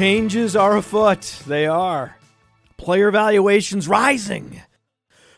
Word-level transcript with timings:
Changes 0.00 0.56
are 0.56 0.78
afoot. 0.78 1.42
They 1.46 1.66
are. 1.66 2.16
Player 2.78 3.10
valuations 3.10 3.86
rising. 3.86 4.62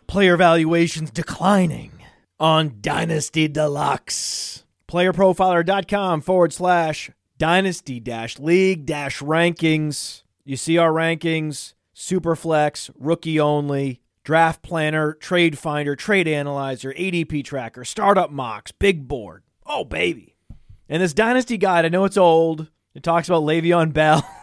Player 0.07 0.37
valuations 0.37 1.11
declining 1.11 1.91
on 2.39 2.77
Dynasty 2.81 3.49
Deluxe. 3.49 4.63
PlayerProfiler.com 4.87 6.21
forward 6.21 6.53
slash 6.53 7.11
dynasty 7.39 7.99
dash 7.99 8.39
league 8.39 8.87
dash 8.87 9.19
rankings. 9.19 10.23
You 10.45 10.57
see 10.57 10.79
our 10.79 10.93
rankings 10.93 11.75
Superflex, 11.93 12.89
rookie 12.97 13.41
only, 13.41 14.01
draft 14.23 14.63
planner, 14.63 15.13
trade 15.15 15.59
finder, 15.59 15.97
trade 15.97 16.29
analyzer, 16.29 16.93
ADP 16.93 17.45
tracker, 17.45 17.85
startup 17.85 18.31
mocks, 18.31 18.71
big 18.71 19.09
board. 19.09 19.43
Oh, 19.67 19.83
baby. 19.83 20.37
And 20.89 21.03
this 21.03 21.15
dynasty 21.15 21.59
guide, 21.59 21.85
I 21.85 21.89
know 21.89 22.05
it's 22.05 22.17
old. 22.17 22.69
It 22.95 23.03
talks 23.03 23.29
about 23.29 23.43
Le'Veon 23.43 23.93
Bell. 23.93 24.25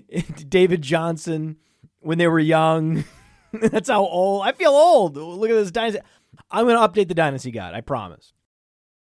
David 0.48 0.82
Johnson 0.82 1.56
when 2.00 2.18
they 2.18 2.28
were 2.28 2.38
young. 2.38 3.04
That's 3.52 3.88
how 3.88 4.04
old 4.04 4.44
I 4.44 4.52
feel 4.52 4.70
old. 4.70 5.16
Look 5.16 5.50
at 5.50 5.54
this 5.54 5.70
dynasty. 5.70 6.00
I'm 6.50 6.66
going 6.66 6.76
to 6.76 6.88
update 6.88 7.08
the 7.08 7.14
dynasty 7.14 7.50
guide. 7.50 7.74
I 7.74 7.80
promise. 7.80 8.32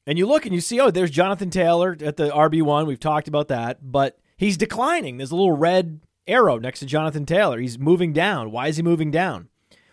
And 0.06 0.18
you 0.18 0.26
look 0.26 0.46
and 0.46 0.54
you 0.54 0.60
see, 0.60 0.80
oh, 0.80 0.90
there's 0.90 1.10
Jonathan 1.10 1.50
Taylor 1.50 1.96
at 2.00 2.16
the 2.16 2.30
RB1. 2.30 2.86
We've 2.86 3.00
talked 3.00 3.26
about 3.26 3.48
that, 3.48 3.78
but 3.82 4.18
he's 4.36 4.56
declining. 4.56 5.16
There's 5.16 5.32
a 5.32 5.36
little 5.36 5.56
red 5.56 6.00
arrow 6.28 6.58
next 6.58 6.80
to 6.80 6.86
Jonathan 6.86 7.26
Taylor. 7.26 7.58
He's 7.58 7.78
moving 7.78 8.12
down. 8.12 8.52
Why 8.52 8.68
is 8.68 8.76
he 8.76 8.82
moving 8.82 9.10
down? 9.10 9.48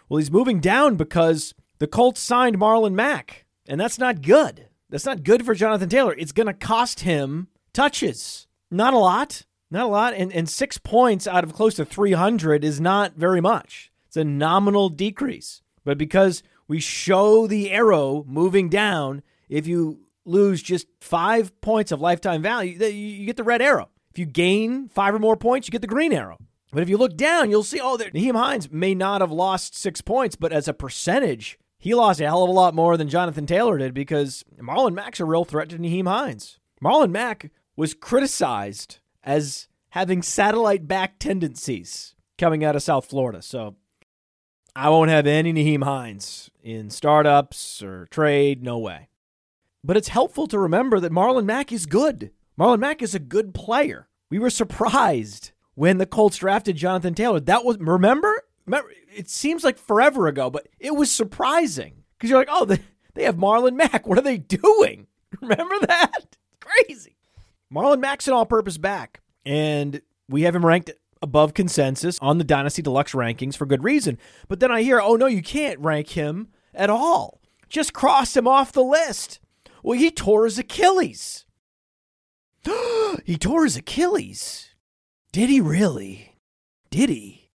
Well, 0.08 0.20
he's 0.20 0.32
moving 0.32 0.60
down 0.60 0.96
because 0.96 1.56
the 1.80 1.88
Colts 1.88 2.22
signed 2.22 2.60
Marlon 2.60 2.94
Mack, 2.94 3.46
and 3.68 3.82
that's 3.82 3.98
not 3.98 4.22
good. 4.22 4.68
That's 4.90 5.06
not 5.06 5.24
good 5.24 5.44
for 5.44 5.56
Jonathan 5.56 5.90
Taylor. 5.90 6.14
It's 6.14 6.32
going 6.32 6.48
to 6.48 6.54
cost 6.54 7.00
him 7.00 7.48
touches. 7.74 8.48
Not 8.70 8.94
a 8.94 9.00
lot, 9.00 9.46
not 9.74 9.86
a 9.86 9.90
lot. 9.90 10.14
And, 10.14 10.32
and 10.32 10.48
six 10.48 10.78
points 10.78 11.28
out 11.28 11.44
of 11.44 11.54
close 11.54 11.76
to 11.76 11.86
300 11.86 12.64
is 12.64 12.80
not 12.80 13.16
very 13.16 13.42
much. 13.42 13.92
It's 14.08 14.18
a 14.18 14.24
nominal 14.24 14.90
decrease. 14.90 15.62
But 15.84 15.98
because 15.98 16.44
we 16.68 16.80
show 16.80 17.48
the 17.48 17.72
arrow 17.72 18.24
moving 18.28 18.70
down, 18.70 19.24
if 19.50 19.68
you 19.68 20.00
lose 20.26 20.64
just 20.64 20.88
five 21.02 21.60
points 21.62 21.92
of 21.92 22.00
lifetime 22.00 22.42
value, 22.42 22.78
you 22.78 23.26
get 23.26 23.38
the 23.38 23.44
red 23.44 23.62
arrow. 23.62 23.90
If 24.12 24.20
you 24.20 24.26
gain 24.26 24.88
five 24.90 25.14
or 25.14 25.20
more 25.20 25.36
points, 25.36 25.68
you 25.68 25.72
get 25.72 25.82
the 25.82 25.88
green 25.88 26.14
arrow. 26.14 26.38
But 26.72 26.84
if 26.84 26.90
you 26.90 26.98
look 26.98 27.18
down, 27.18 27.50
you'll 27.50 27.64
see, 27.64 27.80
oh, 27.82 27.98
Nyheim 27.98 28.36
Hines 28.36 28.72
may 28.72 28.96
not 28.96 29.22
have 29.22 29.32
lost 29.32 29.76
six 29.76 30.02
points, 30.02 30.36
but 30.36 30.54
as 30.54 30.68
a 30.68 30.74
percentage, 30.74 31.60
he 31.78 31.94
lost 31.94 32.22
a 32.22 32.26
hell 32.26 32.44
of 32.44 32.50
a 32.50 32.54
lot 32.54 32.74
more 32.74 32.96
than 32.98 33.10
Jonathan 33.10 33.46
Taylor 33.46 33.78
did 33.78 33.94
because 33.94 34.44
Marlon 34.58 34.94
Mack's 34.94 35.20
a 35.20 35.26
real 35.26 35.46
threat 35.46 35.70
to 35.70 35.78
Nyheim 35.78 36.08
Hines. 36.08 36.60
Marlon 36.82 37.12
Mack 37.12 37.52
was 37.76 37.94
criticized 37.94 39.00
as 39.24 39.68
having 39.90 40.22
satellite 40.22 40.88
back 40.88 41.20
tendencies 41.20 42.16
coming 42.38 42.64
out 42.64 42.76
of 42.76 42.84
South 42.84 43.06
Florida. 43.06 43.42
So 43.42 43.76
I 44.76 44.90
won't 44.90 45.12
have 45.12 45.28
any 45.28 45.54
Nyheim 45.54 45.84
Hines 45.84 46.50
in 46.62 46.90
startups 46.90 47.82
or 47.84 48.08
trade. 48.08 48.64
No 48.64 48.78
way. 48.80 49.10
But 49.84 49.98
it's 49.98 50.08
helpful 50.08 50.48
to 50.48 50.58
remember 50.58 51.00
that 51.00 51.12
Marlon 51.12 51.46
Mack 51.46 51.72
is 51.72 51.86
good. 51.86 52.32
Marlon 52.58 52.80
Mack 52.80 53.02
is 53.02 53.14
a 53.14 53.20
good 53.20 53.54
player. 53.54 54.08
We 54.30 54.40
were 54.40 54.50
surprised 54.50 55.52
when 55.76 55.98
the 55.98 56.06
Colts 56.06 56.38
drafted 56.38 56.76
Jonathan 56.76 57.14
Taylor. 57.14 57.40
That 57.40 57.66
was 57.66 57.78
remember. 57.80 58.44
Remember, 58.66 58.92
it 59.14 59.30
seems 59.30 59.64
like 59.64 59.78
forever 59.78 60.28
ago, 60.28 60.50
but 60.50 60.68
it 60.80 60.96
was 60.96 61.12
surprising 61.12 62.04
because 62.18 62.30
you're 62.30 62.40
like, 62.40 62.48
oh, 62.50 62.66
they, 62.66 63.24
have 63.24 63.36
Marlon 63.36 63.76
Mack. 63.76 64.08
What 64.08 64.18
are 64.18 64.22
they 64.22 64.38
doing? 64.38 65.08
Remember 65.42 65.76
that? 65.88 66.38
Crazy. 66.62 67.18
Marlon 67.74 68.00
Mack's 68.00 68.28
an 68.28 68.34
all-purpose 68.34 68.78
back, 68.78 69.22
and 69.46 70.02
we 70.30 70.44
have 70.44 70.56
him 70.56 70.66
ranked 70.66 70.92
above 71.24 71.54
consensus 71.54 72.20
on 72.22 72.38
the 72.38 72.44
Dynasty 72.44 72.82
Deluxe 72.82 73.14
rankings 73.14 73.56
for 73.56 73.66
good 73.66 73.84
reason. 73.84 74.20
But 74.48 74.60
then 74.60 74.72
I 74.72 74.84
hear, 74.84 75.02
oh 75.02 75.16
no, 75.16 75.26
you 75.26 75.42
can't 75.42 75.80
rank 75.80 76.10
him 76.10 76.50
at 76.74 76.90
all. 76.90 77.42
Just 77.70 77.94
cross 77.94 78.38
him 78.38 78.48
off 78.48 78.72
the 78.72 78.84
list. 78.84 79.40
Well, 79.82 79.98
he 79.98 80.12
tore 80.12 80.46
his 80.46 80.60
Achilles. 80.60 81.46
he 83.26 83.38
tore 83.38 83.64
his 83.64 83.78
Achilles. 83.78 84.76
Did 85.32 85.50
he 85.50 85.60
really? 85.60 86.38
Did 86.92 87.10
he? 87.10 87.50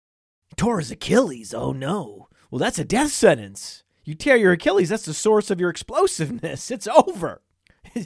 He 0.48 0.56
tore 0.56 0.80
his 0.80 0.90
Achilles. 0.90 1.54
Oh 1.54 1.72
no. 1.72 2.28
Well, 2.50 2.58
that's 2.58 2.78
a 2.78 2.84
death 2.84 3.12
sentence. 3.12 3.84
You 4.02 4.14
tear 4.14 4.36
your 4.36 4.52
Achilles, 4.52 4.88
that's 4.88 5.04
the 5.04 5.14
source 5.14 5.50
of 5.50 5.60
your 5.60 5.70
explosiveness. 5.70 6.70
It's 6.78 6.88
over. 6.88 7.42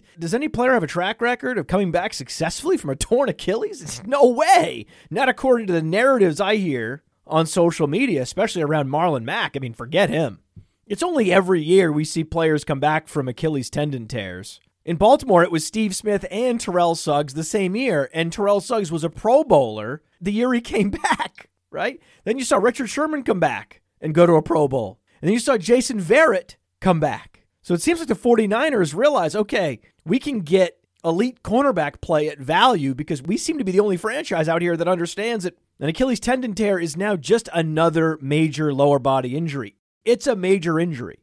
Does 0.18 0.34
any 0.34 0.48
player 0.48 0.72
have 0.72 0.82
a 0.82 0.88
track 0.88 1.20
record 1.20 1.58
of 1.58 1.66
coming 1.66 1.90
back 1.90 2.14
successfully 2.14 2.76
from 2.76 2.90
a 2.90 2.96
torn 2.96 3.28
Achilles? 3.28 4.02
No 4.06 4.28
way. 4.28 4.86
Not 5.10 5.28
according 5.28 5.66
to 5.68 5.72
the 5.72 5.82
narratives 5.82 6.40
I 6.40 6.56
hear 6.56 7.02
on 7.26 7.46
social 7.46 7.86
media, 7.86 8.22
especially 8.22 8.62
around 8.62 8.88
Marlon 8.88 9.24
Mack. 9.24 9.56
I 9.56 9.60
mean, 9.60 9.74
forget 9.74 10.10
him. 10.10 10.40
It's 10.86 11.02
only 11.02 11.32
every 11.32 11.62
year 11.62 11.92
we 11.92 12.04
see 12.04 12.24
players 12.24 12.64
come 12.64 12.80
back 12.80 13.08
from 13.08 13.28
Achilles 13.28 13.70
tendon 13.70 14.06
tears. 14.06 14.60
In 14.84 14.96
Baltimore, 14.96 15.44
it 15.44 15.52
was 15.52 15.64
Steve 15.64 15.94
Smith 15.94 16.26
and 16.30 16.60
Terrell 16.60 16.96
Suggs 16.96 17.34
the 17.34 17.44
same 17.44 17.76
year, 17.76 18.10
and 18.12 18.32
Terrell 18.32 18.60
Suggs 18.60 18.90
was 18.90 19.04
a 19.04 19.10
Pro 19.10 19.44
Bowler 19.44 20.02
the 20.20 20.32
year 20.32 20.52
he 20.52 20.60
came 20.62 20.90
back, 20.90 21.48
right? 21.70 22.00
Then 22.24 22.36
you 22.38 22.44
saw 22.44 22.56
Richard 22.56 22.88
Sherman 22.88 23.22
come 23.22 23.40
back 23.40 23.80
and 24.00 24.14
go 24.14 24.26
to 24.26 24.34
a 24.34 24.42
Pro 24.42 24.66
Bowl. 24.68 24.98
And 25.20 25.28
then 25.28 25.34
you 25.34 25.40
saw 25.40 25.56
Jason 25.56 26.00
Verrett 26.00 26.56
come 26.80 26.98
back. 26.98 27.31
So 27.62 27.74
it 27.74 27.82
seems 27.82 28.00
like 28.00 28.08
the 28.08 28.14
49ers 28.14 28.94
realize 28.94 29.34
okay, 29.34 29.80
we 30.04 30.18
can 30.18 30.40
get 30.40 30.78
elite 31.04 31.42
cornerback 31.42 32.00
play 32.00 32.28
at 32.28 32.38
value 32.38 32.94
because 32.94 33.22
we 33.22 33.36
seem 33.36 33.58
to 33.58 33.64
be 33.64 33.72
the 33.72 33.80
only 33.80 33.96
franchise 33.96 34.48
out 34.48 34.62
here 34.62 34.76
that 34.76 34.88
understands 34.88 35.44
that 35.44 35.58
an 35.80 35.88
Achilles 35.88 36.20
tendon 36.20 36.54
tear 36.54 36.78
is 36.78 36.96
now 36.96 37.16
just 37.16 37.48
another 37.52 38.18
major 38.20 38.72
lower 38.72 38.98
body 38.98 39.36
injury. 39.36 39.76
It's 40.04 40.26
a 40.26 40.36
major 40.36 40.78
injury. 40.78 41.20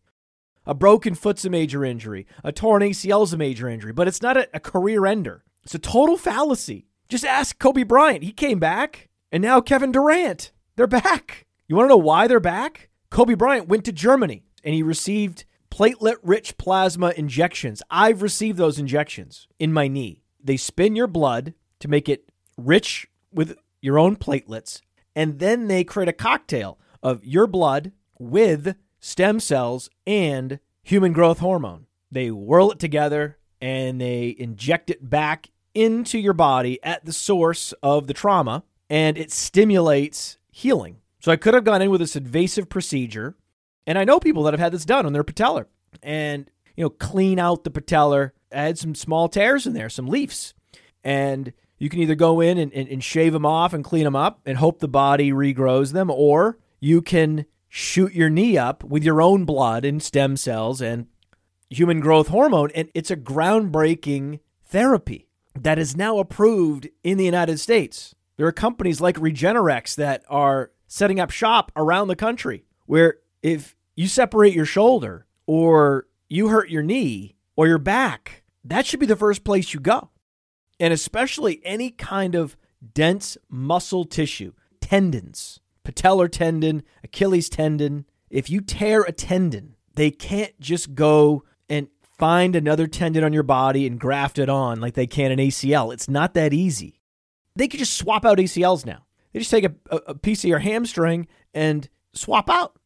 A 0.66 0.73
broken 0.73 1.16
foot's 1.16 1.45
a 1.45 1.50
major 1.50 1.83
injury. 1.83 2.27
A 2.44 2.51
torn 2.51 2.81
ACL 2.81 3.23
is 3.23 3.33
a 3.33 3.38
major 3.38 3.67
injury, 3.69 3.94
but 3.94 4.07
it's 4.07 4.21
not 4.21 4.38
a, 4.38 4.47
a 4.53 4.59
career 4.59 5.06
ender. 5.06 5.44
It's 5.63 5.75
a 5.75 5.79
total 5.79 6.17
fallacy. 6.17 6.86
Just 7.07 7.25
ask 7.25 7.57
Kobe 7.57 7.83
Bryant. 7.83 8.24
He 8.24 8.31
came 8.31 8.59
back, 8.59 9.09
and 9.31 9.41
now 9.41 9.62
Kevin 9.62 9.91
Durant. 9.91 10.51
They're 10.75 10.88
back. 10.88 11.47
You 11.68 11.75
want 11.75 11.86
to 11.86 11.89
know 11.89 11.97
why 11.97 12.27
they're 12.27 12.39
back? 12.39 12.89
Kobe 13.09 13.33
Bryant 13.33 13.68
went 13.68 13.86
to 13.86 13.91
Germany 13.91 14.44
and 14.63 14.74
he 14.74 14.83
received 14.83 15.45
platelet 15.71 16.18
rich 16.24 16.57
plasma 16.57 17.13
injections. 17.16 17.81
I've 17.89 18.21
received 18.21 18.57
those 18.57 18.80
injections 18.80 19.48
in 19.60 19.74
my 19.74 19.88
knee. 19.88 20.24
They 20.44 20.57
spin 20.57 20.95
your 20.95 21.07
blood 21.07 21.54
to 21.80 21.88
make 21.88 22.10
it 22.10 22.30
rich 22.57 23.07
with 23.31 23.57
your 23.81 23.98
own 23.98 24.16
platelets, 24.16 24.81
and 25.16 25.39
then 25.39 25.68
they 25.68 25.83
create 25.83 26.10
a 26.10 26.13
cocktail 26.13 26.80
of 27.01 27.24
your 27.25 27.48
blood 27.48 27.92
with 28.18 28.75
stem 29.00 29.39
cells 29.39 29.89
and 30.06 30.60
human 30.83 31.13
growth 31.13 31.39
hormone. 31.39 31.86
They 32.12 32.31
whirl 32.31 32.72
it 32.72 32.80
together 32.80 33.38
and 33.62 34.00
they 34.00 34.36
inject 34.38 34.89
it 34.89 35.10
back 35.10 35.50
into 35.74 36.18
your 36.18 36.33
body 36.33 36.80
at 36.83 37.06
the 37.06 37.13
source 37.13 37.74
of 37.83 38.07
the 38.07 38.13
trauma, 38.13 38.63
and 38.89 39.18
it 39.18 39.31
stimulates 39.31 40.38
healing. 40.51 40.98
So 41.19 41.31
I 41.31 41.36
could 41.36 41.54
have 41.54 41.63
gone 41.63 41.81
in 41.81 41.89
with 41.89 42.00
this 42.00 42.15
invasive 42.15 42.69
procedure 42.69 43.36
and 43.87 43.97
I 43.97 44.03
know 44.03 44.19
people 44.19 44.43
that 44.43 44.53
have 44.53 44.59
had 44.59 44.71
this 44.71 44.85
done 44.85 45.05
on 45.05 45.13
their 45.13 45.23
patellar 45.23 45.65
and, 46.03 46.49
you 46.75 46.83
know, 46.83 46.89
clean 46.89 47.39
out 47.39 47.63
the 47.63 47.71
patellar, 47.71 48.31
add 48.51 48.77
some 48.77 48.95
small 48.95 49.29
tears 49.29 49.65
in 49.65 49.73
there, 49.73 49.89
some 49.89 50.07
leafs. 50.07 50.53
And 51.03 51.53
you 51.77 51.89
can 51.89 51.99
either 51.99 52.15
go 52.15 52.41
in 52.41 52.57
and, 52.57 52.73
and, 52.73 52.87
and 52.87 53.03
shave 53.03 53.33
them 53.33 53.45
off 53.45 53.73
and 53.73 53.83
clean 53.83 54.03
them 54.03 54.15
up 54.15 54.41
and 54.45 54.57
hope 54.57 54.79
the 54.79 54.87
body 54.87 55.31
regrows 55.31 55.93
them, 55.93 56.11
or 56.11 56.59
you 56.79 57.01
can 57.01 57.45
shoot 57.67 58.13
your 58.13 58.29
knee 58.29 58.57
up 58.57 58.83
with 58.83 59.03
your 59.03 59.21
own 59.21 59.45
blood 59.45 59.85
and 59.85 60.03
stem 60.03 60.35
cells 60.35 60.81
and 60.81 61.07
human 61.69 61.99
growth 61.99 62.27
hormone. 62.27 62.71
And 62.75 62.89
it's 62.93 63.11
a 63.11 63.17
groundbreaking 63.17 64.39
therapy 64.65 65.27
that 65.59 65.79
is 65.79 65.95
now 65.95 66.19
approved 66.19 66.89
in 67.03 67.17
the 67.17 67.25
United 67.25 67.59
States. 67.59 68.15
There 68.37 68.47
are 68.47 68.51
companies 68.51 69.01
like 69.01 69.15
Regenexx 69.15 69.95
that 69.95 70.23
are 70.29 70.71
setting 70.87 71.19
up 71.19 71.31
shop 71.31 71.71
around 71.75 72.07
the 72.07 72.15
country 72.15 72.65
where 72.85 73.17
if 73.41 73.75
you 73.95 74.07
separate 74.07 74.53
your 74.53 74.65
shoulder 74.65 75.25
or 75.45 76.07
you 76.27 76.50
hurt 76.50 76.69
your 76.69 76.83
knee 76.83 77.36
or 77.56 77.68
your 77.68 77.77
back, 77.77 78.44
that 78.63 78.86
should 78.86 79.00
be 79.00 79.06
the 79.06 79.15
first 79.15 79.44
place 79.44 79.74
you 79.74 79.80
go. 79.80 80.09
And 80.80 80.94
especially 80.94 81.62
any 81.63 81.91
kind 81.91 82.36
of 82.36 82.56
dense 82.94 83.38
muscle 83.50 84.06
tissue, 84.06 84.53
tendons, 84.81 85.59
patellar 85.83 86.31
tendon, 86.31 86.83
Achilles 87.03 87.50
tendon. 87.50 88.06
If 88.30 88.50
you 88.50 88.62
tear 88.62 89.01
a 89.01 89.12
tendon, 89.12 89.75
they 89.95 90.12
can't 90.12 90.57
just 90.59 90.95
go 90.95 91.44
and 91.68 91.88
find 92.01 92.56
another 92.56 92.88
tendon 92.88 93.24
on 93.24 93.33
your 93.33 93.44
body 93.44 93.86
and 93.86 94.00
graft 94.00 94.39
it 94.39 94.50
on 94.50 94.80
like 94.80 94.94
they 94.94 95.07
can 95.07 95.31
an 95.31 95.39
ACL. 95.39 95.94
It's 95.94 96.09
not 96.09 96.33
that 96.36 96.53
easy. 96.53 97.00
They 97.56 97.68
could 97.68 97.80
just 97.80 97.97
swap 97.97 98.25
out 98.25 98.38
ACLs 98.38 98.86
now. 98.86 99.06
They 99.33 99.39
just 99.39 99.51
take 99.51 99.65
a, 99.65 99.74
a 100.07 100.15
piece 100.15 100.44
of 100.44 100.50
your 100.50 100.59
hamstring 100.59 101.27
and 101.53 101.89
swap 102.13 102.50
out. 102.50 102.78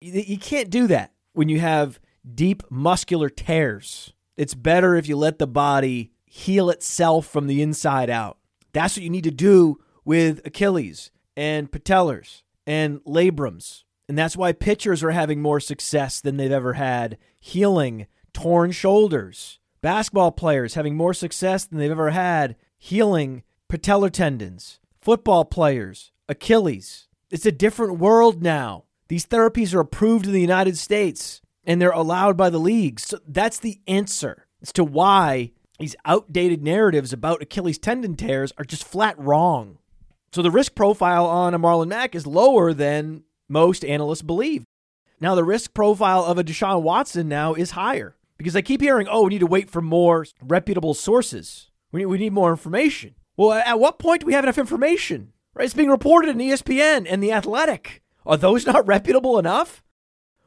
You, 0.00 0.38
can't 0.38 0.70
do 0.70 0.86
that 0.86 1.12
when 1.32 1.48
you 1.48 1.60
have 1.60 2.00
deep 2.34 2.62
muscular 2.70 3.28
tears. 3.28 4.12
It's 4.36 4.54
better 4.54 4.96
if 4.96 5.08
you 5.08 5.16
let 5.16 5.38
the 5.38 5.46
body 5.46 6.12
heal 6.24 6.70
itself 6.70 7.26
from 7.26 7.46
the 7.46 7.60
inside 7.60 8.08
out. 8.08 8.38
That's 8.72 8.96
what 8.96 9.04
you 9.04 9.10
need 9.10 9.24
to 9.24 9.30
do 9.30 9.78
with 10.04 10.40
Achilles 10.46 11.10
and 11.36 11.70
patellars 11.70 12.42
and 12.66 13.00
labrums. 13.04 13.84
And 14.08 14.18
that's 14.18 14.36
why 14.36 14.52
pitchers 14.52 15.04
are 15.04 15.10
having 15.10 15.42
more 15.42 15.60
success 15.60 16.20
than 16.20 16.36
they've 16.36 16.50
ever 16.50 16.74
had 16.74 17.18
healing 17.38 18.06
torn 18.32 18.72
shoulders. 18.72 19.58
Basketball 19.82 20.32
players 20.32 20.74
having 20.74 20.96
more 20.96 21.14
success 21.14 21.64
than 21.64 21.78
they've 21.78 21.90
ever 21.90 22.10
had 22.10 22.56
healing 22.78 23.42
patellar 23.68 24.10
tendons. 24.10 24.80
Football 25.00 25.44
players, 25.44 26.12
Achilles. 26.28 27.08
It's 27.30 27.46
a 27.46 27.52
different 27.52 27.98
world 27.98 28.42
now. 28.42 28.84
These 29.10 29.26
therapies 29.26 29.74
are 29.74 29.80
approved 29.80 30.26
in 30.26 30.32
the 30.32 30.40
United 30.40 30.78
States 30.78 31.42
and 31.64 31.82
they're 31.82 31.90
allowed 31.90 32.36
by 32.36 32.48
the 32.48 32.60
leagues. 32.60 33.02
So 33.06 33.18
that's 33.26 33.58
the 33.58 33.80
answer 33.88 34.46
as 34.62 34.72
to 34.74 34.84
why 34.84 35.50
these 35.80 35.96
outdated 36.04 36.62
narratives 36.62 37.12
about 37.12 37.42
Achilles 37.42 37.76
tendon 37.76 38.14
tears 38.14 38.52
are 38.56 38.64
just 38.64 38.84
flat 38.84 39.18
wrong. 39.18 39.78
So 40.30 40.42
the 40.42 40.50
risk 40.52 40.76
profile 40.76 41.26
on 41.26 41.54
a 41.54 41.58
Marlon 41.58 41.88
Mack 41.88 42.14
is 42.14 42.24
lower 42.24 42.72
than 42.72 43.24
most 43.48 43.84
analysts 43.84 44.22
believe. 44.22 44.62
Now 45.20 45.34
the 45.34 45.42
risk 45.42 45.74
profile 45.74 46.24
of 46.24 46.38
a 46.38 46.44
Deshaun 46.44 46.82
Watson 46.82 47.28
now 47.28 47.54
is 47.54 47.72
higher 47.72 48.14
because 48.38 48.54
I 48.54 48.62
keep 48.62 48.80
hearing, 48.80 49.08
oh, 49.10 49.24
we 49.24 49.30
need 49.30 49.40
to 49.40 49.46
wait 49.46 49.70
for 49.70 49.82
more 49.82 50.24
reputable 50.40 50.94
sources. 50.94 51.72
We 51.90 52.02
need, 52.02 52.06
we 52.06 52.18
need 52.18 52.32
more 52.32 52.52
information. 52.52 53.16
Well, 53.36 53.50
at 53.50 53.80
what 53.80 53.98
point 53.98 54.20
do 54.20 54.28
we 54.28 54.34
have 54.34 54.44
enough 54.44 54.56
information? 54.56 55.32
Right? 55.52 55.64
It's 55.64 55.74
being 55.74 55.90
reported 55.90 56.30
in 56.30 56.38
ESPN 56.38 57.08
and 57.10 57.20
The 57.20 57.32
Athletic. 57.32 58.02
Are 58.26 58.36
those 58.36 58.66
not 58.66 58.86
reputable 58.86 59.38
enough? 59.38 59.82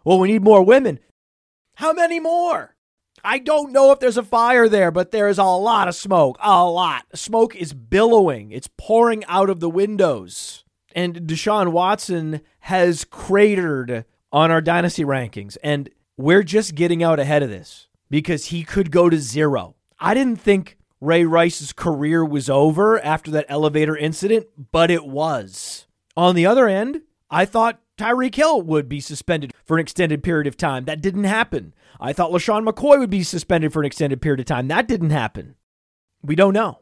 Well, 0.03 0.19
we 0.19 0.31
need 0.31 0.43
more 0.43 0.63
women. 0.63 0.99
How 1.75 1.93
many 1.93 2.19
more? 2.19 2.75
I 3.23 3.39
don't 3.39 3.71
know 3.71 3.91
if 3.91 3.99
there's 3.99 4.17
a 4.17 4.23
fire 4.23 4.67
there, 4.67 4.91
but 4.91 5.11
there 5.11 5.29
is 5.29 5.37
a 5.37 5.43
lot 5.43 5.87
of 5.87 5.95
smoke. 5.95 6.37
A 6.41 6.63
lot. 6.65 7.05
Smoke 7.15 7.55
is 7.55 7.73
billowing, 7.73 8.51
it's 8.51 8.69
pouring 8.77 9.23
out 9.25 9.49
of 9.49 9.59
the 9.59 9.69
windows. 9.69 10.63
And 10.95 11.21
Deshaun 11.21 11.71
Watson 11.71 12.41
has 12.61 13.05
cratered 13.05 14.05
on 14.31 14.51
our 14.51 14.61
dynasty 14.61 15.03
rankings. 15.03 15.57
And 15.63 15.89
we're 16.17 16.43
just 16.43 16.75
getting 16.75 17.01
out 17.01 17.19
ahead 17.19 17.41
of 17.41 17.49
this 17.49 17.87
because 18.09 18.47
he 18.47 18.63
could 18.63 18.91
go 18.91 19.09
to 19.09 19.17
zero. 19.17 19.75
I 19.99 20.13
didn't 20.13 20.39
think 20.39 20.77
Ray 21.01 21.25
Rice's 21.25 21.73
career 21.73 22.23
was 22.23 22.49
over 22.49 23.03
after 23.03 23.31
that 23.31 23.45
elevator 23.49 23.97
incident, 23.97 24.47
but 24.71 24.91
it 24.91 25.05
was. 25.05 25.87
On 26.15 26.35
the 26.35 26.45
other 26.45 26.67
end, 26.67 27.01
I 27.33 27.45
thought 27.45 27.81
Tyreek 27.97 28.35
Hill 28.35 28.61
would 28.61 28.87
be 28.87 28.99
suspended 28.99 29.53
for 29.65 29.77
an 29.77 29.81
extended 29.81 30.21
period 30.21 30.45
of 30.45 30.55
time. 30.55 30.85
That 30.85 31.01
didn't 31.01 31.23
happen. 31.23 31.73
I 31.99 32.13
thought 32.13 32.31
LeSean 32.31 32.63
McCoy 32.63 32.99
would 32.99 33.09
be 33.09 33.23
suspended 33.23 33.73
for 33.73 33.81
an 33.81 33.87
extended 33.87 34.21
period 34.21 34.39
of 34.39 34.45
time. 34.45 34.67
That 34.67 34.87
didn't 34.87 35.09
happen. 35.09 35.55
We 36.21 36.35
don't 36.35 36.53
know. 36.53 36.81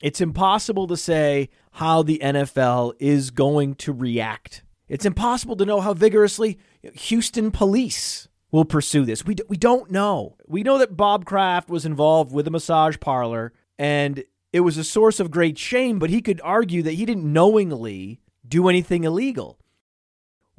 It's 0.00 0.22
impossible 0.22 0.86
to 0.86 0.96
say 0.96 1.50
how 1.72 2.02
the 2.02 2.18
NFL 2.22 2.94
is 2.98 3.30
going 3.30 3.74
to 3.76 3.92
react. 3.92 4.62
It's 4.88 5.04
impossible 5.04 5.56
to 5.56 5.66
know 5.66 5.82
how 5.82 5.92
vigorously 5.92 6.58
Houston 6.82 7.50
police 7.50 8.26
will 8.50 8.64
pursue 8.64 9.04
this. 9.04 9.26
We, 9.26 9.36
we 9.48 9.58
don't 9.58 9.90
know. 9.90 10.36
We 10.46 10.62
know 10.62 10.78
that 10.78 10.96
Bob 10.96 11.26
Kraft 11.26 11.68
was 11.68 11.84
involved 11.84 12.32
with 12.32 12.48
a 12.48 12.50
massage 12.50 12.98
parlor 13.00 13.52
and 13.78 14.24
it 14.52 14.60
was 14.60 14.78
a 14.78 14.84
source 14.84 15.20
of 15.20 15.30
great 15.30 15.58
shame, 15.58 15.98
but 15.98 16.10
he 16.10 16.22
could 16.22 16.40
argue 16.42 16.82
that 16.82 16.94
he 16.94 17.04
didn't 17.04 17.30
knowingly 17.30 18.20
do 18.48 18.68
anything 18.68 19.04
illegal. 19.04 19.59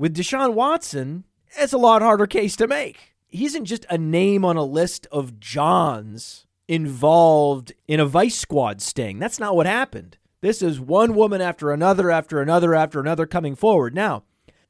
With 0.01 0.15
Deshaun 0.15 0.55
Watson, 0.55 1.25
it's 1.59 1.73
a 1.73 1.77
lot 1.77 2.01
harder 2.01 2.25
case 2.25 2.55
to 2.55 2.65
make 2.65 3.13
he 3.27 3.45
isn't 3.45 3.65
just 3.65 3.85
a 3.87 3.99
name 3.99 4.43
on 4.43 4.57
a 4.57 4.63
list 4.63 5.05
of 5.11 5.39
Johns 5.39 6.47
involved 6.67 7.71
in 7.87 7.99
a 7.99 8.05
vice 8.07 8.35
squad 8.35 8.81
sting. 8.81 9.19
That's 9.19 9.39
not 9.39 9.55
what 9.55 9.67
happened. 9.67 10.17
This 10.41 10.63
is 10.63 10.79
one 10.79 11.13
woman 11.13 11.39
after 11.39 11.71
another, 11.71 12.09
after 12.09 12.41
another, 12.41 12.73
after 12.73 12.99
another 12.99 13.27
coming 13.27 13.55
forward. 13.55 13.93
Now, 13.93 14.23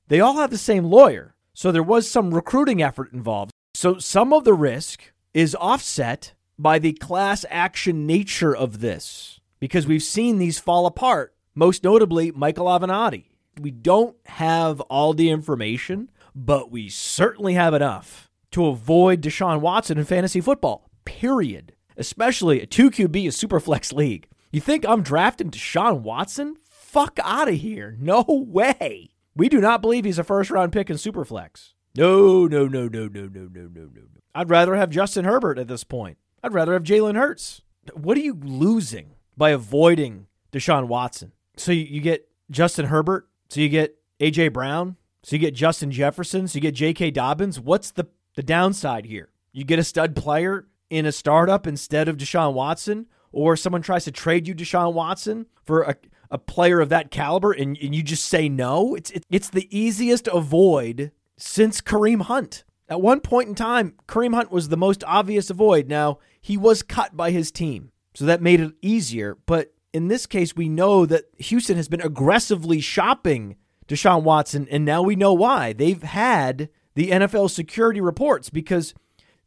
they 0.09 0.19
all 0.19 0.35
have 0.35 0.49
the 0.49 0.57
same 0.57 0.83
lawyer, 0.83 1.33
so 1.53 1.71
there 1.71 1.81
was 1.81 2.11
some 2.11 2.35
recruiting 2.35 2.83
effort 2.83 3.13
involved. 3.13 3.53
So 3.73 3.99
some 3.99 4.33
of 4.33 4.43
the 4.43 4.53
risk 4.53 5.13
is 5.33 5.55
offset 5.55 6.33
by 6.59 6.77
the 6.77 6.91
class 6.91 7.45
action 7.49 8.05
nature 8.05 8.53
of 8.53 8.81
this 8.81 9.39
because 9.61 9.87
we've 9.87 10.03
seen 10.03 10.39
these 10.39 10.59
fall 10.59 10.85
apart, 10.85 11.33
most 11.55 11.85
notably 11.85 12.31
Michael 12.31 12.65
Avenatti. 12.65 13.30
We 13.61 13.71
don't 13.71 14.15
have 14.25 14.81
all 14.81 15.13
the 15.13 15.29
information, 15.29 16.09
but 16.33 16.71
we 16.71 16.89
certainly 16.89 17.53
have 17.53 17.73
enough 17.73 18.29
to 18.51 18.65
avoid 18.65 19.21
Deshaun 19.21 19.61
Watson 19.61 19.97
in 19.97 20.05
fantasy 20.05 20.41
football, 20.41 20.89
period. 21.05 21.75
Especially 21.97 22.61
a 22.61 22.67
2QB, 22.67 23.27
a 23.27 23.31
super 23.31 23.59
flex 23.59 23.93
league. 23.93 24.27
You 24.51 24.61
think 24.61 24.85
I'm 24.87 25.03
drafting 25.03 25.51
Deshaun 25.51 26.01
Watson? 26.01 26.57
Fuck 26.69 27.19
out 27.23 27.47
of 27.47 27.55
here. 27.55 27.95
No 27.99 28.25
way. 28.27 29.11
We 29.35 29.47
do 29.47 29.61
not 29.61 29.81
believe 29.81 30.05
he's 30.05 30.19
a 30.19 30.23
first 30.23 30.49
round 30.49 30.73
pick 30.73 30.89
in 30.89 30.97
Superflex. 30.97 31.73
No, 31.95 32.47
no, 32.47 32.67
no, 32.67 32.87
no, 32.87 33.07
no, 33.07 33.27
no, 33.27 33.49
no, 33.51 33.69
no, 33.73 33.81
no. 33.93 34.01
I'd 34.33 34.49
rather 34.49 34.75
have 34.75 34.89
Justin 34.89 35.25
Herbert 35.25 35.59
at 35.59 35.67
this 35.67 35.83
point. 35.83 36.17
I'd 36.43 36.53
rather 36.53 36.73
have 36.73 36.83
Jalen 36.83 37.15
Hurts. 37.15 37.61
What 37.93 38.17
are 38.17 38.21
you 38.21 38.37
losing 38.41 39.11
by 39.37 39.51
avoiding 39.51 40.27
Deshaun 40.51 40.87
Watson? 40.87 41.33
So 41.57 41.71
you 41.71 42.01
get 42.01 42.27
Justin 42.49 42.87
Herbert, 42.87 43.27
so 43.51 43.59
you 43.59 43.69
get 43.69 43.97
AJ 44.19 44.53
Brown, 44.53 44.95
so 45.23 45.35
you 45.35 45.39
get 45.39 45.53
Justin 45.53 45.91
Jefferson, 45.91 46.47
so 46.47 46.55
you 46.55 46.61
get 46.61 46.73
J.K. 46.73 47.11
Dobbins. 47.11 47.59
What's 47.59 47.91
the 47.91 48.07
the 48.35 48.43
downside 48.43 49.05
here. 49.05 49.29
You 49.51 49.63
get 49.63 49.79
a 49.79 49.83
stud 49.83 50.15
player 50.15 50.67
in 50.89 51.05
a 51.05 51.11
startup 51.11 51.67
instead 51.67 52.07
of 52.07 52.17
Deshaun 52.17 52.53
Watson, 52.53 53.07
or 53.31 53.55
someone 53.55 53.81
tries 53.81 54.05
to 54.05 54.11
trade 54.11 54.47
you 54.47 54.55
Deshaun 54.55 54.93
Watson 54.93 55.47
for 55.63 55.83
a, 55.83 55.95
a 56.29 56.37
player 56.37 56.79
of 56.79 56.89
that 56.89 57.11
caliber 57.11 57.51
and, 57.51 57.77
and 57.81 57.95
you 57.95 58.03
just 58.03 58.25
say 58.25 58.49
no. 58.49 58.95
It's, 58.95 59.11
it, 59.11 59.25
it's 59.29 59.49
the 59.49 59.67
easiest 59.77 60.27
avoid 60.27 61.11
since 61.37 61.81
Kareem 61.81 62.23
Hunt. 62.23 62.63
At 62.89 63.01
one 63.01 63.21
point 63.21 63.47
in 63.47 63.55
time, 63.55 63.95
Kareem 64.07 64.33
Hunt 64.33 64.51
was 64.51 64.67
the 64.67 64.77
most 64.77 65.03
obvious 65.05 65.49
avoid. 65.49 65.87
Now, 65.87 66.19
he 66.41 66.57
was 66.57 66.83
cut 66.83 67.15
by 67.15 67.31
his 67.31 67.51
team, 67.51 67.91
so 68.13 68.25
that 68.25 68.41
made 68.41 68.59
it 68.59 68.73
easier. 68.81 69.37
But 69.45 69.73
in 69.93 70.07
this 70.07 70.25
case, 70.25 70.55
we 70.55 70.69
know 70.69 71.05
that 71.05 71.25
Houston 71.37 71.75
has 71.75 71.87
been 71.87 72.01
aggressively 72.01 72.79
shopping 72.79 73.57
Deshaun 73.87 74.23
Watson, 74.23 74.67
and 74.71 74.85
now 74.85 75.01
we 75.01 75.15
know 75.15 75.33
why. 75.33 75.73
They've 75.73 76.01
had 76.01 76.69
the 76.95 77.09
NFL 77.09 77.49
security 77.49 77.99
reports 77.99 78.49
because 78.49 78.93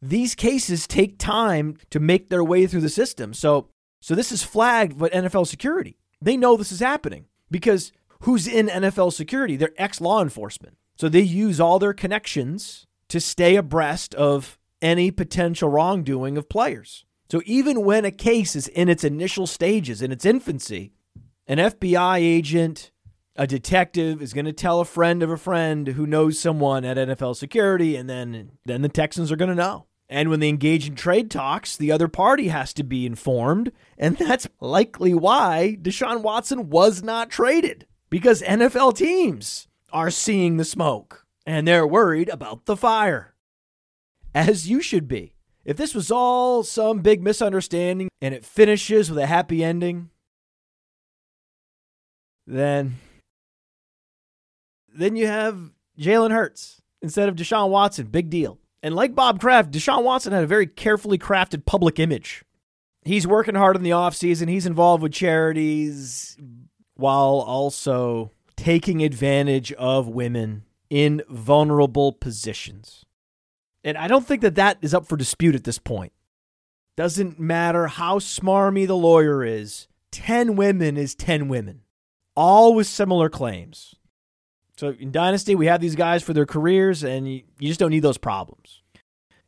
these 0.03 0.35
cases 0.35 0.87
take 0.87 1.19
time 1.19 1.79
to 1.91 1.99
make 1.99 2.29
their 2.29 2.45
way 2.45 2.67
through 2.67 2.83
the 2.83 2.91
system. 2.91 3.33
So, 3.33 3.69
so 4.01 4.15
this 4.15 4.31
is 4.31 4.43
flagged 4.43 4.99
by 4.99 5.09
NFL 5.09 5.47
security. 5.47 5.97
They 6.21 6.37
know 6.37 6.57
this 6.57 6.73
is 6.73 6.81
happening 6.81 7.25
because 7.51 7.91
who's 8.21 8.47
in 8.47 8.67
NFL 8.69 9.15
security? 9.15 9.57
They're 9.57 9.73
ex 9.79 10.01
law 10.01 10.23
enforcement. 10.23 10.77
So 10.97 11.09
they 11.09 11.21
use 11.21 11.59
all 11.59 11.79
their 11.79 11.95
connections 11.95 12.87
to 13.09 13.21
stay 13.21 13.57
abreast 13.57 14.15
of 14.15 14.59
any 14.83 15.11
potential 15.11 15.71
wrongdoing 15.71 16.37
of 16.37 16.49
players. 16.49 17.05
So 17.35 17.43
even 17.47 17.85
when 17.85 18.05
a 18.05 18.13
case 18.13 18.55
is 18.55 18.69
in 18.69 18.89
its 18.89 19.03
initial 19.03 19.49
stages, 19.49 20.01
in 20.03 20.13
its 20.13 20.25
infancy, 20.25 20.93
an 21.49 21.59
FBI 21.59 22.19
agent, 22.19 22.93
a 23.35 23.45
detective 23.45 24.23
is 24.23 24.33
going 24.33 24.45
to 24.45 24.53
tell 24.53 24.79
a 24.79 24.85
friend 24.85 25.21
of 25.21 25.31
a 25.31 25.37
friend 25.37 25.89
who 25.89 26.07
knows 26.07 26.39
someone 26.39 26.85
at 26.85 26.97
NFL 26.97 27.35
security, 27.35 27.97
and 27.97 28.09
then 28.09 28.53
then 28.65 28.83
the 28.83 28.89
Texans 28.89 29.33
are 29.33 29.37
going 29.37 29.49
to 29.49 29.57
know. 29.57 29.87
And 30.09 30.31
when 30.31 30.39
they 30.39 30.49
engage 30.49 30.87
in 30.87 30.95
trade 30.95 31.29
talks, 31.29 31.77
the 31.77 31.91
other 31.91 32.07
party 32.07 32.47
has 32.51 32.73
to 32.75 32.85
be 32.85 33.05
informed. 33.05 33.73
And 33.99 34.17
that's 34.17 34.47
likely 34.61 35.13
why 35.13 35.77
Deshaun 35.83 36.23
Watson 36.23 36.71
was 36.71 37.03
not 37.03 37.31
traded 37.31 37.89
because 38.11 38.43
NFL 38.43 38.97
teams 38.97 39.67
are 39.93 40.13
seeing 40.13 40.57
the 40.57 40.65
smoke 40.65 41.27
and 41.45 41.67
they're 41.67 41.85
worried 41.85 42.29
about 42.29 42.67
the 42.67 42.77
fire. 42.77 43.35
As 44.37 44.71
you 44.71 44.81
should 44.81 45.09
be. 45.09 45.34
If 45.65 45.77
this 45.77 45.95
was 45.95 46.11
all 46.11 46.63
some 46.63 46.99
big 46.99 47.23
misunderstanding 47.23 48.09
and 48.21 48.35
it 48.35 48.45
finishes 48.45 49.11
with 49.11 49.19
a 49.19 49.27
happy 49.27 49.65
ending, 49.65 50.11
then 52.47 52.97
then 54.95 55.17
you 55.17 55.27
have 55.27 55.71
Jalen 55.99 56.31
Hurts 56.31 56.83
instead 57.03 57.29
of 57.29 57.37
Deshaun 57.37 57.71
Watson. 57.71 58.07
Big 58.07 58.31
deal. 58.31 58.59
And 58.83 58.95
like 58.95 59.15
Bob 59.15 59.41
Kraft, 59.41 59.71
Deshaun 59.71 60.05
Watson 60.05 60.33
had 60.33 60.45
a 60.45 60.49
very 60.49 60.67
carefully 60.67 61.19
crafted 61.19 61.65
public 61.65 61.99
image. 61.99 62.45
He's 63.03 63.27
working 63.27 63.55
hard 63.55 63.77
in 63.77 63.83
the 63.83 63.91
offseason. 63.91 64.49
He's 64.49 64.67
involved 64.67 65.03
with 65.03 65.13
charities 65.13 66.37
while 66.95 67.41
also 67.41 68.33
taking 68.57 69.03
advantage 69.03 69.73
of 69.73 70.09
women 70.09 70.65
in 70.91 71.23
vulnerable 71.29 72.13
positions. 72.13 73.05
And 73.85 73.99
I 73.99 74.09
don't 74.09 74.27
think 74.27 74.41
that 74.41 74.55
that 74.55 74.79
is 74.81 74.95
up 74.95 75.07
for 75.07 75.17
dispute 75.17 75.55
at 75.55 75.65
this 75.65 75.79
point. 75.79 76.13
Doesn't 76.97 77.39
matter 77.39 77.87
how 77.87 78.19
smarmy 78.19 78.87
the 78.87 78.97
lawyer 78.97 79.45
is, 79.45 79.89
10 80.13 80.57
women 80.57 80.97
is 80.97 81.15
10 81.15 81.49
women, 81.49 81.83
all 82.35 82.75
with 82.75 82.87
similar 82.87 83.29
claims. 83.29 83.97
So 84.77 84.95
in 84.99 85.13
Dynasty, 85.13 85.55
we 85.55 85.67
have 85.67 85.81
these 85.81 85.97
guys 85.97 86.23
for 86.23 86.33
their 86.33 86.47
careers, 86.47 87.05
and 87.05 87.29
you, 87.29 87.43
just 87.61 87.81
don't 87.81 87.91
need 87.91 88.01
those 88.01 88.19
problems. 88.19 88.83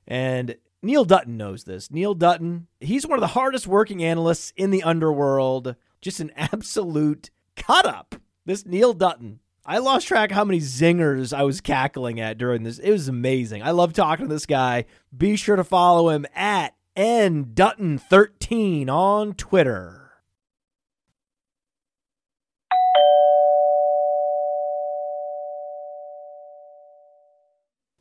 And 0.06 0.56
Neil 0.82 1.04
Dutton 1.04 1.36
knows 1.36 1.64
this. 1.64 1.90
Neil 1.90 2.14
Dutton, 2.14 2.66
he's 2.80 3.06
one 3.06 3.16
of 3.16 3.20
the 3.20 3.28
hardest 3.28 3.66
working 3.66 4.04
analysts 4.04 4.52
in 4.56 4.70
the 4.70 4.82
underworld, 4.82 5.74
just 6.00 6.20
an 6.20 6.30
absolute 6.36 7.30
cut 7.56 7.86
up. 7.86 8.16
This 8.44 8.66
Neil 8.66 8.92
Dutton. 8.92 9.40
I 9.68 9.78
lost 9.78 10.06
track 10.06 10.30
how 10.30 10.44
many 10.44 10.60
zingers 10.60 11.36
I 11.36 11.42
was 11.42 11.60
cackling 11.60 12.20
at 12.20 12.38
during 12.38 12.62
this. 12.62 12.78
It 12.78 12.92
was 12.92 13.08
amazing. 13.08 13.64
I 13.64 13.72
love 13.72 13.92
talking 13.92 14.28
to 14.28 14.32
this 14.32 14.46
guy. 14.46 14.84
Be 15.16 15.34
sure 15.34 15.56
to 15.56 15.64
follow 15.64 16.10
him 16.10 16.24
at 16.36 16.76
N 16.94 17.46
Dutton13 17.46 18.88
on 18.88 19.34
Twitter. 19.34 20.12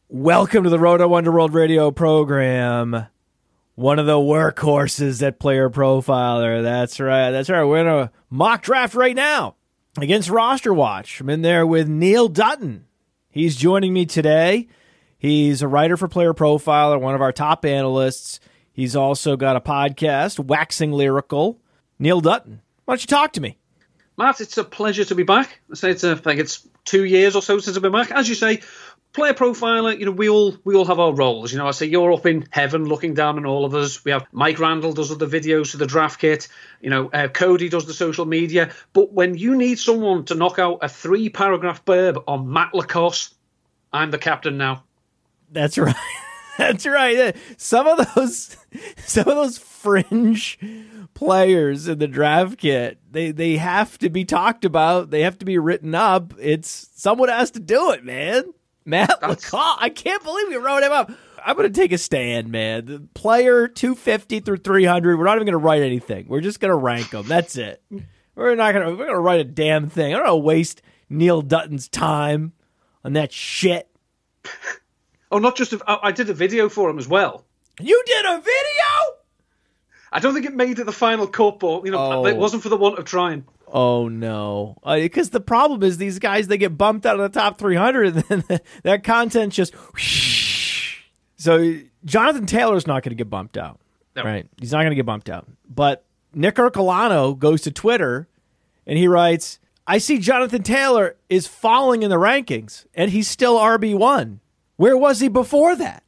Welcome 0.08 0.66
to 0.66 0.70
the 0.70 0.78
Roto 0.78 1.16
Underworld 1.16 1.56
radio 1.56 1.90
program. 1.90 3.08
One 3.74 3.98
of 3.98 4.06
the 4.06 4.14
workhorses 4.14 5.26
at 5.26 5.40
Player 5.40 5.72
Profiler. 5.72 6.62
That's 6.62 7.00
right. 7.00 7.32
That's 7.32 7.50
right. 7.50 7.64
We're 7.64 7.82
in 7.82 7.88
a 7.88 8.12
mock 8.30 8.62
draft 8.62 8.94
right 8.94 9.16
now 9.16 9.56
against 10.04 10.30
Roster 10.30 10.74
Watch. 10.74 11.22
I'm 11.22 11.30
in 11.30 11.42
there 11.42 11.66
with 11.66 11.88
Neil 11.88 12.28
Dutton. 12.28 12.86
He's 13.30 13.56
joining 13.56 13.94
me 13.94 14.06
today. 14.06 14.68
He's 15.18 15.62
a 15.62 15.68
writer 15.68 15.98
for 15.98 16.08
Player 16.08 16.34
Profiler, 16.34 17.00
one 17.00 17.16
of 17.16 17.22
our 17.22 17.32
top 17.32 17.66
analysts. 17.66 18.40
He's 18.72 18.96
also 18.96 19.38
got 19.38 19.56
a 19.56 19.62
podcast, 19.62 20.40
Waxing 20.40 20.92
Lyrical. 20.92 21.60
Neil 21.98 22.22
Dutton, 22.22 22.62
why 22.84 22.94
don't 22.94 23.02
you 23.02 23.08
talk 23.08 23.34
to 23.34 23.42
me? 23.42 23.58
Matt, 24.18 24.40
it's 24.42 24.58
a 24.58 24.64
pleasure 24.64 25.06
to 25.06 25.16
be 25.16 25.24
back. 25.24 25.60
I 25.72 25.76
say 25.76 25.92
it's 25.92 26.04
a, 26.04 26.12
I 26.12 26.16
think 26.16 26.40
it's 26.40 26.68
two 26.86 27.04
years 27.04 27.36
or 27.36 27.42
so 27.42 27.60
since 27.60 27.76
I've 27.76 27.84
been 27.84 27.92
back. 27.92 28.12
As 28.12 28.30
you 28.30 28.36
say, 28.36 28.62
player 29.16 29.34
profiler, 29.34 29.98
you 29.98 30.06
know, 30.06 30.12
we 30.12 30.30
all 30.30 30.56
we 30.64 30.76
all 30.76 30.86
have 30.86 31.00
our 31.00 31.14
roles. 31.14 31.52
You 31.52 31.58
know, 31.58 31.68
I 31.68 31.72
say 31.72 31.88
you're 31.88 32.14
up 32.14 32.26
in 32.26 32.48
heaven 32.52 32.86
looking 32.86 33.14
down 33.14 33.38
on 33.38 33.46
all 33.46 33.66
of 33.66 33.74
us. 33.74 34.04
We 34.06 34.12
have 34.12 34.28
Mike 34.32 34.60
Randall 34.60 34.94
does 34.94 35.10
all 35.10 35.18
the 35.18 35.26
videos 35.26 35.72
for 35.72 35.78
the 35.78 35.88
draft 35.88 36.20
kit. 36.20 36.48
You 36.82 36.90
know, 36.90 37.10
uh, 37.12 37.30
Cody 37.30 37.70
does 37.70 37.86
the 37.86 37.94
social 37.94 38.26
media. 38.26 38.72
But 38.94 39.14
when 39.14 39.36
you 39.36 39.56
need 39.56 39.80
someone 39.80 40.26
to 40.26 40.36
knock 40.36 40.60
out 40.60 40.80
a 40.82 40.90
three 40.90 41.30
paragraph 41.30 41.84
burb 41.86 42.24
on 42.28 42.52
Matt 42.52 42.74
LaCosse, 42.74 43.34
I'm 43.92 44.12
the 44.12 44.18
captain 44.18 44.58
now. 44.58 44.84
That's 45.52 45.78
right. 45.78 45.96
That's 46.58 46.86
right. 46.86 47.36
Some 47.58 47.88
of 47.88 48.16
those, 48.16 48.58
some 48.98 49.28
of 49.28 49.36
those 49.36 49.58
fringe 49.58 50.60
players 51.14 51.88
in 51.88 52.00
the 52.00 52.08
draft 52.08 52.58
kit, 52.58 53.00
they 53.10 53.32
they 53.32 53.58
have 53.58 53.98
to 54.00 54.10
be 54.10 54.26
talked 54.26 54.66
about. 54.66 55.10
They 55.10 55.22
have 55.22 55.38
to 55.40 55.46
be 55.46 55.58
written 55.58 55.96
up. 55.96 56.34
It's 56.40 56.90
someone 56.96 57.30
has 57.30 57.52
to 57.52 57.60
do 57.60 57.92
it, 57.92 58.04
man. 58.04 58.54
Matt 58.86 59.22
LaCosse. 59.22 59.78
I 59.80 59.90
can't 59.90 60.24
believe 60.24 60.48
we 60.48 60.56
wrote 60.56 60.84
him 60.84 60.92
up. 60.92 61.12
I'm 61.44 61.56
going 61.56 61.72
to 61.72 61.80
take 61.80 61.92
a 61.92 61.98
stand, 61.98 62.50
man. 62.50 62.86
The 62.86 63.00
player 63.14 63.68
250 63.68 64.40
through 64.40 64.58
300. 64.58 65.18
We're 65.18 65.26
not 65.26 65.36
even 65.36 65.46
going 65.46 65.54
to 65.54 65.58
write 65.58 65.84
anything. 65.84 66.28
We're 66.28 66.42
just 66.42 66.60
going 66.60 66.72
to 66.72 66.78
rank 66.78 67.12
them. 67.12 67.28
That's 67.28 67.56
it. 67.56 67.84
We're 68.36 68.56
not 68.56 68.74
going 68.74 68.86
to. 68.86 68.92
We're 68.92 69.06
going 69.06 69.18
to 69.18 69.20
write 69.20 69.42
a 69.42 69.46
damn 69.46 69.90
thing. 69.90 70.14
I 70.14 70.18
don't 70.18 70.28
want 70.28 70.42
to 70.42 70.46
waste 70.46 70.82
Neil 71.10 71.42
Dutton's 71.42 71.88
time 71.88 72.54
on 73.04 73.14
that 73.14 73.32
shit. 73.32 73.90
Oh, 75.32 75.40
not 75.40 75.58
just. 75.58 75.74
A, 75.74 75.82
oh, 75.88 75.98
I 76.02 76.12
did 76.12 76.30
a 76.30 76.34
video 76.34 76.70
for 76.70 76.90
him 76.90 77.00
as 77.00 77.08
well. 77.08 77.46
You 77.82 78.02
did 78.06 78.26
a 78.26 78.38
video? 78.38 79.16
I 80.12 80.20
don't 80.22 80.34
think 80.34 80.46
it 80.46 80.54
made 80.54 80.80
it 80.80 80.86
the 80.86 80.94
final 80.94 81.28
cut, 81.28 81.60
but 81.60 81.84
you 81.84 81.92
know, 81.92 81.98
oh. 81.98 82.26
it 82.26 82.38
wasn't 82.38 82.64
for 82.64 82.70
the 82.70 82.78
want 82.78 83.00
of 83.00 83.06
trying. 83.06 83.44
Oh 83.78 84.08
no! 84.08 84.78
Because 84.86 85.28
uh, 85.28 85.32
the 85.34 85.42
problem 85.42 85.84
is 85.84 85.98
these 85.98 86.18
guys 86.18 86.48
they 86.48 86.58
get 86.58 86.78
bumped 86.78 87.06
out 87.06 87.20
of 87.20 87.30
the 87.30 87.40
top 87.40 87.58
300, 87.58 88.24
and 88.30 88.42
then 88.44 88.60
that 88.84 89.04
content 89.04 89.52
just. 89.52 89.74
Whoosh. 89.74 91.02
So 91.36 91.80
Jonathan 92.06 92.46
Taylor's 92.46 92.88
not 92.88 93.04
going 93.04 93.10
to 93.10 93.22
get 93.22 93.30
bumped 93.30 93.58
out, 93.58 93.82
no. 94.16 94.24
right? 94.24 94.48
He's 94.62 94.72
not 94.72 94.80
going 94.80 94.92
to 94.92 94.96
get 94.96 95.06
bumped 95.06 95.30
out. 95.30 95.48
But 95.70 96.06
Nick 96.34 96.56
Ercolano 96.56 97.38
goes 97.38 97.64
to 97.64 97.72
Twitter, 97.72 98.30
and 98.88 98.98
he 98.98 99.10
writes, 99.10 99.60
"I 99.86 99.98
see 99.98 100.20
Jonathan 100.20 100.64
Taylor 100.64 101.18
is 101.30 101.46
falling 101.46 102.02
in 102.02 102.10
the 102.10 102.16
rankings, 102.16 102.86
and 102.94 103.12
he's 103.12 103.30
still 103.30 103.60
RB 103.60 103.94
one. 103.94 104.40
Where 104.78 104.96
was 104.96 105.20
he 105.20 105.28
before 105.28 105.76
that?" 105.76 106.02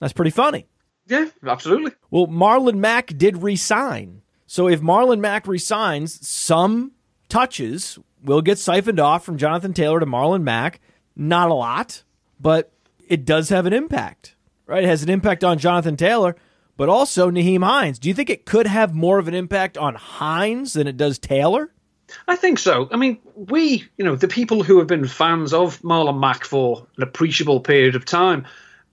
That's 0.00 0.12
pretty 0.12 0.32
funny. 0.32 0.66
Yeah, 1.06 1.26
absolutely. 1.46 1.92
Well, 2.10 2.26
Marlon 2.26 2.78
Mack 2.78 3.16
did 3.16 3.44
resign. 3.44 4.22
So 4.46 4.68
if 4.68 4.80
Marlon 4.80 5.20
Mack 5.20 5.46
resigns, 5.46 6.26
some 6.26 6.92
touches 7.28 7.98
will 8.22 8.42
get 8.42 8.58
siphoned 8.58 9.00
off 9.00 9.24
from 9.24 9.38
Jonathan 9.38 9.72
Taylor 9.72 10.00
to 10.00 10.06
Marlon 10.06 10.42
Mack. 10.42 10.80
Not 11.16 11.50
a 11.50 11.54
lot, 11.54 12.02
but 12.40 12.72
it 13.08 13.24
does 13.24 13.48
have 13.48 13.66
an 13.66 13.72
impact, 13.72 14.34
right? 14.66 14.84
It 14.84 14.88
has 14.88 15.02
an 15.02 15.10
impact 15.10 15.42
on 15.44 15.58
Jonathan 15.58 15.96
Taylor, 15.96 16.36
but 16.76 16.88
also 16.88 17.30
Nyheim 17.30 17.64
Hines. 17.64 17.98
Do 17.98 18.08
you 18.08 18.14
think 18.14 18.30
it 18.30 18.44
could 18.44 18.66
have 18.66 18.94
more 18.94 19.18
of 19.18 19.28
an 19.28 19.34
impact 19.34 19.78
on 19.78 19.94
Hines 19.94 20.74
than 20.74 20.86
it 20.86 20.96
does 20.96 21.18
Taylor? 21.18 21.72
I 22.28 22.36
think 22.36 22.58
so. 22.58 22.88
I 22.92 22.96
mean, 22.96 23.18
we, 23.34 23.84
you 23.96 24.04
know, 24.04 24.14
the 24.14 24.28
people 24.28 24.62
who 24.62 24.78
have 24.78 24.86
been 24.86 25.08
fans 25.08 25.52
of 25.52 25.80
Marlon 25.82 26.20
Mack 26.20 26.44
for 26.44 26.86
an 26.96 27.02
appreciable 27.02 27.60
period 27.60 27.96
of 27.96 28.04
time, 28.04 28.46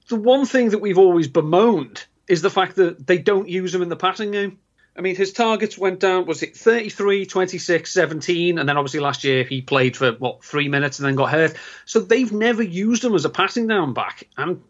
the 0.08 0.16
one 0.16 0.46
thing 0.46 0.70
that 0.70 0.80
we've 0.80 0.98
always 0.98 1.28
bemoaned 1.28 2.06
is 2.28 2.42
the 2.42 2.50
fact 2.50 2.76
that 2.78 3.06
they 3.06 3.18
don't 3.18 3.50
use 3.50 3.76
him 3.76 3.82
in 3.82 3.90
the 3.90 3.96
passing 3.96 4.32
game. 4.32 4.60
I 4.96 5.02
mean, 5.02 5.16
his 5.16 5.34
targets 5.34 5.78
went 5.78 6.00
down, 6.00 6.28
was 6.28 6.44
it 6.44 6.56
33, 6.56 7.26
26, 7.26 7.92
17? 7.92 8.60
And 8.60 8.70
then 8.70 8.78
obviously 8.78 9.00
last 9.00 9.24
year 9.24 9.44
he 9.44 9.62
played 9.62 9.98
for, 9.98 10.12
what, 10.14 10.44
three 10.44 10.70
minutes 10.70 11.00
and 11.00 11.08
then 11.08 11.16
got 11.16 11.32
hurt. 11.32 11.56
So 11.86 12.00
they've 12.00 12.32
never 12.32 12.62
used 12.62 13.04
him 13.04 13.16
as 13.16 13.26
a 13.26 13.30
passing 13.30 13.66
down 13.66 13.94
back. 13.94 14.28
And 14.38 14.62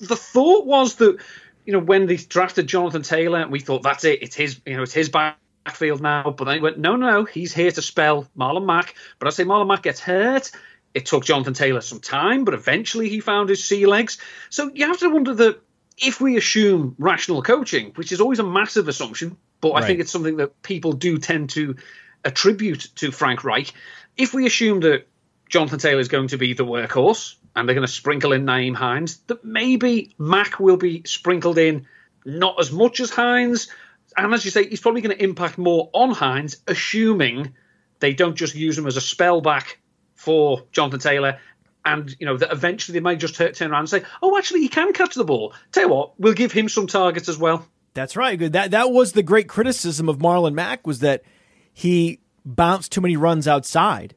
the 0.00 0.16
thought 0.16 0.66
was 0.66 0.96
that, 0.96 1.18
you 1.64 1.72
know, 1.72 1.78
when 1.78 2.06
they 2.06 2.16
drafted 2.16 2.66
Jonathan 2.66 3.02
Taylor, 3.02 3.46
we 3.46 3.60
thought 3.60 3.82
that's 3.82 4.04
it. 4.04 4.22
It's 4.22 4.34
his, 4.34 4.60
you 4.66 4.76
know, 4.76 4.82
it's 4.82 4.92
his 4.92 5.08
backfield 5.08 6.00
now. 6.00 6.34
But 6.36 6.46
they 6.46 6.58
went, 6.58 6.78
no, 6.78 6.96
no, 6.96 7.24
he's 7.24 7.52
here 7.52 7.70
to 7.70 7.82
spell 7.82 8.26
Marlon 8.36 8.66
Mack. 8.66 8.96
But 9.20 9.28
I 9.28 9.30
say 9.30 9.44
Marlon 9.44 9.68
Mack 9.68 9.84
gets 9.84 10.00
hurt. 10.00 10.50
It 10.94 11.06
took 11.06 11.24
Jonathan 11.24 11.54
Taylor 11.54 11.80
some 11.80 12.00
time, 12.00 12.44
but 12.44 12.54
eventually 12.54 13.08
he 13.08 13.20
found 13.20 13.48
his 13.48 13.62
sea 13.62 13.86
legs. 13.86 14.18
So 14.48 14.72
you 14.74 14.88
have 14.88 14.98
to 14.98 15.10
wonder 15.10 15.32
that 15.34 15.60
if 15.96 16.20
we 16.20 16.36
assume 16.36 16.96
rational 16.98 17.42
coaching, 17.42 17.92
which 17.94 18.10
is 18.10 18.20
always 18.20 18.40
a 18.40 18.44
massive 18.44 18.88
assumption, 18.88 19.36
but 19.60 19.72
right. 19.72 19.82
I 19.82 19.86
think 19.86 20.00
it's 20.00 20.10
something 20.10 20.36
that 20.38 20.62
people 20.62 20.92
do 20.92 21.18
tend 21.18 21.50
to 21.50 21.76
attribute 22.24 22.88
to 22.96 23.10
Frank 23.10 23.44
Reich. 23.44 23.72
If 24.16 24.34
we 24.34 24.46
assume 24.46 24.80
that 24.80 25.06
Jonathan 25.48 25.78
Taylor 25.78 26.00
is 26.00 26.08
going 26.08 26.28
to 26.28 26.38
be 26.38 26.54
the 26.54 26.64
workhorse 26.64 27.34
and 27.54 27.68
they're 27.68 27.74
going 27.74 27.86
to 27.86 27.92
sprinkle 27.92 28.32
in 28.32 28.44
Nyheim 28.44 28.74
Hines, 28.74 29.18
that 29.26 29.44
maybe 29.44 30.14
Mack 30.18 30.60
will 30.60 30.76
be 30.76 31.02
sprinkled 31.04 31.58
in 31.58 31.86
not 32.24 32.60
as 32.60 32.70
much 32.70 33.00
as 33.00 33.10
Hines. 33.10 33.68
And 34.16 34.32
as 34.32 34.44
you 34.44 34.50
say, 34.50 34.68
he's 34.68 34.80
probably 34.80 35.00
going 35.00 35.16
to 35.16 35.22
impact 35.22 35.58
more 35.58 35.90
on 35.92 36.10
Hines, 36.10 36.58
assuming 36.66 37.54
they 37.98 38.14
don't 38.14 38.36
just 38.36 38.54
use 38.54 38.78
him 38.78 38.86
as 38.86 38.96
a 38.96 39.00
spell 39.00 39.40
back 39.40 39.78
for 40.14 40.64
Jonathan 40.72 41.00
Taylor. 41.00 41.38
And 41.84 42.14
you 42.20 42.26
know 42.26 42.36
that 42.36 42.52
eventually 42.52 42.98
they 42.98 43.02
might 43.02 43.18
just 43.18 43.36
turn 43.36 43.70
around 43.70 43.80
and 43.80 43.88
say, 43.88 44.02
"Oh, 44.22 44.36
actually, 44.36 44.60
he 44.60 44.68
can 44.68 44.92
catch 44.92 45.14
the 45.14 45.24
ball." 45.24 45.54
Tell 45.72 45.84
you 45.84 45.88
what, 45.88 46.20
we'll 46.20 46.34
give 46.34 46.52
him 46.52 46.68
some 46.68 46.86
targets 46.86 47.30
as 47.30 47.38
well. 47.38 47.66
That's 47.94 48.16
right. 48.16 48.38
That 48.52 48.70
that 48.70 48.90
was 48.92 49.12
the 49.12 49.22
great 49.22 49.48
criticism 49.48 50.08
of 50.08 50.18
Marlon 50.18 50.54
Mack 50.54 50.86
was 50.86 51.00
that 51.00 51.22
he 51.72 52.20
bounced 52.44 52.92
too 52.92 53.00
many 53.00 53.16
runs 53.16 53.48
outside. 53.48 54.14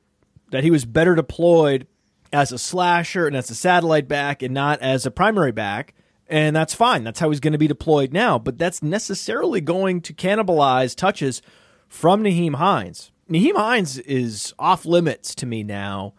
That 0.51 0.63
he 0.63 0.72
was 0.72 0.86
better 0.86 1.15
deployed 1.15 1.88
as 2.32 2.51
a 2.51 2.58
slasher 2.58 3.27
and 3.27 3.36
as 3.36 3.50
a 3.50 3.56
satellite 3.56 4.08
back 4.08 4.42
and 4.44 4.53
not 4.53 4.82
as 4.82 5.06
a 5.06 5.12
primary 5.12 5.51
back. 5.51 5.94
And 6.27 6.56
that's 6.56 6.74
fine. 6.74 7.03
That's 7.03 7.20
how 7.20 7.30
he's 7.30 7.39
going 7.39 7.53
to 7.53 7.60
be 7.60 7.68
deployed 7.68 8.13
now. 8.13 8.39
But 8.39 8.58
that's 8.58 8.82
necessarily 8.82 9.62
going 9.62 10.01
to 10.01 10.13
cannibalize 10.13 10.96
touches 10.96 11.42
from 11.88 12.24
Nyheim 12.24 12.56
Hines. 12.56 13.12
Nyheim 13.30 13.56
Hines 13.56 14.00
is 14.00 14.53
off 14.58 14.86
limits 14.86 15.36
to 15.36 15.46
me 15.46 15.63
now 15.63 16.13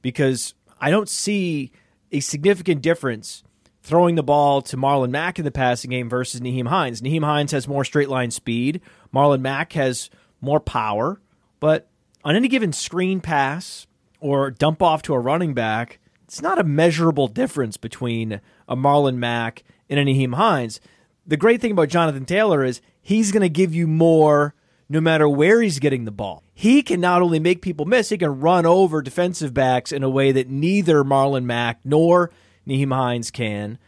because 0.00 0.54
I 0.80 0.90
don't 0.90 1.08
see 1.08 1.72
a 2.12 2.20
significant 2.20 2.82
difference 2.82 3.42
throwing 3.88 4.16
the 4.16 4.22
ball 4.22 4.60
to 4.60 4.76
Marlon 4.76 5.10
Mack 5.10 5.38
in 5.38 5.44
the 5.46 5.50
passing 5.50 5.90
game 5.90 6.10
versus 6.10 6.40
Nyheim 6.42 6.68
Hines. 6.68 7.00
Nyheim 7.00 7.24
Hines 7.24 7.52
has 7.52 7.66
more 7.66 7.84
straight 7.84 8.10
line 8.10 8.30
speed. 8.30 8.82
Marlon 9.14 9.40
Mack 9.40 9.72
has 9.72 10.10
more 10.42 10.60
power. 10.60 11.20
But 11.58 11.88
on 12.22 12.36
any 12.36 12.48
given 12.48 12.72
screen 12.72 13.20
pass 13.20 13.86
or 14.20 14.50
dump 14.50 14.82
off 14.82 15.00
to 15.02 15.14
a 15.14 15.18
running 15.18 15.54
back, 15.54 15.98
it's 16.24 16.42
not 16.42 16.58
a 16.58 16.64
measurable 16.64 17.28
difference 17.28 17.78
between 17.78 18.42
a 18.68 18.76
Marlon 18.76 19.16
Mack 19.16 19.64
and 19.88 19.98
a 19.98 20.36
Hines. 20.36 20.80
The 21.26 21.38
great 21.38 21.62
thing 21.62 21.72
about 21.72 21.88
Jonathan 21.88 22.26
Taylor 22.26 22.62
is 22.62 22.82
he's 23.00 23.32
going 23.32 23.42
to 23.42 23.48
give 23.48 23.74
you 23.74 23.86
more 23.86 24.54
no 24.90 25.00
matter 25.00 25.28
where 25.28 25.62
he's 25.62 25.78
getting 25.78 26.04
the 26.04 26.10
ball. 26.10 26.42
He 26.52 26.82
can 26.82 27.00
not 27.00 27.22
only 27.22 27.38
make 27.38 27.62
people 27.62 27.86
miss, 27.86 28.10
he 28.10 28.18
can 28.18 28.40
run 28.40 28.66
over 28.66 29.00
defensive 29.00 29.54
backs 29.54 29.92
in 29.92 30.02
a 30.02 30.10
way 30.10 30.32
that 30.32 30.50
neither 30.50 31.04
Marlon 31.04 31.44
Mack 31.44 31.80
nor 31.84 32.30
Nyheim 32.68 32.94
Hines 32.94 33.30
can. 33.30 33.78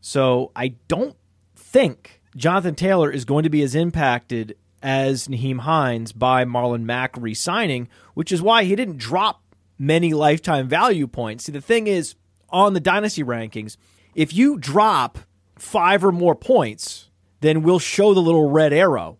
So 0.00 0.50
I 0.56 0.74
don't 0.88 1.16
think 1.54 2.20
Jonathan 2.36 2.74
Taylor 2.74 3.10
is 3.10 3.24
going 3.24 3.44
to 3.44 3.50
be 3.50 3.62
as 3.62 3.74
impacted 3.74 4.56
as 4.82 5.28
Nyheim 5.28 5.60
Hines 5.60 6.12
by 6.12 6.44
Marlon 6.44 6.82
Mack 6.82 7.16
re 7.16 7.34
signing, 7.34 7.88
which 8.14 8.32
is 8.32 8.40
why 8.40 8.64
he 8.64 8.74
didn't 8.74 8.96
drop 8.96 9.42
many 9.78 10.14
lifetime 10.14 10.68
value 10.68 11.06
points. 11.06 11.44
See, 11.44 11.52
the 11.52 11.60
thing 11.60 11.86
is, 11.86 12.14
on 12.48 12.74
the 12.74 12.80
dynasty 12.80 13.22
rankings, 13.22 13.76
if 14.14 14.32
you 14.34 14.58
drop 14.58 15.18
five 15.56 16.04
or 16.04 16.12
more 16.12 16.34
points, 16.34 17.10
then 17.40 17.62
we'll 17.62 17.78
show 17.78 18.14
the 18.14 18.20
little 18.20 18.50
red 18.50 18.72
arrow. 18.72 19.18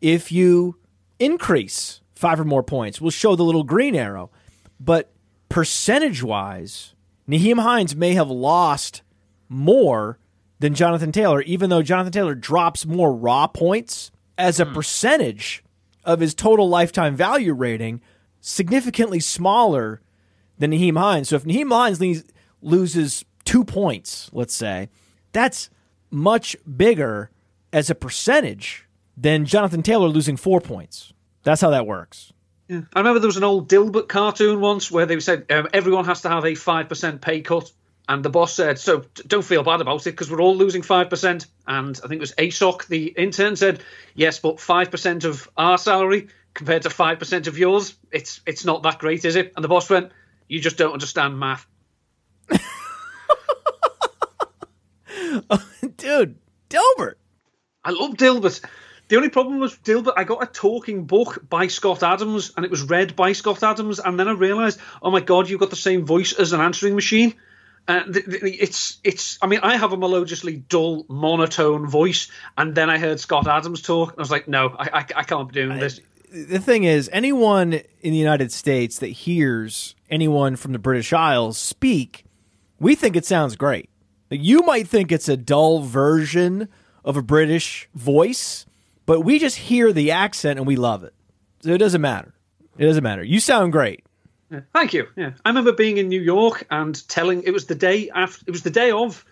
If 0.00 0.32
you 0.32 0.76
increase 1.18 2.00
five 2.14 2.40
or 2.40 2.44
more 2.44 2.62
points, 2.62 3.00
we'll 3.00 3.10
show 3.10 3.36
the 3.36 3.44
little 3.44 3.64
green 3.64 3.94
arrow. 3.94 4.30
But 4.78 5.12
percentage 5.48 6.22
wise, 6.22 6.94
Nyheim 7.30 7.60
Hines 7.60 7.94
may 7.94 8.14
have 8.14 8.30
lost 8.30 9.02
more 9.48 10.18
than 10.58 10.74
Jonathan 10.74 11.12
Taylor, 11.12 11.42
even 11.42 11.70
though 11.70 11.82
Jonathan 11.82 12.12
Taylor 12.12 12.34
drops 12.34 12.84
more 12.84 13.14
raw 13.14 13.46
points 13.46 14.10
as 14.36 14.58
a 14.58 14.64
hmm. 14.64 14.74
percentage 14.74 15.62
of 16.04 16.20
his 16.20 16.34
total 16.34 16.68
lifetime 16.68 17.14
value 17.14 17.52
rating, 17.52 18.00
significantly 18.40 19.20
smaller 19.20 20.00
than 20.58 20.72
Nyheim 20.72 20.98
Hines. 20.98 21.28
So 21.28 21.36
if 21.36 21.44
Nyheim 21.44 21.70
Hines 21.70 22.24
loses 22.60 23.24
two 23.44 23.64
points, 23.64 24.30
let's 24.32 24.54
say, 24.54 24.88
that's 25.32 25.70
much 26.10 26.56
bigger 26.76 27.30
as 27.72 27.90
a 27.90 27.94
percentage 27.94 28.86
than 29.16 29.44
Jonathan 29.44 29.82
Taylor 29.82 30.08
losing 30.08 30.36
four 30.36 30.60
points. 30.60 31.12
That's 31.42 31.60
how 31.60 31.70
that 31.70 31.86
works. 31.86 32.32
Yeah. 32.70 32.82
I 32.94 33.00
remember 33.00 33.18
there 33.18 33.26
was 33.26 33.36
an 33.36 33.42
old 33.42 33.68
Dilbert 33.68 34.06
cartoon 34.06 34.60
once 34.60 34.92
where 34.92 35.04
they 35.04 35.18
said 35.18 35.50
um, 35.50 35.66
everyone 35.72 36.04
has 36.04 36.20
to 36.22 36.28
have 36.28 36.44
a 36.44 36.52
5% 36.52 37.20
pay 37.20 37.40
cut. 37.40 37.68
And 38.08 38.24
the 38.24 38.30
boss 38.30 38.54
said, 38.54 38.78
So 38.78 39.04
don't 39.26 39.44
feel 39.44 39.64
bad 39.64 39.80
about 39.80 40.06
it 40.06 40.12
because 40.12 40.30
we're 40.30 40.40
all 40.40 40.56
losing 40.56 40.82
5%. 40.82 41.46
And 41.66 42.00
I 42.02 42.06
think 42.06 42.18
it 42.18 42.20
was 42.20 42.32
Asok, 42.34 42.86
the 42.86 43.06
intern, 43.06 43.56
said, 43.56 43.82
Yes, 44.14 44.38
but 44.38 44.58
5% 44.58 45.24
of 45.24 45.50
our 45.56 45.78
salary 45.78 46.28
compared 46.54 46.82
to 46.82 46.90
5% 46.90 47.48
of 47.48 47.58
yours, 47.58 47.96
it's 48.12 48.40
it's 48.46 48.64
not 48.64 48.84
that 48.84 49.00
great, 49.00 49.24
is 49.24 49.34
it? 49.34 49.52
And 49.56 49.64
the 49.64 49.68
boss 49.68 49.90
went, 49.90 50.12
You 50.46 50.60
just 50.60 50.76
don't 50.76 50.92
understand 50.92 51.40
math. 51.40 51.66
Dude, 55.96 56.38
Dilbert. 56.68 57.14
I 57.84 57.90
love 57.90 58.14
Dilbert. 58.14 58.64
The 59.10 59.16
only 59.16 59.28
problem 59.28 59.58
was 59.58 59.74
Dilbert. 59.74 60.12
I 60.16 60.22
got 60.22 60.40
a 60.40 60.46
talking 60.46 61.04
book 61.04 61.44
by 61.48 61.66
Scott 61.66 62.04
Adams, 62.04 62.52
and 62.56 62.64
it 62.64 62.70
was 62.70 62.84
read 62.84 63.16
by 63.16 63.32
Scott 63.32 63.60
Adams, 63.64 63.98
and 63.98 64.18
then 64.20 64.28
I 64.28 64.32
realised, 64.34 64.78
oh 65.02 65.10
my 65.10 65.18
god, 65.18 65.50
you've 65.50 65.58
got 65.58 65.70
the 65.70 65.74
same 65.74 66.06
voice 66.06 66.32
as 66.32 66.52
an 66.52 66.60
answering 66.60 66.94
machine. 66.94 67.34
Uh, 67.88 68.02
it's 68.06 69.00
it's. 69.02 69.36
I 69.42 69.48
mean, 69.48 69.60
I 69.64 69.76
have 69.76 69.92
a 69.92 69.96
melodiously 69.96 70.58
dull, 70.58 71.06
monotone 71.08 71.88
voice, 71.88 72.30
and 72.56 72.72
then 72.72 72.88
I 72.88 72.98
heard 72.98 73.18
Scott 73.18 73.48
Adams 73.48 73.82
talk, 73.82 74.10
and 74.10 74.18
I 74.20 74.22
was 74.22 74.30
like, 74.30 74.46
no, 74.46 74.76
I, 74.78 75.00
I, 75.00 75.06
I 75.16 75.22
can't 75.24 75.48
be 75.48 75.54
doing 75.54 75.80
this. 75.80 75.98
the 76.30 76.60
thing 76.60 76.84
is, 76.84 77.10
anyone 77.12 77.72
in 77.72 78.12
the 78.12 78.18
United 78.18 78.52
States 78.52 79.00
that 79.00 79.08
hears 79.08 79.96
anyone 80.08 80.54
from 80.54 80.70
the 80.70 80.78
British 80.78 81.12
Isles 81.12 81.58
speak, 81.58 82.26
we 82.78 82.94
think 82.94 83.16
it 83.16 83.26
sounds 83.26 83.56
great. 83.56 83.90
You 84.30 84.60
might 84.62 84.86
think 84.86 85.10
it's 85.10 85.28
a 85.28 85.36
dull 85.36 85.80
version 85.80 86.68
of 87.04 87.16
a 87.16 87.22
British 87.22 87.88
voice, 87.92 88.66
but 89.10 89.22
we 89.22 89.40
just 89.40 89.56
hear 89.56 89.92
the 89.92 90.12
accent 90.12 90.60
and 90.60 90.68
we 90.68 90.76
love 90.76 91.02
it. 91.02 91.12
So 91.62 91.70
it 91.70 91.78
doesn't 91.78 92.00
matter. 92.00 92.32
It 92.78 92.86
doesn't 92.86 93.02
matter. 93.02 93.24
You 93.24 93.40
sound 93.40 93.72
great. 93.72 94.04
Yeah, 94.52 94.60
thank 94.72 94.94
you. 94.94 95.08
Yeah, 95.16 95.32
I 95.44 95.48
remember 95.48 95.72
being 95.72 95.96
in 95.96 96.08
New 96.08 96.20
York 96.20 96.64
and 96.70 97.08
telling 97.08 97.42
it 97.42 97.50
was 97.50 97.66
the 97.66 97.74
day 97.74 98.10
after. 98.14 98.44
It 98.46 98.52
was 98.52 98.62
the 98.62 98.70
day 98.70 98.92
of 98.92 99.24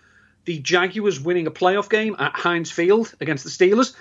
the 0.47 0.59
Jaguars 0.59 1.21
winning 1.21 1.47
a 1.47 1.53
playoff 1.53 1.89
game 1.89 2.17
at 2.19 2.35
Heinz 2.35 2.73
Field 2.73 3.15
against 3.21 3.45
the 3.45 3.51
Steelers. 3.51 3.95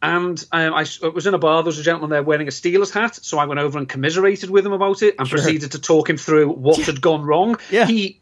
And 0.00 0.42
um, 0.52 0.72
I, 0.72 0.86
was 1.12 1.26
in 1.26 1.34
a 1.34 1.38
bar. 1.38 1.62
There 1.62 1.68
was 1.68 1.78
a 1.78 1.82
gentleman 1.82 2.08
there 2.08 2.22
wearing 2.22 2.48
a 2.48 2.50
Steelers 2.50 2.90
hat, 2.90 3.16
so 3.16 3.38
I 3.38 3.44
went 3.44 3.60
over 3.60 3.76
and 3.76 3.86
commiserated 3.86 4.48
with 4.48 4.64
him 4.64 4.72
about 4.72 5.02
it 5.02 5.16
and 5.18 5.28
sure. 5.28 5.36
proceeded 5.36 5.72
to 5.72 5.80
talk 5.80 6.08
him 6.08 6.16
through 6.16 6.48
what 6.48 6.78
had 6.78 7.02
gone 7.02 7.24
wrong. 7.24 7.58
Yeah. 7.70 7.84
He 7.84 8.19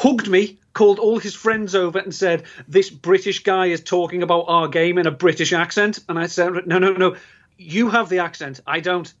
hugged 0.00 0.28
me, 0.28 0.58
called 0.72 0.98
all 0.98 1.18
his 1.18 1.34
friends 1.34 1.74
over, 1.74 1.98
and 1.98 2.14
said, 2.14 2.44
"This 2.66 2.90
British 2.90 3.42
guy 3.42 3.66
is 3.66 3.82
talking 3.82 4.22
about 4.22 4.46
our 4.48 4.68
game 4.68 4.98
in 4.98 5.06
a 5.06 5.10
British 5.10 5.52
accent." 5.52 5.98
And 6.08 6.18
I 6.18 6.26
said, 6.26 6.66
"No, 6.66 6.78
no, 6.78 6.92
no. 6.92 7.16
You 7.58 7.90
have 7.90 8.08
the 8.08 8.20
accent. 8.20 8.60
I 8.66 8.80
don't." 8.80 9.12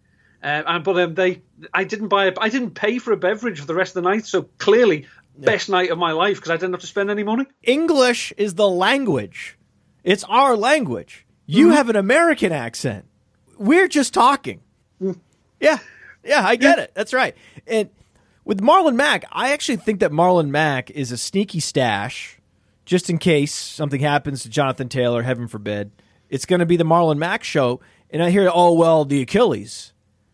Uh, 0.42 0.62
and 0.66 0.84
but 0.84 0.98
um, 0.98 1.14
they, 1.14 1.42
I 1.74 1.84
didn't 1.84 2.08
buy, 2.08 2.26
a, 2.26 2.32
I 2.40 2.48
didn't 2.48 2.70
pay 2.70 2.98
for 2.98 3.12
a 3.12 3.16
beverage 3.16 3.60
for 3.60 3.66
the 3.66 3.74
rest 3.74 3.94
of 3.94 4.02
the 4.02 4.08
night. 4.08 4.24
So 4.24 4.42
clearly, 4.56 5.06
yeah. 5.38 5.46
best 5.46 5.68
night 5.68 5.90
of 5.90 5.98
my 5.98 6.12
life 6.12 6.36
because 6.36 6.50
I 6.50 6.56
didn't 6.56 6.72
have 6.72 6.80
to 6.80 6.86
spend 6.86 7.10
any 7.10 7.24
money. 7.24 7.44
English 7.62 8.32
is 8.38 8.54
the 8.54 8.68
language. 8.68 9.58
It's 10.02 10.24
our 10.24 10.56
language. 10.56 11.26
You 11.44 11.66
mm-hmm. 11.66 11.74
have 11.74 11.90
an 11.90 11.96
American 11.96 12.52
accent. 12.52 13.04
We're 13.58 13.88
just 13.88 14.14
talking. 14.14 14.62
Mm. 15.02 15.20
Yeah, 15.60 15.78
yeah, 16.24 16.46
I 16.46 16.56
get 16.56 16.78
yeah. 16.78 16.84
it. 16.84 16.92
That's 16.94 17.12
right. 17.12 17.36
And 17.66 17.90
with 18.44 18.60
Marlon 18.60 18.94
Mack, 18.94 19.24
I 19.30 19.52
actually 19.52 19.76
think 19.76 20.00
that 20.00 20.12
Marlon 20.12 20.48
Mack 20.48 20.90
is 20.90 21.12
a 21.12 21.16
sneaky 21.16 21.60
stash, 21.60 22.38
just 22.84 23.10
in 23.10 23.18
case 23.18 23.54
something 23.54 24.00
happens 24.00 24.42
to 24.42 24.48
Jonathan 24.48 24.88
Taylor. 24.88 25.22
Heaven 25.22 25.48
forbid. 25.48 25.92
It's 26.28 26.46
going 26.46 26.60
to 26.60 26.66
be 26.66 26.76
the 26.76 26.84
Marlon 26.84 27.18
Mack 27.18 27.44
show, 27.44 27.80
and 28.10 28.22
I 28.22 28.30
hear, 28.30 28.50
oh 28.52 28.72
well, 28.72 29.04
the 29.04 29.22
Achilles. 29.22 29.92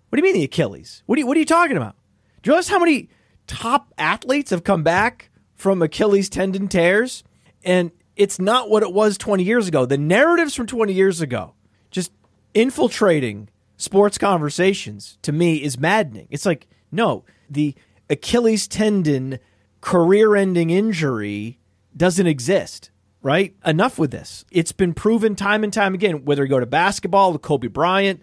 What 0.09 0.16
do 0.16 0.27
you 0.27 0.33
mean 0.33 0.40
the 0.40 0.45
Achilles? 0.45 1.03
What 1.07 1.16
are 1.16 1.21
you, 1.21 1.27
what 1.27 1.37
are 1.37 1.40
you 1.40 1.47
talking 1.47 1.77
about? 1.77 1.97
Do 2.42 2.49
you 2.49 2.53
realize 2.53 2.69
how 2.69 2.79
many 2.79 3.09
top 3.47 3.92
athletes 3.99 4.51
have 4.51 4.64
come 4.64 4.83
back 4.83 5.31
from 5.55 5.83
Achilles 5.83 6.29
tendon 6.29 6.69
tears? 6.69 7.25
And 7.64 7.90
it's 8.14 8.38
not 8.38 8.71
what 8.71 8.83
it 8.83 8.92
was 8.92 9.19
20 9.19 9.42
years 9.42 9.69
ago. 9.69 9.85
The 9.85 9.99
narratives 9.99 10.55
from 10.55 10.66
20 10.66 10.92
years 10.92 11.21
ago, 11.21 11.55
just 11.90 12.12
infiltrating 12.55 13.49
sports 13.77 14.16
conversations, 14.16 15.19
to 15.23 15.33
me 15.33 15.62
is 15.62 15.79
maddening. 15.79 16.29
It's 16.31 16.47
like, 16.47 16.66
no, 16.90 17.25
the 17.51 17.75
Achilles 18.09 18.69
tendon 18.69 19.38
career 19.81 20.37
ending 20.37 20.71
injury 20.71 21.59
doesn't 21.97 22.27
exist, 22.27 22.90
right? 23.23 23.55
Enough 23.64 23.99
with 23.99 24.11
this. 24.11 24.45
It's 24.51 24.73
been 24.73 24.95
proven 24.95 25.35
time 25.35 25.64
and 25.64 25.73
time 25.73 25.95
again, 25.95 26.25
whether 26.25 26.45
you 26.45 26.49
go 26.49 26.61
to 26.61 26.66
basketball, 26.66 27.37
Kobe 27.38 27.69
Bryant, 27.69 28.23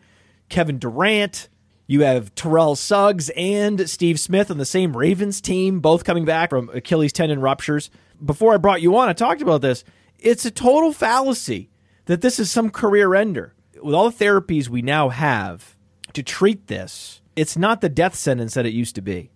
Kevin 0.49 0.77
Durant, 0.77 1.49
you 1.85 2.01
have 2.01 2.33
Terrell 2.35 2.75
Suggs 2.75 3.29
and 3.35 3.89
Steve 3.89 4.19
Smith 4.19 4.49
on 4.49 4.57
the 4.57 4.65
same 4.65 4.95
Ravens 4.95 5.41
team, 5.41 5.79
both 5.81 6.05
coming 6.05 6.23
back 6.23 6.49
from 6.49 6.69
Achilles 6.73 7.11
tendon 7.11 7.41
ruptures. 7.41 7.89
Before 8.23 8.53
I 8.53 8.57
brought 8.57 8.81
you 8.81 8.95
on, 8.95 9.09
I 9.09 9.13
talked 9.13 9.41
about 9.41 9.61
this. 9.61 9.83
It's 10.17 10.45
a 10.45 10.51
total 10.51 10.93
fallacy 10.93 11.69
that 12.05 12.21
this 12.21 12.39
is 12.39 12.49
some 12.49 12.69
career 12.69 13.13
ender. 13.15 13.53
With 13.81 13.93
all 13.93 14.09
the 14.09 14.25
therapies 14.25 14.69
we 14.69 14.81
now 14.81 15.09
have 15.09 15.75
to 16.13 16.23
treat 16.23 16.67
this, 16.67 17.21
it's 17.35 17.57
not 17.57 17.81
the 17.81 17.89
death 17.89 18.15
sentence 18.15 18.53
that 18.53 18.65
it 18.65 18.73
used 18.73 18.95
to 18.95 19.01
be. 19.01 19.29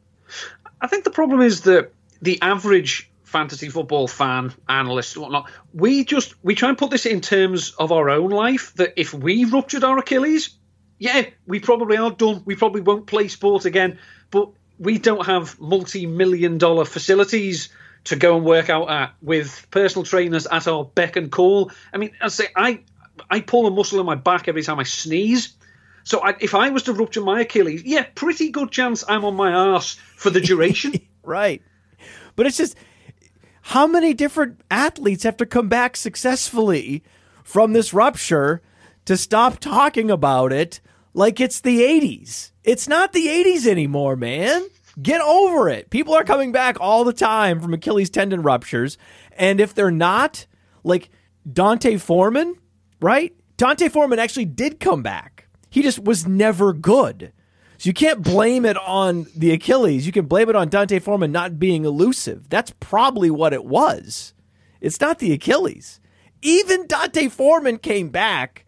I 0.82 0.88
think 0.88 1.04
the 1.04 1.12
problem 1.12 1.42
is 1.42 1.62
that 1.62 1.92
the 2.22 2.42
average 2.42 3.10
fantasy 3.24 3.70
football 3.70 4.08
fan, 4.08 4.54
analyst, 4.70 5.18
whatnot, 5.18 5.50
we 5.74 6.06
just 6.06 6.34
we 6.44 6.56
try 6.56 6.70
and 6.70 6.78
put 6.78 6.92
this 6.92 7.06
in 7.06 7.22
terms 7.22 7.72
of 7.72 7.92
our 7.92 8.10
own 8.10 8.30
life. 8.30 8.74
That 8.76 8.94
if 8.96 9.14
we 9.14 9.46
ruptured 9.46 9.84
our 9.84 9.98
Achilles, 9.98 10.52
yeah, 11.00 11.26
we 11.46 11.60
probably 11.60 11.98
are 11.98 12.12
done. 12.12 12.42
We 12.46 12.56
probably 12.56 12.82
won't 12.82 13.06
play 13.06 13.28
sport 13.28 13.66
again. 13.66 14.00
But 14.32 14.50
we 14.80 14.98
don't 14.98 15.26
have 15.26 15.60
multi-million 15.60 16.58
dollar 16.58 16.86
facilities 16.86 17.70
to 18.06 18.16
go 18.16 18.38
and 18.38 18.46
work 18.46 18.70
out 18.70 18.90
at 18.90 19.14
with 19.22 19.68
personal 19.72 20.06
trainers 20.06 20.48
at 20.48 20.68
our 20.68 20.86
beck 20.86 21.16
and 21.16 21.32
call. 21.32 21.72
I 21.94 21.98
mean, 21.98 22.12
I 22.22 22.30
say 22.30 22.48
I 22.56 22.82
I 23.30 23.42
pull 23.42 23.68
a 23.68 23.72
muscle 23.72 24.00
in 24.00 24.06
my 24.06 24.16
back 24.16 24.48
every 24.48 24.64
time 24.64 24.80
I 24.80 24.84
sneeze. 24.84 25.54
So 26.08 26.22
I, 26.22 26.36
if 26.40 26.56
I 26.56 26.70
was 26.70 26.84
to 26.84 26.94
rupture 26.94 27.20
my 27.20 27.42
Achilles, 27.42 27.84
yeah, 27.84 28.06
pretty 28.16 28.50
good 28.50 28.72
chance 28.72 29.04
I'm 29.10 29.26
on 29.26 29.36
my 29.36 29.76
ass 29.76 29.96
for 30.16 30.30
the 30.30 30.40
duration. 30.40 30.94
right. 31.24 31.62
But 32.38 32.46
it's 32.46 32.56
just 32.56 32.78
how 33.62 33.88
many 33.88 34.14
different 34.14 34.62
athletes 34.72 35.24
have 35.24 35.36
to 35.36 35.46
come 35.46 35.68
back 35.68 35.98
successfully 35.98 37.04
from 37.44 37.74
this 37.74 37.94
rupture 37.94 38.62
to 39.04 39.18
stop 39.18 39.60
talking 39.60 40.10
about 40.10 40.54
it 40.54 40.80
like 41.14 41.42
it's 41.42 41.60
the 41.60 41.82
80s? 41.82 42.52
It's 42.64 42.88
not 42.88 43.12
the 43.12 43.28
80s 43.28 43.68
anymore, 43.68 44.16
man. 44.16 44.66
Get 45.02 45.20
over 45.20 45.68
it. 45.68 45.90
People 45.90 46.14
are 46.14 46.24
coming 46.24 46.54
back 46.54 46.78
all 46.80 47.04
the 47.04 47.12
time 47.12 47.60
from 47.60 47.74
Achilles 47.74 48.10
tendon 48.10 48.44
ruptures. 48.44 48.98
And 49.34 49.60
if 49.60 49.74
they're 49.74 49.92
not, 49.92 50.46
like 50.86 51.10
D'Onta 51.52 52.00
Foreman, 52.00 52.56
right? 53.02 53.36
D'Onta 53.58 53.92
Foreman 53.92 54.20
actually 54.20 54.46
did 54.46 54.80
come 54.80 55.04
back. 55.04 55.37
He 55.70 55.82
just 55.82 56.00
was 56.00 56.28
never 56.28 56.74
good. 56.74 57.32
So 57.78 57.88
you 57.88 57.94
can't 57.94 58.24
blame 58.24 58.66
it 58.66 58.78
on 58.78 59.28
the 59.36 59.52
Achilles. 59.52 60.06
You 60.06 60.12
can 60.12 60.26
blame 60.26 60.50
it 60.50 60.56
on 60.56 60.70
D'Onta 60.70 61.00
Foreman 61.00 61.32
not 61.32 61.60
being 61.60 61.86
elusive. 61.86 62.50
That's 62.50 62.74
probably 62.80 63.30
what 63.30 63.54
it 63.54 63.66
was. 63.66 64.34
It's 64.82 65.00
not 65.00 65.20
the 65.20 65.32
Achilles. 65.34 66.00
Even 66.42 66.88
D'Onta 66.88 67.30
Foreman 67.30 67.78
came 67.78 68.10
back 68.10 68.66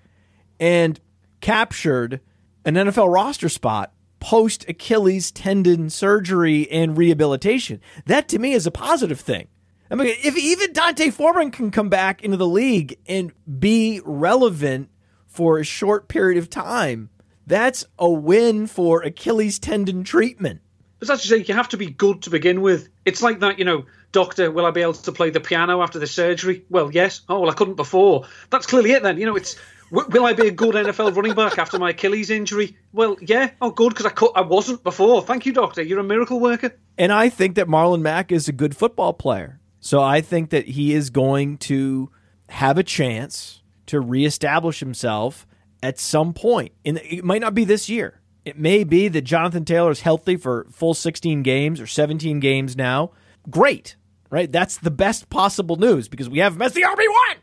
and 0.60 1.00
captured 1.42 2.22
an 2.66 2.76
NFL 2.76 3.12
roster 3.12 3.50
spot 3.50 3.94
post 4.20 4.68
Achilles 4.68 5.32
tendon 5.32 5.90
surgery 5.90 6.70
and 6.70 6.98
rehabilitation. 6.98 7.82
That 8.06 8.28
to 8.30 8.40
me 8.40 8.54
is 8.54 8.68
a 8.68 8.72
positive 8.72 9.20
thing. 9.20 9.48
I 9.90 9.96
mean, 9.96 10.08
if 10.08 10.38
even 10.38 10.74
D'Onta 10.74 11.12
Foreman 11.12 11.50
can 11.52 11.72
come 11.72 11.90
back 11.90 12.24
into 12.24 12.38
the 12.38 12.48
league 12.48 13.00
and 13.08 13.32
be 13.60 14.02
relevant 14.06 14.90
for 15.40 15.58
a 15.58 15.64
short 15.64 16.10
period 16.10 16.38
of 16.38 16.50
time, 16.50 17.10
that's 17.48 17.86
a 17.98 18.10
win 18.10 18.68
for 18.68 19.04
Achilles 19.04 19.58
tendon 19.58 20.04
treatment. 20.04 20.60
But 21.00 21.10
as 21.10 21.24
you 21.24 21.30
say, 21.30 21.46
you 21.48 21.54
have 21.54 21.70
to 21.70 21.78
be 21.78 21.86
good 21.86 22.24
to 22.24 22.30
begin 22.30 22.60
with. 22.60 22.90
It's 23.06 23.22
like 23.22 23.40
that, 23.40 23.58
you 23.58 23.64
know, 23.64 23.86
doctor, 24.12 24.52
will 24.52 24.66
I 24.66 24.72
be 24.72 24.82
able 24.82 24.96
to 24.96 25.14
play 25.14 25.30
the 25.30 25.40
piano 25.40 25.82
after 25.82 25.98
the 25.98 26.08
surgery? 26.08 26.66
Well, 26.70 26.92
yes. 26.92 27.22
Oh, 27.30 27.40
well, 27.40 27.50
I 27.50 27.54
couldn't 27.54 27.76
before. 27.76 28.26
That's 28.50 28.66
clearly 28.66 28.92
it 28.92 29.02
then. 29.02 29.18
You 29.18 29.28
know, 29.28 29.38
it's 29.38 29.56
will 29.92 30.26
I 30.26 30.34
be 30.34 30.50
a 30.50 30.52
good 30.52 30.76
NFL 30.76 31.16
running 31.16 31.36
back 31.36 31.58
after 31.58 31.80
my 31.80 31.92
Achilles 31.92 32.30
injury? 32.30 32.76
Well, 32.92 33.16
yeah. 33.22 33.52
Oh, 33.62 33.72
good, 33.72 33.96
because 33.96 34.08
I, 34.08 34.26
I 34.36 34.42
wasn't 34.42 34.84
before. 34.84 35.22
Thank 35.22 35.46
you, 35.46 35.54
doctor. 35.54 35.82
You're 35.82 36.00
a 36.00 36.04
miracle 36.04 36.42
worker. 36.42 36.76
And 36.98 37.14
I 37.14 37.30
think 37.30 37.56
that 37.56 37.70
Marlon 37.70 38.02
Mack 38.02 38.34
is 38.34 38.50
a 38.50 38.52
good 38.52 38.76
football 38.76 39.14
player. 39.14 39.62
So 39.80 40.02
I 40.02 40.20
think 40.20 40.50
that 40.50 40.68
he 40.68 40.94
is 40.94 41.10
going 41.10 41.60
to 41.60 42.12
have 42.50 42.78
a 42.78 42.84
chance 42.84 43.59
to 43.90 44.00
reestablish 44.00 44.80
himself 44.80 45.46
at 45.84 46.00
some 46.00 46.34
point. 46.34 46.74
It 46.84 47.24
might 47.24 47.42
not 47.42 47.54
be 47.54 47.66
this 47.66 47.90
year. 47.90 48.22
It 48.46 48.58
may 48.58 48.84
be 48.84 49.08
that 49.10 49.22
Jonathan 49.22 49.66
Taylor 49.66 49.92
is 49.92 50.02
healthy 50.02 50.38
for 50.38 50.66
full 50.72 50.94
16 50.94 51.44
games 51.44 51.82
or 51.82 51.88
17 51.88 52.40
games 52.40 52.76
now. 52.76 53.12
Great, 53.50 53.96
right? 54.30 54.52
That's 54.52 54.78
the 54.78 54.92
best 54.92 55.30
possible 55.30 55.76
news 55.76 56.08
because 56.08 56.30
we 56.30 56.40
have 56.40 56.56
him 56.56 56.62
as 56.62 56.74
the 56.74 56.84
RB1 56.84 57.38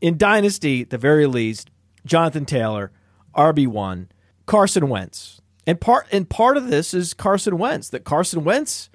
in 0.00 0.16
Dynasty, 0.16 0.82
at 0.82 0.90
the 0.90 0.98
very 0.98 1.26
least, 1.26 1.70
Jonathan 2.06 2.46
Taylor, 2.46 2.90
RB1, 3.36 4.08
Carson 4.46 4.88
Wentz. 4.88 5.40
And 5.66 5.80
part 5.80 6.06
and 6.10 6.28
part 6.28 6.56
of 6.56 6.68
this 6.68 6.94
is 6.94 7.14
Carson 7.14 7.58
Wentz, 7.58 7.90
that 7.90 8.04
Carson 8.04 8.44
Wentz 8.44 8.88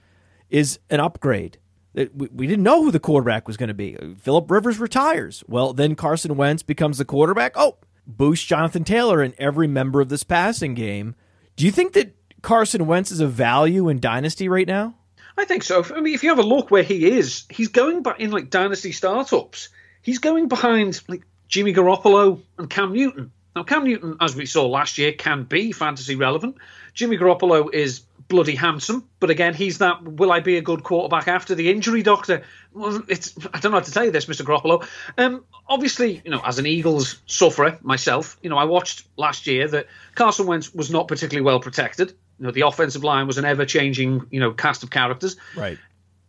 is 0.50 0.80
an 0.90 1.00
upgrade. 1.00 1.60
We, 1.96 2.48
didn't 2.48 2.64
know 2.64 2.84
who 2.84 2.92
the 2.92 3.00
quarterback 3.00 3.48
was 3.48 3.58
going 3.58 3.70
to 3.70 3.74
be. 3.74 3.98
Philip 4.20 4.52
Rivers 4.52 4.80
retires. 4.80 5.44
Well, 5.48 5.74
then 5.74 5.96
Carson 5.96 6.36
Wentz 6.36 6.62
becomes 6.62 6.98
the 6.98 7.06
quarterback. 7.06 7.54
Oh, 7.56 7.78
boost 8.06 8.48
Jonathan 8.48 8.84
Taylor 8.84 9.22
and 9.22 9.34
every 9.38 9.68
member 9.68 10.02
of 10.02 10.10
this 10.10 10.24
passing 10.24 10.74
game. 10.74 11.16
Do 11.56 11.66
you 11.66 11.72
think 11.72 11.94
that 11.94 12.14
Carson 12.42 12.86
Wentz 12.86 13.12
is 13.12 13.22
a 13.22 13.28
value 13.28 13.88
in 13.88 14.00
Dynasty 14.00 14.50
right 14.50 14.68
now? 14.68 14.96
I 15.38 15.46
think 15.46 15.64
so. 15.64 15.86
I 15.96 16.02
mean, 16.02 16.14
if 16.14 16.24
you 16.24 16.30
have 16.30 16.40
a 16.40 16.44
look 16.44 16.70
where 16.70 16.84
he 16.84 17.18
is, 17.18 17.46
he's 17.50 17.70
going 17.70 18.04
back 18.04 18.20
in 18.20 18.32
like 18.32 18.50
Dynasty 18.50 18.92
startups 18.92 19.70
he's 20.06 20.20
going 20.20 20.48
behind 20.48 21.02
like 21.10 21.24
Jimmy 21.50 21.74
Garoppolo 21.74 22.40
and 22.58 22.70
Cam 22.70 22.94
Newton. 22.94 23.32
Now, 23.56 23.64
Cam 23.64 23.84
Newton, 23.84 24.18
as 24.22 24.36
we 24.36 24.46
saw 24.46 24.68
last 24.68 24.98
year, 24.98 25.14
can 25.14 25.44
be 25.44 25.72
fantasy 25.72 26.16
relevant. 26.16 26.58
Jimmy 26.94 27.18
Garoppolo 27.18 27.74
is 27.74 28.02
bloody 28.28 28.56
handsome, 28.56 29.08
but 29.20 29.30
again, 29.30 29.54
he's 29.54 29.80
that 29.80 30.04
will 30.04 30.32
I 30.32 30.40
be 30.40 30.58
a 30.58 30.62
good 30.62 30.84
quarterback 30.84 31.28
after 31.28 31.56
the 31.56 31.70
injury, 31.70 32.04
doctor? 32.04 32.44
Well, 32.74 33.04
it's 33.08 33.36
I 33.54 33.60
don't 33.60 33.72
know 33.72 33.78
how 33.78 33.84
to 33.84 33.92
tell 33.92 34.06
you 34.06 34.12
this, 34.12 34.26
Mr. 34.26 34.46
Garoppolo. 34.46 34.88
Um, 35.18 35.46
obviously, 35.68 36.22
you 36.24 36.32
know, 36.32 36.42
as 36.44 36.60
an 36.60 36.66
Eagles 36.66 37.22
sufferer 37.28 37.78
myself, 37.82 38.38
you 38.42 38.50
know, 38.50 38.58
I 38.58 38.66
watched 38.66 39.08
last 39.18 39.48
year 39.48 39.68
that 39.68 39.88
Carson 40.16 40.48
Wentz 40.48 40.74
was 40.74 40.90
not 40.90 41.08
particularly 41.08 41.46
well 41.46 41.60
protected. 41.60 42.12
You 42.40 42.46
know, 42.46 42.52
the 42.52 42.62
offensive 42.62 43.04
line 43.04 43.28
was 43.28 43.38
an 43.38 43.46
ever 43.46 43.66
changing, 43.66 44.26
you 44.32 44.40
know, 44.40 44.52
cast 44.52 44.84
of 44.84 44.90
characters. 44.90 45.38
Right. 45.56 45.78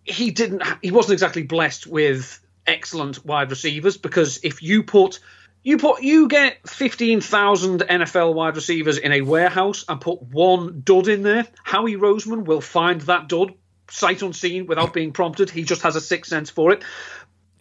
He 0.05 0.31
didn't. 0.31 0.63
He 0.83 0.91
wasn't 0.91 1.15
exactly 1.15 1.43
blessed 1.43 1.87
with 1.87 2.41
excellent 2.67 3.25
wide 3.25 3.51
receivers 3.51 3.97
because 3.97 4.41
if 4.43 4.63
you 4.63 4.83
put 4.83 5.21
you 5.67 5.79
put 5.79 6.01
you 6.01 6.29
get 6.29 6.69
15,000 6.69 7.81
NFL 7.81 8.35
wide 8.35 8.55
receivers 8.55 8.99
in 8.99 9.11
a 9.11 9.23
warehouse 9.23 9.85
and 9.89 10.01
put 10.01 10.23
one 10.23 10.83
dud 10.85 11.09
in 11.09 11.23
there, 11.23 11.45
Howie 11.65 11.97
Roseman 11.97 12.45
will 12.45 12.61
find 12.61 13.01
that 13.03 13.27
dud 13.27 13.53
sight 13.91 14.23
unseen 14.23 14.67
without 14.67 14.93
being 14.93 15.11
prompted. 15.11 15.51
He 15.51 15.65
just 15.65 15.83
has 15.83 15.97
a 15.97 16.01
sixth 16.01 16.31
sense 16.31 16.51
for 16.51 16.71
it. 16.71 16.85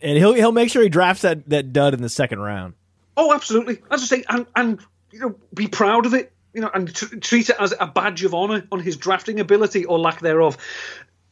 And 0.04 0.20
he'll 0.20 0.36
he'll 0.36 0.52
make 0.52 0.70
sure 0.70 0.84
he 0.84 0.90
drafts 0.90 1.24
that, 1.24 1.50
that 1.50 1.74
dud 1.74 1.96
in 1.96 2.04
the 2.04 2.10
second 2.10 2.38
round. 2.38 2.76
Oh, 3.18 3.34
absolutely. 3.34 3.82
As 3.90 4.04
I 4.04 4.06
say, 4.06 4.24
and 4.30 4.46
and 4.56 4.80
you 5.12 5.22
know, 5.22 5.36
be 5.52 5.66
proud 5.66 6.06
of 6.06 6.14
it. 6.14 6.32
You 6.54 6.62
know, 6.62 6.70
and 6.72 6.96
t- 6.96 7.18
treat 7.18 7.50
it 7.50 7.56
as 7.60 7.74
a 7.80 7.88
badge 7.88 8.24
of 8.24 8.36
honor 8.36 8.68
on 8.72 8.82
his 8.82 8.98
drafting 8.98 9.40
ability 9.40 9.86
or 9.86 9.98
lack 9.98 10.20
thereof. 10.20 10.60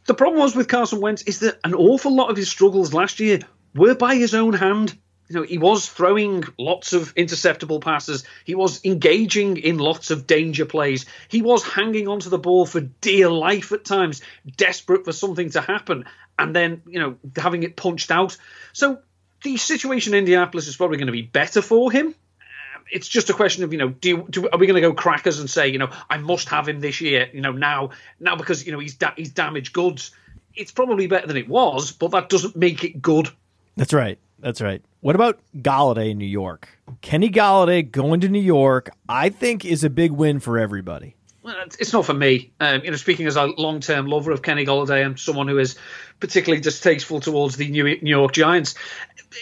The 0.08 0.16
problem 0.16 0.42
was 0.42 0.56
with 0.56 0.68
Carson 0.68 1.02
Wentz 1.02 1.22
is 1.22 1.42
that 1.42 1.60
an 1.64 1.76
awful 1.76 2.16
lot 2.16 2.32
of 2.32 2.36
his 2.36 2.50
struggles 2.50 2.96
last 2.96 3.20
year 3.20 3.42
were 3.76 3.94
by 3.94 4.16
his 4.16 4.34
own 4.34 4.54
hand. 4.54 4.98
You 5.34 5.40
know, 5.40 5.46
he 5.48 5.58
was 5.58 5.90
throwing 5.90 6.44
lots 6.60 6.94
of 6.94 7.16
interceptable 7.16 7.82
passes. 7.82 8.24
He 8.46 8.54
was 8.54 8.86
engaging 8.86 9.58
in 9.58 9.80
lots 9.80 10.12
of 10.12 10.28
danger 10.28 10.66
plays. 10.66 11.08
He 11.28 11.42
was 11.42 11.64
hanging 11.64 12.08
onto 12.08 12.30
the 12.30 12.38
ball 12.38 12.68
for 12.68 12.82
dear 12.82 13.32
life 13.32 13.72
at 13.72 13.84
times, 13.84 14.22
desperate 14.58 15.06
for 15.06 15.12
something 15.12 15.50
to 15.50 15.62
happen, 15.62 16.06
and 16.38 16.56
then, 16.56 16.84
you 16.86 17.00
know, 17.00 17.16
having 17.36 17.64
it 17.64 17.76
punched 17.76 18.12
out. 18.12 18.38
So 18.74 19.00
the 19.42 19.58
situation 19.58 20.14
in 20.14 20.20
Indianapolis 20.20 20.68
is 20.68 20.78
probably 20.78 20.98
going 20.98 21.08
to 21.08 21.14
be 21.14 21.24
better 21.24 21.64
for 21.64 21.92
him. 21.92 22.10
Um, 22.10 22.84
it's 22.92 23.08
just 23.08 23.32
a 23.32 23.34
question 23.34 23.64
of, 23.64 23.74
you 23.74 23.80
know, 23.80 23.90
do, 23.90 24.28
do 24.30 24.48
are 24.50 24.60
we 24.60 24.68
going 24.68 24.80
to 24.80 24.88
go 24.88 24.94
crackers 24.94 25.40
and 25.40 25.50
say, 25.50 25.70
you 25.70 25.80
know, 25.80 25.90
I 26.12 26.20
must 26.20 26.50
have 26.50 26.70
him 26.70 26.80
this 26.80 27.02
year, 27.02 27.28
you 27.34 27.42
know, 27.42 27.54
now, 27.54 27.90
now 28.20 28.36
because, 28.36 28.68
you 28.68 28.72
know, 28.72 28.78
he's, 28.80 28.94
da- 28.94 29.16
he's 29.18 29.32
damaged 29.32 29.74
goods. 29.74 30.12
It's 30.54 30.72
probably 30.72 31.08
better 31.08 31.26
than 31.26 31.38
it 31.38 31.50
was, 31.50 31.92
but 31.92 32.12
that 32.12 32.30
doesn't 32.30 32.56
make 32.56 32.84
it 32.84 33.02
good 33.02 33.30
that's 33.76 33.94
right. 33.94 34.20
That's 34.44 34.60
right. 34.60 34.84
What 35.00 35.16
about 35.16 35.40
Golladay 35.56 36.12
in 36.12 36.18
New 36.18 36.26
York? 36.26 36.68
Kenny 37.02 37.30
Golladay 37.30 37.90
going 37.90 38.20
to 38.20 38.28
New 38.28 38.42
York, 38.42 38.90
I 39.08 39.30
think, 39.30 39.64
is 39.64 39.86
a 39.86 39.90
big 39.90 40.12
win 40.12 40.42
for 40.42 40.60
everybody. 40.60 41.16
Well, 41.44 41.56
it's 41.80 41.94
not 41.94 42.06
for 42.06 42.14
me. 42.14 42.52
Um, 42.60 42.84
you 42.84 42.92
know, 42.92 42.98
speaking 42.98 43.26
as 43.26 43.38
a 43.38 43.46
long-term 43.46 44.06
lover 44.08 44.32
of 44.32 44.42
Kenny 44.42 44.66
Golladay 44.66 45.06
and 45.06 45.18
someone 45.18 45.48
who 45.48 45.60
is 45.60 45.78
particularly 46.20 46.62
distasteful 46.62 47.22
towards 47.22 47.56
the 47.56 47.70
New 47.70 47.86
York 47.86 48.34
Giants, 48.34 48.76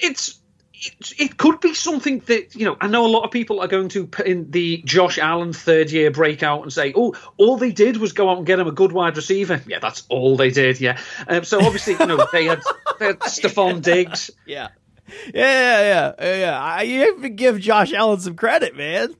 it's 0.04 0.40
it, 0.74 1.14
it, 1.20 1.38
could 1.38 1.60
be 1.60 1.74
something 1.74 2.20
that 2.26 2.56
you 2.56 2.66
know. 2.66 2.76
I 2.82 2.88
know 2.88 3.06
a 3.06 3.08
lot 3.08 3.24
of 3.24 3.32
people 3.32 3.60
are 3.60 3.68
going 3.68 3.90
to 3.90 4.08
put 4.08 4.26
in 4.26 4.50
the 4.50 4.82
Josh 4.84 5.20
Allen 5.20 5.54
third 5.54 5.92
year 5.92 6.10
breakout 6.10 6.64
and 6.64 6.74
say, 6.74 6.92
"Oh, 6.96 7.16
all 7.38 7.58
they 7.58 7.72
did 7.72 7.98
was 7.98 8.14
go 8.14 8.30
out 8.30 8.38
and 8.38 8.48
get 8.48 8.60
him 8.60 8.68
a 8.68 8.72
good 8.72 8.92
wide 8.92 9.16
receiver." 9.16 9.62
Yeah, 9.68 9.78
that's 9.80 10.04
all 10.10 10.38
they 10.38 10.50
did. 10.50 10.80
Yeah. 10.80 11.00
Um, 11.28 11.44
so 11.44 11.64
obviously, 11.64 11.98
you 12.00 12.06
know, 12.08 12.26
they 12.32 12.46
had, 12.46 12.62
they 13.00 13.06
had 13.08 13.20
Stefon 13.20 13.84
Diggs. 13.84 14.32
Yeah. 14.46 14.70
Yeah, 15.34 16.14
yeah, 16.20 16.40
yeah. 16.40 16.60
I, 16.60 16.84
you 16.84 17.02
have 17.02 17.22
to 17.22 17.30
give 17.30 17.60
Josh 17.60 17.94
Allen 17.94 18.20
some 18.20 18.36
credit, 18.36 18.76
man. 18.76 19.16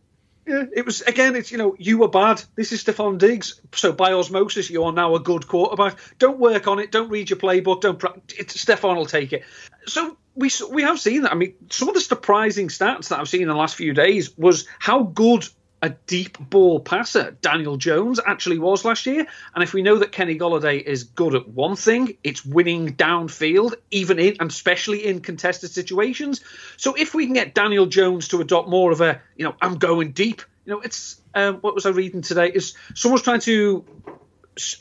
Yeah, 0.48 0.64
it 0.76 0.86
was 0.86 1.02
again. 1.02 1.36
It's 1.36 1.52
you 1.52 1.58
know 1.58 1.76
you 1.78 2.00
were 2.00 2.08
bad. 2.08 2.44
This 2.56 2.72
is 2.72 2.84
Stefon 2.84 3.20
Diggs. 3.20 3.62
So 3.74 3.94
by 3.94 4.12
osmosis, 4.12 4.70
you 4.70 4.84
are 4.84 4.92
now 4.92 5.16
a 5.16 5.20
good 5.20 5.48
quarterback. 5.48 5.98
Don't 6.18 6.40
work 6.40 6.68
on 6.68 6.80
it. 6.80 6.92
Don't 6.92 7.10
read 7.10 7.30
your 7.30 7.38
playbook. 7.38 7.82
Don't. 7.82 8.04
It's, 8.38 8.64
Stefon 8.66 8.96
will 8.96 9.06
take 9.06 9.34
it. 9.34 9.44
So 9.86 10.18
we 10.36 10.50
we 10.72 10.82
have 10.82 11.00
seen 11.00 11.22
that. 11.24 11.32
I 11.32 11.36
mean, 11.36 11.54
some 11.70 11.90
of 11.90 11.94
the 11.94 12.02
surprising 12.02 12.70
stats 12.70 13.10
that 13.10 13.20
I've 13.20 13.30
seen 13.30 13.44
in 13.44 13.48
the 13.50 13.56
last 13.56 13.76
few 13.76 13.94
days 13.94 14.36
was 14.38 14.68
how 14.80 15.04
good 15.04 15.48
a 15.82 15.90
deep 15.90 16.38
ball 16.38 16.80
passer 16.80 17.32
Daniel 17.42 17.76
Jones 17.76 18.20
actually 18.26 18.60
was 18.60 18.86
last 18.86 19.06
year. 19.06 19.26
And 19.56 19.64
if 19.64 19.74
we 19.74 19.82
know 19.82 19.98
that 19.98 20.12
Kenny 20.12 20.38
Golladay 20.38 20.82
is 20.82 21.04
good 21.04 21.34
at 21.34 21.48
one 21.48 21.76
thing, 21.76 22.18
it's 22.24 22.46
winning 22.46 22.96
downfield, 22.96 23.74
even 23.90 24.20
in 24.20 24.38
and 24.40 24.52
especially 24.52 25.06
in 25.06 25.22
contested 25.22 25.72
situations. 25.72 26.42
So 26.78 26.94
if 26.94 27.14
we 27.14 27.26
can 27.26 27.34
get 27.34 27.56
Daniel 27.56 27.88
Jones 27.88 28.28
to 28.30 28.42
adopt 28.42 28.70
more 28.70 28.92
of 28.92 29.02
a, 29.02 29.22
you 29.36 29.46
know, 29.46 29.56
I'm 29.62 29.78
going 29.78 30.12
deep. 30.12 30.44
You 30.66 30.74
know, 30.74 30.82
it's 30.82 31.20
um, 31.34 31.56
what 31.56 31.74
was 31.74 31.86
I 31.86 31.90
reading 31.90 32.22
today? 32.22 32.52
Is 32.54 32.76
someone's 32.94 33.24
trying 33.24 33.40
to 33.42 33.84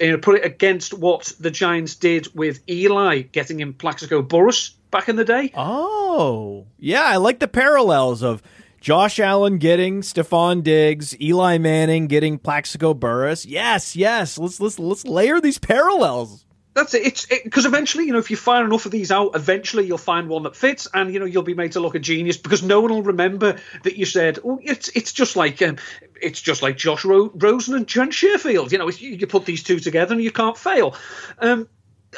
you 0.00 0.12
know, 0.12 0.18
put 0.18 0.36
it 0.36 0.44
against 0.44 0.92
what 0.92 1.32
the 1.40 1.50
Giants 1.50 1.94
did 1.94 2.34
with 2.34 2.60
Eli 2.68 3.22
getting 3.22 3.60
him 3.60 3.72
Plaxico 3.72 4.20
Burress 4.20 4.70
back 4.90 5.08
in 5.08 5.16
the 5.16 5.24
day. 5.24 5.52
Oh, 5.54 6.66
yeah, 6.78 7.04
I 7.04 7.16
like 7.16 7.38
the 7.38 7.48
parallels 7.48 8.22
of 8.22 8.42
Josh 8.80 9.20
Allen 9.20 9.58
getting 9.58 10.00
Stefon 10.00 10.62
Diggs, 10.62 11.18
Eli 11.20 11.58
Manning 11.58 12.06
getting 12.06 12.38
Plaxico 12.38 12.94
Burress. 12.94 13.44
Yes, 13.44 13.94
yes. 13.94 14.38
Let's 14.38 14.58
let's 14.58 14.78
let's 14.78 15.04
layer 15.04 15.38
these 15.40 15.58
parallels. 15.58 16.46
That's 16.72 16.94
it. 16.94 17.04
It's 17.04 17.26
because 17.26 17.66
it, 17.66 17.68
eventually, 17.68 18.06
you 18.06 18.12
know, 18.12 18.20
if 18.20 18.30
you 18.30 18.38
fire 18.38 18.64
enough 18.64 18.86
of 18.86 18.92
these 18.92 19.10
out, 19.10 19.34
eventually 19.34 19.86
you'll 19.86 19.98
find 19.98 20.28
one 20.28 20.44
that 20.44 20.56
fits, 20.56 20.88
and 20.94 21.12
you 21.12 21.18
know 21.18 21.26
you'll 21.26 21.42
be 21.42 21.52
made 21.52 21.72
to 21.72 21.80
look 21.80 21.94
a 21.94 21.98
genius 21.98 22.38
because 22.38 22.62
no 22.62 22.80
one 22.80 22.90
will 22.92 23.02
remember 23.02 23.58
that 23.82 23.98
you 23.98 24.06
said, 24.06 24.38
"Oh, 24.44 24.58
it's 24.62 24.88
it's 24.88 25.12
just 25.12 25.36
like 25.36 25.60
um, 25.60 25.76
it's 26.22 26.40
just 26.40 26.62
like 26.62 26.78
Josh 26.78 27.04
Ro- 27.04 27.32
Rosen 27.34 27.74
and 27.74 27.86
Trent 27.86 28.12
Sherfield." 28.12 28.72
You 28.72 28.78
know, 28.78 28.88
you, 28.88 29.10
you, 29.10 29.26
put 29.26 29.44
these 29.44 29.62
two 29.62 29.78
together 29.78 30.14
and 30.14 30.24
you 30.24 30.30
can't 30.30 30.56
fail. 30.56 30.94
Um, 31.38 31.68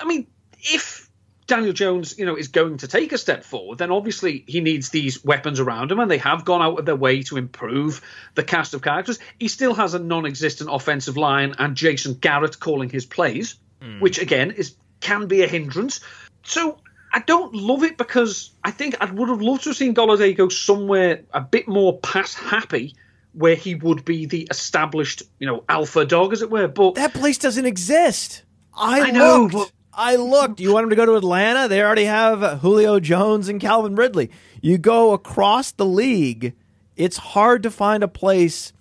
I 0.00 0.04
mean, 0.04 0.28
if 0.58 1.10
Daniel 1.46 1.72
Jones, 1.72 2.18
you 2.18 2.24
know, 2.24 2.36
is 2.36 2.48
going 2.48 2.78
to 2.78 2.88
take 2.88 3.12
a 3.12 3.18
step 3.18 3.44
forward, 3.44 3.78
then 3.78 3.90
obviously 3.90 4.44
he 4.46 4.60
needs 4.60 4.90
these 4.90 5.24
weapons 5.24 5.60
around 5.60 5.90
him, 5.90 5.98
and 5.98 6.10
they 6.10 6.18
have 6.18 6.44
gone 6.44 6.62
out 6.62 6.78
of 6.78 6.86
their 6.86 6.96
way 6.96 7.22
to 7.24 7.36
improve 7.36 8.00
the 8.34 8.44
cast 8.44 8.74
of 8.74 8.82
characters. 8.82 9.18
He 9.38 9.48
still 9.48 9.74
has 9.74 9.94
a 9.94 9.98
non-existent 9.98 10.70
offensive 10.72 11.16
line 11.16 11.54
and 11.58 11.76
Jason 11.76 12.14
Garrett 12.14 12.58
calling 12.60 12.88
his 12.88 13.06
plays 13.06 13.56
mm. 13.82 14.00
which 14.00 14.18
again 14.18 14.50
is 14.50 14.74
can 15.00 15.26
be 15.26 15.42
a 15.42 15.48
hindrance. 15.48 16.00
So 16.44 16.78
I 17.12 17.20
don't 17.20 17.54
love 17.54 17.82
it 17.82 17.96
because 17.96 18.50
I 18.62 18.70
think 18.70 18.96
I 19.00 19.10
would 19.10 19.28
have 19.28 19.42
loved 19.42 19.64
to 19.64 19.70
have 19.70 19.76
seen 19.76 19.94
Golladay 19.94 20.36
go 20.36 20.48
somewhere 20.48 21.24
a 21.32 21.40
bit 21.40 21.68
more 21.68 21.98
pass 21.98 22.34
happy 22.34 22.94
where 23.32 23.56
he 23.56 23.74
would 23.74 24.04
be 24.04 24.26
the 24.26 24.46
established, 24.50 25.22
you 25.38 25.46
know, 25.46 25.64
alpha 25.68 26.04
dog, 26.04 26.32
as 26.32 26.42
it 26.42 26.50
were. 26.50 26.68
But 26.68 26.94
that 26.96 27.14
place 27.14 27.38
doesn't 27.38 27.66
exist. 27.66 28.42
I, 28.76 29.08
I 29.08 29.10
know. 29.10 29.48
But- 29.48 29.72
I 29.94 30.16
looked. 30.16 30.60
You 30.60 30.72
want 30.72 30.84
him 30.84 30.90
to 30.90 30.96
go 30.96 31.06
to 31.06 31.16
Atlanta? 31.16 31.68
They 31.68 31.82
already 31.82 32.04
have 32.04 32.60
Julio 32.60 32.98
Jones 32.98 33.48
and 33.48 33.60
Calvin 33.60 33.94
Ridley. 33.94 34.30
You 34.60 34.78
go 34.78 35.12
across 35.12 35.72
the 35.72 35.84
league, 35.84 36.54
it's 36.96 37.16
hard 37.18 37.62
to 37.64 37.70
find 37.70 38.02
a 38.02 38.08
place 38.08 38.72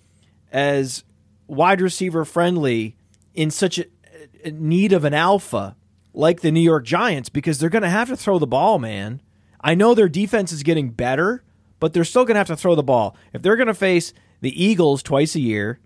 as 0.50 1.04
wide 1.46 1.80
receiver 1.80 2.24
friendly 2.24 2.96
in 3.34 3.50
such 3.50 3.78
a, 3.78 4.50
need 4.50 4.92
of 4.92 5.04
an 5.04 5.14
alpha 5.14 5.76
like 6.14 6.40
the 6.40 6.50
New 6.50 6.60
York 6.60 6.84
Giants 6.84 7.28
because 7.28 7.58
they're 7.58 7.70
going 7.70 7.82
to 7.82 7.90
have 7.90 8.08
to 8.08 8.16
throw 8.16 8.38
the 8.38 8.46
ball, 8.46 8.78
man. 8.78 9.20
I 9.60 9.74
know 9.74 9.94
their 9.94 10.08
defense 10.08 10.52
is 10.52 10.62
getting 10.62 10.90
better, 10.90 11.42
but 11.78 11.92
they're 11.92 12.04
still 12.04 12.24
going 12.24 12.34
to 12.34 12.40
have 12.40 12.46
to 12.48 12.56
throw 12.56 12.74
the 12.74 12.82
ball. 12.82 13.16
If 13.32 13.42
they're 13.42 13.56
going 13.56 13.68
to 13.68 13.74
face 13.74 14.12
the 14.40 14.62
Eagles 14.62 15.02
twice 15.02 15.34
a 15.34 15.40
year, 15.40 15.78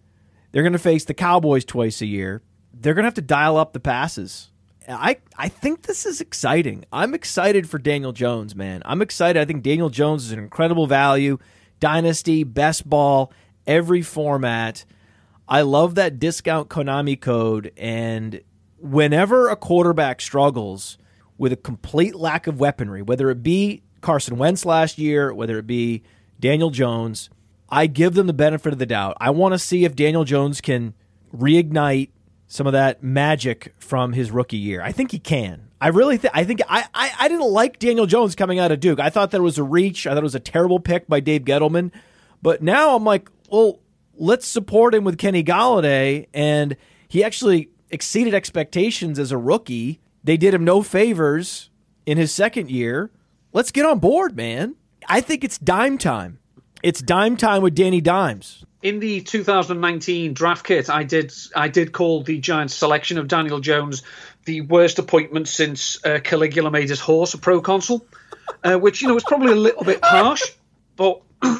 they're 0.52 0.62
going 0.62 0.72
to 0.72 0.78
face 0.78 1.04
the 1.04 1.14
Cowboys 1.14 1.64
twice 1.64 2.00
a 2.00 2.06
year. 2.06 2.42
They're 2.72 2.94
going 2.94 3.04
to 3.04 3.08
have 3.08 3.14
to 3.14 3.22
dial 3.22 3.56
up 3.56 3.72
the 3.72 3.80
passes. 3.80 4.50
I 4.88 5.16
I 5.36 5.48
think 5.48 5.82
this 5.82 6.06
is 6.06 6.20
exciting. 6.20 6.84
I'm 6.92 7.14
excited 7.14 7.68
for 7.68 7.78
Daniel 7.78 8.12
Jones, 8.12 8.54
man. 8.54 8.82
I'm 8.84 9.02
excited. 9.02 9.40
I 9.40 9.44
think 9.44 9.62
Daniel 9.62 9.90
Jones 9.90 10.26
is 10.26 10.32
an 10.32 10.38
incredible 10.38 10.86
value. 10.86 11.38
Dynasty, 11.80 12.44
best 12.44 12.88
ball, 12.88 13.32
every 13.66 14.02
format. 14.02 14.84
I 15.48 15.62
love 15.62 15.94
that 15.96 16.18
discount 16.18 16.68
Konami 16.68 17.20
code. 17.20 17.72
And 17.76 18.40
whenever 18.78 19.48
a 19.48 19.56
quarterback 19.56 20.20
struggles 20.20 20.98
with 21.38 21.52
a 21.52 21.56
complete 21.56 22.14
lack 22.14 22.46
of 22.46 22.58
weaponry, 22.58 23.02
whether 23.02 23.30
it 23.30 23.42
be 23.42 23.82
Carson 24.00 24.38
Wentz 24.38 24.64
last 24.64 24.98
year, 24.98 25.32
whether 25.34 25.58
it 25.58 25.66
be 25.66 26.02
Daniel 26.40 26.70
Jones, 26.70 27.28
I 27.68 27.86
give 27.86 28.14
them 28.14 28.26
the 28.26 28.32
benefit 28.32 28.72
of 28.72 28.78
the 28.78 28.86
doubt. 28.86 29.16
I 29.20 29.30
want 29.30 29.52
to 29.52 29.58
see 29.58 29.84
if 29.84 29.96
Daniel 29.96 30.24
Jones 30.24 30.60
can 30.60 30.94
reignite 31.34 32.10
some 32.46 32.66
of 32.66 32.72
that 32.72 33.02
magic 33.02 33.74
from 33.78 34.12
his 34.12 34.30
rookie 34.30 34.56
year. 34.56 34.82
I 34.82 34.92
think 34.92 35.12
he 35.12 35.18
can. 35.18 35.68
I 35.80 35.88
really 35.88 36.16
think 36.16 36.34
I 36.34 36.44
think 36.44 36.62
I, 36.68 36.84
I, 36.94 37.12
I 37.20 37.28
didn't 37.28 37.50
like 37.50 37.78
Daniel 37.78 38.06
Jones 38.06 38.34
coming 38.34 38.58
out 38.58 38.72
of 38.72 38.80
Duke. 38.80 38.98
I 38.98 39.10
thought 39.10 39.30
that 39.32 39.42
was 39.42 39.58
a 39.58 39.62
reach. 39.62 40.06
I 40.06 40.10
thought 40.10 40.18
it 40.18 40.22
was 40.22 40.34
a 40.34 40.40
terrible 40.40 40.80
pick 40.80 41.06
by 41.06 41.20
Dave 41.20 41.42
Gettleman. 41.42 41.90
But 42.40 42.62
now 42.62 42.96
I'm 42.96 43.04
like, 43.04 43.30
well, 43.50 43.80
let's 44.14 44.46
support 44.46 44.94
him 44.94 45.04
with 45.04 45.18
Kenny 45.18 45.44
Golladay. 45.44 46.28
And 46.32 46.76
he 47.08 47.22
actually 47.22 47.70
exceeded 47.90 48.34
expectations 48.34 49.18
as 49.18 49.32
a 49.32 49.38
rookie. 49.38 50.00
They 50.24 50.36
did 50.36 50.54
him 50.54 50.64
no 50.64 50.82
favors 50.82 51.70
in 52.06 52.16
his 52.18 52.32
second 52.32 52.70
year. 52.70 53.10
Let's 53.52 53.70
get 53.72 53.84
on 53.86 53.98
board, 53.98 54.36
man. 54.36 54.76
I 55.08 55.20
think 55.20 55.44
it's 55.44 55.58
dime 55.58 55.98
time. 55.98 56.38
It's 56.86 57.02
dime 57.02 57.36
time 57.36 57.62
with 57.62 57.74
Danny 57.74 58.00
Dimes. 58.00 58.64
In 58.80 59.00
the 59.00 59.20
2019 59.20 60.34
draft 60.34 60.64
kit, 60.64 60.88
I 60.88 61.02
did 61.02 61.32
I 61.56 61.66
did 61.66 61.90
call 61.90 62.22
the 62.22 62.38
Giants' 62.38 62.74
selection 62.74 63.18
of 63.18 63.26
Daniel 63.26 63.58
Jones 63.58 64.04
the 64.44 64.60
worst 64.60 65.00
appointment 65.00 65.48
since 65.48 65.98
uh, 66.04 66.20
Caligula 66.22 66.70
made 66.70 66.88
his 66.88 67.00
horse 67.00 67.34
a 67.34 67.38
proconsul, 67.38 68.06
uh, 68.62 68.76
which 68.76 69.02
you 69.02 69.08
know 69.08 69.14
was 69.14 69.24
probably 69.24 69.50
a 69.50 69.56
little 69.56 69.82
bit 69.82 69.98
harsh, 70.00 70.42
but 70.94 71.22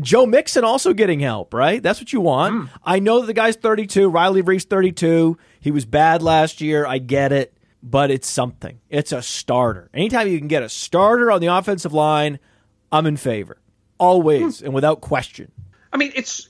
Joe 0.00 0.24
Mixon 0.24 0.62
also 0.62 0.92
getting 0.92 1.18
help, 1.18 1.52
right? 1.52 1.82
That's 1.82 1.98
what 1.98 2.12
you 2.12 2.20
want. 2.20 2.54
Mm. 2.54 2.70
I 2.84 3.00
know 3.00 3.22
that 3.22 3.26
the 3.26 3.34
guy's 3.34 3.56
32. 3.56 4.08
Riley 4.08 4.42
Reiff's 4.42 4.66
32. 4.66 5.36
He 5.58 5.72
was 5.72 5.84
bad 5.84 6.22
last 6.22 6.60
year. 6.60 6.86
I 6.86 6.98
get 6.98 7.32
it, 7.32 7.52
but 7.82 8.10
it's 8.10 8.28
something. 8.28 8.80
It's 8.88 9.12
a 9.12 9.22
starter. 9.22 9.90
Anytime 9.94 10.28
you 10.28 10.38
can 10.38 10.48
get 10.48 10.62
a 10.62 10.68
starter 10.68 11.30
on 11.30 11.40
the 11.40 11.48
offensive 11.48 11.92
line, 11.92 12.38
I'm 12.92 13.06
in 13.06 13.16
favor. 13.16 13.58
Always 13.98 14.60
mm. 14.60 14.64
and 14.64 14.74
without 14.74 15.00
question. 15.00 15.52
I 15.92 15.96
mean, 15.96 16.12
it's 16.14 16.48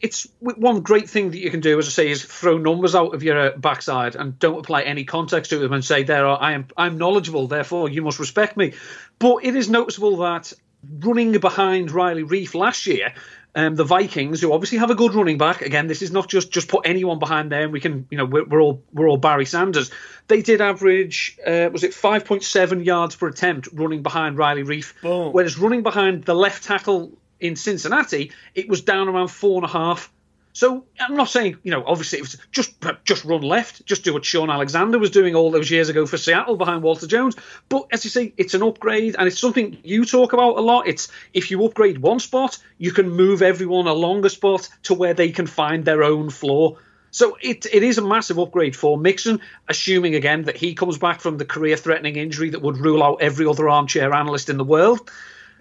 it's 0.00 0.28
one 0.40 0.80
great 0.80 1.08
thing 1.08 1.30
that 1.30 1.38
you 1.38 1.50
can 1.50 1.60
do, 1.60 1.78
as 1.78 1.86
I 1.86 1.90
say, 1.90 2.10
is 2.10 2.24
throw 2.24 2.58
numbers 2.58 2.94
out 2.94 3.14
of 3.14 3.22
your 3.22 3.56
backside 3.56 4.16
and 4.16 4.38
don't 4.38 4.58
apply 4.58 4.82
any 4.82 5.04
context 5.04 5.50
to 5.50 5.58
them 5.58 5.72
and 5.72 5.84
say, 5.84 6.02
"There, 6.02 6.26
are, 6.26 6.40
I 6.40 6.52
am, 6.52 6.66
I'm 6.76 6.98
knowledgeable, 6.98 7.46
therefore 7.46 7.88
you 7.88 8.02
must 8.02 8.18
respect 8.18 8.56
me." 8.56 8.74
But 9.18 9.44
it 9.44 9.56
is 9.56 9.70
noticeable 9.70 10.18
that 10.18 10.52
running 10.98 11.32
behind 11.38 11.90
Riley 11.90 12.24
Reiff 12.24 12.54
last 12.54 12.86
year, 12.86 13.14
um, 13.54 13.74
the 13.74 13.84
Vikings, 13.84 14.40
who 14.40 14.52
obviously 14.52 14.78
have 14.78 14.90
a 14.90 14.94
good 14.94 15.14
running 15.14 15.38
back. 15.38 15.62
Again, 15.62 15.86
this 15.86 16.02
is 16.02 16.10
not 16.10 16.28
just 16.28 16.50
just 16.50 16.68
put 16.68 16.86
anyone 16.86 17.18
behind 17.18 17.50
there. 17.50 17.62
And 17.62 17.72
we 17.72 17.80
can, 17.80 18.06
you 18.10 18.18
know, 18.18 18.24
we're, 18.24 18.44
we're 18.44 18.60
all 18.60 18.82
we're 18.92 19.08
all 19.08 19.16
Barry 19.16 19.46
Sanders. 19.46 19.90
They 20.28 20.42
did 20.42 20.60
average, 20.60 21.38
uh, 21.46 21.68
was 21.72 21.82
it 21.82 21.94
five 21.94 22.24
point 22.24 22.44
seven 22.44 22.84
yards 22.84 23.16
per 23.16 23.28
attempt 23.28 23.68
running 23.72 24.02
behind 24.02 24.38
Riley 24.38 24.62
Reiff, 24.62 24.94
whereas 25.32 25.58
running 25.58 25.82
behind 25.82 26.24
the 26.24 26.34
left 26.34 26.64
tackle 26.64 27.12
in 27.40 27.56
Cincinnati, 27.56 28.30
it 28.54 28.68
was 28.68 28.82
down 28.82 29.08
around 29.08 29.28
four 29.28 29.56
and 29.56 29.64
a 29.64 29.72
half 29.72 30.11
so 30.52 30.84
I'm 31.00 31.16
not 31.16 31.30
saying, 31.30 31.56
you 31.62 31.70
know, 31.70 31.82
obviously 31.86 32.18
it 32.18 32.22
was 32.22 32.36
just 32.50 32.74
just 33.04 33.24
run 33.24 33.40
left, 33.40 33.86
just 33.86 34.04
do 34.04 34.12
what 34.12 34.24
Shaun 34.24 34.50
Alexander 34.50 34.98
was 34.98 35.10
doing 35.10 35.34
all 35.34 35.50
those 35.50 35.70
years 35.70 35.88
ago 35.88 36.04
for 36.04 36.18
Seattle 36.18 36.56
behind 36.56 36.82
Walter 36.82 37.06
Jones. 37.06 37.36
But 37.70 37.86
as 37.90 38.04
you 38.04 38.10
say, 38.10 38.34
it's 38.36 38.52
an 38.52 38.62
upgrade, 38.62 39.16
and 39.18 39.26
it's 39.26 39.38
something 39.38 39.78
you 39.82 40.04
talk 40.04 40.34
about 40.34 40.58
a 40.58 40.60
lot. 40.60 40.86
It's 40.86 41.08
if 41.32 41.50
you 41.50 41.64
upgrade 41.64 41.98
one 41.98 42.20
spot, 42.20 42.58
you 42.76 42.92
can 42.92 43.08
move 43.08 43.40
everyone 43.40 43.86
along 43.86 44.26
a 44.26 44.30
spot 44.30 44.68
to 44.84 44.94
where 44.94 45.14
they 45.14 45.30
can 45.30 45.46
find 45.46 45.84
their 45.84 46.02
own 46.02 46.28
floor. 46.28 46.78
So 47.12 47.38
it 47.40 47.66
it 47.72 47.82
is 47.82 47.96
a 47.96 48.02
massive 48.02 48.38
upgrade 48.38 48.76
for 48.76 48.98
Mixon, 48.98 49.40
assuming 49.68 50.14
again 50.14 50.42
that 50.44 50.56
he 50.56 50.74
comes 50.74 50.98
back 50.98 51.22
from 51.22 51.38
the 51.38 51.46
career-threatening 51.46 52.16
injury 52.16 52.50
that 52.50 52.62
would 52.62 52.76
rule 52.76 53.02
out 53.02 53.22
every 53.22 53.46
other 53.46 53.70
armchair 53.70 54.12
analyst 54.12 54.50
in 54.50 54.58
the 54.58 54.64
world. 54.64 55.10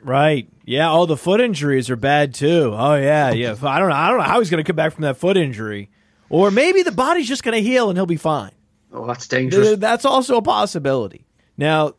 Right. 0.03 0.49
Yeah. 0.65 0.89
All 0.89 1.05
the 1.05 1.17
foot 1.17 1.41
injuries 1.41 1.89
are 1.89 1.95
bad 1.95 2.33
too. 2.33 2.73
Oh 2.75 2.95
yeah. 2.95 3.31
Yeah. 3.31 3.55
I 3.63 3.79
don't 3.79 3.89
know. 3.89 3.95
I 3.95 4.09
don't 4.09 4.17
know 4.17 4.23
how 4.23 4.39
he's 4.39 4.49
going 4.49 4.63
to 4.63 4.67
come 4.67 4.75
back 4.75 4.93
from 4.93 5.03
that 5.03 5.17
foot 5.17 5.37
injury, 5.37 5.89
or 6.29 6.51
maybe 6.51 6.83
the 6.83 6.91
body's 6.91 7.27
just 7.27 7.43
going 7.43 7.55
to 7.55 7.67
heal 7.67 7.89
and 7.89 7.97
he'll 7.97 8.05
be 8.05 8.17
fine. 8.17 8.51
Oh, 8.93 9.07
that's 9.07 9.27
dangerous. 9.27 9.77
That's 9.79 10.05
also 10.05 10.37
a 10.37 10.41
possibility. 10.41 11.25
Now, 11.57 11.93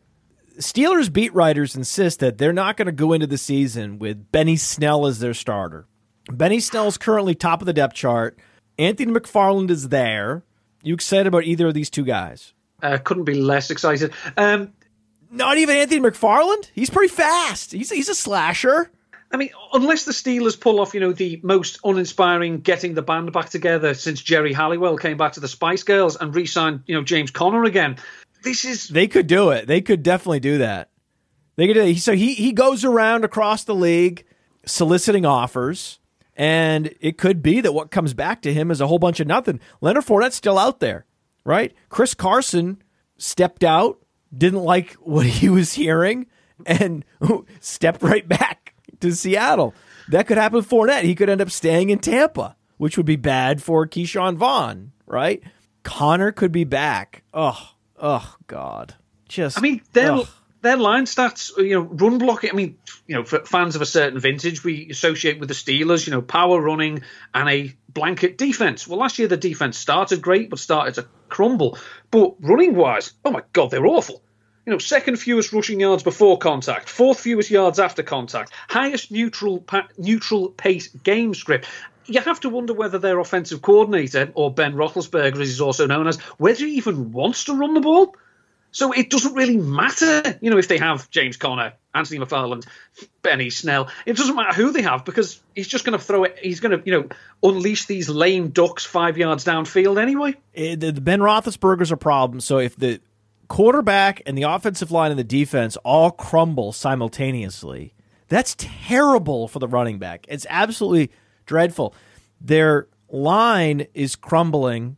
Steelers 0.59 1.11
beat 1.11 1.33
writers 1.33 1.75
insist 1.75 2.19
that 2.19 2.37
they're 2.37 2.53
not 2.53 2.77
going 2.77 2.85
to 2.85 2.91
go 2.91 3.13
into 3.13 3.25
the 3.25 3.37
season 3.37 3.97
with 3.97 4.31
Benny 4.31 4.55
Snell 4.55 5.07
as 5.07 5.19
their 5.19 5.33
starter. 5.33 5.87
Benny 6.31 6.59
Snell 6.59 6.87
is 6.87 6.97
currently 6.97 7.33
top 7.33 7.61
of 7.61 7.65
the 7.65 7.73
depth 7.73 7.95
chart. 7.95 8.37
Anthony 8.77 9.11
McFarland 9.11 9.69
is 9.69 9.89
there. 9.89 10.43
You 10.83 10.93
excited 10.93 11.27
about 11.27 11.45
either 11.45 11.67
of 11.67 11.73
these 11.73 11.89
two 11.89 12.03
guys? 12.03 12.53
Uh, 12.81 12.97
couldn't 12.97 13.23
be 13.23 13.33
less 13.35 13.71
excited. 13.71 14.13
Um, 14.37 14.73
not 15.33 15.57
even 15.57 15.75
Anthony 15.75 15.99
McFarland. 15.99 16.69
He's 16.73 16.89
pretty 16.89 17.13
fast. 17.13 17.71
He's 17.71 17.89
he's 17.89 18.09
a 18.09 18.15
slasher. 18.15 18.91
I 19.31 19.37
mean, 19.37 19.49
unless 19.73 20.05
the 20.05 20.11
Steelers 20.11 20.59
pull 20.59 20.79
off, 20.79 20.93
you 20.93 20.99
know, 20.99 21.11
the 21.11 21.39
most 21.41 21.79
uninspiring 21.83 22.59
getting 22.59 22.93
the 22.93 23.01
band 23.01 23.33
back 23.33 23.49
together 23.49 23.95
since 23.95 24.21
Geri 24.21 24.53
Halliwell 24.53 24.97
came 24.97 25.17
back 25.17 25.33
to 25.33 25.39
the 25.39 25.47
Spice 25.47 25.81
Girls 25.81 26.15
and 26.15 26.35
re-signed, 26.35 26.83
you 26.85 26.93
know, 26.93 27.03
James 27.03 27.31
Conner 27.31 27.63
again. 27.63 27.97
This 28.43 28.63
is 28.63 28.87
they 28.87 29.07
could 29.07 29.25
do 29.25 29.49
it. 29.49 29.65
They 29.65 29.81
could 29.81 30.03
definitely 30.03 30.39
do 30.39 30.59
that. 30.59 30.89
They 31.55 31.65
could. 31.65 31.73
Do 31.73 31.81
it. 31.81 31.97
So 31.97 32.13
he 32.13 32.35
he 32.35 32.51
goes 32.51 32.85
around 32.85 33.25
across 33.25 33.63
the 33.63 33.73
league 33.73 34.25
soliciting 34.65 35.25
offers, 35.25 35.99
and 36.35 36.93
it 36.99 37.17
could 37.17 37.41
be 37.41 37.59
that 37.61 37.73
what 37.73 37.89
comes 37.89 38.13
back 38.13 38.41
to 38.43 38.53
him 38.53 38.69
is 38.69 38.81
a 38.81 38.87
whole 38.87 38.99
bunch 38.99 39.19
of 39.19 39.27
nothing. 39.27 39.59
Leonard 39.81 40.05
Fournette's 40.05 40.35
still 40.35 40.59
out 40.59 40.79
there, 40.79 41.05
right? 41.43 41.73
Chris 41.89 42.13
Carson 42.13 42.83
stepped 43.17 43.63
out 43.63 44.02
didn't 44.35 44.63
like 44.63 44.93
what 44.93 45.25
he 45.25 45.49
was 45.49 45.73
hearing 45.73 46.27
and 46.65 47.05
stepped 47.59 48.01
right 48.01 48.27
back 48.27 48.73
to 48.99 49.15
Seattle. 49.15 49.73
That 50.09 50.27
could 50.27 50.37
happen 50.37 50.57
with 50.57 50.69
Fournette. 50.69 51.03
He 51.03 51.15
could 51.15 51.29
end 51.29 51.41
up 51.41 51.51
staying 51.51 51.89
in 51.89 51.99
Tampa, 51.99 52.55
which 52.77 52.97
would 52.97 53.05
be 53.05 53.15
bad 53.15 53.61
for 53.61 53.87
Ke'Shawn 53.87 54.35
Vaughn, 54.35 54.91
right? 55.05 55.41
Conner 55.83 56.31
could 56.31 56.51
be 56.51 56.63
back. 56.63 57.23
Oh, 57.33 57.71
oh, 58.01 58.35
God. 58.47 58.95
Just. 59.27 59.57
I 59.57 59.61
mean, 59.61 59.81
they're. 59.93 60.19
their 60.61 60.77
line 60.77 61.05
stats, 61.05 61.55
you 61.57 61.73
know, 61.73 61.81
run 61.81 62.17
blocking. 62.17 62.51
I 62.51 62.53
mean, 62.53 62.77
you 63.07 63.15
know, 63.15 63.23
for 63.23 63.39
fans 63.39 63.75
of 63.75 63.81
a 63.81 63.85
certain 63.85 64.19
vintage, 64.19 64.63
we 64.63 64.89
associate 64.89 65.39
with 65.39 65.49
the 65.49 65.55
Steelers, 65.55 66.05
you 66.05 66.11
know, 66.11 66.21
power 66.21 66.59
running 66.59 67.03
and 67.33 67.49
a 67.49 67.75
blanket 67.93 68.37
defense. 68.37 68.87
Well, 68.87 68.99
last 68.99 69.19
year 69.19 69.27
the 69.27 69.37
defense 69.37 69.77
started 69.77 70.21
great, 70.21 70.49
but 70.49 70.59
started 70.59 70.95
to 70.95 71.07
crumble. 71.29 71.77
But 72.11 72.35
running 72.39 72.75
wise, 72.75 73.13
oh 73.23 73.31
my 73.31 73.41
God, 73.53 73.71
they're 73.71 73.85
awful. 73.85 74.21
You 74.65 74.71
know, 74.71 74.77
second 74.77 75.17
fewest 75.17 75.51
rushing 75.51 75.79
yards 75.79 76.03
before 76.03 76.37
contact, 76.37 76.87
fourth 76.87 77.19
fewest 77.19 77.51
yards 77.51 77.79
after 77.79 78.01
contact, 78.01 78.53
highest 78.69 79.11
neutral 79.11 79.59
pa- 79.59 79.89
neutral 79.97 80.49
pace 80.49 80.87
game 80.87 81.33
script. 81.33 81.67
You 82.05 82.21
have 82.21 82.39
to 82.41 82.49
wonder 82.49 82.73
whether 82.73 82.97
their 82.97 83.19
offensive 83.19 83.61
coordinator, 83.61 84.31
or 84.35 84.53
Ben 84.53 84.73
Roethlisberger, 84.73 85.41
as 85.41 85.49
he's 85.49 85.61
also 85.61 85.87
known 85.87 86.07
as, 86.07 86.17
whether 86.37 86.65
he 86.65 86.75
even 86.75 87.11
wants 87.11 87.45
to 87.45 87.55
run 87.55 87.73
the 87.73 87.81
ball. 87.81 88.15
So 88.73 88.91
it 88.91 89.11
doesn't 89.11 89.35
really 89.35 89.55
matter, 89.55 90.37
you 90.41 90.49
know, 90.49 90.57
if 90.57 90.67
they 90.67 90.79
have 90.79 91.07
James 91.11 91.37
Conner, 91.37 91.73
Anthony 91.93 92.19
McFarland, 92.19 92.65
Benny 93.21 93.51
Snell. 93.51 93.87
It 94.07 94.17
doesn't 94.17 94.35
matter 94.35 94.53
who 94.53 94.71
they 94.71 94.81
have 94.81 95.05
because 95.05 95.39
he's 95.53 95.67
just 95.67 95.85
going 95.85 95.97
to 95.97 96.03
throw 96.03 96.23
it. 96.23 96.39
He's 96.41 96.59
going 96.59 96.79
to, 96.79 96.83
you 96.83 96.91
know, 96.91 97.07
unleash 97.43 97.85
these 97.85 98.09
lame 98.09 98.49
ducks 98.49 98.83
five 98.83 99.15
yards 99.15 99.45
downfield 99.45 100.01
anyway. 100.01 100.31
Eh, 100.55 100.73
it, 100.73 100.79
the 100.79 101.01
Ben 101.01 101.19
Roethlisberger's 101.19 101.91
a 101.91 101.97
problem. 101.97 102.41
So 102.41 102.57
if 102.57 102.75
the 102.75 102.99
quarterback 103.47 104.23
and 104.25 104.35
the 104.35 104.43
offensive 104.43 104.89
line 104.89 105.11
and 105.11 105.19
the 105.19 105.23
defense 105.23 105.77
all 105.77 106.09
crumble 106.09 106.71
simultaneously, 106.71 107.93
that's 108.27 108.55
terrible 108.57 109.47
for 109.47 109.59
the 109.59 109.67
running 109.67 109.99
back. 109.99 110.25
It's 110.27 110.47
absolutely 110.49 111.11
dreadful. 111.45 111.93
Their 112.41 112.87
line 113.07 113.85
is 113.93 114.15
crumbling 114.15 114.97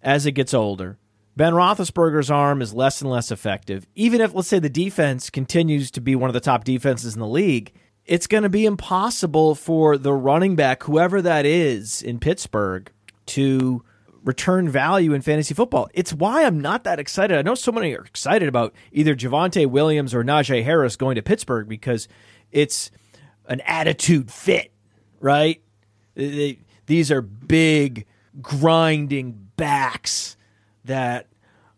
as 0.00 0.26
it 0.26 0.32
gets 0.32 0.54
older. 0.54 0.96
Ben 1.36 1.52
Roethlisberger's 1.52 2.30
arm 2.30 2.62
is 2.62 2.72
less 2.72 3.02
and 3.02 3.10
less 3.10 3.30
effective. 3.30 3.86
Even 3.94 4.22
if, 4.22 4.34
let's 4.34 4.48
say, 4.48 4.58
the 4.58 4.70
defense 4.70 5.28
continues 5.28 5.90
to 5.90 6.00
be 6.00 6.16
one 6.16 6.30
of 6.30 6.34
the 6.34 6.40
top 6.40 6.64
defenses 6.64 7.12
in 7.12 7.20
the 7.20 7.26
league, 7.26 7.72
it's 8.06 8.26
going 8.26 8.44
to 8.44 8.48
be 8.48 8.64
impossible 8.64 9.54
for 9.54 9.98
the 9.98 10.14
running 10.14 10.56
back, 10.56 10.84
whoever 10.84 11.20
that 11.20 11.44
is 11.44 12.02
in 12.02 12.18
Pittsburgh, 12.20 12.90
to 13.26 13.84
return 14.24 14.68
value 14.68 15.12
in 15.12 15.20
fantasy 15.20 15.52
football. 15.52 15.88
It's 15.92 16.12
why 16.12 16.44
I'm 16.44 16.60
not 16.60 16.84
that 16.84 16.98
excited. 16.98 17.36
I 17.36 17.42
know 17.42 17.54
so 17.54 17.70
many 17.70 17.94
are 17.94 18.04
excited 18.04 18.48
about 18.48 18.74
either 18.90 19.14
Javonte 19.14 19.66
Williams 19.66 20.14
or 20.14 20.24
Najee 20.24 20.64
Harris 20.64 20.96
going 20.96 21.16
to 21.16 21.22
Pittsburgh 21.22 21.68
because 21.68 22.08
it's 22.50 22.90
an 23.46 23.60
attitude 23.60 24.30
fit, 24.30 24.72
right? 25.20 25.62
These 26.14 27.10
are 27.10 27.20
big, 27.20 28.06
grinding 28.40 29.48
backs 29.56 30.35
that 30.86 31.26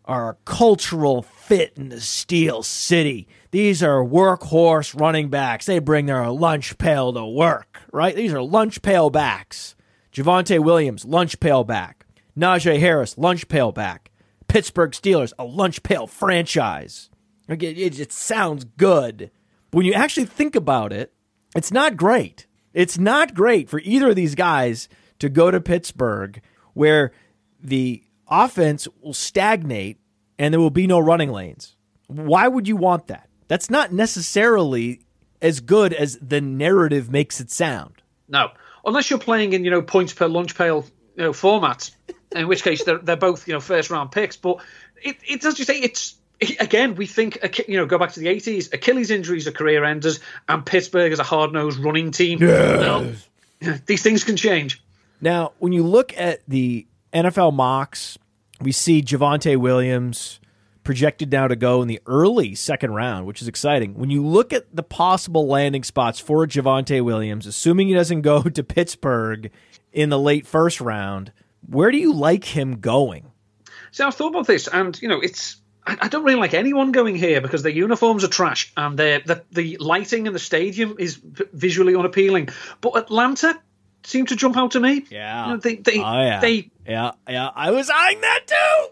are 0.05 0.29
a 0.29 0.37
cultural 0.45 1.21
fit 1.21 1.73
in 1.75 1.89
the 1.89 2.01
Steel 2.01 2.63
City. 2.63 3.27
These 3.51 3.83
are 3.83 4.03
workhorse 4.03 4.99
running 4.99 5.29
backs. 5.29 5.65
They 5.67 5.79
bring 5.79 6.07
their 6.07 6.27
lunch 6.29 6.77
pail 6.77 7.13
to 7.13 7.25
work, 7.25 7.81
right? 7.91 8.15
These 8.15 8.33
are 8.33 8.41
lunch 8.41 8.81
pail 8.81 9.09
backs. 9.09 9.75
Javonte 10.11 10.59
Williams, 10.59 11.05
lunch 11.05 11.39
pail 11.39 11.63
back. 11.63 12.07
Najee 12.37 12.79
Harris, 12.79 13.17
lunch 13.17 13.47
pail 13.47 13.71
back. 13.71 14.11
Pittsburgh 14.47 14.91
Steelers, 14.91 15.33
a 15.37 15.43
lunch 15.43 15.83
pail 15.83 16.07
franchise. 16.07 17.09
It, 17.47 17.61
it, 17.61 17.99
it 17.99 18.11
sounds 18.11 18.63
good. 18.63 19.29
But 19.69 19.77
when 19.77 19.85
you 19.85 19.93
actually 19.93 20.25
think 20.25 20.55
about 20.55 20.91
it, 20.91 21.13
it's 21.55 21.71
not 21.71 21.97
great. 21.97 22.47
It's 22.73 22.97
not 22.97 23.33
great 23.33 23.69
for 23.69 23.79
either 23.79 24.09
of 24.09 24.15
these 24.15 24.35
guys 24.35 24.89
to 25.19 25.29
go 25.29 25.51
to 25.51 25.61
Pittsburgh 25.61 26.41
where 26.73 27.11
the 27.61 28.03
offense 28.29 28.87
will 29.01 29.13
stagnate 29.13 29.97
and 30.37 30.53
there 30.53 30.61
will 30.61 30.69
be 30.69 30.87
no 30.87 30.99
running 30.99 31.31
lanes. 31.31 31.75
Why 32.07 32.47
would 32.47 32.67
you 32.67 32.75
want 32.75 33.07
that? 33.07 33.29
That's 33.47 33.69
not 33.69 33.91
necessarily 33.91 35.01
as 35.41 35.59
good 35.59 35.93
as 35.93 36.17
the 36.21 36.41
narrative 36.41 37.11
makes 37.11 37.39
it 37.39 37.51
sound. 37.51 38.01
No, 38.27 38.49
unless 38.85 39.09
you're 39.09 39.19
playing 39.19 39.53
in 39.53 39.63
you 39.63 39.71
know 39.71 39.81
points 39.81 40.13
per 40.13 40.27
lunch 40.27 40.55
pail 40.55 40.85
you 41.15 41.23
know 41.23 41.31
formats, 41.31 41.91
in 42.31 42.47
which 42.47 42.63
case 42.63 42.83
they're 42.83 42.99
they're 42.99 43.15
both 43.15 43.47
you 43.47 43.53
know 43.53 43.59
first 43.59 43.89
round 43.89 44.11
picks. 44.11 44.37
But 44.37 44.57
it 45.01 45.17
it 45.27 45.41
does 45.41 45.57
you 45.59 45.65
say 45.65 45.79
it's 45.79 46.15
again, 46.59 46.95
we 46.95 47.05
think, 47.05 47.37
you 47.67 47.77
know, 47.77 47.85
go 47.85 47.97
back 47.97 48.13
to 48.13 48.19
the 48.19 48.27
80s, 48.27 48.73
Achilles 48.73 49.11
injuries 49.11 49.47
are 49.47 49.51
career 49.51 49.83
enders, 49.83 50.19
and 50.47 50.65
Pittsburgh 50.65 51.11
is 51.11 51.19
a 51.19 51.23
hard 51.23 51.51
nosed 51.51 51.79
running 51.79 52.11
team. 52.11 52.39
Yes. 52.41 53.27
No, 53.61 53.73
these 53.85 54.01
things 54.01 54.23
can 54.23 54.37
change. 54.37 54.81
Now, 55.21 55.51
when 55.59 55.73
you 55.73 55.83
look 55.83 56.17
at 56.17 56.41
the 56.47 56.87
NFL 57.13 57.53
mocks, 57.53 58.17
we 58.61 58.71
see 58.71 59.01
Javonte 59.01 59.57
Williams 59.57 60.39
projected 60.83 61.31
now 61.31 61.47
to 61.47 61.55
go 61.55 61.81
in 61.81 61.87
the 61.87 62.01
early 62.05 62.55
second 62.55 62.93
round, 62.93 63.25
which 63.25 63.41
is 63.41 63.47
exciting. 63.47 63.93
When 63.95 64.09
you 64.09 64.25
look 64.25 64.53
at 64.53 64.75
the 64.75 64.83
possible 64.83 65.47
landing 65.47 65.83
spots 65.83 66.19
for 66.19 66.45
Javonte 66.47 67.03
Williams, 67.03 67.45
assuming 67.45 67.87
he 67.87 67.93
doesn't 67.93 68.21
go 68.21 68.43
to 68.43 68.63
Pittsburgh 68.63 69.51
in 69.91 70.09
the 70.09 70.19
late 70.19 70.47
first 70.47 70.81
round, 70.81 71.31
where 71.67 71.91
do 71.91 71.97
you 71.97 72.13
like 72.13 72.43
him 72.43 72.79
going? 72.79 73.31
See, 73.91 74.03
I've 74.03 74.15
thought 74.15 74.29
about 74.29 74.47
this, 74.47 74.67
and 74.67 74.99
you 75.01 75.07
know, 75.07 75.19
it's 75.19 75.59
I, 75.85 76.07
don't 76.09 76.23
really 76.23 76.39
like 76.39 76.53
anyone 76.53 76.91
going 76.91 77.15
here 77.15 77.41
because 77.41 77.63
their 77.63 77.71
uniforms 77.71 78.23
are 78.23 78.27
trash 78.27 78.71
and 78.77 78.97
the 78.97 79.43
the 79.51 79.77
lighting 79.79 80.27
in 80.27 80.33
the 80.33 80.39
stadium 80.39 80.95
is 80.99 81.19
visually 81.23 81.95
unappealing. 81.95 82.49
But 82.81 82.97
Atlanta, 82.97 83.59
seem 84.03 84.25
to 84.27 84.35
jump 84.35 84.57
out 84.57 84.71
to 84.71 84.79
me. 84.79 85.05
Yeah. 85.09 85.45
You 85.45 85.51
know, 85.51 85.57
they, 85.57 85.75
they, 85.75 85.99
oh, 85.99 86.21
yeah. 86.21 86.39
they, 86.39 86.71
yeah, 86.89 87.11
yeah. 87.27 87.49
I 87.55 87.71
was 87.71 87.89
eyeing 87.89 88.21
that 88.21 88.47
too. 88.47 88.87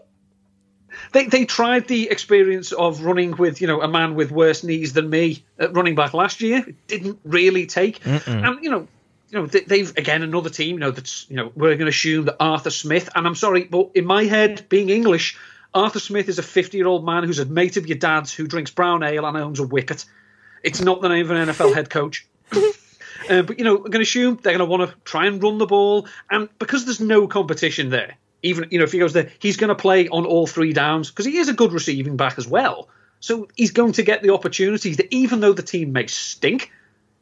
They, 1.12 1.26
they 1.26 1.44
tried 1.44 1.86
the 1.86 2.10
experience 2.10 2.72
of 2.72 3.02
running 3.02 3.36
with 3.36 3.60
you 3.60 3.66
know 3.66 3.80
a 3.82 3.88
man 3.88 4.14
with 4.14 4.30
worse 4.30 4.64
knees 4.64 4.92
than 4.92 5.10
me 5.10 5.44
at 5.58 5.74
running 5.74 5.94
back 5.94 6.14
last 6.14 6.40
year. 6.40 6.64
It 6.66 6.86
didn't 6.86 7.20
really 7.24 7.66
take, 7.66 8.00
Mm-mm. 8.00 8.46
and 8.46 8.64
you 8.64 8.70
know 8.70 8.88
you 9.30 9.38
know 9.38 9.46
they, 9.46 9.80
have 9.80 9.96
again 9.96 10.22
another 10.22 10.50
team 10.50 10.74
you 10.74 10.80
know 10.80 10.90
that's 10.90 11.26
you 11.28 11.36
know 11.36 11.52
we're 11.54 11.74
going 11.74 11.80
to 11.80 11.88
assume 11.88 12.24
that 12.26 12.36
Arthur 12.40 12.70
Smith 12.70 13.10
and 13.14 13.26
I'm 13.26 13.34
sorry 13.34 13.64
but 13.64 13.90
in 13.94 14.06
my 14.06 14.24
head 14.24 14.66
being 14.68 14.88
English 14.88 15.38
Arthur 15.74 16.00
Smith 16.00 16.28
is 16.28 16.38
a 16.38 16.42
50 16.42 16.78
year 16.78 16.86
old 16.86 17.04
man 17.04 17.24
who's 17.24 17.38
a 17.38 17.44
mate 17.44 17.76
of 17.76 17.86
your 17.86 17.98
dad's 17.98 18.32
who 18.32 18.46
drinks 18.46 18.70
brown 18.70 19.02
ale 19.02 19.26
and 19.26 19.36
owns 19.36 19.60
a 19.60 19.66
wicket. 19.66 20.04
It's 20.62 20.80
not 20.80 21.02
the 21.02 21.08
name 21.08 21.30
of 21.30 21.30
an 21.30 21.48
NFL 21.48 21.74
head 21.74 21.90
coach. 21.90 22.26
Uh, 23.28 23.42
but 23.42 23.58
you 23.58 23.64
know, 23.64 23.76
I'm 23.76 23.82
going 23.82 23.92
to 23.92 24.00
assume 24.00 24.38
they're 24.42 24.56
going 24.56 24.58
to 24.58 24.64
want 24.64 24.90
to 24.90 24.96
try 25.04 25.26
and 25.26 25.42
run 25.42 25.58
the 25.58 25.66
ball, 25.66 26.06
and 26.30 26.48
because 26.58 26.84
there's 26.84 27.00
no 27.00 27.26
competition 27.26 27.90
there, 27.90 28.16
even 28.42 28.68
you 28.70 28.78
know 28.78 28.84
if 28.84 28.92
he 28.92 28.98
goes 28.98 29.12
there, 29.12 29.30
he's 29.38 29.56
going 29.56 29.68
to 29.68 29.74
play 29.74 30.08
on 30.08 30.24
all 30.24 30.46
three 30.46 30.72
downs 30.72 31.10
because 31.10 31.26
he 31.26 31.38
is 31.38 31.48
a 31.48 31.54
good 31.54 31.72
receiving 31.72 32.16
back 32.16 32.38
as 32.38 32.46
well. 32.46 32.88
So 33.20 33.48
he's 33.56 33.72
going 33.72 33.92
to 33.92 34.02
get 34.02 34.22
the 34.22 34.32
opportunities 34.32 34.98
that 34.98 35.12
even 35.12 35.40
though 35.40 35.52
the 35.52 35.62
team 35.62 35.92
may 35.92 36.06
stink, 36.06 36.70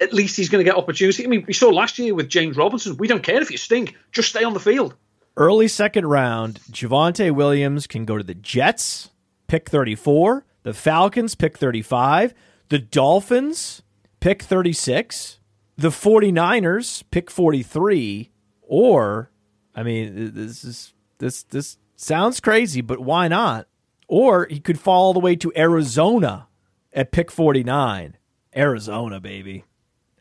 at 0.00 0.12
least 0.12 0.36
he's 0.36 0.48
going 0.48 0.64
to 0.64 0.70
get 0.70 0.76
opportunity. 0.76 1.24
I 1.24 1.28
mean, 1.28 1.44
we 1.46 1.54
saw 1.54 1.70
last 1.70 1.98
year 1.98 2.14
with 2.14 2.28
James 2.28 2.56
Robinson. 2.56 2.96
We 2.96 3.08
don't 3.08 3.22
care 3.22 3.40
if 3.40 3.50
you 3.50 3.56
stink, 3.56 3.96
just 4.12 4.28
stay 4.28 4.44
on 4.44 4.52
the 4.52 4.60
field. 4.60 4.94
Early 5.38 5.68
second 5.68 6.06
round, 6.06 6.60
Javonte 6.70 7.30
Williams 7.30 7.86
can 7.86 8.04
go 8.04 8.16
to 8.16 8.24
the 8.24 8.34
Jets, 8.34 9.10
pick 9.48 9.68
34, 9.68 10.44
the 10.62 10.72
Falcons, 10.72 11.34
pick 11.34 11.58
35, 11.58 12.34
the 12.68 12.78
Dolphins, 12.78 13.82
pick 14.20 14.42
36, 14.42 15.38
the 15.76 15.90
49ers 15.90 17.04
pick 17.10 17.30
43 17.30 18.30
or 18.62 19.30
I 19.74 19.82
mean 19.82 20.32
this 20.34 20.64
is 20.64 20.94
this 21.18 21.42
this 21.44 21.78
sounds 21.94 22.40
crazy 22.40 22.80
but 22.80 23.00
why 23.00 23.28
not? 23.28 23.68
Or 24.08 24.46
he 24.48 24.60
could 24.60 24.78
fall 24.78 25.06
all 25.06 25.12
the 25.12 25.20
way 25.20 25.36
to 25.36 25.52
Arizona 25.56 26.48
at 26.92 27.12
pick 27.12 27.30
49. 27.30 28.16
Arizona 28.56 29.20
baby. 29.20 29.64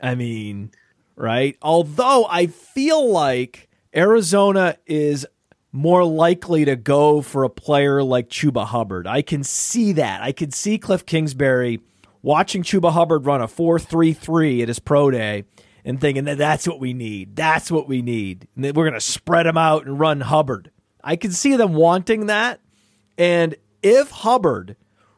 I 0.01 0.15
mean, 0.15 0.71
right? 1.15 1.57
Although 1.61 2.27
I 2.29 2.47
feel 2.47 3.09
like 3.09 3.69
Arizona 3.95 4.77
is 4.85 5.25
more 5.71 6.05
likely 6.05 6.65
to 6.65 6.75
go 6.75 7.21
for 7.21 7.43
a 7.43 7.49
player 7.49 8.01
like 8.01 8.29
Chuba 8.29 8.65
Hubbard. 8.65 9.07
I 9.07 9.21
can 9.21 9.43
see 9.43 9.91
that. 9.93 10.21
I 10.21 10.31
can 10.31 10.51
see 10.51 10.77
Cliff 10.77 11.05
Kingsbury 11.05 11.81
watching 12.25 12.63
Chuba 12.63 12.91
Hubbard 12.91 13.27
run 13.27 13.39
a 13.39 13.47
4.33 13.47 14.63
at 14.63 14.67
his 14.67 14.79
pro 14.79 15.11
day 15.11 15.43
and 15.85 16.01
thinking 16.01 16.23
that 16.23 16.39
that's 16.39 16.67
what 16.67 16.79
we 16.79 16.91
need. 16.91 17.35
That's 17.35 17.69
what 17.69 17.88
we 17.88 18.01
need. 18.01 18.47
And 18.55 18.65
we're 18.65 18.89
going 18.89 18.93
to 18.93 18.99
spread 18.99 19.45
them 19.45 19.59
out 19.59 19.85
and 19.85 19.99
run 19.99 20.21
Hubbard. 20.21 20.71
I 21.03 21.17
can 21.17 21.31
see 21.31 21.55
them 21.55 21.75
wanting 21.75 22.25
that. 22.25 22.61
And 23.15 23.55
if 23.83 24.09
Hubbard 24.09 24.75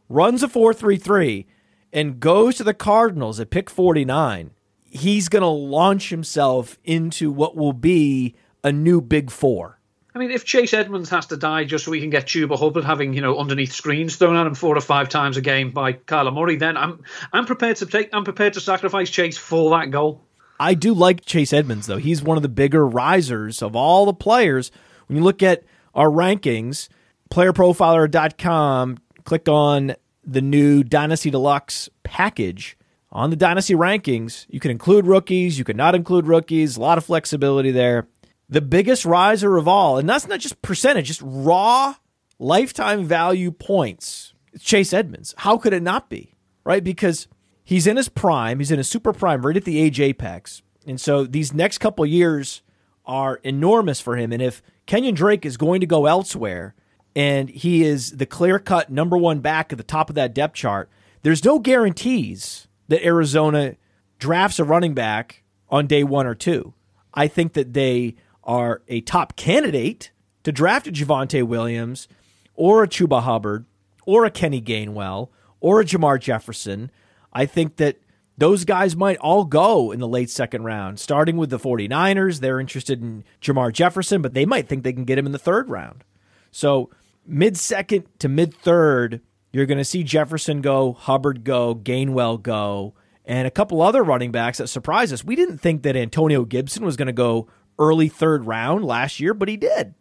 runs 0.09 0.43
a 0.43 0.49
4.33 0.49 1.45
and 1.93 2.19
goes 2.19 2.57
to 2.57 2.65
the 2.65 2.73
Cardinals 2.73 3.39
at 3.39 3.51
pick 3.51 3.69
49, 3.69 4.51
he's 4.83 5.29
going 5.29 5.43
to 5.43 5.47
launch 5.47 6.09
himself 6.09 6.77
into 6.83 7.31
what 7.31 7.55
will 7.55 7.71
be 7.71 8.35
a 8.65 8.73
new 8.73 8.99
big 8.99 9.31
four. 9.31 9.76
I 10.17 10.19
mean, 10.19 10.31
if 10.31 10.45
Chase 10.45 10.73
Edmonds 10.73 11.11
has 11.11 11.27
to 11.27 11.37
die 11.37 11.65
just 11.65 11.85
so 11.85 11.91
we 11.91 11.99
can 11.99 12.09
get 12.09 12.25
Chuba 12.25 12.57
Hubbard 12.57 12.83
having, 12.83 13.13
you 13.13 13.21
know, 13.21 13.37
underneath 13.37 13.71
screens 13.71 14.15
thrown 14.15 14.35
at 14.35 14.47
him 14.47 14.55
four 14.55 14.75
or 14.75 14.81
five 14.81 15.09
times 15.09 15.37
a 15.37 15.41
game 15.41 15.69
by 15.69 15.93
Kyler 15.93 16.33
Murray, 16.33 16.55
then 16.55 16.75
I'm 16.75 17.03
I'm 17.31 17.45
prepared 17.45 17.75
to 17.77 17.85
take 17.85 18.09
I'm 18.13 18.23
prepared 18.23 18.53
to 18.53 18.59
sacrifice 18.59 19.11
Chase 19.11 19.37
for 19.37 19.77
that 19.77 19.91
goal. 19.91 20.23
I 20.59 20.73
do 20.73 20.95
like 20.95 21.23
Chase 21.23 21.53
Edmonds 21.53 21.85
though. 21.85 21.97
He's 21.97 22.23
one 22.23 22.35
of 22.35 22.41
the 22.41 22.49
bigger 22.49 22.83
risers 22.87 23.61
of 23.61 23.75
all 23.75 24.07
the 24.07 24.13
players. 24.13 24.71
When 25.05 25.17
you 25.17 25.23
look 25.23 25.43
at 25.43 25.63
our 25.93 26.09
rankings, 26.09 26.89
playerprofiler.com, 27.29 28.97
click 29.23 29.47
on 29.47 29.93
the 30.25 30.41
new 30.41 30.83
Dynasty 30.83 31.29
Deluxe 31.29 31.89
package 32.01 32.75
on 33.11 33.29
the 33.29 33.35
Dynasty 33.35 33.75
rankings, 33.75 34.47
you 34.49 34.59
can 34.59 34.71
include 34.71 35.05
rookies, 35.05 35.57
you 35.57 35.63
can 35.63 35.77
not 35.77 35.95
include 35.95 36.25
rookies, 36.25 36.75
a 36.75 36.81
lot 36.81 36.97
of 36.97 37.05
flexibility 37.05 37.71
there. 37.71 38.07
The 38.49 38.61
biggest 38.61 39.05
riser 39.05 39.57
of 39.57 39.67
all, 39.67 39.97
and 39.97 40.07
that's 40.07 40.27
not 40.27 40.39
just 40.39 40.61
percentage, 40.61 41.07
just 41.07 41.21
raw 41.23 41.95
lifetime 42.39 43.05
value 43.05 43.51
points. 43.51 44.33
It's 44.53 44.63
Chase 44.63 44.93
Edmonds. 44.93 45.35
How 45.39 45.57
could 45.57 45.73
it 45.73 45.83
not 45.83 46.09
be? 46.09 46.35
Right? 46.63 46.83
Because 46.83 47.27
he's 47.63 47.87
in 47.87 47.97
his 47.97 48.09
prime, 48.09 48.59
he's 48.59 48.71
in 48.71 48.77
his 48.77 48.89
super 48.89 49.11
prime, 49.11 49.45
right 49.45 49.57
at 49.57 49.65
the 49.65 49.79
age 49.79 49.99
apex. 49.99 50.61
And 50.85 50.99
so 50.99 51.25
these 51.25 51.53
next 51.53 51.79
couple 51.79 52.05
years 52.05 52.61
are 53.05 53.37
enormous 53.43 53.99
for 53.99 54.15
him. 54.15 54.31
And 54.31 54.41
if 54.41 54.61
Kenyon 54.85 55.15
Drake 55.15 55.45
is 55.45 55.57
going 55.57 55.81
to 55.81 55.87
go 55.87 56.05
elsewhere 56.05 56.75
and 57.15 57.49
he 57.49 57.83
is 57.83 58.17
the 58.17 58.25
clear 58.25 58.59
cut 58.59 58.89
number 58.89 59.17
one 59.17 59.39
back 59.39 59.71
at 59.71 59.77
the 59.77 59.83
top 59.83 60.09
of 60.09 60.15
that 60.15 60.33
depth 60.33 60.55
chart, 60.55 60.89
there's 61.23 61.43
no 61.43 61.59
guarantees 61.59 62.67
that 62.87 63.05
Arizona 63.05 63.75
drafts 64.19 64.59
a 64.59 64.63
running 64.63 64.93
back 64.93 65.43
on 65.69 65.87
day 65.87 66.03
one 66.03 66.25
or 66.25 66.35
two. 66.35 66.73
I 67.13 67.27
think 67.27 67.53
that 67.53 67.73
they 67.73 68.15
are 68.47 68.81
a 68.87 69.01
top 69.01 69.35
candidate 69.35 70.11
to 70.43 70.51
draft 70.51 70.87
a 70.87 70.91
Javonte 70.91 71.43
Williams 71.43 72.07
or 72.55 72.81
a 72.81 72.87
Chuba 72.87 73.21
Hubbard 73.21 73.65
or 74.05 74.25
a 74.25 74.31
Kenny 74.31 74.61
Gainwell 74.61 75.29
or 75.59 75.81
a 75.81 75.85
Jermar 75.85 76.19
Jefferson. 76.19 76.89
I 77.33 77.45
think 77.45 77.75
that 77.75 77.97
those 78.37 78.65
guys 78.65 78.95
might 78.95 79.17
all 79.17 79.45
go 79.45 79.91
in 79.91 79.99
the 79.99 80.07
late 80.07 80.29
second 80.29 80.63
round, 80.63 80.99
starting 80.99 81.37
with 81.37 81.49
the 81.49 81.59
49ers. 81.59 82.39
They're 82.39 82.59
interested 82.59 83.01
in 83.01 83.23
Jermar 83.41 83.73
Jefferson, 83.73 84.21
but 84.21 84.33
they 84.33 84.45
might 84.45 84.67
think 84.67 84.83
they 84.83 84.93
can 84.93 85.05
get 85.05 85.17
him 85.17 85.25
in 85.25 85.31
the 85.31 85.39
third 85.39 85.69
round. 85.69 86.03
So, 86.51 86.89
mid 87.25 87.57
second 87.57 88.05
to 88.19 88.29
mid 88.29 88.53
third, 88.53 89.21
you're 89.51 89.65
going 89.65 89.79
to 89.79 89.85
see 89.85 90.03
Jefferson 90.03 90.61
go, 90.61 90.93
Hubbard 90.93 91.43
go, 91.43 91.75
Gainwell 91.75 92.41
go, 92.41 92.93
and 93.25 93.47
a 93.47 93.51
couple 93.51 93.81
other 93.81 94.03
running 94.03 94.31
backs 94.31 94.59
that 94.59 94.67
surprised 94.67 95.11
us. 95.11 95.23
We 95.23 95.35
didn't 95.35 95.57
think 95.57 95.81
that 95.81 95.95
Antonio 95.95 96.45
Gibson 96.45 96.85
was 96.85 96.95
going 96.95 97.07
to 97.07 97.13
go 97.13 97.47
early 97.79 98.09
third 98.09 98.45
round 98.45 98.85
last 98.85 99.19
year, 99.19 99.33
but 99.33 99.47
he 99.47 99.57
did. 99.57 99.93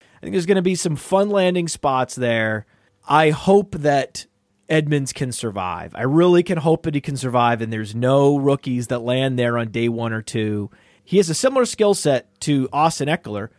I 0.00 0.20
think 0.20 0.32
there's 0.32 0.46
going 0.46 0.56
to 0.56 0.62
be 0.62 0.74
some 0.74 0.96
fun 0.96 1.30
landing 1.30 1.68
spots 1.68 2.14
there. 2.14 2.66
I 3.08 3.30
hope 3.30 3.72
that 3.76 4.26
Edmonds 4.68 5.12
can 5.12 5.30
survive. 5.32 5.94
I 5.94 6.02
really 6.02 6.42
can 6.42 6.58
hope 6.58 6.82
that 6.84 6.94
he 6.94 7.00
can 7.00 7.16
survive, 7.16 7.60
and 7.60 7.72
there's 7.72 7.94
no 7.94 8.36
rookies 8.36 8.88
that 8.88 9.00
land 9.00 9.38
there 9.38 9.58
on 9.58 9.70
day 9.70 9.88
one 9.88 10.12
or 10.12 10.22
two. 10.22 10.70
He 11.04 11.18
has 11.18 11.30
a 11.30 11.34
similar 11.34 11.66
skill 11.66 11.94
set 11.94 12.40
to 12.40 12.68
Austin 12.72 13.08
Ekeler, 13.08 13.50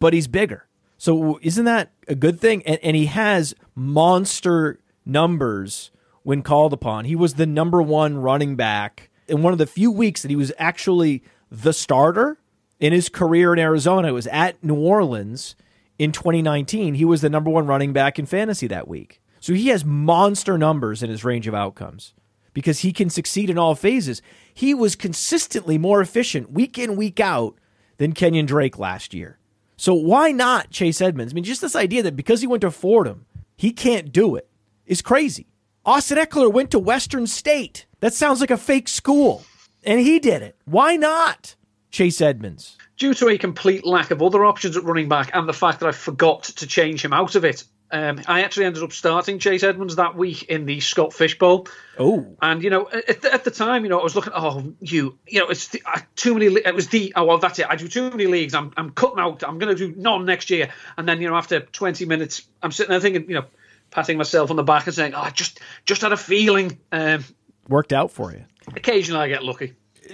but 0.00 0.12
he's 0.12 0.26
bigger. 0.26 0.66
So 0.98 1.38
isn't 1.42 1.66
that 1.66 1.92
a 2.08 2.14
good 2.14 2.40
thing? 2.40 2.62
And, 2.66 2.80
and 2.82 2.96
he 2.96 3.06
has 3.06 3.54
monster 3.74 4.80
numbers 5.04 5.90
when 6.22 6.42
called 6.42 6.72
upon. 6.72 7.04
He 7.04 7.14
was 7.14 7.34
the 7.34 7.46
number 7.46 7.80
one 7.80 8.18
running 8.18 8.56
back 8.56 9.10
in 9.28 9.42
one 9.42 9.52
of 9.52 9.58
the 9.58 9.66
few 9.66 9.90
weeks 9.92 10.22
that 10.22 10.30
he 10.30 10.36
was 10.36 10.52
actually 10.58 11.22
the 11.50 11.72
starter 11.72 12.38
in 12.78 12.92
his 12.92 13.08
career 13.08 13.52
in 13.52 13.58
Arizona. 13.58 14.08
It 14.08 14.12
was 14.12 14.26
at 14.28 14.62
New 14.62 14.76
Orleans 14.76 15.56
in 15.98 16.12
2019. 16.12 16.94
He 16.94 17.04
was 17.04 17.20
the 17.20 17.30
number 17.30 17.50
one 17.50 17.66
running 17.66 17.92
back 17.92 18.18
in 18.18 18.26
fantasy 18.26 18.66
that 18.66 18.88
week. 18.88 19.20
So 19.40 19.54
he 19.54 19.68
has 19.68 19.84
monster 19.84 20.58
numbers 20.58 21.02
in 21.02 21.10
his 21.10 21.24
range 21.24 21.46
of 21.46 21.54
outcomes 21.54 22.14
because 22.52 22.80
he 22.80 22.92
can 22.92 23.10
succeed 23.10 23.50
in 23.50 23.58
all 23.58 23.74
phases. 23.74 24.22
He 24.52 24.74
was 24.74 24.96
consistently 24.96 25.78
more 25.78 26.00
efficient 26.00 26.52
week 26.52 26.78
in, 26.78 26.96
week 26.96 27.20
out 27.20 27.56
than 27.98 28.12
Kenyon 28.12 28.46
Drake 28.46 28.78
last 28.78 29.14
year. 29.14 29.38
So 29.76 29.92
why 29.92 30.32
not 30.32 30.70
Chase 30.70 31.00
Edmonds? 31.00 31.32
I 31.32 31.34
mean, 31.34 31.44
just 31.44 31.60
this 31.60 31.76
idea 31.76 32.02
that 32.02 32.16
because 32.16 32.40
he 32.40 32.46
went 32.46 32.62
to 32.62 32.70
Fordham, 32.70 33.26
he 33.56 33.72
can't 33.72 34.10
do 34.10 34.36
it 34.36 34.48
is 34.86 35.02
crazy. 35.02 35.48
Austin 35.84 36.18
Ekeler 36.18 36.52
went 36.52 36.70
to 36.70 36.78
Western 36.78 37.26
State. 37.26 37.86
That 38.00 38.14
sounds 38.14 38.40
like 38.40 38.50
a 38.50 38.56
fake 38.56 38.88
school. 38.88 39.44
And 39.84 40.00
he 40.00 40.18
did 40.18 40.42
it. 40.42 40.56
Why 40.64 40.96
not 40.96 41.55
Chase 41.96 42.20
Edmonds? 42.20 42.76
Due 42.98 43.14
to 43.14 43.28
a 43.30 43.38
complete 43.38 43.86
lack 43.86 44.10
of 44.10 44.22
other 44.22 44.44
options 44.44 44.76
at 44.76 44.84
running 44.84 45.08
back 45.08 45.30
and 45.32 45.48
the 45.48 45.54
fact 45.54 45.80
that 45.80 45.88
I 45.88 45.92
forgot 45.92 46.42
to 46.42 46.66
change 46.66 47.02
him 47.02 47.14
out 47.14 47.36
of 47.36 47.44
it, 47.46 47.64
um, 47.90 48.20
I 48.26 48.42
actually 48.42 48.66
ended 48.66 48.82
up 48.82 48.92
starting 48.92 49.38
Chase 49.38 49.62
Edmonds 49.62 49.96
that 49.96 50.14
week 50.14 50.42
in 50.42 50.66
the 50.66 50.80
Scott 50.80 51.14
Fish 51.14 51.38
Bowl. 51.38 51.68
Oh, 51.98 52.36
and 52.42 52.62
you 52.62 52.68
know, 52.68 52.86
at 52.90 53.22
the, 53.22 53.32
at 53.32 53.44
the, 53.44 53.50
time, 53.50 53.84
you 53.84 53.88
know, 53.88 53.98
I 53.98 54.02
was 54.02 54.14
looking. 54.14 54.34
Oh, 54.36 54.74
you, 54.78 55.18
you 55.26 55.40
know, 55.40 55.46
it's 55.46 55.68
the, 55.68 55.82
uh, 55.86 56.00
too 56.16 56.34
many. 56.34 56.54
It 56.54 56.74
was 56.74 56.88
the. 56.88 57.14
Oh 57.16 57.24
well, 57.24 57.38
that's 57.38 57.58
it. 57.60 57.66
I 57.66 57.76
do 57.76 57.88
too 57.88 58.10
many 58.10 58.26
leagues. 58.26 58.52
I'm, 58.52 58.74
I'm 58.76 58.90
cutting 58.90 59.18
out. 59.18 59.42
I'm 59.42 59.58
going 59.58 59.74
to 59.74 59.88
do 59.88 59.98
none 59.98 60.26
next 60.26 60.50
year. 60.50 60.68
And 60.98 61.08
then, 61.08 61.22
you 61.22 61.30
know, 61.30 61.36
after 61.36 61.60
20 61.60 62.04
minutes, 62.04 62.46
I'm 62.62 62.72
sitting 62.72 62.90
there 62.90 63.00
thinking, 63.00 63.26
you 63.26 63.36
know, 63.36 63.46
patting 63.90 64.18
myself 64.18 64.50
on 64.50 64.56
the 64.56 64.64
back 64.64 64.86
and 64.86 64.94
saying, 64.94 65.14
"Oh, 65.14 65.22
I 65.22 65.30
just, 65.30 65.60
just 65.86 66.02
had 66.02 66.12
a 66.12 66.18
feeling." 66.18 66.78
Um, 66.92 67.24
Worked 67.68 67.94
out 67.94 68.10
for 68.10 68.32
you. 68.32 68.44
Occasionally, 68.74 69.22
I 69.22 69.28
get 69.28 69.42
lucky. 69.42 69.72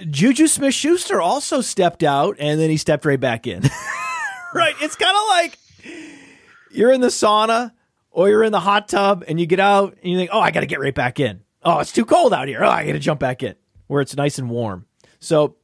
Juju 0.09 0.47
Smith 0.47 0.73
Schuster 0.73 1.21
also 1.21 1.61
stepped 1.61 2.03
out, 2.03 2.35
and 2.39 2.59
then 2.59 2.69
he 2.69 2.77
stepped 2.77 3.05
right 3.05 3.19
back 3.19 3.47
in. 3.47 3.61
right? 4.53 4.75
It's 4.81 4.95
kind 4.95 5.15
of 5.15 5.23
like 5.29 5.57
you're 6.71 6.91
in 6.91 7.01
the 7.01 7.07
sauna 7.07 7.71
or 8.11 8.29
you're 8.29 8.43
in 8.43 8.51
the 8.51 8.59
hot 8.59 8.87
tub 8.87 9.23
and 9.27 9.39
you 9.39 9.45
get 9.45 9.59
out 9.59 9.97
and 10.01 10.11
you 10.11 10.17
think, 10.17 10.29
oh, 10.33 10.39
I 10.39 10.51
got 10.51 10.61
to 10.61 10.65
get 10.65 10.79
right 10.79 10.93
back 10.93 11.19
in. 11.19 11.41
Oh, 11.63 11.79
it's 11.79 11.91
too 11.91 12.05
cold 12.05 12.33
out 12.33 12.47
here. 12.47 12.63
Oh, 12.63 12.69
I 12.69 12.85
got 12.85 12.93
to 12.93 12.99
jump 12.99 13.19
back 13.19 13.43
in 13.43 13.55
where 13.87 14.01
it's 14.01 14.15
nice 14.15 14.37
and 14.37 14.49
warm. 14.49 14.85
So 15.19 15.55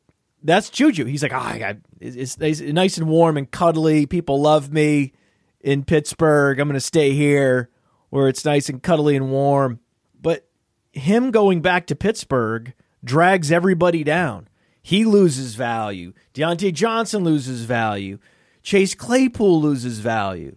that's 0.43 0.69
Juju. 0.69 1.05
He's 1.05 1.23
like, 1.23 1.33
oh, 1.33 1.37
I 1.37 1.59
got 1.59 1.77
it's, 1.99 2.37
it's 2.39 2.61
nice 2.61 2.97
and 2.97 3.07
warm 3.07 3.37
and 3.37 3.49
cuddly. 3.49 4.05
People 4.05 4.41
love 4.41 4.71
me 4.71 5.13
in 5.61 5.83
Pittsburgh. 5.83 6.59
I'm 6.59 6.67
going 6.67 6.75
to 6.75 6.79
stay 6.79 7.11
here 7.11 7.69
where 8.09 8.27
it's 8.27 8.45
nice 8.45 8.69
and 8.69 8.81
cuddly 8.81 9.15
and 9.15 9.29
warm. 9.31 9.79
But 10.19 10.47
him 10.91 11.31
going 11.31 11.61
back 11.61 11.87
to 11.87 11.95
Pittsburgh 11.95 12.73
drags 13.03 13.51
everybody 13.51 14.03
down. 14.03 14.47
He 14.81 15.05
loses 15.05 15.55
value. 15.55 16.13
Diontae 16.33 16.73
Johnson 16.73 17.23
loses 17.23 17.63
value. 17.63 18.19
Chase 18.63 18.95
Claypool 18.95 19.61
loses 19.61 19.99
value. 19.99 20.55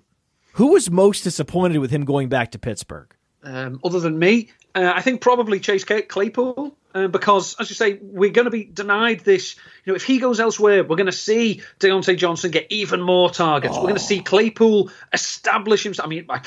Who 0.54 0.68
was 0.68 0.90
most 0.90 1.24
disappointed 1.24 1.78
with 1.78 1.90
him 1.90 2.04
going 2.04 2.28
back 2.28 2.50
to 2.52 2.58
Pittsburgh? 2.58 3.14
Um, 3.42 3.80
other 3.84 4.00
than 4.00 4.18
me, 4.18 4.50
uh, 4.74 4.92
I 4.94 5.02
think 5.02 5.20
probably 5.20 5.60
Chase 5.60 5.84
Claypool. 5.84 6.76
Uh, 6.94 7.08
because, 7.08 7.56
as 7.58 7.70
you 7.70 7.74
say, 7.74 7.98
we're 8.00 8.30
going 8.30 8.44
to 8.44 8.50
be 8.50 8.64
denied 8.64 9.20
this. 9.20 9.56
You 9.84 9.92
know, 9.92 9.96
if 9.96 10.04
he 10.04 10.18
goes 10.18 10.40
elsewhere, 10.40 10.84
we're 10.84 10.96
going 10.96 11.06
to 11.06 11.12
see 11.12 11.62
Diontae 11.80 12.16
Johnson 12.16 12.50
get 12.50 12.66
even 12.70 13.00
more 13.00 13.30
targets. 13.30 13.74
Oh. 13.76 13.80
We're 13.80 13.88
going 13.88 13.96
to 13.96 14.00
see 14.00 14.20
Claypool 14.20 14.90
establish 15.12 15.82
himself. 15.82 16.06
I 16.06 16.10
mean, 16.10 16.26
I, 16.28 16.42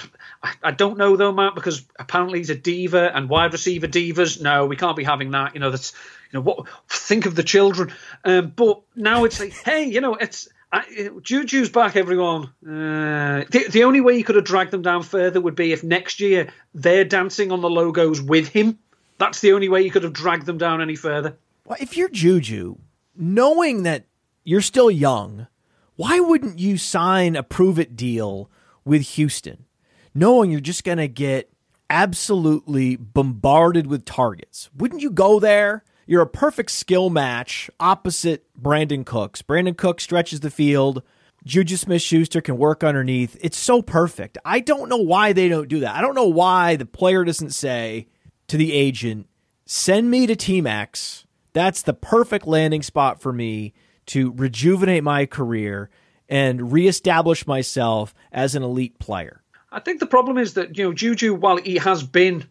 I, 0.63 0.71
don't 0.71 0.97
know 0.97 1.15
though, 1.17 1.31
Matt, 1.31 1.55
because 1.55 1.85
apparently 1.97 2.39
he's 2.39 2.49
a 2.49 2.55
diva 2.55 3.15
and 3.15 3.27
wide 3.27 3.53
receiver 3.53 3.87
divas. 3.87 4.41
No, 4.41 4.65
we 4.67 4.75
can't 4.75 4.95
be 4.95 5.03
having 5.03 5.31
that. 5.31 5.55
You 5.55 5.59
know, 5.59 5.71
that's 5.71 5.93
you 6.31 6.37
know 6.37 6.41
what. 6.41 6.67
Think 6.87 7.25
of 7.25 7.35
the 7.35 7.43
children. 7.43 7.93
Um, 8.23 8.53
but 8.55 8.81
now 8.95 9.23
it's 9.23 9.39
like, 9.39 9.53
hey, 9.53 9.85
you 9.85 10.01
know, 10.01 10.15
it's 10.15 10.47
I, 10.75 11.09
Juju's 11.21 11.69
back, 11.69 11.95
everyone. 11.95 12.49
Uh, 12.65 13.45
the, 13.49 13.67
the 13.69 13.83
only 13.85 14.01
way 14.01 14.17
you 14.17 14.25
could 14.25 14.35
have 14.35 14.43
dragged 14.43 14.71
them 14.71 14.81
down 14.81 15.03
further 15.03 15.39
would 15.39 15.55
be 15.55 15.71
if 15.71 15.83
next 15.83 16.19
year 16.19 16.49
they're 16.73 17.05
dancing 17.05 17.53
on 17.53 17.61
the 17.61 17.69
logos 17.69 18.21
with 18.21 18.49
him. 18.49 18.79
That's 19.17 19.39
the 19.41 19.53
only 19.53 19.69
way 19.69 19.81
you 19.81 19.91
could 19.91 20.03
have 20.03 20.13
dragged 20.13 20.45
them 20.45 20.57
down 20.57 20.81
any 20.81 20.95
further. 20.95 21.37
Well, 21.65 21.77
if 21.81 21.97
you're 21.97 22.09
Juju, 22.09 22.77
knowing 23.15 23.83
that 23.83 24.05
you're 24.43 24.61
still 24.61 24.91
young, 24.91 25.47
why 25.95 26.19
wouldn't 26.19 26.59
you 26.59 26.77
sign 26.77 27.35
a 27.35 27.43
prove 27.43 27.79
it 27.79 27.95
deal 27.95 28.49
with 28.83 29.01
Houston, 29.09 29.65
knowing 30.13 30.51
you're 30.51 30.59
just 30.59 30.83
going 30.83 30.97
to 30.97 31.07
get 31.07 31.51
absolutely 31.89 32.95
bombarded 32.97 33.87
with 33.87 34.05
targets? 34.05 34.69
Wouldn't 34.75 35.01
you 35.01 35.09
go 35.09 35.39
there? 35.39 35.83
You're 36.05 36.21
a 36.21 36.27
perfect 36.27 36.71
skill 36.71 37.09
match 37.09 37.69
opposite 37.79 38.45
Brandin 38.61 39.05
Cooks. 39.05 39.41
Brandin 39.41 39.75
Cooks 39.77 40.03
stretches 40.03 40.41
the 40.41 40.51
field. 40.51 41.01
Juju 41.45 41.77
Smith 41.77 42.01
Schuster 42.01 42.41
can 42.41 42.57
work 42.57 42.83
underneath. 42.83 43.37
It's 43.39 43.57
so 43.57 43.81
perfect. 43.81 44.37
I 44.43 44.59
don't 44.59 44.89
know 44.89 44.97
why 44.97 45.33
they 45.33 45.47
don't 45.47 45.67
do 45.67 45.79
that. 45.79 45.95
I 45.95 46.01
don't 46.01 46.15
know 46.15 46.27
why 46.27 46.75
the 46.75 46.85
player 46.85 47.23
doesn't 47.23 47.51
say 47.51 48.07
to 48.47 48.57
the 48.57 48.73
agent, 48.73 49.27
send 49.65 50.09
me 50.09 50.27
to 50.27 50.35
Team 50.35 50.67
X. 50.67 51.25
That's 51.53 51.81
the 51.81 51.93
perfect 51.93 52.47
landing 52.47 52.83
spot 52.83 53.21
for 53.21 53.31
me 53.31 53.73
to 54.07 54.31
rejuvenate 54.33 55.03
my 55.03 55.25
career 55.25 55.89
and 56.27 56.71
reestablish 56.71 57.47
myself 57.47 58.13
as 58.31 58.55
an 58.55 58.63
elite 58.63 58.99
player. 58.99 59.41
I 59.71 59.79
think 59.79 59.99
the 59.99 60.07
problem 60.07 60.37
is 60.37 60.53
that, 60.55 60.77
you 60.77 60.85
know, 60.85 60.93
Juju, 60.93 61.33
while 61.33 61.57
he 61.57 61.77
has 61.77 62.03
been 62.03 62.45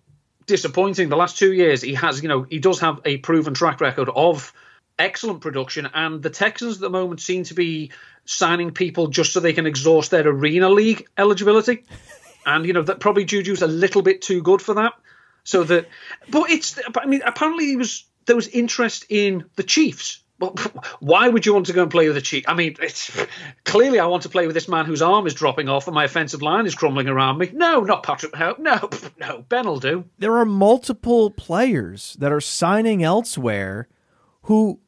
disappointing 0.46 1.08
the 1.08 1.16
last 1.16 1.38
two 1.38 1.52
years. 1.52 1.82
He 1.82 1.94
has, 1.94 2.22
you 2.22 2.28
know, 2.28 2.42
he 2.42 2.58
does 2.58 2.80
have 2.80 3.00
a 3.04 3.18
proven 3.18 3.54
track 3.54 3.80
record 3.80 4.08
of 4.14 4.52
excellent 4.98 5.40
production, 5.40 5.88
and 5.92 6.22
the 6.22 6.30
Texans 6.30 6.76
at 6.76 6.80
the 6.80 6.90
moment 6.90 7.20
seem 7.20 7.44
to 7.44 7.54
be 7.54 7.90
signing 8.24 8.70
people 8.70 9.08
just 9.08 9.32
so 9.32 9.40
they 9.40 9.52
can 9.52 9.66
exhaust 9.66 10.10
their 10.10 10.26
arena 10.26 10.68
league 10.68 11.06
eligibility. 11.16 11.84
And 12.46 12.66
you 12.66 12.74
know 12.74 12.82
that 12.82 13.00
probably 13.00 13.24
Juju's 13.24 13.62
a 13.62 13.66
little 13.66 14.02
bit 14.02 14.20
too 14.20 14.42
good 14.42 14.60
for 14.60 14.74
that. 14.74 14.92
So 15.44 15.64
that, 15.64 15.88
but 16.28 16.50
it's, 16.50 16.78
I 16.96 17.06
mean, 17.06 17.22
apparently 17.24 17.66
he 17.66 17.76
was 17.76 18.04
there 18.26 18.36
was 18.36 18.48
interest 18.48 19.04
in 19.10 19.44
the 19.56 19.62
Chiefs 19.62 20.24
well, 20.38 20.54
why 21.00 21.28
would 21.28 21.46
you 21.46 21.54
want 21.54 21.66
to 21.66 21.72
go 21.72 21.82
and 21.82 21.90
play 21.90 22.08
with 22.08 22.16
a 22.16 22.20
cheat? 22.20 22.44
I 22.48 22.54
mean, 22.54 22.76
it's 22.80 23.10
clearly 23.64 23.98
I 23.98 24.06
want 24.06 24.24
to 24.24 24.28
play 24.28 24.46
with 24.46 24.54
this 24.54 24.68
man 24.68 24.86
whose 24.86 25.02
arm 25.02 25.26
is 25.26 25.34
dropping 25.34 25.68
off 25.68 25.86
and 25.86 25.94
my 25.94 26.04
offensive 26.04 26.42
line 26.42 26.66
is 26.66 26.74
crumbling 26.74 27.08
around 27.08 27.38
me. 27.38 27.50
No, 27.52 27.80
not 27.80 28.02
Patrick 28.02 28.34
Hope. 28.34 28.58
No, 28.58 28.88
no, 29.18 29.44
Ben 29.48 29.66
will 29.66 29.80
do. 29.80 30.04
There 30.18 30.36
are 30.36 30.44
multiple 30.44 31.30
players 31.30 32.16
that 32.18 32.32
are 32.32 32.40
signing 32.40 33.02
elsewhere 33.02 33.88
who 34.42 34.80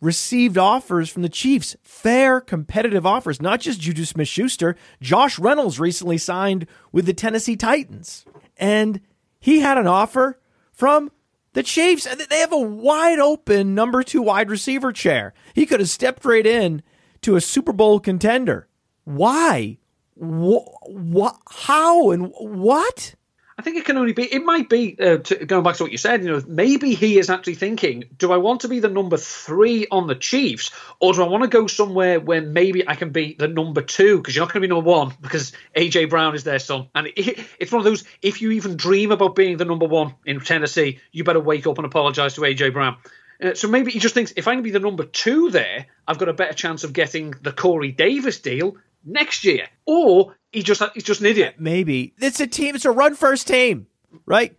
received 0.00 0.56
offers 0.56 1.08
from 1.10 1.22
the 1.22 1.28
Chiefs, 1.28 1.76
fair, 1.82 2.40
competitive 2.40 3.04
offers, 3.04 3.42
not 3.42 3.60
just 3.60 3.80
Juju 3.80 4.04
Smith 4.04 4.28
Schuster. 4.28 4.76
Josh 5.00 5.38
Reynolds 5.38 5.80
recently 5.80 6.18
signed 6.18 6.66
with 6.92 7.06
the 7.06 7.14
Tennessee 7.14 7.56
Titans, 7.56 8.24
and 8.56 9.00
he 9.40 9.60
had 9.60 9.78
an 9.78 9.86
offer 9.86 10.40
from 10.72 11.10
the 11.52 11.62
Chiefs. 11.62 12.04
They 12.04 12.38
have 12.38 12.52
a 12.52 12.58
wide 12.58 13.18
open 13.18 13.74
number 13.74 14.02
two 14.02 14.22
wide 14.22 14.50
receiver 14.50 14.92
chair. 14.92 15.34
He 15.54 15.66
could 15.66 15.80
have 15.80 15.88
stepped 15.88 16.24
right 16.24 16.46
in 16.46 16.82
to 17.22 17.36
a 17.36 17.40
Super 17.40 17.72
Bowl 17.72 18.00
contender. 18.00 18.68
Why? 19.04 19.78
What? 20.14 21.36
How? 21.48 22.10
And 22.10 22.32
what? 22.38 23.14
I 23.58 23.62
think 23.62 23.76
it 23.76 23.84
can 23.84 23.96
only 23.96 24.12
be. 24.12 24.22
It 24.32 24.44
might 24.44 24.68
be 24.68 24.96
uh, 25.00 25.16
to, 25.18 25.44
going 25.44 25.64
back 25.64 25.74
to 25.76 25.82
what 25.82 25.90
you 25.90 25.98
said. 25.98 26.22
You 26.22 26.30
know, 26.30 26.42
maybe 26.46 26.94
he 26.94 27.18
is 27.18 27.28
actually 27.28 27.56
thinking: 27.56 28.04
Do 28.16 28.32
I 28.32 28.36
want 28.36 28.60
to 28.60 28.68
be 28.68 28.78
the 28.78 28.88
number 28.88 29.16
three 29.16 29.88
on 29.90 30.06
the 30.06 30.14
Chiefs, 30.14 30.70
or 31.00 31.12
do 31.12 31.24
I 31.24 31.28
want 31.28 31.42
to 31.42 31.48
go 31.48 31.66
somewhere 31.66 32.20
where 32.20 32.40
maybe 32.40 32.86
I 32.86 32.94
can 32.94 33.10
be 33.10 33.34
the 33.36 33.48
number 33.48 33.82
two? 33.82 34.18
Because 34.18 34.36
you're 34.36 34.44
not 34.44 34.52
going 34.52 34.62
to 34.62 34.68
be 34.68 34.72
number 34.72 34.88
one 34.88 35.12
because 35.20 35.52
AJ 35.76 36.08
Brown 36.08 36.36
is 36.36 36.44
their 36.44 36.60
son, 36.60 36.86
and 36.94 37.08
it, 37.08 37.40
it's 37.58 37.72
one 37.72 37.80
of 37.80 37.84
those. 37.84 38.04
If 38.22 38.40
you 38.40 38.52
even 38.52 38.76
dream 38.76 39.10
about 39.10 39.34
being 39.34 39.56
the 39.56 39.64
number 39.64 39.86
one 39.86 40.14
in 40.24 40.38
Tennessee, 40.38 41.00
you 41.10 41.24
better 41.24 41.40
wake 41.40 41.66
up 41.66 41.78
and 41.78 41.84
apologise 41.84 42.36
to 42.36 42.42
AJ 42.42 42.72
Brown. 42.72 42.96
Uh, 43.42 43.54
so 43.54 43.66
maybe 43.66 43.90
he 43.90 43.98
just 43.98 44.14
thinks 44.14 44.32
if 44.36 44.46
I 44.46 44.54
can 44.54 44.62
be 44.62 44.70
the 44.70 44.80
number 44.80 45.04
two 45.04 45.50
there, 45.50 45.86
I've 46.06 46.18
got 46.18 46.28
a 46.28 46.32
better 46.32 46.54
chance 46.54 46.84
of 46.84 46.92
getting 46.92 47.34
the 47.42 47.52
Corey 47.52 47.90
Davis 47.90 48.38
deal 48.38 48.76
next 49.04 49.44
year. 49.44 49.68
Or 49.86 50.36
he 50.52 50.62
just 50.62 50.82
he's 50.94 51.04
just 51.04 51.20
an 51.20 51.26
idiot. 51.26 51.56
Maybe 51.58 52.14
it's 52.18 52.40
a 52.40 52.46
team. 52.46 52.74
It's 52.74 52.84
a 52.84 52.90
run 52.90 53.14
first 53.14 53.46
team, 53.46 53.86
right? 54.26 54.56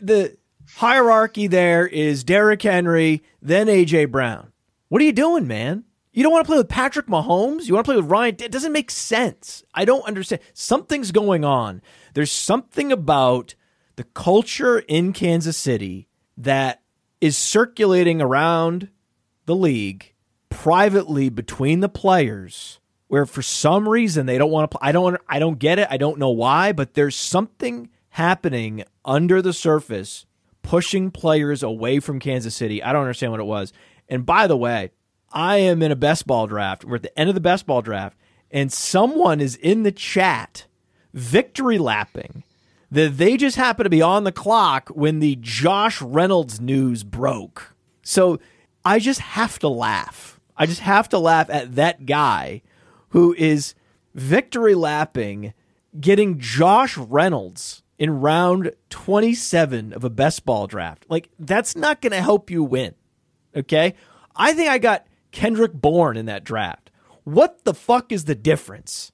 The 0.00 0.36
hierarchy 0.74 1.46
there 1.46 1.86
is 1.86 2.24
Derrick 2.24 2.62
Henry, 2.62 3.22
then 3.40 3.66
AJ 3.66 4.10
Brown. 4.10 4.52
What 4.88 5.02
are 5.02 5.04
you 5.04 5.12
doing, 5.12 5.46
man? 5.46 5.84
You 6.12 6.22
don't 6.22 6.32
want 6.32 6.44
to 6.44 6.48
play 6.48 6.58
with 6.58 6.68
Patrick 6.68 7.06
Mahomes. 7.06 7.66
You 7.66 7.74
want 7.74 7.86
to 7.86 7.92
play 7.92 7.96
with 7.96 8.10
Ryan. 8.10 8.36
It 8.40 8.52
doesn't 8.52 8.72
make 8.72 8.90
sense. 8.90 9.64
I 9.74 9.86
don't 9.86 10.06
understand. 10.06 10.42
Something's 10.52 11.10
going 11.10 11.44
on. 11.44 11.80
There's 12.12 12.30
something 12.30 12.92
about 12.92 13.54
the 13.96 14.04
culture 14.04 14.80
in 14.80 15.14
Kansas 15.14 15.56
City 15.56 16.08
that 16.36 16.82
is 17.20 17.38
circulating 17.38 18.20
around 18.20 18.90
the 19.46 19.56
league 19.56 20.12
privately 20.50 21.30
between 21.30 21.80
the 21.80 21.88
players 21.88 22.78
where 23.12 23.26
for 23.26 23.42
some 23.42 23.86
reason 23.86 24.24
they 24.24 24.38
don't 24.38 24.50
want 24.50 24.70
to 24.70 24.78
play. 24.78 24.88
I 24.88 24.90
don't 24.90 25.20
I 25.28 25.38
don't 25.38 25.58
get 25.58 25.78
it. 25.78 25.86
I 25.90 25.98
don't 25.98 26.18
know 26.18 26.30
why, 26.30 26.72
but 26.72 26.94
there's 26.94 27.14
something 27.14 27.90
happening 28.08 28.84
under 29.04 29.42
the 29.42 29.52
surface 29.52 30.24
pushing 30.62 31.10
players 31.10 31.62
away 31.62 32.00
from 32.00 32.18
Kansas 32.18 32.56
City. 32.56 32.82
I 32.82 32.90
don't 32.90 33.02
understand 33.02 33.30
what 33.30 33.40
it 33.42 33.44
was. 33.44 33.74
And 34.08 34.24
by 34.24 34.46
the 34.46 34.56
way, 34.56 34.92
I 35.30 35.58
am 35.58 35.82
in 35.82 35.92
a 35.92 35.96
best 35.96 36.26
ball 36.26 36.46
draft. 36.46 36.86
We're 36.86 36.96
at 36.96 37.02
the 37.02 37.18
end 37.18 37.28
of 37.28 37.34
the 37.34 37.42
best 37.42 37.66
ball 37.66 37.82
draft, 37.82 38.16
and 38.50 38.72
someone 38.72 39.42
is 39.42 39.56
in 39.56 39.82
the 39.82 39.92
chat 39.92 40.64
victory 41.12 41.76
lapping 41.76 42.44
that 42.90 43.18
they 43.18 43.36
just 43.36 43.58
happen 43.58 43.84
to 43.84 43.90
be 43.90 44.00
on 44.00 44.24
the 44.24 44.32
clock 44.32 44.88
when 44.88 45.20
the 45.20 45.36
Josh 45.38 46.00
Reynolds 46.00 46.62
news 46.62 47.04
broke. 47.04 47.74
So 48.02 48.40
I 48.86 48.98
just 48.98 49.20
have 49.20 49.58
to 49.58 49.68
laugh. 49.68 50.40
I 50.56 50.64
just 50.64 50.80
have 50.80 51.10
to 51.10 51.18
laugh 51.18 51.50
at 51.50 51.74
that 51.74 52.06
guy 52.06 52.62
who 53.12 53.34
is 53.38 53.74
victory 54.14 54.74
lapping, 54.74 55.54
getting 55.98 56.38
Josh 56.38 56.96
Reynolds 56.98 57.82
in 57.98 58.20
round 58.20 58.72
27 58.90 59.92
of 59.92 60.02
a 60.04 60.10
best 60.10 60.44
ball 60.44 60.66
draft. 60.66 61.06
Like, 61.08 61.30
that's 61.38 61.76
not 61.76 62.00
going 62.00 62.12
to 62.12 62.20
help 62.20 62.50
you 62.50 62.64
win. 62.64 62.94
Okay. 63.54 63.94
I 64.34 64.54
think 64.54 64.70
I 64.70 64.78
got 64.78 65.06
Kendrick 65.30 65.72
Bourne 65.72 66.16
in 66.16 66.26
that 66.26 66.44
draft. 66.44 66.90
What 67.24 67.64
the 67.64 67.74
fuck 67.74 68.10
is 68.10 68.24
the 68.24 68.34
difference 68.34 69.12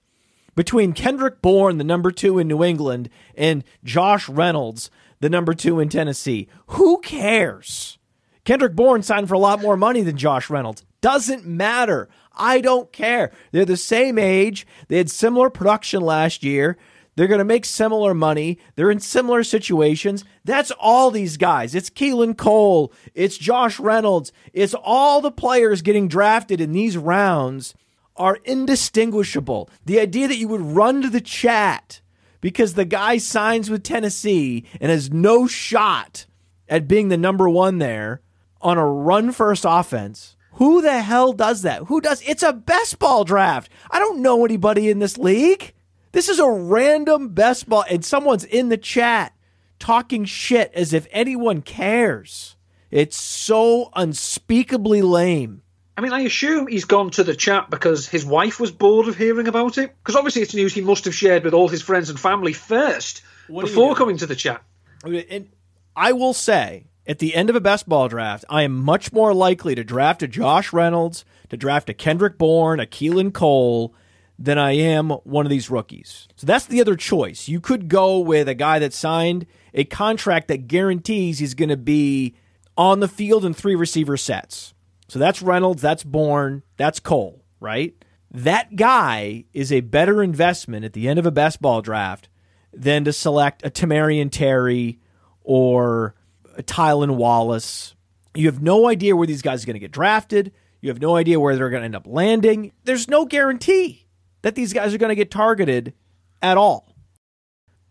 between 0.54 0.92
Kendrick 0.92 1.42
Bourne, 1.42 1.78
the 1.78 1.84
number 1.84 2.10
two 2.10 2.38
in 2.38 2.48
New 2.48 2.64
England, 2.64 3.10
and 3.34 3.64
Josh 3.84 4.28
Reynolds, 4.28 4.90
the 5.20 5.28
number 5.28 5.54
two 5.54 5.80
in 5.80 5.88
Tennessee? 5.88 6.48
Who 6.68 7.00
cares? 7.00 7.98
Kendrick 8.44 8.74
Bourne 8.74 9.02
signed 9.02 9.28
for 9.28 9.34
a 9.34 9.38
lot 9.38 9.60
more 9.60 9.76
money 9.76 10.02
than 10.02 10.16
Josh 10.16 10.48
Reynolds. 10.48 10.84
Doesn't 11.00 11.44
matter. 11.44 12.08
I 12.38 12.60
don't 12.60 12.92
care. 12.92 13.32
They're 13.52 13.64
the 13.64 13.76
same 13.76 14.18
age. 14.18 14.66
They 14.88 14.98
had 14.98 15.10
similar 15.10 15.50
production 15.50 16.02
last 16.02 16.42
year. 16.42 16.76
They're 17.16 17.26
going 17.26 17.38
to 17.38 17.44
make 17.44 17.64
similar 17.64 18.14
money. 18.14 18.58
They're 18.76 18.92
in 18.92 19.00
similar 19.00 19.42
situations. 19.42 20.24
That's 20.44 20.70
all 20.78 21.10
these 21.10 21.36
guys. 21.36 21.74
It's 21.74 21.90
Keelan 21.90 22.36
Cole. 22.36 22.92
It's 23.12 23.36
Josh 23.36 23.80
Reynolds. 23.80 24.32
It's 24.52 24.74
all 24.74 25.20
the 25.20 25.32
players 25.32 25.82
getting 25.82 26.06
drafted 26.06 26.60
in 26.60 26.70
these 26.70 26.96
rounds 26.96 27.74
are 28.14 28.38
indistinguishable. 28.44 29.68
The 29.84 29.98
idea 29.98 30.28
that 30.28 30.38
you 30.38 30.46
would 30.46 30.60
run 30.60 31.02
to 31.02 31.10
the 31.10 31.20
chat 31.20 32.00
because 32.40 32.74
the 32.74 32.84
guy 32.84 33.18
signs 33.18 33.68
with 33.68 33.82
Tennessee 33.82 34.64
and 34.80 34.90
has 34.90 35.10
no 35.12 35.48
shot 35.48 36.26
at 36.68 36.86
being 36.86 37.08
the 37.08 37.16
number 37.16 37.48
one 37.48 37.78
there 37.78 38.20
on 38.60 38.78
a 38.78 38.86
run 38.86 39.32
first 39.32 39.64
offense 39.66 40.36
who 40.58 40.82
the 40.82 41.02
hell 41.02 41.32
does 41.32 41.62
that? 41.62 41.84
Who 41.84 42.00
does? 42.00 42.20
It's 42.22 42.42
a 42.42 42.52
best 42.52 42.98
ball 42.98 43.22
draft. 43.22 43.70
I 43.92 44.00
don't 44.00 44.20
know 44.22 44.44
anybody 44.44 44.90
in 44.90 44.98
this 44.98 45.16
league. 45.16 45.72
This 46.10 46.28
is 46.28 46.40
a 46.40 46.50
random 46.50 47.28
best 47.28 47.68
ball, 47.68 47.84
and 47.88 48.04
someone's 48.04 48.42
in 48.42 48.68
the 48.68 48.76
chat 48.76 49.32
talking 49.78 50.24
shit 50.24 50.72
as 50.74 50.92
if 50.92 51.06
anyone 51.12 51.62
cares. 51.62 52.56
It's 52.90 53.16
so 53.16 53.90
unspeakably 53.94 55.00
lame. 55.00 55.62
I 55.96 56.00
mean, 56.00 56.12
I 56.12 56.22
assume 56.22 56.66
he's 56.66 56.86
gone 56.86 57.10
to 57.10 57.22
the 57.22 57.36
chat 57.36 57.70
because 57.70 58.08
his 58.08 58.24
wife 58.24 58.58
was 58.58 58.72
bored 58.72 59.06
of 59.06 59.16
hearing 59.16 59.46
about 59.46 59.78
it. 59.78 59.94
Because 59.98 60.16
obviously, 60.16 60.42
it's 60.42 60.54
news 60.54 60.74
he 60.74 60.80
must 60.80 61.04
have 61.04 61.14
shared 61.14 61.44
with 61.44 61.54
all 61.54 61.68
his 61.68 61.82
friends 61.82 62.10
and 62.10 62.18
family 62.18 62.52
first 62.52 63.22
what 63.46 63.64
before 63.64 63.94
coming 63.94 64.16
to 64.16 64.26
the 64.26 64.34
chat. 64.34 64.62
And 65.04 65.50
I 65.94 66.12
will 66.12 66.34
say, 66.34 66.86
at 67.08 67.18
the 67.18 67.34
end 67.34 67.48
of 67.48 67.56
a 67.56 67.60
best 67.60 67.88
ball 67.88 68.06
draft, 68.06 68.44
I 68.50 68.62
am 68.62 68.76
much 68.76 69.12
more 69.12 69.32
likely 69.32 69.74
to 69.74 69.82
draft 69.82 70.22
a 70.22 70.28
Josh 70.28 70.72
Reynolds, 70.74 71.24
to 71.48 71.56
draft 71.56 71.88
a 71.88 71.94
Kendrick 71.94 72.36
Bourne, 72.36 72.80
a 72.80 72.86
Keelan 72.86 73.32
Cole, 73.32 73.94
than 74.38 74.58
I 74.58 74.72
am 74.72 75.10
one 75.10 75.46
of 75.46 75.50
these 75.50 75.70
rookies. 75.70 76.28
So 76.36 76.46
that's 76.46 76.66
the 76.66 76.80
other 76.80 76.94
choice. 76.94 77.48
You 77.48 77.60
could 77.60 77.88
go 77.88 78.20
with 78.20 78.46
a 78.46 78.54
guy 78.54 78.78
that 78.78 78.92
signed 78.92 79.46
a 79.72 79.84
contract 79.84 80.48
that 80.48 80.68
guarantees 80.68 81.38
he's 81.38 81.54
going 81.54 81.70
to 81.70 81.76
be 81.76 82.36
on 82.76 83.00
the 83.00 83.08
field 83.08 83.44
in 83.44 83.54
three 83.54 83.74
receiver 83.74 84.16
sets. 84.16 84.74
So 85.08 85.18
that's 85.18 85.42
Reynolds, 85.42 85.82
that's 85.82 86.04
Bourne, 86.04 86.62
that's 86.76 87.00
Cole, 87.00 87.42
right? 87.58 87.94
That 88.30 88.76
guy 88.76 89.44
is 89.54 89.72
a 89.72 89.80
better 89.80 90.22
investment 90.22 90.84
at 90.84 90.92
the 90.92 91.08
end 91.08 91.18
of 91.18 91.26
a 91.26 91.30
best 91.30 91.62
ball 91.62 91.80
draft 91.80 92.28
than 92.72 93.04
to 93.04 93.12
select 93.12 93.64
a 93.64 93.70
Tamorrion 93.70 94.30
Terry 94.30 95.00
or 95.42 96.14
Tylan 96.62 97.16
Wallace. 97.16 97.94
You 98.34 98.46
have 98.46 98.62
no 98.62 98.88
idea 98.88 99.16
where 99.16 99.26
these 99.26 99.42
guys 99.42 99.62
are 99.62 99.66
going 99.66 99.74
to 99.74 99.80
get 99.80 99.92
drafted. 99.92 100.52
You 100.80 100.90
have 100.90 101.00
no 101.00 101.16
idea 101.16 101.40
where 101.40 101.56
they're 101.56 101.70
going 101.70 101.80
to 101.80 101.86
end 101.86 101.96
up 101.96 102.06
landing. 102.06 102.72
There's 102.84 103.08
no 103.08 103.24
guarantee 103.24 104.06
that 104.42 104.54
these 104.54 104.72
guys 104.72 104.94
are 104.94 104.98
going 104.98 105.08
to 105.08 105.16
get 105.16 105.30
targeted 105.30 105.94
at 106.40 106.56
all. 106.56 106.94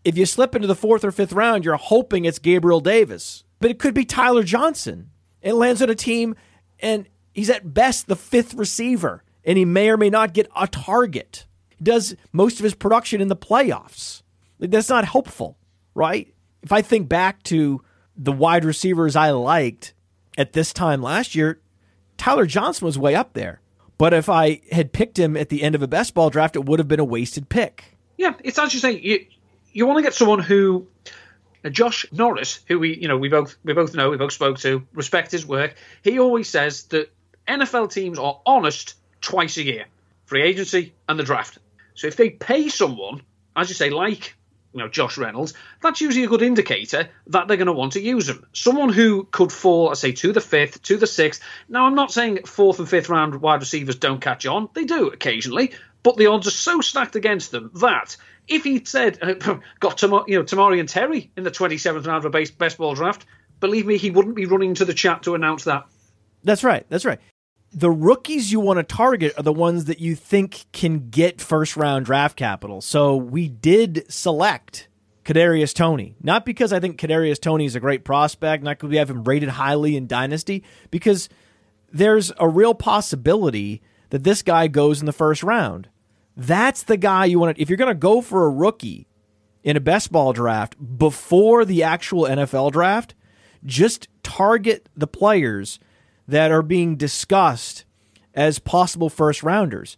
If 0.04 0.16
you 0.16 0.24
slip 0.24 0.54
into 0.54 0.68
the 0.68 0.74
fourth 0.74 1.04
or 1.04 1.12
fifth 1.12 1.32
round, 1.32 1.64
you're 1.64 1.76
hoping 1.76 2.24
it's 2.24 2.38
Gabriel 2.38 2.80
Davis, 2.80 3.44
but 3.60 3.70
it 3.70 3.78
could 3.78 3.94
be 3.94 4.04
Tyler 4.04 4.42
Johnson. 4.42 5.10
It 5.42 5.54
lands 5.54 5.82
on 5.82 5.90
a 5.90 5.94
team 5.94 6.34
and 6.80 7.08
he's 7.32 7.50
at 7.50 7.74
best 7.74 8.06
the 8.06 8.16
fifth 8.16 8.54
receiver, 8.54 9.24
and 9.44 9.58
he 9.58 9.64
may 9.64 9.90
or 9.90 9.96
may 9.96 10.10
not 10.10 10.34
get 10.34 10.50
a 10.56 10.66
target. 10.66 11.46
He 11.76 11.84
does 11.84 12.16
most 12.32 12.58
of 12.58 12.64
his 12.64 12.74
production 12.74 13.20
in 13.20 13.28
the 13.28 13.36
playoffs. 13.36 14.22
That's 14.58 14.88
not 14.88 15.04
helpful, 15.04 15.58
right? 15.94 16.32
If 16.62 16.72
I 16.72 16.82
think 16.82 17.08
back 17.08 17.42
to 17.44 17.82
the 18.18 18.32
wide 18.32 18.64
receivers 18.64 19.16
I 19.16 19.30
liked 19.30 19.94
at 20.36 20.52
this 20.52 20.72
time 20.72 21.00
last 21.00 21.34
year, 21.34 21.60
Tyler 22.16 22.46
Johnson 22.46 22.84
was 22.84 22.98
way 22.98 23.14
up 23.14 23.32
there. 23.32 23.60
But 23.96 24.12
if 24.12 24.28
I 24.28 24.60
had 24.70 24.92
picked 24.92 25.18
him 25.18 25.36
at 25.36 25.48
the 25.48 25.62
end 25.62 25.74
of 25.74 25.82
a 25.82 25.88
best 25.88 26.14
ball 26.14 26.30
draft, 26.30 26.56
it 26.56 26.64
would 26.64 26.78
have 26.78 26.88
been 26.88 27.00
a 27.00 27.04
wasted 27.04 27.48
pick. 27.48 27.96
Yeah, 28.16 28.34
it's 28.44 28.58
as 28.58 28.74
you 28.74 28.80
say. 28.80 28.98
You 28.98 29.26
you 29.72 29.86
want 29.86 29.98
to 29.98 30.02
get 30.02 30.14
someone 30.14 30.40
who, 30.40 30.86
uh, 31.64 31.68
Josh 31.68 32.06
Norris, 32.12 32.60
who 32.66 32.78
we 32.78 32.96
you 32.96 33.08
know 33.08 33.16
we 33.16 33.28
both 33.28 33.56
we 33.64 33.72
both 33.72 33.94
know 33.94 34.10
we 34.10 34.16
both 34.16 34.32
spoke 34.32 34.58
to, 34.58 34.86
respect 34.92 35.32
his 35.32 35.46
work. 35.46 35.74
He 36.02 36.18
always 36.18 36.48
says 36.48 36.84
that 36.84 37.12
NFL 37.46 37.92
teams 37.92 38.18
are 38.18 38.40
honest 38.46 38.94
twice 39.20 39.56
a 39.56 39.64
year, 39.64 39.86
free 40.26 40.42
agency 40.42 40.94
and 41.08 41.18
the 41.18 41.24
draft. 41.24 41.58
So 41.94 42.06
if 42.06 42.16
they 42.16 42.30
pay 42.30 42.68
someone, 42.68 43.22
as 43.56 43.68
you 43.68 43.74
say, 43.74 43.90
like 43.90 44.36
you 44.78 44.84
know, 44.84 44.88
Josh 44.88 45.18
Reynolds, 45.18 45.54
that's 45.82 46.00
usually 46.00 46.24
a 46.24 46.28
good 46.28 46.42
indicator 46.42 47.08
that 47.26 47.48
they're 47.48 47.56
going 47.56 47.66
to 47.66 47.72
want 47.72 47.94
to 47.94 48.00
use 48.00 48.28
him. 48.28 48.46
Someone 48.52 48.90
who 48.90 49.24
could 49.24 49.52
fall, 49.52 49.90
I 49.90 49.94
say, 49.94 50.12
to 50.12 50.32
the 50.32 50.40
fifth, 50.40 50.82
to 50.84 50.96
the 50.96 51.06
sixth. 51.06 51.42
Now, 51.68 51.86
I'm 51.86 51.96
not 51.96 52.12
saying 52.12 52.44
fourth 52.44 52.78
and 52.78 52.88
fifth 52.88 53.08
round 53.08 53.40
wide 53.40 53.60
receivers 53.60 53.96
don't 53.96 54.20
catch 54.20 54.46
on. 54.46 54.68
They 54.74 54.84
do 54.84 55.08
occasionally, 55.08 55.72
but 56.04 56.16
the 56.16 56.26
odds 56.26 56.46
are 56.46 56.52
so 56.52 56.80
stacked 56.80 57.16
against 57.16 57.50
them 57.50 57.72
that 57.74 58.16
if 58.46 58.62
he'd 58.64 58.86
said, 58.86 59.18
uh, 59.20 59.58
got 59.80 59.98
Tam- 59.98 60.24
you 60.26 60.38
know, 60.38 60.44
Tamorrion 60.44 60.88
Terry 60.88 61.30
in 61.36 61.42
the 61.42 61.50
27th 61.50 62.06
round 62.06 62.18
of 62.18 62.26
a 62.26 62.30
base- 62.30 62.52
best 62.52 62.78
ball 62.78 62.94
draft, 62.94 63.26
believe 63.58 63.86
me, 63.86 63.96
he 63.96 64.10
wouldn't 64.10 64.36
be 64.36 64.46
running 64.46 64.74
to 64.74 64.84
the 64.84 64.94
chat 64.94 65.24
to 65.24 65.34
announce 65.34 65.64
that. 65.64 65.86
That's 66.44 66.62
right. 66.62 66.86
That's 66.88 67.04
right. 67.04 67.18
The 67.72 67.90
rookies 67.90 68.50
you 68.50 68.60
want 68.60 68.78
to 68.78 68.82
target 68.82 69.34
are 69.36 69.42
the 69.42 69.52
ones 69.52 69.84
that 69.86 70.00
you 70.00 70.14
think 70.14 70.66
can 70.72 71.10
get 71.10 71.40
first 71.40 71.76
round 71.76 72.06
draft 72.06 72.36
capital. 72.36 72.80
So 72.80 73.14
we 73.14 73.48
did 73.48 74.10
select 74.10 74.88
Kadarius 75.24 75.74
Toney, 75.74 76.16
not 76.22 76.46
because 76.46 76.72
I 76.72 76.80
think 76.80 76.98
Kadarius 76.98 77.38
Toney 77.38 77.66
is 77.66 77.74
a 77.74 77.80
great 77.80 78.04
prospect, 78.04 78.64
not 78.64 78.78
because 78.78 78.88
we 78.88 78.96
have 78.96 79.10
him 79.10 79.24
rated 79.24 79.50
highly 79.50 79.96
in 79.96 80.06
Dynasty, 80.06 80.64
because 80.90 81.28
there's 81.92 82.32
a 82.38 82.48
real 82.48 82.74
possibility 82.74 83.82
that 84.08 84.24
this 84.24 84.40
guy 84.40 84.68
goes 84.68 85.00
in 85.00 85.06
the 85.06 85.12
first 85.12 85.42
round. 85.42 85.90
That's 86.34 86.82
the 86.82 86.96
guy 86.96 87.26
you 87.26 87.38
want 87.38 87.56
to. 87.56 87.62
If 87.62 87.68
you're 87.68 87.76
going 87.76 87.88
to 87.88 87.94
go 87.94 88.22
for 88.22 88.46
a 88.46 88.50
rookie 88.50 89.06
in 89.62 89.76
a 89.76 89.80
best 89.80 90.10
ball 90.10 90.32
draft 90.32 90.76
before 90.98 91.66
the 91.66 91.82
actual 91.82 92.22
NFL 92.22 92.72
draft, 92.72 93.14
just 93.66 94.08
target 94.22 94.88
the 94.96 95.06
players 95.06 95.78
that 96.28 96.52
are 96.52 96.62
being 96.62 96.96
discussed 96.96 97.84
as 98.34 98.58
possible 98.58 99.08
first 99.08 99.42
rounders. 99.42 99.96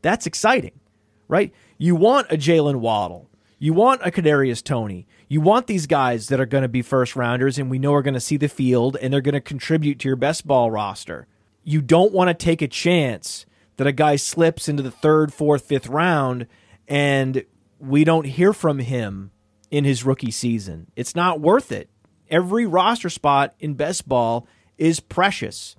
That's 0.00 0.26
exciting, 0.26 0.80
right? 1.28 1.52
You 1.76 1.96
want 1.96 2.30
a 2.30 2.36
Jaylen 2.36 2.76
Waddle. 2.76 3.28
You 3.58 3.74
want 3.74 4.00
a 4.04 4.10
Kadarius 4.10 4.62
Toney. 4.62 5.06
You 5.28 5.40
want 5.40 5.66
these 5.66 5.86
guys 5.86 6.28
that 6.28 6.40
are 6.40 6.46
going 6.46 6.62
to 6.62 6.68
be 6.68 6.82
first 6.82 7.14
rounders 7.14 7.58
and 7.58 7.70
we 7.70 7.78
know 7.78 7.94
are 7.94 8.02
going 8.02 8.14
to 8.14 8.20
see 8.20 8.36
the 8.36 8.48
field 8.48 8.96
and 9.00 9.12
they're 9.12 9.20
going 9.20 9.34
to 9.34 9.40
contribute 9.40 9.98
to 10.00 10.08
your 10.08 10.16
best 10.16 10.46
ball 10.46 10.70
roster. 10.70 11.26
You 11.64 11.80
don't 11.80 12.12
want 12.12 12.28
to 12.28 12.34
take 12.34 12.62
a 12.62 12.68
chance 12.68 13.46
that 13.76 13.86
a 13.86 13.92
guy 13.92 14.16
slips 14.16 14.68
into 14.68 14.82
the 14.82 14.90
third, 14.90 15.32
fourth, 15.32 15.64
fifth 15.64 15.86
round 15.86 16.46
and 16.88 17.44
we 17.78 18.04
don't 18.04 18.26
hear 18.26 18.52
from 18.52 18.78
him 18.78 19.30
in 19.70 19.84
his 19.84 20.04
rookie 20.04 20.30
season. 20.30 20.90
It's 20.96 21.14
not 21.14 21.40
worth 21.40 21.72
it. 21.72 21.88
Every 22.30 22.66
roster 22.66 23.10
spot 23.10 23.54
in 23.58 23.74
best 23.74 24.08
ball 24.08 24.46
is 24.82 24.98
precious. 24.98 25.76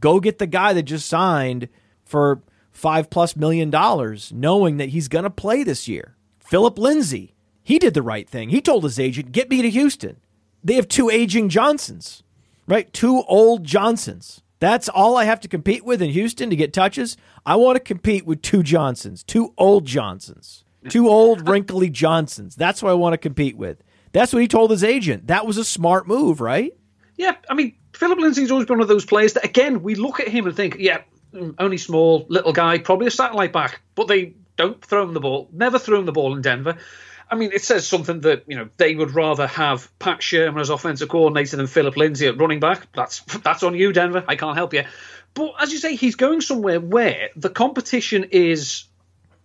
Go 0.00 0.18
get 0.18 0.38
the 0.38 0.46
guy 0.46 0.72
that 0.72 0.84
just 0.84 1.06
signed 1.06 1.68
for 2.04 2.42
five 2.72 3.10
plus 3.10 3.36
million 3.36 3.70
dollars, 3.70 4.32
knowing 4.34 4.78
that 4.78 4.88
he's 4.88 5.08
going 5.08 5.24
to 5.24 5.30
play 5.30 5.62
this 5.62 5.86
year. 5.86 6.16
Philip 6.40 6.78
Lindsay, 6.78 7.34
he 7.62 7.78
did 7.78 7.94
the 7.94 8.02
right 8.02 8.28
thing. 8.28 8.48
He 8.48 8.60
told 8.62 8.84
his 8.84 8.98
agent, 8.98 9.32
get 9.32 9.50
me 9.50 9.60
to 9.60 9.70
Houston. 9.70 10.16
They 10.64 10.74
have 10.74 10.88
two 10.88 11.10
aging 11.10 11.50
Johnsons, 11.50 12.22
right? 12.66 12.92
Two 12.92 13.22
old 13.28 13.64
Johnsons. 13.64 14.42
That's 14.58 14.88
all 14.88 15.16
I 15.16 15.24
have 15.24 15.40
to 15.40 15.48
compete 15.48 15.84
with 15.84 16.00
in 16.00 16.10
Houston 16.10 16.48
to 16.48 16.56
get 16.56 16.72
touches. 16.72 17.16
I 17.44 17.56
want 17.56 17.76
to 17.76 17.80
compete 17.80 18.24
with 18.24 18.40
two 18.40 18.62
Johnsons, 18.62 19.22
two 19.22 19.52
old 19.58 19.84
Johnsons, 19.84 20.64
two 20.88 21.08
old 21.08 21.46
wrinkly 21.48 21.90
Johnsons. 21.90 22.56
That's 22.56 22.82
what 22.82 22.90
I 22.90 22.94
want 22.94 23.12
to 23.12 23.18
compete 23.18 23.56
with. 23.56 23.82
That's 24.12 24.32
what 24.32 24.40
he 24.40 24.48
told 24.48 24.70
his 24.70 24.82
agent. 24.82 25.26
That 25.26 25.46
was 25.46 25.58
a 25.58 25.64
smart 25.64 26.08
move, 26.08 26.40
right? 26.40 26.72
Yeah, 27.16 27.36
I 27.48 27.54
mean, 27.54 27.76
Philip 27.96 28.18
Lindsay's 28.18 28.50
always 28.50 28.66
been 28.66 28.76
one 28.76 28.82
of 28.82 28.88
those 28.88 29.06
players 29.06 29.32
that, 29.32 29.44
again, 29.44 29.82
we 29.82 29.94
look 29.94 30.20
at 30.20 30.28
him 30.28 30.46
and 30.46 30.54
think, 30.54 30.76
yeah, 30.78 31.00
mm, 31.32 31.54
only 31.58 31.78
small, 31.78 32.26
little 32.28 32.52
guy, 32.52 32.76
probably 32.78 33.06
a 33.06 33.10
satellite 33.10 33.54
back, 33.54 33.80
but 33.94 34.06
they 34.06 34.34
don't 34.56 34.84
throw 34.84 35.02
him 35.02 35.14
the 35.14 35.20
ball, 35.20 35.48
never 35.50 35.78
throw 35.78 35.98
him 35.98 36.04
the 36.04 36.12
ball 36.12 36.36
in 36.36 36.42
Denver. 36.42 36.76
I 37.30 37.36
mean, 37.36 37.52
it 37.52 37.64
says 37.64 37.88
something 37.88 38.20
that 38.20 38.44
you 38.46 38.56
know 38.56 38.68
they 38.76 38.94
would 38.94 39.14
rather 39.14 39.46
have 39.46 39.90
Pat 39.98 40.20
Shurmur 40.20 40.60
as 40.60 40.68
offensive 40.68 41.08
coordinator 41.08 41.56
than 41.56 41.66
Philip 41.66 41.96
Lindsay 41.96 42.26
at 42.26 42.38
running 42.38 42.60
back. 42.60 42.86
That's 42.92 43.20
that's 43.42 43.62
on 43.62 43.74
you, 43.74 43.92
Denver. 43.92 44.24
I 44.28 44.36
can't 44.36 44.56
help 44.56 44.74
you. 44.74 44.84
But 45.34 45.54
as 45.58 45.72
you 45.72 45.78
say, 45.78 45.96
he's 45.96 46.14
going 46.14 46.42
somewhere 46.42 46.80
where 46.80 47.30
the 47.34 47.50
competition 47.50 48.24
is 48.30 48.84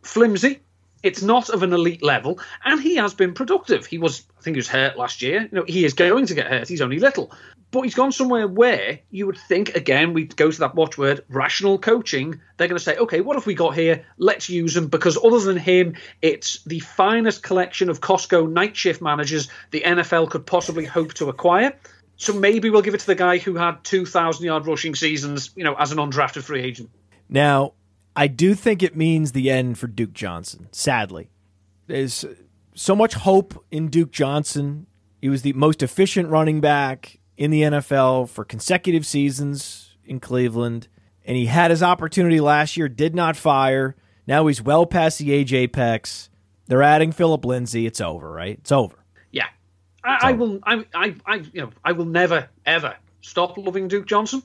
flimsy. 0.03 0.59
It's 1.01 1.23
not 1.23 1.49
of 1.49 1.63
an 1.63 1.73
elite 1.73 2.03
level, 2.03 2.39
and 2.63 2.79
he 2.79 2.97
has 2.97 3.15
been 3.15 3.33
productive. 3.33 3.87
He 3.87 3.97
was, 3.97 4.23
I 4.37 4.41
think, 4.43 4.55
he 4.55 4.59
was 4.59 4.67
hurt 4.67 4.97
last 4.97 5.23
year. 5.23 5.41
You 5.41 5.49
know, 5.51 5.63
he 5.67 5.83
is 5.83 5.93
going 5.93 6.27
to 6.27 6.35
get 6.35 6.45
hurt. 6.45 6.67
He's 6.67 6.81
only 6.81 6.99
little, 6.99 7.31
but 7.71 7.81
he's 7.81 7.95
gone 7.95 8.11
somewhere 8.11 8.47
where 8.47 8.99
you 9.09 9.25
would 9.25 9.37
think 9.37 9.75
again 9.75 10.13
we 10.13 10.25
go 10.25 10.51
to 10.51 10.59
that 10.59 10.75
watchword 10.75 11.23
rational 11.29 11.79
coaching. 11.79 12.41
They're 12.57 12.67
going 12.67 12.77
to 12.77 12.83
say 12.83 12.97
okay 12.97 13.21
what 13.21 13.37
have 13.37 13.45
we 13.45 13.55
got 13.55 13.75
here? 13.75 14.05
Let's 14.17 14.49
use 14.49 14.75
him 14.75 14.87
because 14.87 15.17
other 15.17 15.39
than 15.39 15.57
him 15.57 15.95
it's 16.21 16.63
the 16.65 16.79
finest 16.79 17.41
collection 17.41 17.89
of 17.89 18.01
costco 18.01 18.51
night 18.51 18.75
shift 18.75 19.01
managers 19.01 19.49
the 19.71 19.81
nfl 19.81 20.29
could 20.29 20.45
possibly 20.45 20.85
hope 20.85 21.13
to 21.15 21.29
acquire. 21.29 21.73
So 22.17 22.33
maybe 22.33 22.69
we'll 22.69 22.83
give 22.83 22.93
it 22.93 22.99
to 22.99 23.07
the 23.07 23.15
guy 23.15 23.39
who 23.39 23.55
had 23.55 23.83
2000 23.83 24.45
yard 24.45 24.67
rushing 24.67 24.93
seasons 24.93 25.51
you 25.55 25.63
know 25.63 25.75
as 25.75 25.91
an 25.91 25.97
undrafted 25.97 26.43
free 26.43 26.61
agent. 26.61 26.89
Now 27.29 27.73
i 28.15 28.27
do 28.27 28.53
think 28.53 28.83
it 28.83 28.95
means 28.95 29.31
the 29.31 29.49
end 29.49 29.79
for 29.79 29.87
duke 29.87 30.13
johnson 30.13 30.67
sadly. 30.71 31.29
There's 31.87 32.25
so 32.75 32.95
much 32.95 33.13
hope 33.13 33.63
in 33.71 33.87
duke 33.87 34.11
johnson. 34.11 34.87
He 35.21 35.29
was 35.29 35.43
the 35.43 35.53
most 35.53 35.83
efficient 35.83 36.29
running 36.29 36.61
back 36.61 37.20
in 37.41 37.49
the 37.49 37.63
NFL 37.63 38.29
for 38.29 38.45
consecutive 38.45 39.03
seasons 39.03 39.95
in 40.05 40.19
Cleveland, 40.19 40.87
and 41.25 41.35
he 41.35 41.47
had 41.47 41.71
his 41.71 41.81
opportunity 41.81 42.39
last 42.39 42.77
year, 42.77 42.87
did 42.87 43.15
not 43.15 43.35
fire. 43.35 43.95
Now 44.27 44.45
he's 44.45 44.61
well 44.61 44.85
past 44.85 45.17
the 45.17 45.31
age 45.31 45.51
apex. 45.51 46.29
They're 46.67 46.83
adding 46.83 47.11
Philip 47.11 47.43
Lindsay. 47.43 47.87
It's 47.87 47.99
over, 47.99 48.31
right? 48.31 48.59
It's 48.59 48.71
over. 48.71 48.95
Yeah, 49.31 49.47
I, 50.03 50.17
I 50.21 50.31
will. 50.33 50.59
I, 50.61 50.85
I, 50.93 51.15
I, 51.25 51.35
you 51.51 51.61
know, 51.61 51.71
I 51.83 51.93
will 51.93 52.05
never 52.05 52.47
ever 52.63 52.95
stop 53.21 53.57
loving 53.57 53.87
Duke 53.87 54.05
Johnson. 54.05 54.43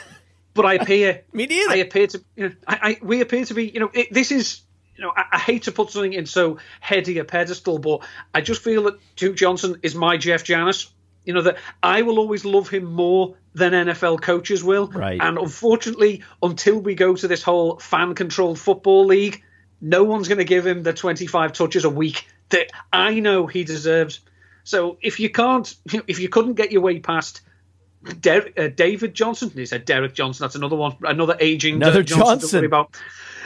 but 0.54 0.66
I 0.66 0.74
appear. 0.74 1.22
Me 1.32 1.46
neither. 1.46 1.70
I 1.70 1.76
appear 1.76 2.08
to. 2.08 2.24
You 2.34 2.48
know, 2.48 2.54
I, 2.66 2.78
I 2.82 2.98
we 3.04 3.20
appear 3.20 3.44
to 3.44 3.54
be. 3.54 3.68
You 3.68 3.78
know, 3.78 3.90
it, 3.94 4.12
this 4.12 4.32
is 4.32 4.62
you 4.96 5.04
know, 5.04 5.12
I, 5.16 5.26
I, 5.34 5.38
hate 5.38 5.62
to 5.62 5.72
put 5.72 5.90
something 5.90 6.12
in 6.12 6.26
so 6.26 6.58
heady 6.80 7.18
a 7.18 7.24
pedestal, 7.24 7.78
but 7.78 8.00
I 8.34 8.40
just 8.40 8.64
feel 8.64 8.82
that 8.82 8.98
Duke 9.14 9.36
Johnson 9.36 9.76
is 9.84 9.94
my 9.94 10.16
Jeff 10.16 10.42
Janis. 10.42 10.90
You 11.24 11.34
know 11.34 11.42
that 11.42 11.58
I 11.82 12.02
will 12.02 12.18
always 12.18 12.44
love 12.44 12.68
him 12.68 12.84
more 12.84 13.36
than 13.54 13.72
NFL 13.72 14.22
coaches 14.22 14.64
will. 14.64 14.88
Right. 14.88 15.20
And 15.20 15.38
unfortunately, 15.38 16.22
until 16.42 16.78
we 16.78 16.94
go 16.94 17.14
to 17.14 17.28
this 17.28 17.42
whole 17.42 17.78
fan-controlled 17.78 18.58
football 18.58 19.04
league, 19.04 19.42
no 19.80 20.04
one's 20.04 20.28
going 20.28 20.38
to 20.38 20.44
give 20.44 20.66
him 20.66 20.82
the 20.82 20.92
25 20.92 21.52
touches 21.52 21.84
a 21.84 21.90
week 21.90 22.26
that 22.48 22.70
I 22.92 23.20
know 23.20 23.46
he 23.46 23.64
deserves. 23.64 24.20
So 24.64 24.98
if 25.02 25.20
you 25.20 25.30
can't, 25.30 25.74
if 26.06 26.18
you 26.18 26.28
couldn't 26.28 26.54
get 26.54 26.72
your 26.72 26.82
way 26.82 27.00
past 27.00 27.42
Der- 28.20 28.50
uh, 28.56 28.68
David 28.68 29.14
Johnson, 29.14 29.50
he 29.50 29.66
said 29.66 29.84
Derek 29.84 30.14
Johnson. 30.14 30.44
That's 30.44 30.56
another 30.56 30.76
one, 30.76 30.96
another 31.02 31.36
aging 31.38 31.76
another 31.76 32.02
Johnson. 32.02 32.40
Johnson. 32.40 32.64
About. 32.64 32.96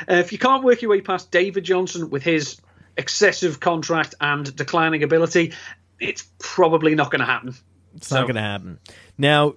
Uh, 0.09 0.14
if 0.14 0.33
you 0.33 0.39
can't 0.39 0.64
work 0.64 0.83
your 0.83 0.91
way 0.91 1.01
past 1.01 1.31
David 1.31 1.64
Johnson 1.64 2.11
with 2.11 2.22
his 2.22 2.61
excessive 2.97 3.61
contract 3.61 4.14
and 4.20 4.55
declining 4.57 5.03
ability, 5.03 5.53
it's 6.01 6.27
probably 6.39 6.95
not 6.95 7.11
going 7.11 7.20
to 7.20 7.27
happen. 7.27 7.55
It's 7.97 8.09
so. 8.09 8.16
not 8.16 8.22
going 8.22 8.36
to 8.36 8.42
happen. 8.42 8.78
Now, 9.18 9.55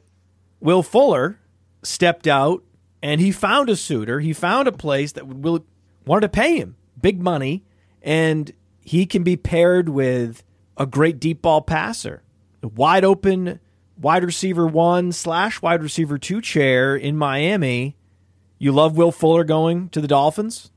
Will 0.60 0.84
Fuller 0.84 1.40
stepped 1.84 2.28
out 2.28 2.64
and 3.02 3.22
he 3.22 3.32
found 3.32 3.70
a 3.70 3.76
suitor. 3.76 4.20
He 4.20 4.34
found 4.34 4.68
a 4.68 4.72
place 4.72 5.14
that 5.14 5.28
will 5.28 5.66
wanted 6.06 6.22
to 6.22 6.30
pay 6.30 6.58
him 6.58 6.76
big 7.00 7.22
money, 7.22 7.64
and 8.02 8.52
he 8.82 9.06
can 9.06 9.24
be 9.24 9.38
paired 9.38 9.90
with 9.90 10.44
a 10.78 10.86
great 10.86 11.20
deep 11.20 11.42
ball 11.42 11.62
passer, 11.62 12.24
a 12.64 12.68
wide 12.68 13.06
open 13.06 13.60
wide 13.98 14.24
receiver 14.24 14.66
one 14.66 15.12
slash 15.12 15.62
wide 15.62 15.84
receiver 15.84 16.18
two 16.18 16.42
chair 16.42 16.96
in 16.96 17.18
Miami. 17.18 17.96
You 18.58 18.72
love 18.72 18.98
Will 18.98 19.12
Fuller 19.12 19.44
going 19.44 19.90
to 19.90 20.02
the 20.02 20.08
Dolphins? 20.08 20.72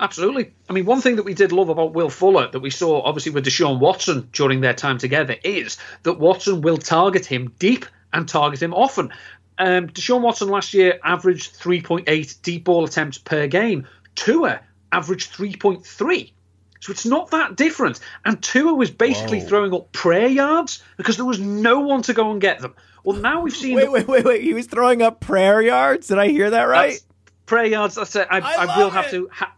Absolutely. 0.00 0.52
I 0.68 0.72
mean, 0.72 0.86
one 0.86 1.00
thing 1.00 1.16
that 1.16 1.24
we 1.24 1.34
did 1.34 1.52
love 1.52 1.68
about 1.68 1.94
Will 1.94 2.10
Fuller 2.10 2.50
that 2.50 2.60
we 2.60 2.70
saw 2.70 3.00
obviously 3.02 3.32
with 3.32 3.46
Deshaun 3.46 3.78
Watson 3.78 4.28
during 4.32 4.60
their 4.60 4.74
time 4.74 4.98
together 4.98 5.36
is 5.44 5.76
that 6.02 6.18
Watson 6.18 6.62
will 6.62 6.78
target 6.78 7.26
him 7.26 7.54
deep 7.58 7.86
and 8.12 8.28
target 8.28 8.60
him 8.60 8.74
often. 8.74 9.12
Um, 9.56 9.88
Deshaun 9.88 10.20
Watson 10.20 10.48
last 10.48 10.74
year 10.74 10.98
averaged 11.04 11.58
3.8 11.60 12.42
deep 12.42 12.64
ball 12.64 12.84
attempts 12.84 13.18
per 13.18 13.46
game. 13.46 13.86
Tua 14.16 14.60
averaged 14.90 15.32
3.3. 15.32 16.32
So 16.80 16.90
it's 16.90 17.06
not 17.06 17.30
that 17.30 17.56
different. 17.56 18.00
And 18.24 18.42
Tua 18.42 18.74
was 18.74 18.90
basically 18.90 19.40
Whoa. 19.40 19.46
throwing 19.46 19.74
up 19.74 19.92
prayer 19.92 20.26
yards 20.26 20.82
because 20.96 21.16
there 21.16 21.24
was 21.24 21.38
no 21.38 21.80
one 21.80 22.02
to 22.02 22.14
go 22.14 22.30
and 22.30 22.40
get 22.40 22.58
them. 22.60 22.74
Well, 23.04 23.16
now 23.16 23.42
we've 23.42 23.54
seen. 23.54 23.76
Wait, 23.76 23.90
wait, 23.90 24.08
wait, 24.08 24.24
wait. 24.24 24.42
He 24.42 24.54
was 24.54 24.66
throwing 24.66 25.02
up 25.02 25.20
prayer 25.20 25.62
yards? 25.62 26.08
Did 26.08 26.18
I 26.18 26.28
hear 26.28 26.50
that 26.50 26.64
right? 26.64 26.92
That's, 26.92 27.06
prayer 27.46 27.66
yards. 27.66 27.94
That's 27.94 28.16
it. 28.16 28.26
I, 28.30 28.40
I, 28.40 28.66
I 28.66 28.78
will 28.78 28.90
have 28.90 29.10
to. 29.10 29.28
Ha- 29.32 29.54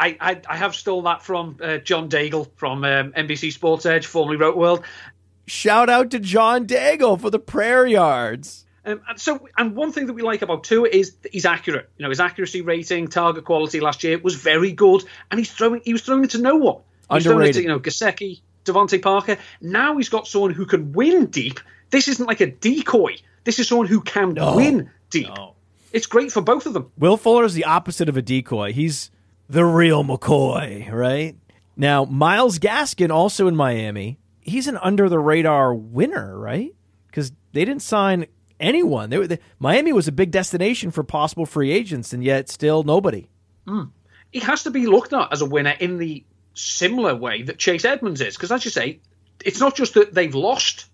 I, 0.00 0.16
I, 0.20 0.40
I 0.48 0.56
have 0.56 0.74
stole 0.74 1.02
that 1.02 1.22
from 1.22 1.58
uh, 1.62 1.76
John 1.78 2.08
Daigle 2.08 2.48
from 2.56 2.84
um, 2.84 3.12
NBC 3.12 3.52
Sports 3.52 3.84
Edge, 3.84 4.06
formerly 4.06 4.38
Rotoworld. 4.38 4.82
Shout 5.46 5.90
out 5.90 6.10
to 6.12 6.18
John 6.18 6.66
Daigle 6.66 7.20
for 7.20 7.28
the 7.30 7.38
prayer 7.38 7.86
yards. 7.86 8.64
Um, 8.86 9.02
and 9.08 9.20
so, 9.20 9.46
and 9.58 9.76
one 9.76 9.92
thing 9.92 10.06
that 10.06 10.14
we 10.14 10.22
like 10.22 10.40
about 10.40 10.64
Tua 10.64 10.88
is 10.88 11.16
he's 11.30 11.44
accurate. 11.44 11.90
You 11.98 12.04
know, 12.04 12.08
his 12.08 12.20
accuracy 12.20 12.62
rating, 12.62 13.08
target 13.08 13.44
quality 13.44 13.80
last 13.80 14.02
year 14.02 14.18
was 14.18 14.36
very 14.36 14.72
good, 14.72 15.04
and 15.30 15.38
he's 15.38 15.52
throwing. 15.52 15.82
He 15.84 15.92
was 15.92 16.02
throwing 16.02 16.24
it 16.24 16.30
to 16.30 16.38
no 16.38 16.56
one. 16.56 16.76
He 17.10 17.16
Underrated. 17.16 17.56
To, 17.56 17.62
you 17.62 17.68
know, 17.68 17.78
Gesicki, 17.80 18.40
DeVante 18.64 19.02
Parker. 19.02 19.36
Now 19.60 19.98
he's 19.98 20.08
got 20.08 20.26
someone 20.26 20.52
who 20.52 20.64
can 20.64 20.92
win 20.92 21.26
deep. 21.26 21.60
This 21.90 22.08
isn't 22.08 22.24
like 22.26 22.40
a 22.40 22.46
decoy. 22.46 23.16
This 23.44 23.58
is 23.58 23.68
someone 23.68 23.86
who 23.88 24.00
can 24.00 24.32
No. 24.34 24.56
win 24.56 24.90
deep. 25.10 25.28
No. 25.36 25.54
It's 25.92 26.06
great 26.06 26.30
for 26.32 26.40
both 26.40 26.66
of 26.66 26.72
them. 26.72 26.90
Will 26.96 27.16
Fuller 27.16 27.44
is 27.44 27.54
the 27.54 27.64
opposite 27.64 28.08
of 28.08 28.16
a 28.16 28.22
decoy. 28.22 28.72
He's 28.72 29.10
the 29.50 29.64
real 29.64 30.04
McCoy, 30.04 30.90
right? 30.92 31.36
Now, 31.76 32.04
Myles 32.04 32.58
Gaskin, 32.58 33.10
also 33.10 33.48
in 33.48 33.56
Miami, 33.56 34.18
he's 34.40 34.68
an 34.68 34.76
under 34.78 35.08
the 35.08 35.18
radar 35.18 35.74
winner, 35.74 36.38
right? 36.38 36.72
Because 37.06 37.32
they 37.52 37.64
didn't 37.64 37.82
sign 37.82 38.26
anyone. 38.60 39.10
They, 39.10 39.26
they, 39.26 39.38
Miami 39.58 39.92
was 39.92 40.06
a 40.06 40.12
big 40.12 40.30
destination 40.30 40.92
for 40.92 41.02
possible 41.02 41.46
free 41.46 41.72
agents, 41.72 42.12
and 42.12 42.22
yet 42.22 42.48
still 42.48 42.84
nobody. 42.84 43.26
Hmm. 43.66 43.84
He 44.30 44.38
has 44.40 44.62
to 44.62 44.70
be 44.70 44.86
looked 44.86 45.12
at 45.12 45.32
as 45.32 45.42
a 45.42 45.46
winner 45.46 45.74
in 45.80 45.98
the 45.98 46.24
similar 46.54 47.16
way 47.16 47.42
that 47.42 47.58
Chase 47.58 47.84
Edmonds 47.84 48.20
is. 48.20 48.36
Because, 48.36 48.52
as 48.52 48.64
you 48.64 48.70
say, 48.70 49.00
it's 49.44 49.58
not 49.58 49.74
just 49.74 49.94
that 49.94 50.14
they've 50.14 50.34
lost 50.34 50.86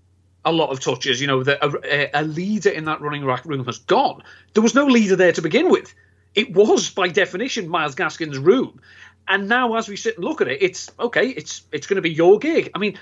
a 0.47 0.53
lot 0.53 0.71
of 0.71 0.81
touches. 0.81 1.21
You 1.21 1.27
know, 1.27 1.45
a, 1.47 2.11
a 2.15 2.23
leader 2.23 2.71
in 2.71 2.87
that 2.87 3.03
running 3.03 3.25
room 3.25 3.67
has 3.67 3.79
gone. 3.81 4.23
There 4.55 4.63
was 4.63 4.75
no 4.75 4.87
leader 4.87 5.17
there 5.17 5.33
to 5.33 5.43
begin 5.43 5.69
with. 5.69 5.95
It 6.37 6.55
was, 6.55 6.91
by 6.91 7.09
definition, 7.09 7.67
Myles 7.67 7.95
Gaskin's 7.95 8.39
room. 8.39 8.81
And 9.27 9.49
now, 9.49 9.75
as 9.75 9.89
we 9.89 9.97
sit 9.97 10.17
and 10.17 10.25
look 10.25 10.41
at 10.41 10.49
it, 10.49 10.63
it's 10.63 10.91
okay. 11.01 11.29
It's 11.29 11.63
it's 11.73 11.89
going 11.89 11.97
to 11.97 12.03
be 12.03 12.13
your 12.13 12.39
gig. 12.39 12.71
I 12.75 12.79
mean, 12.79 12.99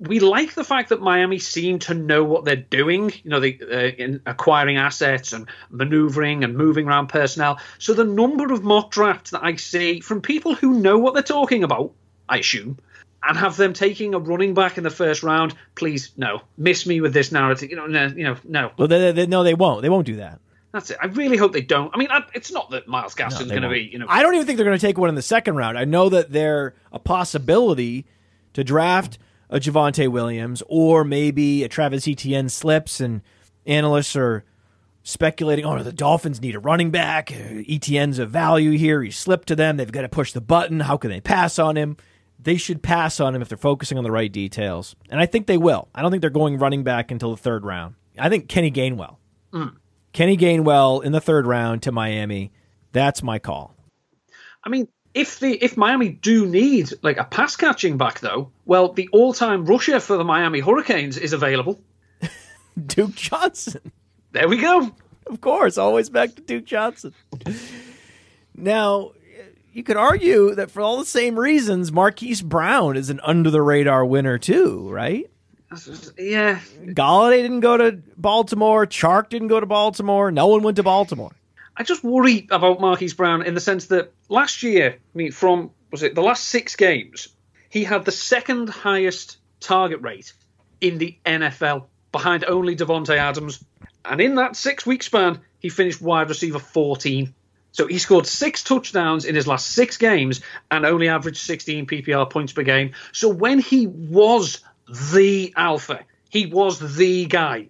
we 0.00 0.20
like 0.20 0.54
the 0.54 0.64
fact 0.64 0.88
that 0.88 1.00
Miami 1.00 1.38
seem 1.38 1.78
to 1.80 1.94
know 1.94 2.24
what 2.24 2.44
they're 2.44 2.56
doing. 2.56 3.12
You 3.22 3.30
know, 3.30 3.40
they 3.40 3.58
uh, 3.60 3.94
in 4.02 4.22
acquiring 4.26 4.76
assets 4.76 5.32
and 5.32 5.48
maneuvering 5.70 6.44
and 6.44 6.56
moving 6.56 6.88
around 6.88 7.08
personnel. 7.08 7.60
So 7.78 7.94
the 7.94 8.04
number 8.04 8.52
of 8.52 8.64
mock 8.64 8.90
drafts 8.90 9.30
that 9.32 9.44
I 9.44 9.54
see 9.56 10.00
from 10.00 10.20
people 10.20 10.54
who 10.54 10.80
know 10.80 10.98
what 10.98 11.14
they're 11.14 11.22
talking 11.22 11.62
about, 11.62 11.92
I 12.28 12.38
assume, 12.38 12.78
and 13.22 13.36
have 13.36 13.56
them 13.56 13.72
taking 13.72 14.14
a 14.14 14.18
running 14.18 14.54
back 14.54 14.78
in 14.78 14.84
the 14.84 14.90
first 14.90 15.22
round. 15.22 15.54
Please, 15.74 16.12
no, 16.16 16.40
miss 16.56 16.86
me 16.86 17.00
with 17.00 17.12
this 17.12 17.30
narrative. 17.30 17.70
You 17.70 17.76
know, 17.76 17.86
no, 17.86 18.06
you 18.06 18.24
know, 18.24 18.36
no. 18.44 18.72
Well, 18.78 18.88
they, 18.88 19.12
they, 19.12 19.26
no, 19.26 19.44
they 19.44 19.54
won't. 19.54 19.82
They 19.82 19.90
won't 19.90 20.06
do 20.06 20.16
that. 20.16 20.40
That's 20.72 20.90
it. 20.90 20.98
I 21.00 21.06
really 21.06 21.36
hope 21.36 21.52
they 21.52 21.62
don't. 21.62 21.90
I 21.94 21.98
mean, 21.98 22.08
I, 22.10 22.24
it's 22.34 22.52
not 22.52 22.70
that 22.70 22.86
Myles 22.86 23.16
No, 23.18 23.24
Gaskin's 23.24 23.50
going 23.50 23.62
to 23.62 23.70
be, 23.70 23.88
you 23.90 23.98
know, 23.98 24.06
I 24.08 24.22
don't 24.22 24.34
even 24.34 24.46
think 24.46 24.58
they're 24.58 24.66
going 24.66 24.78
to 24.78 24.86
take 24.86 24.98
one 24.98 25.08
in 25.08 25.14
the 25.14 25.22
second 25.22 25.56
round. 25.56 25.78
I 25.78 25.84
know 25.84 26.08
that 26.10 26.30
they're 26.30 26.74
a 26.92 26.98
possibility 26.98 28.06
to 28.52 28.62
draft 28.62 29.18
a 29.48 29.58
Javonte 29.58 30.08
Williams 30.08 30.62
or 30.68 31.04
maybe 31.04 31.64
a 31.64 31.68
Travis 31.68 32.06
Etienne 32.06 32.50
slips, 32.50 33.00
and 33.00 33.22
analysts 33.64 34.14
are 34.14 34.44
speculating, 35.02 35.64
oh, 35.64 35.82
the 35.82 35.92
Dolphins 35.92 36.42
need 36.42 36.54
a 36.54 36.58
running 36.58 36.90
back. 36.90 37.32
Uh, 37.32 37.62
Etienne's 37.66 38.18
a 38.18 38.26
value 38.26 38.72
here. 38.72 39.02
He 39.02 39.10
slipped 39.10 39.48
to 39.48 39.56
them. 39.56 39.78
They've 39.78 39.90
got 39.90 40.02
to 40.02 40.08
push 40.08 40.32
the 40.32 40.42
button. 40.42 40.80
How 40.80 40.98
can 40.98 41.10
they 41.10 41.20
pass 41.20 41.58
on 41.58 41.76
him? 41.76 41.96
They 42.38 42.56
should 42.56 42.82
pass 42.82 43.18
on 43.20 43.34
him 43.34 43.40
if 43.40 43.48
they're 43.48 43.56
focusing 43.56 43.96
on 43.96 44.04
the 44.04 44.10
right 44.10 44.30
details. 44.30 44.94
And 45.08 45.18
I 45.18 45.24
think 45.26 45.46
they 45.46 45.56
will. 45.56 45.88
I 45.94 46.02
don't 46.02 46.10
think 46.10 46.20
they're 46.20 46.30
going 46.30 46.58
running 46.58 46.84
back 46.84 47.10
until 47.10 47.30
the 47.30 47.38
third 47.38 47.64
round. 47.64 47.94
I 48.18 48.28
think 48.28 48.48
Kenny 48.48 48.70
Gainwell. 48.70 49.16
Kenny 50.18 50.36
Gainwell 50.36 51.04
in 51.04 51.12
the 51.12 51.20
third 51.20 51.46
round 51.46 51.84
to 51.84 51.92
Miami. 51.92 52.50
That's 52.90 53.22
my 53.22 53.38
call. 53.38 53.76
I 54.64 54.68
mean, 54.68 54.88
if 55.14 55.38
the 55.38 55.52
if 55.52 55.76
Miami 55.76 56.08
do 56.08 56.44
need 56.44 56.92
like 57.02 57.18
a 57.18 57.24
pass 57.24 57.54
catching 57.54 57.98
back 57.98 58.18
though, 58.18 58.50
well, 58.64 58.92
the 58.92 59.08
all 59.12 59.32
time 59.32 59.64
rusher 59.64 60.00
for 60.00 60.16
the 60.16 60.24
Miami 60.24 60.58
Hurricanes 60.58 61.18
is 61.18 61.32
available. 61.32 61.80
Duke 62.86 63.14
Johnson. 63.14 63.92
There 64.32 64.48
we 64.48 64.56
go. 64.56 64.90
Of 65.28 65.40
course, 65.40 65.78
always 65.78 66.10
back 66.10 66.34
to 66.34 66.42
Duke 66.42 66.64
Johnson. 66.64 67.14
Now, 68.56 69.12
you 69.72 69.84
could 69.84 69.96
argue 69.96 70.52
that 70.56 70.72
for 70.72 70.82
all 70.82 70.98
the 70.98 71.06
same 71.06 71.38
reasons, 71.38 71.92
Marquise 71.92 72.42
Brown 72.42 72.96
is 72.96 73.08
an 73.08 73.20
under 73.22 73.52
the 73.52 73.62
radar 73.62 74.04
winner 74.04 74.36
too, 74.36 74.90
right? 74.90 75.30
Yeah, 76.18 76.60
Golladay 76.82 77.42
didn't 77.42 77.60
go 77.60 77.76
to 77.76 78.00
Baltimore. 78.16 78.86
Chark 78.86 79.28
didn't 79.28 79.48
go 79.48 79.60
to 79.60 79.66
Baltimore. 79.66 80.30
No 80.30 80.46
one 80.46 80.62
went 80.62 80.76
to 80.76 80.82
Baltimore. 80.82 81.32
I 81.76 81.82
just 81.82 82.02
worry 82.02 82.46
about 82.50 82.80
Marquise 82.80 83.14
Brown 83.14 83.42
in 83.42 83.54
the 83.54 83.60
sense 83.60 83.86
that 83.86 84.12
last 84.28 84.62
year, 84.62 84.96
I 84.96 85.18
mean, 85.18 85.30
from 85.30 85.70
was 85.90 86.02
it 86.02 86.14
the 86.14 86.22
last 86.22 86.44
six 86.44 86.74
games, 86.74 87.28
he 87.70 87.84
had 87.84 88.04
the 88.04 88.12
second 88.12 88.68
highest 88.68 89.36
target 89.60 90.00
rate 90.00 90.32
in 90.80 90.98
the 90.98 91.16
NFL, 91.24 91.84
behind 92.12 92.44
only 92.44 92.74
Davante 92.74 93.16
Adams, 93.16 93.62
and 94.04 94.20
in 94.20 94.36
that 94.36 94.56
six 94.56 94.86
week 94.86 95.02
span, 95.02 95.40
he 95.58 95.68
finished 95.68 96.00
wide 96.00 96.28
receiver 96.28 96.58
14. 96.58 97.34
So 97.72 97.86
he 97.86 97.98
scored 97.98 98.26
six 98.26 98.64
touchdowns 98.64 99.24
in 99.24 99.34
his 99.34 99.46
last 99.46 99.70
six 99.70 99.98
games 99.98 100.40
and 100.70 100.86
only 100.86 101.08
averaged 101.08 101.38
16 101.38 101.86
PPR 101.86 102.28
points 102.28 102.52
per 102.52 102.62
game. 102.62 102.92
So 103.12 103.28
when 103.28 103.58
he 103.58 103.86
was 103.86 104.60
the 105.12 105.52
alpha, 105.56 106.04
he 106.30 106.46
was 106.46 106.96
the 106.96 107.26
guy. 107.26 107.68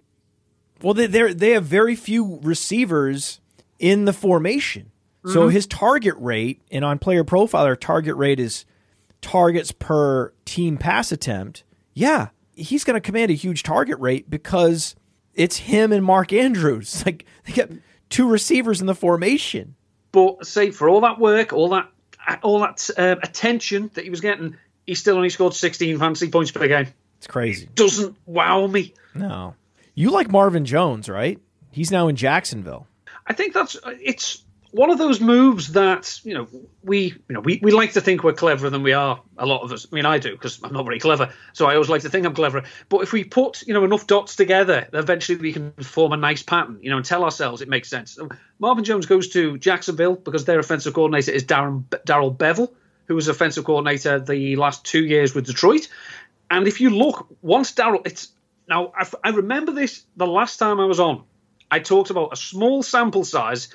Well, 0.81 0.93
they 0.93 1.07
they 1.07 1.33
they 1.33 1.51
have 1.51 1.65
very 1.65 1.95
few 1.95 2.39
receivers 2.41 3.41
in 3.77 4.05
the 4.05 4.13
formation, 4.13 4.91
so 5.25 5.49
his 5.49 5.67
target 5.67 6.15
rate 6.17 6.61
and 6.71 6.85
on 6.85 6.97
Player 6.97 7.23
Profiler, 7.23 7.77
target 7.79 8.15
rate 8.15 8.39
is 8.39 8.65
targets 9.21 9.71
per 9.71 10.33
team 10.45 10.77
pass 10.77 11.11
attempt. 11.11 11.63
Yeah, 11.93 12.29
he's 12.53 12.83
going 12.83 12.95
to 12.95 13.01
command 13.01 13.31
a 13.31 13.35
huge 13.35 13.63
target 13.63 13.99
rate 13.99 14.29
because 14.29 14.95
it's 15.33 15.57
him 15.57 15.91
and 15.91 16.03
Mark 16.03 16.33
Andrews. 16.33 17.03
Like 17.05 17.25
they 17.45 17.53
got 17.53 17.69
two 18.09 18.29
receivers 18.29 18.81
in 18.81 18.87
the 18.87 18.95
formation. 18.95 19.75
But 20.11 20.45
say 20.45 20.71
for 20.71 20.89
all 20.89 21.01
that 21.01 21.19
work, 21.19 21.53
all 21.53 21.69
that 21.69 21.89
all 22.43 22.59
that 22.59 22.89
um, 22.97 23.19
attention 23.23 23.91
that 23.93 24.03
he 24.03 24.09
was 24.09 24.21
getting, 24.21 24.55
he 24.85 24.95
still 24.95 25.15
only 25.15 25.29
scored 25.29 25.53
16 25.53 25.97
fantasy 25.97 26.29
points 26.29 26.51
per 26.51 26.67
game. 26.67 26.87
It's 27.19 27.27
crazy. 27.27 27.65
It 27.65 27.75
Doesn't 27.75 28.17
wow 28.25 28.65
me. 28.67 28.93
No, 29.13 29.55
you 29.93 30.09
like 30.09 30.31
Marvin 30.31 30.65
Jones, 30.65 31.07
right? 31.07 31.39
He's 31.71 31.91
now 31.91 32.07
in 32.07 32.15
Jacksonville. 32.15 32.87
I 33.27 33.33
think 33.33 33.53
that's 33.53 33.77
it's 33.85 34.43
one 34.71 34.91
of 34.91 34.97
those 34.97 35.19
moves 35.19 35.73
that 35.73 36.19
you 36.23 36.33
know 36.33 36.47
we 36.83 37.05
you 37.05 37.33
know 37.33 37.39
we, 37.39 37.59
we 37.61 37.71
like 37.71 37.93
to 37.93 38.01
think 38.01 38.23
we're 38.23 38.33
cleverer 38.33 38.69
than 38.69 38.83
we 38.83 38.93
are. 38.93 39.21
A 39.37 39.45
lot 39.45 39.63
of 39.63 39.71
us. 39.71 39.87
I 39.91 39.95
mean, 39.95 40.05
I 40.05 40.19
do 40.19 40.31
because 40.31 40.61
I'm 40.63 40.73
not 40.73 40.85
very 40.85 40.99
clever, 40.99 41.33
so 41.53 41.65
I 41.65 41.73
always 41.73 41.89
like 41.89 42.03
to 42.03 42.09
think 42.09 42.25
I'm 42.25 42.33
cleverer. 42.33 42.63
But 42.87 43.01
if 43.01 43.11
we 43.11 43.23
put 43.23 43.65
you 43.67 43.73
know 43.73 43.83
enough 43.83 44.07
dots 44.07 44.35
together, 44.35 44.87
eventually 44.93 45.37
we 45.37 45.53
can 45.53 45.71
form 45.73 46.13
a 46.13 46.17
nice 46.17 46.43
pattern. 46.43 46.79
You 46.81 46.91
know, 46.91 46.97
and 46.97 47.05
tell 47.05 47.23
ourselves 47.23 47.61
it 47.61 47.69
makes 47.69 47.89
sense. 47.89 48.17
Marvin 48.59 48.83
Jones 48.83 49.05
goes 49.05 49.29
to 49.29 49.57
Jacksonville 49.57 50.15
because 50.15 50.45
their 50.45 50.59
offensive 50.59 50.93
coordinator 50.93 51.31
is 51.31 51.43
Darren 51.43 51.83
Darrell 52.05 52.33
Bevell, 52.33 52.71
who 53.05 53.15
was 53.15 53.27
offensive 53.27 53.65
coordinator 53.65 54.19
the 54.19 54.55
last 54.55 54.85
two 54.85 55.03
years 55.03 55.33
with 55.33 55.45
Detroit. 55.45 55.87
And 56.51 56.67
if 56.67 56.81
you 56.81 56.89
look, 56.89 57.27
once 57.41 57.71
Darrell, 57.73 58.01
it's 58.05 58.29
now 58.67 58.91
I, 58.95 59.07
I 59.23 59.29
remember 59.29 59.71
this 59.71 60.03
the 60.15 60.27
last 60.27 60.57
time 60.57 60.79
I 60.79 60.85
was 60.85 60.99
on. 60.99 61.23
I 61.71 61.79
talked 61.79 62.09
about 62.09 62.33
a 62.33 62.35
small 62.35 62.81
sample 62.81 63.23
size 63.23 63.69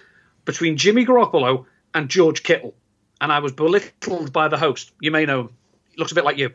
between 0.44 0.76
Jimmy 0.76 1.06
Garoppolo 1.06 1.66
and 1.94 2.08
George 2.08 2.42
Kittle, 2.42 2.74
and 3.20 3.30
I 3.30 3.38
was 3.38 3.52
belittled 3.52 4.32
by 4.32 4.48
the 4.48 4.58
host. 4.58 4.90
You 5.00 5.10
may 5.10 5.26
know 5.26 5.40
him. 5.42 5.50
He 5.90 5.98
looks 5.98 6.12
a 6.12 6.16
bit 6.16 6.24
like 6.24 6.38
you. 6.38 6.50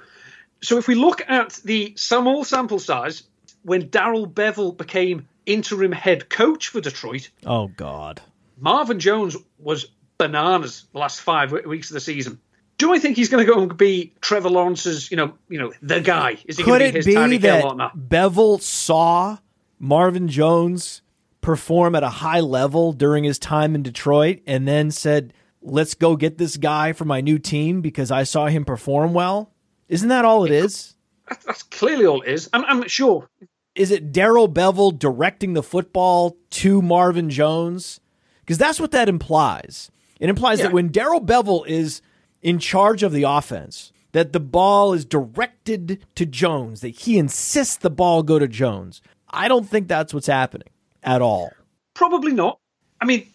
So 0.61 0.77
if 0.77 0.87
we 0.87 0.95
look 0.95 1.21
at 1.29 1.53
the 1.63 1.93
small 1.95 2.43
sample 2.43 2.79
size, 2.79 3.23
when 3.63 3.89
Darrell 3.89 4.27
Bevell 4.27 4.75
became 4.75 5.27
interim 5.45 5.93
head 5.93 6.29
coach 6.29 6.67
for 6.67 6.81
Detroit, 6.81 7.29
Oh 7.45 7.67
God. 7.67 8.21
Marvin 8.59 8.99
Jones 8.99 9.37
was 9.57 9.87
bananas 10.17 10.85
the 10.91 10.99
last 10.99 11.21
five 11.21 11.49
w- 11.51 11.69
weeks 11.69 11.89
of 11.89 11.93
the 11.93 12.01
season. 12.01 12.41
Do 12.79 12.93
I 12.93 12.97
think 12.99 13.17
he's 13.17 13.29
going 13.29 13.45
to 13.45 13.53
go 13.53 13.61
and 13.61 13.77
be 13.77 14.13
Trevor 14.21 14.49
Lawrence's, 14.49 15.11
you 15.11 15.17
know, 15.17 15.33
you 15.49 15.59
know, 15.59 15.71
the 15.81 15.99
guy? 16.01 16.37
Is 16.45 16.57
he 16.57 16.63
Could 16.63 16.69
going 16.69 16.79
to 16.79 16.85
it 16.87 16.91
be 16.93 16.97
his 16.97 17.05
be 17.05 17.13
Tyreek 17.13 17.41
Hill 17.41 17.55
or 17.57 17.69
that 17.69 17.77
not? 17.77 17.97
Bevell 17.97 18.61
saw 18.61 19.37
Marvin 19.77 20.27
Jones 20.27 21.01
perform 21.41 21.93
at 21.95 22.03
a 22.03 22.09
high 22.09 22.39
level 22.39 22.93
during 22.93 23.23
his 23.25 23.37
time 23.37 23.75
in 23.75 23.83
Detroit 23.83 24.39
and 24.47 24.67
then 24.67 24.91
said, 24.91 25.33
let's 25.61 25.93
go 25.93 26.15
get 26.15 26.37
this 26.37 26.57
guy 26.57 26.93
for 26.93 27.05
my 27.05 27.21
new 27.21 27.37
team 27.37 27.81
because 27.81 28.11
I 28.11 28.23
saw 28.23 28.47
him 28.47 28.63
perform 28.65 29.13
well? 29.13 29.51
Isn't 29.89 30.09
that 30.09 30.23
all 30.25 30.45
it 30.45 30.51
is? 30.51 30.95
That's, 31.27 31.45
that's 31.45 31.63
clearly 31.63 32.05
all 32.05 32.21
it 32.21 32.29
is. 32.29 32.49
I'm, 32.53 32.63
I'm 32.65 32.87
sure. 32.87 33.29
Is 33.75 33.91
it 33.91 34.11
Darrell 34.11 34.47
Bevell 34.49 34.97
directing 34.97 35.53
the 35.53 35.63
football 35.63 36.37
to 36.51 36.81
Marvin 36.81 37.29
Jones? 37.29 37.99
Because 38.41 38.57
that's 38.57 38.79
what 38.79 38.91
that 38.91 39.09
implies. 39.09 39.91
It 40.19 40.29
implies 40.29 40.59
Yeah. 40.59 40.67
that 40.67 40.73
when 40.73 40.89
Darrell 40.89 41.21
Bevell 41.21 41.67
is 41.67 42.01
in 42.41 42.59
charge 42.59 43.03
of 43.03 43.11
the 43.11 43.23
offense, 43.23 43.91
that 44.11 44.33
the 44.33 44.39
ball 44.39 44.93
is 44.93 45.05
directed 45.05 46.05
to 46.15 46.25
Jones, 46.25 46.81
that 46.81 46.89
he 46.89 47.17
insists 47.17 47.77
the 47.77 47.89
ball 47.89 48.23
go 48.23 48.39
to 48.39 48.47
Jones. 48.47 49.01
I 49.29 49.47
don't 49.47 49.67
think 49.67 49.87
that's 49.87 50.13
what's 50.13 50.27
happening 50.27 50.69
at 51.03 51.21
all. 51.21 51.51
Probably 51.93 52.33
not. 52.33 52.59
I 52.99 53.05
mean, 53.05 53.27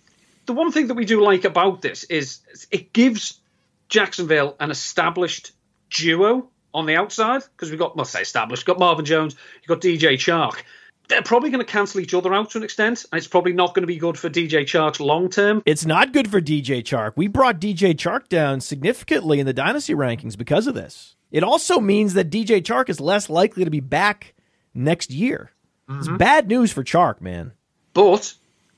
the 0.46 0.52
one 0.52 0.72
thing 0.72 0.88
that 0.88 0.94
we 0.94 1.04
do 1.04 1.22
like 1.22 1.44
about 1.44 1.82
this 1.82 2.04
is 2.04 2.40
it 2.70 2.92
gives 2.92 3.40
Jacksonville 3.88 4.56
an 4.60 4.70
established 4.70 5.52
duo 5.90 6.50
on 6.72 6.86
the 6.86 6.96
outside 6.96 7.42
because 7.52 7.70
we've 7.70 7.78
got, 7.78 7.96
let's 7.96 8.10
say 8.10 8.22
established, 8.22 8.62
you've 8.62 8.76
got 8.76 8.80
Marvin 8.80 9.04
Jones, 9.04 9.36
you've 9.62 9.68
got 9.68 9.80
DJ 9.80 10.14
Chark. 10.14 10.62
They're 11.08 11.22
probably 11.22 11.50
going 11.50 11.64
to 11.64 11.70
cancel 11.70 12.00
each 12.00 12.14
other 12.14 12.32
out 12.32 12.50
to 12.50 12.58
an 12.58 12.64
extent, 12.64 13.04
and 13.12 13.18
it's 13.18 13.28
probably 13.28 13.52
not 13.52 13.74
going 13.74 13.82
to 13.82 13.86
be 13.86 13.98
good 13.98 14.18
for 14.18 14.30
DJ 14.30 14.62
Chark's 14.62 15.00
long 15.00 15.28
term. 15.28 15.62
It's 15.66 15.84
not 15.84 16.12
good 16.12 16.30
for 16.30 16.40
DJ 16.40 16.82
Chark. 16.82 17.12
We 17.16 17.28
brought 17.28 17.60
DJ 17.60 17.94
Chark 17.94 18.28
down 18.28 18.60
significantly 18.60 19.38
in 19.38 19.46
the 19.46 19.52
dynasty 19.52 19.94
rankings 19.94 20.38
because 20.38 20.66
of 20.66 20.74
this. 20.74 21.14
It 21.30 21.42
also 21.42 21.80
means 21.80 22.14
that 22.14 22.30
DJ 22.30 22.62
Chark 22.62 22.88
is 22.88 23.00
less 23.00 23.28
likely 23.28 23.64
to 23.64 23.70
be 23.70 23.80
back 23.80 24.34
next 24.72 25.10
year. 25.10 25.50
It's 25.88 26.06
mm-hmm. 26.06 26.16
bad 26.16 26.48
news 26.48 26.72
for 26.72 26.82
Chark, 26.82 27.20
man. 27.20 27.52
But 27.92 28.34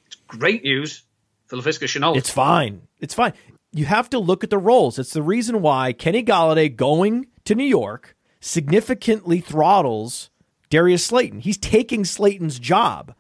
it's 0.07 0.17
great 0.27 0.65
news 0.65 1.03
for 1.47 1.57
Laviska 1.57 1.85
Shenault. 1.87 2.17
It's 2.17 2.31
fine. 2.31 2.83
It's 3.01 3.15
fine. 3.15 3.35
You 3.73 3.85
have 3.85 4.11
to 4.11 4.19
look 4.19 4.43
at 4.43 4.51
the 4.51 4.59
roles. 4.59 4.99
It's 4.99 5.13
the 5.13 5.23
reason 5.23 5.63
why 5.63 5.93
Kenny 5.93 6.25
Golladay 6.25 6.75
going 6.75 7.27
to 7.45 7.55
New 7.55 7.65
York 7.65 8.17
significantly 8.41 9.41
throttles 9.41 10.31
Darius 10.77 11.07
Slayton. 11.07 11.41
He's 11.41 11.57
taking 11.57 12.05
Slayton's 12.05 12.59
job. 12.59 13.15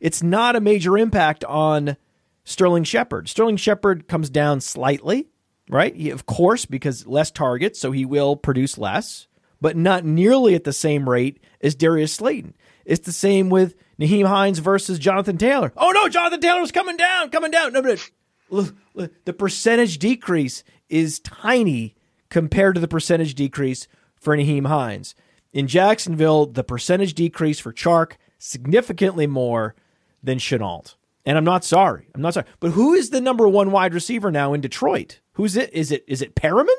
It's 0.00 0.22
not 0.22 0.56
a 0.56 0.62
major 0.62 0.96
impact 0.96 1.44
on 1.44 1.98
Sterling 2.44 2.84
Shepard. 2.84 3.28
Sterling 3.28 3.58
Shepard 3.58 4.08
comes 4.08 4.30
down 4.30 4.62
slightly, 4.62 5.28
right? 5.68 5.94
He, 5.94 6.08
of 6.08 6.24
course, 6.24 6.64
because 6.64 7.06
less 7.06 7.30
targets, 7.30 7.78
so 7.78 7.92
he 7.92 8.06
will 8.06 8.34
produce 8.34 8.78
less, 8.78 9.26
but 9.60 9.76
not 9.76 10.06
nearly 10.06 10.54
at 10.54 10.64
the 10.64 10.72
same 10.72 11.06
rate 11.06 11.38
as 11.60 11.74
Darius 11.74 12.14
Slayton. 12.14 12.54
It's 12.86 13.04
the 13.04 13.12
same 13.12 13.50
with 13.50 13.74
Nyheim 14.00 14.26
Hines 14.26 14.60
versus 14.60 14.98
Jonathan 14.98 15.36
Taylor. 15.36 15.70
Oh 15.76 15.90
no, 15.90 16.08
Jonathan 16.08 16.40
Taylor's 16.40 16.72
coming 16.72 16.96
down, 16.96 17.28
coming 17.28 17.50
down. 17.50 17.74
No, 17.74 17.94
look, 18.48 18.74
the 19.26 19.34
percentage 19.34 19.98
decrease 19.98 20.64
is 20.88 21.20
tiny 21.20 21.94
compared 22.30 22.76
to 22.76 22.80
the 22.80 22.88
percentage 22.88 23.34
decrease 23.34 23.86
for 24.16 24.34
Nyheim 24.34 24.66
Hines. 24.66 25.14
In 25.52 25.66
Jacksonville, 25.66 26.46
the 26.46 26.64
percentage 26.64 27.14
decrease 27.14 27.60
for 27.60 27.72
Chark 27.72 28.12
significantly 28.38 29.26
more 29.26 29.74
than 30.22 30.38
Shenault. 30.38 30.94
And 31.24 31.38
I'm 31.38 31.44
not 31.44 31.64
sorry. 31.64 32.08
I'm 32.14 32.22
not 32.22 32.34
sorry. 32.34 32.46
But 32.58 32.70
who 32.70 32.94
is 32.94 33.10
the 33.10 33.20
number 33.20 33.46
one 33.46 33.70
wide 33.70 33.94
receiver 33.94 34.30
now 34.30 34.54
in 34.54 34.60
Detroit? 34.60 35.20
Who's 35.34 35.56
it? 35.56 35.72
Is 35.72 35.92
it 35.92 36.04
is 36.08 36.22
it 36.22 36.34
Perriman? 36.34 36.74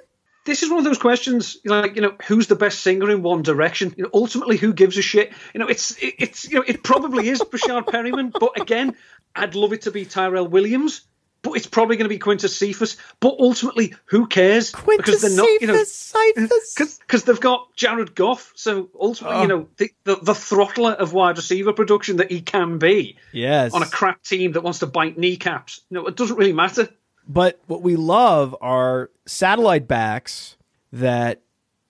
this 0.46 0.64
is 0.64 0.70
one 0.70 0.80
of 0.80 0.86
those 0.86 0.98
questions 0.98 1.58
like 1.66 1.96
you 1.96 2.02
know 2.02 2.16
who's 2.28 2.48
the 2.48 2.56
best 2.56 2.80
singer 2.82 3.10
in 3.10 3.22
one 3.22 3.42
direction 3.42 3.94
you 3.98 4.04
know 4.04 4.10
ultimately 4.14 4.58
who 4.58 4.74
gives 4.74 4.98
a 4.98 5.02
shit 5.02 5.32
you 5.54 5.60
know 5.60 5.68
it's 5.68 5.92
it, 6.04 6.16
it's 6.20 6.50
you 6.50 6.56
know 6.58 6.64
it 6.68 6.84
probably 6.84 7.30
is 7.30 7.42
Breshad 7.42 7.86
Perriman 7.86 8.32
but 8.32 8.60
again 8.60 8.96
I'd 9.36 9.56
love 9.56 9.74
it 9.74 9.84
to 9.84 9.92
be 9.92 10.06
Tyrell 10.06 10.48
Williams 10.48 11.02
but 11.44 11.52
it's 11.52 11.68
probably 11.68 11.96
going 11.98 12.06
to 12.06 12.10
be 12.10 12.20
Quintez 12.20 12.50
Cephus 12.50 12.98
but 13.20 13.36
ultimately 13.40 13.94
who 14.06 14.26
cares 14.26 14.72
Quintez 14.72 14.98
because 14.98 15.22
they're 15.22 15.36
not 15.36 15.62
you 15.62 15.68
know 15.68 15.84
Cephus. 15.84 17.00
because 17.00 17.24
they've 17.26 17.40
got 17.40 17.76
Jared 17.76 18.16
Goff 18.16 18.52
so 18.56 18.90
ultimately 19.00 19.38
you 19.38 19.44
oh. 19.44 19.48
know 19.48 19.68
the, 19.78 19.92
the 20.06 20.16
the 20.16 20.34
throttler 20.34 20.94
of 20.94 21.14
wide 21.14 21.38
receiver 21.38 21.74
production 21.74 22.18
that 22.18 22.32
he 22.32 22.42
can 22.42 22.80
be 22.80 23.18
Yes. 23.32 23.74
on 23.74 23.84
a 23.84 23.88
crap 23.88 24.24
team 24.24 24.54
that 24.54 24.62
wants 24.62 24.80
to 24.80 24.88
bite 24.88 25.18
kneecaps 25.18 25.82
you 25.90 25.96
know 25.96 26.08
it 26.08 26.16
doesn't 26.16 26.38
really 26.38 26.54
matter 26.54 26.90
But 27.28 27.62
what 27.68 27.82
we 27.82 27.96
love 27.96 28.56
are 28.62 29.12
satellite 29.26 29.88
backs 29.88 30.58
that 30.92 31.42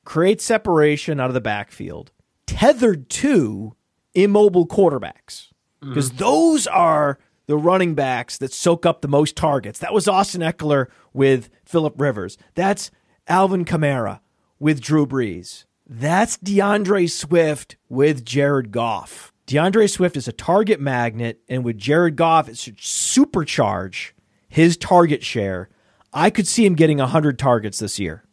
create 0.06 0.42
separation 0.42 1.20
out 1.20 1.30
of 1.30 1.34
the 1.34 1.42
backfield, 1.42 2.12
tethered 2.46 3.10
to 3.10 3.76
immobile 4.14 4.68
quarterbacks. 4.68 5.48
Because 5.82 6.12
mm. 6.12 6.18
those 6.18 6.68
are 6.68 7.20
the 7.46 7.58
running 7.58 7.96
backs 7.96 8.38
that 8.38 8.54
soak 8.54 8.86
up 8.86 9.02
the 9.02 9.08
most 9.08 9.36
targets. 9.36 9.80
That 9.80 9.94
was 9.94 10.08
Austin 10.08 10.42
Ekeler 10.42 10.88
with 11.14 11.50
Philip 11.66 12.00
Rivers. 12.00 12.38
That's 12.56 12.92
Alvin 13.28 13.66
Kamara 13.66 14.20
with 14.60 14.82
Drew 14.82 15.06
Brees. 15.06 15.66
That's 15.88 16.38
DeAndre 16.38 17.10
Swift 17.10 17.76
with 17.90 18.26
Jared 18.26 18.72
Goff. 18.72 19.34
DeAndre 19.48 19.90
Swift 19.90 20.16
is 20.16 20.28
a 20.28 20.32
target 20.32 20.80
magnet, 20.80 21.42
and 21.50 21.66
with 21.66 21.78
Jared 21.78 22.16
Goff, 22.16 22.48
it 22.48 22.58
should 22.58 22.78
supercharge 22.78 24.12
his 24.48 24.78
target 24.78 25.24
share. 25.24 25.70
I 26.14 26.30
could 26.30 26.48
see 26.48 26.66
him 26.66 26.76
getting 26.76 27.00
100 27.00 27.38
targets 27.38 27.80
this 27.80 28.00
year. 28.00 28.24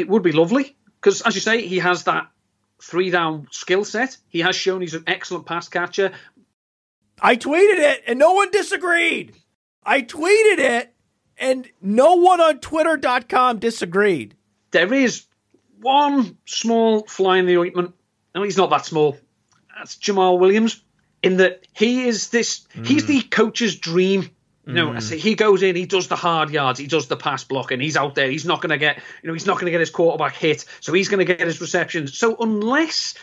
it 0.00 0.08
would 0.08 0.22
be 0.22 0.32
lovely 0.32 0.76
because, 1.00 1.20
as 1.22 1.34
you 1.34 1.40
say, 1.40 1.66
he 1.66 1.78
has 1.78 2.04
that 2.04 2.28
three 2.82 3.10
down 3.10 3.46
skill 3.50 3.84
set. 3.84 4.16
He 4.28 4.40
has 4.40 4.56
shown 4.56 4.80
he's 4.80 4.94
an 4.94 5.04
excellent 5.06 5.46
pass 5.46 5.68
catcher. 5.68 6.12
I 7.20 7.36
tweeted 7.36 7.78
it 7.78 8.04
and 8.06 8.18
no 8.18 8.32
one 8.32 8.50
disagreed. 8.50 9.34
I 9.84 10.02
tweeted 10.02 10.58
it 10.58 10.94
and 11.38 11.68
no 11.80 12.16
one 12.16 12.40
on 12.40 12.60
twitter.com 12.60 13.58
disagreed. 13.58 14.34
There 14.70 14.92
is 14.92 15.26
one 15.80 16.38
small 16.46 17.02
fly 17.06 17.38
in 17.38 17.46
the 17.46 17.58
ointment. 17.58 17.94
No, 18.34 18.42
he's 18.42 18.56
not 18.56 18.70
that 18.70 18.86
small. 18.86 19.18
That's 19.76 19.96
Jamaal 19.96 20.38
Williams. 20.38 20.82
In 21.22 21.38
that 21.38 21.66
he 21.72 22.06
is 22.06 22.28
this, 22.30 22.66
he's 22.84 23.02
hmm. 23.02 23.08
the 23.08 23.22
coach's 23.22 23.76
dream. 23.76 24.30
Know, 24.72 24.88
mm. 24.88 24.96
I 24.96 25.00
say 25.00 25.18
he 25.18 25.34
goes 25.34 25.62
in, 25.62 25.76
he 25.76 25.86
does 25.86 26.08
the 26.08 26.16
hard 26.16 26.50
yards, 26.50 26.78
he 26.78 26.86
does 26.86 27.06
the 27.08 27.16
pass 27.16 27.44
blocking, 27.44 27.76
and 27.76 27.82
he's 27.82 27.96
out 27.96 28.14
there. 28.14 28.30
He's 28.30 28.44
not 28.44 28.60
going 28.60 28.70
to 28.70 28.78
get, 28.78 28.98
you 29.22 29.28
know, 29.28 29.32
he's 29.32 29.46
not 29.46 29.54
going 29.54 29.66
to 29.66 29.70
get 29.70 29.80
his 29.80 29.90
quarterback 29.90 30.36
hit, 30.36 30.64
so 30.80 30.92
he's 30.92 31.08
going 31.08 31.24
to 31.24 31.24
get 31.24 31.46
his 31.46 31.60
receptions. 31.60 32.16
So 32.16 32.36
unless 32.38 33.14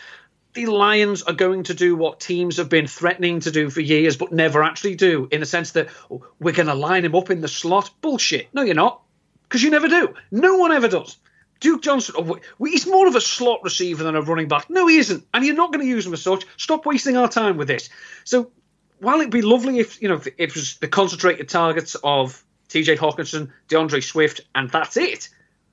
the 0.54 0.66
Lions 0.66 1.22
are 1.22 1.34
going 1.34 1.64
to 1.64 1.74
do 1.74 1.96
what 1.96 2.20
teams 2.20 2.56
have 2.56 2.68
been 2.68 2.86
threatening 2.86 3.40
to 3.40 3.50
do 3.50 3.70
for 3.70 3.80
years, 3.80 4.16
but 4.16 4.32
never 4.32 4.62
actually 4.62 4.96
do, 4.96 5.28
in 5.30 5.40
the 5.40 5.46
sense 5.46 5.72
that 5.72 5.88
oh, 6.10 6.26
we're 6.40 6.54
going 6.54 6.66
to 6.66 6.74
line 6.74 7.04
him 7.04 7.14
up 7.14 7.30
in 7.30 7.40
the 7.40 7.48
slot. 7.48 7.90
Bullshit. 8.00 8.48
No, 8.52 8.62
you're 8.62 8.74
not, 8.74 9.02
because 9.42 9.62
you 9.62 9.70
never 9.70 9.88
do. 9.88 10.14
No 10.30 10.56
one 10.56 10.72
ever 10.72 10.88
does. 10.88 11.16
Duke 11.60 11.82
Johnson, 11.82 12.14
oh, 12.18 12.38
he's 12.64 12.86
more 12.86 13.08
of 13.08 13.16
a 13.16 13.20
slot 13.20 13.60
receiver 13.64 14.04
than 14.04 14.14
a 14.14 14.22
running 14.22 14.48
back. 14.48 14.70
No, 14.70 14.86
he 14.86 14.98
isn't, 14.98 15.26
and 15.34 15.44
you're 15.44 15.56
not 15.56 15.72
going 15.72 15.84
to 15.84 15.90
use 15.90 16.06
him 16.06 16.12
as 16.12 16.22
such. 16.22 16.44
Stop 16.56 16.86
wasting 16.86 17.16
our 17.16 17.28
time 17.28 17.56
with 17.56 17.68
this. 17.68 17.90
So, 18.24 18.52
while 19.00 19.20
it'd 19.20 19.30
be 19.30 19.42
lovely 19.42 19.78
if 19.78 20.00
you 20.02 20.08
know 20.08 20.16
if 20.16 20.28
it 20.38 20.54
was 20.54 20.76
the 20.78 20.88
concentrated 20.88 21.48
targets 21.48 21.96
of 22.02 22.44
T.J. 22.68 22.96
Hockenson, 22.96 23.50
DeAndre 23.68 24.02
Swift, 24.02 24.42
and 24.54 24.70
that's 24.70 24.96
it, 24.96 25.28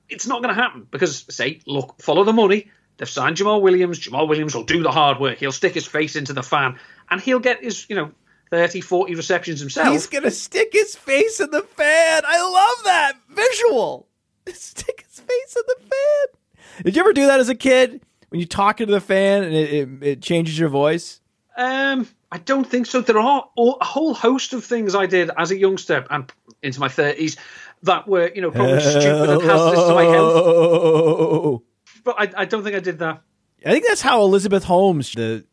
it's 0.08 0.26
not 0.26 0.42
going 0.42 0.54
to 0.54 0.60
happen 0.60 0.86
because 0.90 1.24
say, 1.28 1.60
look, 1.66 2.00
follow 2.00 2.24
the 2.24 2.32
money. 2.32 2.70
They've 2.96 3.08
signed 3.08 3.36
Jamaal 3.36 3.60
Williams. 3.60 4.00
Jamaal 4.00 4.28
Williams 4.28 4.54
will 4.54 4.64
do 4.64 4.82
the 4.82 4.90
hard 4.90 5.20
work. 5.20 5.38
He'll 5.38 5.52
stick 5.52 5.74
his 5.74 5.86
face 5.86 6.16
into 6.16 6.32
the 6.32 6.42
fan, 6.42 6.78
and 7.10 7.20
he'll 7.20 7.40
get 7.40 7.62
his 7.62 7.86
you 7.88 7.96
know 7.96 8.12
30, 8.50 8.80
40 8.80 9.14
receptions 9.14 9.60
himself. 9.60 9.88
He's 9.88 10.06
going 10.06 10.24
to 10.24 10.30
stick 10.30 10.70
his 10.72 10.96
face 10.96 11.40
in 11.40 11.50
the 11.50 11.62
fan. 11.62 12.22
I 12.24 12.40
love 12.40 12.84
that 12.84 13.14
visual. 13.28 14.08
Stick 14.52 15.04
his 15.08 15.18
face 15.18 15.56
in 15.56 15.62
the 15.66 15.76
fan. 15.80 16.84
Did 16.84 16.94
you 16.94 17.02
ever 17.02 17.12
do 17.12 17.26
that 17.26 17.40
as 17.40 17.48
a 17.48 17.54
kid 17.56 18.00
when 18.28 18.38
you 18.38 18.46
talk 18.46 18.80
into 18.80 18.92
the 18.92 19.00
fan 19.00 19.42
and 19.42 19.52
it, 19.52 19.72
it, 19.72 20.02
it 20.02 20.22
changes 20.22 20.56
your 20.56 20.68
voice? 20.68 21.20
Um, 21.56 22.06
I 22.30 22.38
don't 22.38 22.68
think 22.68 22.86
so. 22.86 23.00
There 23.00 23.18
are 23.18 23.48
a 23.56 23.84
whole 23.84 24.14
host 24.14 24.52
of 24.52 24.64
things 24.64 24.94
I 24.94 25.06
did 25.06 25.30
as 25.36 25.50
a 25.50 25.56
youngster 25.56 26.04
and 26.10 26.30
into 26.62 26.80
my 26.80 26.88
thirties 26.88 27.36
that 27.82 28.06
were, 28.06 28.30
you 28.34 28.42
know, 28.42 28.50
probably 28.50 28.80
stupid 28.80 29.30
and 29.30 29.42
hazardous 29.42 29.86
to 29.86 29.94
my 29.94 30.04
health. 30.04 31.62
But 32.04 32.16
I, 32.18 32.42
I 32.42 32.44
don't 32.44 32.62
think 32.62 32.76
I 32.76 32.80
did 32.80 32.98
that. 32.98 33.22
I 33.64 33.70
think 33.72 33.86
that's 33.86 34.02
how 34.02 34.22
Elizabeth 34.22 34.64
Holmes, 34.64 35.12
the 35.12 35.44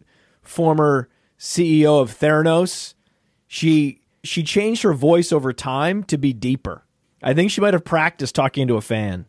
former 0.41 1.09
CEO 1.39 2.01
of 2.01 2.11
Theranos, 2.11 2.93
she 3.47 4.01
she 4.23 4.43
changed 4.43 4.83
her 4.83 4.93
voice 4.93 5.31
over 5.31 5.53
time 5.53 6.03
to 6.05 6.17
be 6.17 6.33
deeper. 6.33 6.85
I 7.21 7.33
think 7.33 7.51
she 7.51 7.61
might 7.61 7.73
have 7.73 7.85
practiced 7.85 8.35
talking 8.35 8.67
to 8.67 8.75
a 8.75 8.81
fan. 8.81 9.25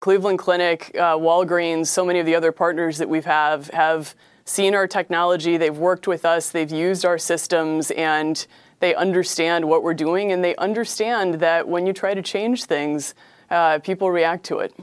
Cleveland 0.00 0.38
Clinic, 0.38 0.90
uh, 0.96 1.16
Walgreens, 1.16 1.86
so 1.86 2.04
many 2.04 2.18
of 2.18 2.26
the 2.26 2.34
other 2.34 2.52
partners 2.52 2.98
that 2.98 3.08
we've 3.08 3.24
have 3.24 3.68
have 3.68 4.14
seen 4.44 4.74
our 4.74 4.86
technology. 4.86 5.56
They've 5.56 5.76
worked 5.76 6.06
with 6.06 6.24
us. 6.24 6.50
They've 6.50 6.70
used 6.70 7.04
our 7.04 7.18
systems, 7.18 7.90
and 7.92 8.46
they 8.80 8.94
understand 8.94 9.66
what 9.66 9.82
we're 9.82 9.94
doing. 9.94 10.32
And 10.32 10.44
they 10.44 10.54
understand 10.56 11.34
that 11.40 11.68
when 11.68 11.86
you 11.86 11.92
try 11.92 12.14
to 12.14 12.22
change 12.22 12.64
things, 12.64 13.14
uh, 13.50 13.78
people 13.80 14.10
react 14.10 14.44
to 14.46 14.58
it. 14.58 14.74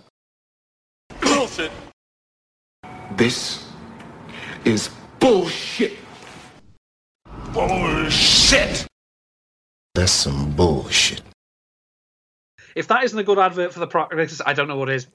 Bullshit. 1.22 1.72
This 3.16 3.68
is 4.66 4.90
bullshit. 5.20 5.94
Bullshit. 7.54 8.88
That's 9.94 10.12
some 10.12 10.52
bullshit. 10.52 11.22
If 12.76 12.88
that 12.88 13.04
isn't 13.04 13.20
a 13.20 13.24
good 13.24 13.38
advert 13.38 13.74
for 13.74 13.80
the 13.80 13.88
practice, 13.88 14.42
I 14.46 14.54
don't 14.54 14.70
know 14.70 14.78
what 14.78 14.90
is. 14.90 15.08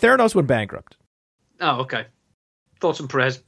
Theranos 0.00 0.34
went 0.34 0.46
bankrupt. 0.46 0.96
Oh, 1.60 1.80
okay. 1.80 2.06
Thoughts 2.80 3.00
and 3.00 3.08
prayers. 3.08 3.42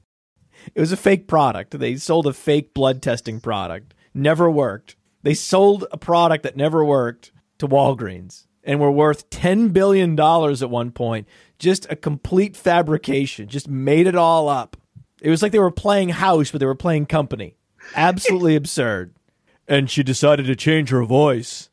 It 0.75 0.81
was 0.81 0.93
a 0.93 0.97
fake 0.97 1.27
product. 1.27 1.79
They 1.79 1.97
sold 1.97 2.27
a 2.27 2.33
fake 2.33 2.75
blood 2.75 3.03
testing 3.03 3.41
product. 3.41 3.95
Never 4.15 4.51
worked. 4.51 4.97
They 5.23 5.35
sold 5.35 5.87
a 5.91 5.99
product 5.99 6.43
that 6.45 6.57
never 6.57 6.85
worked 6.85 7.33
to 7.59 7.69
Walgreens 7.69 8.47
and 8.65 8.81
were 8.81 8.91
worth 8.91 9.31
$10 9.31 9.73
billion 9.73 10.19
at 10.19 10.71
one 10.71 10.91
point. 10.91 11.27
Just 11.59 11.91
a 11.91 11.97
complete 11.97 12.57
fabrication. 12.57 13.49
Just 13.49 13.69
made 13.69 14.07
it 14.07 14.15
all 14.15 14.49
up. 14.49 14.77
It 15.21 15.31
was 15.31 15.43
like 15.43 15.53
they 15.53 15.59
were 15.59 15.71
playing 15.71 16.11
house, 16.11 16.51
but 16.51 16.61
they 16.61 16.67
were 16.67 16.75
playing 16.75 17.07
company. 17.07 17.57
Absolutely 17.95 18.57
absurd. 18.57 19.15
And 19.67 19.91
she 19.91 20.03
decided 20.03 20.47
to 20.47 20.57
change 20.57 20.91
her 20.91 21.05
voice. 21.05 21.71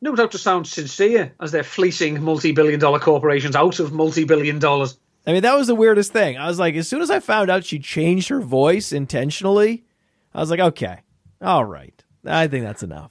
No 0.00 0.14
doubt 0.14 0.32
to 0.32 0.38
sound 0.38 0.66
sincere 0.66 1.32
as 1.40 1.52
they're 1.52 1.62
fleecing 1.62 2.22
multi 2.22 2.52
billion 2.52 2.78
dollar 2.78 2.98
corporations 2.98 3.56
out 3.56 3.80
of 3.80 3.92
multi 3.92 4.24
billion 4.24 4.58
dollars. 4.58 4.98
I 5.26 5.32
mean, 5.32 5.42
that 5.42 5.56
was 5.56 5.66
the 5.66 5.74
weirdest 5.74 6.12
thing. 6.12 6.38
I 6.38 6.46
was 6.46 6.58
like, 6.58 6.74
as 6.76 6.88
soon 6.88 7.02
as 7.02 7.10
I 7.10 7.20
found 7.20 7.50
out 7.50 7.64
she 7.64 7.78
changed 7.78 8.28
her 8.28 8.40
voice 8.40 8.92
intentionally, 8.92 9.84
I 10.32 10.40
was 10.40 10.50
like, 10.50 10.60
okay, 10.60 11.00
all 11.42 11.64
right. 11.64 12.02
I 12.24 12.46
think 12.46 12.64
that's 12.64 12.82
enough. 12.82 13.10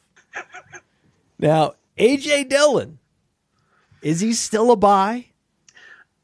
now, 1.39 1.75
AJ 1.97 2.49
Dillon, 2.49 2.99
is 4.01 4.21
he 4.21 4.33
still 4.33 4.71
a 4.71 4.75
buy? 4.75 5.25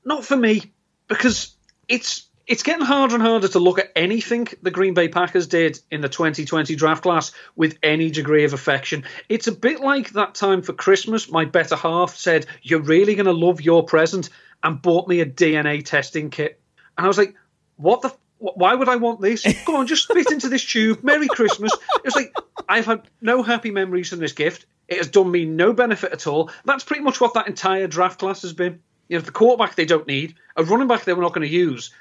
Not 0.06 0.26
for 0.26 0.38
me, 0.38 0.72
because 1.08 1.56
it's 1.88 2.28
it's 2.48 2.64
getting 2.64 2.86
harder 2.86 3.16
and 3.16 3.24
harder 3.24 3.48
to 3.48 3.60
look 3.60 3.80
at 3.80 3.92
anything 3.96 4.48
the 4.62 4.72
Green 4.72 4.94
Bay 4.94 5.08
Packers 5.08 5.48
did 5.48 5.80
in 5.90 6.02
the 6.02 6.10
2020 6.10 6.76
draft 6.76 7.04
class 7.04 7.32
with 7.56 7.78
any 7.82 8.10
degree 8.10 8.44
of 8.44 8.54
affection. 8.54 9.06
It's 9.30 9.48
a 9.48 9.54
bit 9.54 9.80
like 9.80 10.10
that 10.12 10.36
time 10.36 10.62
for 10.62 10.74
Christmas, 10.74 11.32
my 11.32 11.46
better 11.46 11.76
half 11.76 12.16
said, 12.16 12.48
You're 12.62 12.82
really 12.82 13.16
going 13.16 13.28
to 13.28 13.32
love 13.32 13.62
your 13.62 13.86
present, 13.86 14.30
and 14.64 14.82
bought 14.82 15.08
me 15.08 15.22
a 15.22 15.26
DNA 15.26 15.84
testing 15.84 16.30
kit. 16.30 16.60
And 16.98 17.06
I 17.06 17.08
was 17.08 17.18
like, 17.18 17.36
What 17.78 18.02
the? 18.02 18.14
Why 18.38 18.74
would 18.74 18.90
I 18.90 18.96
want 18.96 19.22
this? 19.22 19.46
Go 19.66 19.76
on, 19.76 19.86
just 19.86 20.04
spit 20.04 20.32
into 20.32 20.50
this 20.50 20.66
tube. 20.66 21.04
Merry 21.04 21.28
Christmas. 21.28 21.72
It's 22.04 22.16
like, 22.16 22.34
I've 22.68 22.88
had 22.88 23.08
no 23.22 23.44
happy 23.44 23.70
memories 23.70 24.10
from 24.10 24.18
this 24.18 24.32
gift. 24.32 24.66
It 24.88 24.98
has 24.98 25.10
done 25.10 25.30
me 25.30 25.46
no 25.46 25.74
benefit 25.74 26.12
at 26.12 26.26
all. 26.26 26.50
That's 26.66 26.84
pretty 26.84 27.04
much 27.04 27.22
what 27.22 27.36
that 27.36 27.48
entire 27.48 27.86
draft 27.86 28.20
class 28.20 28.42
has 28.42 28.54
been. 28.54 28.80
You 29.08 29.18
know, 29.18 29.22
the 29.22 29.32
quarterback 29.32 29.76
they 29.76 29.86
don't 29.86 30.08
need, 30.08 30.36
a 30.56 30.64
running 30.64 30.88
back 30.88 31.04
they 31.04 31.14
were 31.14 31.22
not 31.22 31.34
going 31.34 31.48
to 31.48 31.54
use, 31.54 31.92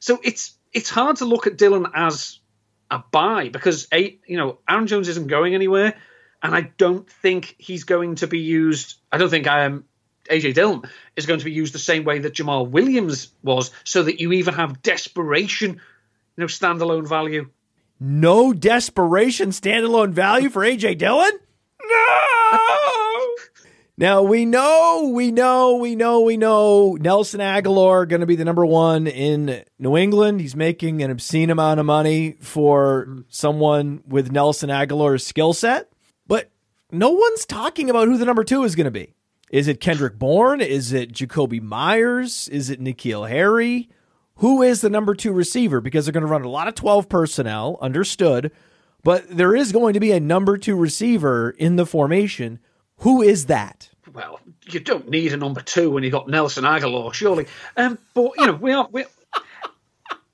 so 0.00 0.18
it's 0.22 0.56
it's 0.72 0.90
hard 0.90 1.16
to 1.16 1.24
look 1.24 1.46
at 1.46 1.56
Dillon 1.56 1.86
as 1.94 2.40
a 2.90 3.02
buy 3.10 3.48
because 3.48 3.86
a 3.92 4.18
you 4.26 4.36
know 4.36 4.58
Aaron 4.68 4.86
Jones 4.86 5.08
isn't 5.08 5.28
going 5.28 5.54
anywhere, 5.54 5.94
and 6.42 6.54
I 6.54 6.72
don't 6.76 7.08
think 7.08 7.54
he's 7.58 7.84
going 7.84 8.16
to 8.16 8.26
be 8.26 8.40
used. 8.40 8.96
I 9.10 9.18
don't 9.18 9.30
think 9.30 9.46
I 9.46 9.64
am. 9.64 9.84
AJ 10.30 10.54
Dillon 10.54 10.82
is 11.16 11.26
going 11.26 11.38
to 11.38 11.44
be 11.44 11.52
used 11.52 11.74
the 11.74 11.78
same 11.78 12.04
way 12.04 12.20
that 12.20 12.34
Jamaal 12.34 12.68
Williams 12.68 13.30
was, 13.42 13.70
so 13.84 14.02
that 14.02 14.20
you 14.20 14.32
even 14.32 14.54
have 14.54 14.82
desperation, 14.82 15.70
you 15.70 15.78
know, 16.36 16.46
standalone 16.46 17.08
value. 17.08 17.50
No 18.00 18.52
desperation 18.52 19.50
standalone 19.50 20.12
value 20.12 20.50
for 20.50 20.62
AJ 20.62 20.98
Dillon? 20.98 21.32
No. 21.82 22.58
Now 23.96 24.22
we 24.22 24.44
know, 24.44 25.12
we 25.14 25.30
know, 25.30 25.76
we 25.76 25.94
know, 25.94 26.20
we 26.22 26.36
know 26.36 26.96
Nelson 27.00 27.38
Agholor 27.38 28.08
going 28.08 28.22
to 28.22 28.26
be 28.26 28.34
the 28.34 28.44
number 28.44 28.66
one 28.66 29.06
in 29.06 29.62
New 29.78 29.96
England. 29.96 30.40
He's 30.40 30.56
making 30.56 31.00
an 31.00 31.12
obscene 31.12 31.48
amount 31.48 31.78
of 31.78 31.86
money 31.86 32.32
for 32.40 33.24
someone 33.28 34.02
with 34.08 34.32
Nelson 34.32 34.68
Agholor's 34.68 35.24
skill 35.24 35.52
set, 35.52 35.92
but 36.26 36.50
no 36.90 37.10
one's 37.10 37.46
talking 37.46 37.88
about 37.88 38.08
who 38.08 38.18
the 38.18 38.24
number 38.24 38.42
two 38.42 38.64
is 38.64 38.74
going 38.74 38.86
to 38.86 38.90
be. 38.90 39.14
Is 39.54 39.68
it 39.68 39.78
Kendrick 39.80 40.18
Bourne? 40.18 40.60
Is 40.60 40.92
it 40.92 41.12
Jakobi 41.12 41.62
Meyers? 41.62 42.48
Is 42.48 42.70
it 42.70 42.80
N'Keal 42.82 43.28
Harry? 43.28 43.88
Who 44.38 44.62
is 44.62 44.80
the 44.80 44.90
number 44.90 45.14
two 45.14 45.30
receiver? 45.30 45.80
Because 45.80 46.04
they're 46.04 46.12
going 46.12 46.26
to 46.26 46.28
run 46.28 46.42
a 46.42 46.48
lot 46.48 46.66
of 46.66 46.74
12 46.74 47.08
personnel, 47.08 47.78
understood, 47.80 48.50
but 49.04 49.28
there 49.28 49.54
is 49.54 49.70
going 49.70 49.94
to 49.94 50.00
be 50.00 50.10
a 50.10 50.18
number 50.18 50.58
two 50.58 50.74
receiver 50.74 51.50
in 51.50 51.76
the 51.76 51.86
formation. 51.86 52.58
Who 53.02 53.22
is 53.22 53.46
that? 53.46 53.90
Well, 54.12 54.40
you 54.66 54.80
don't 54.80 55.08
need 55.08 55.32
a 55.32 55.36
number 55.36 55.60
two 55.60 55.88
when 55.88 56.02
you've 56.02 56.10
got 56.10 56.28
Nelson 56.28 56.64
Agholor, 56.64 57.14
surely. 57.14 57.46
Um, 57.76 57.96
but 58.12 58.32
you 58.36 58.46
know, 58.48 58.54
we 58.54 58.72
are. 58.72 58.88
We, 58.90 59.04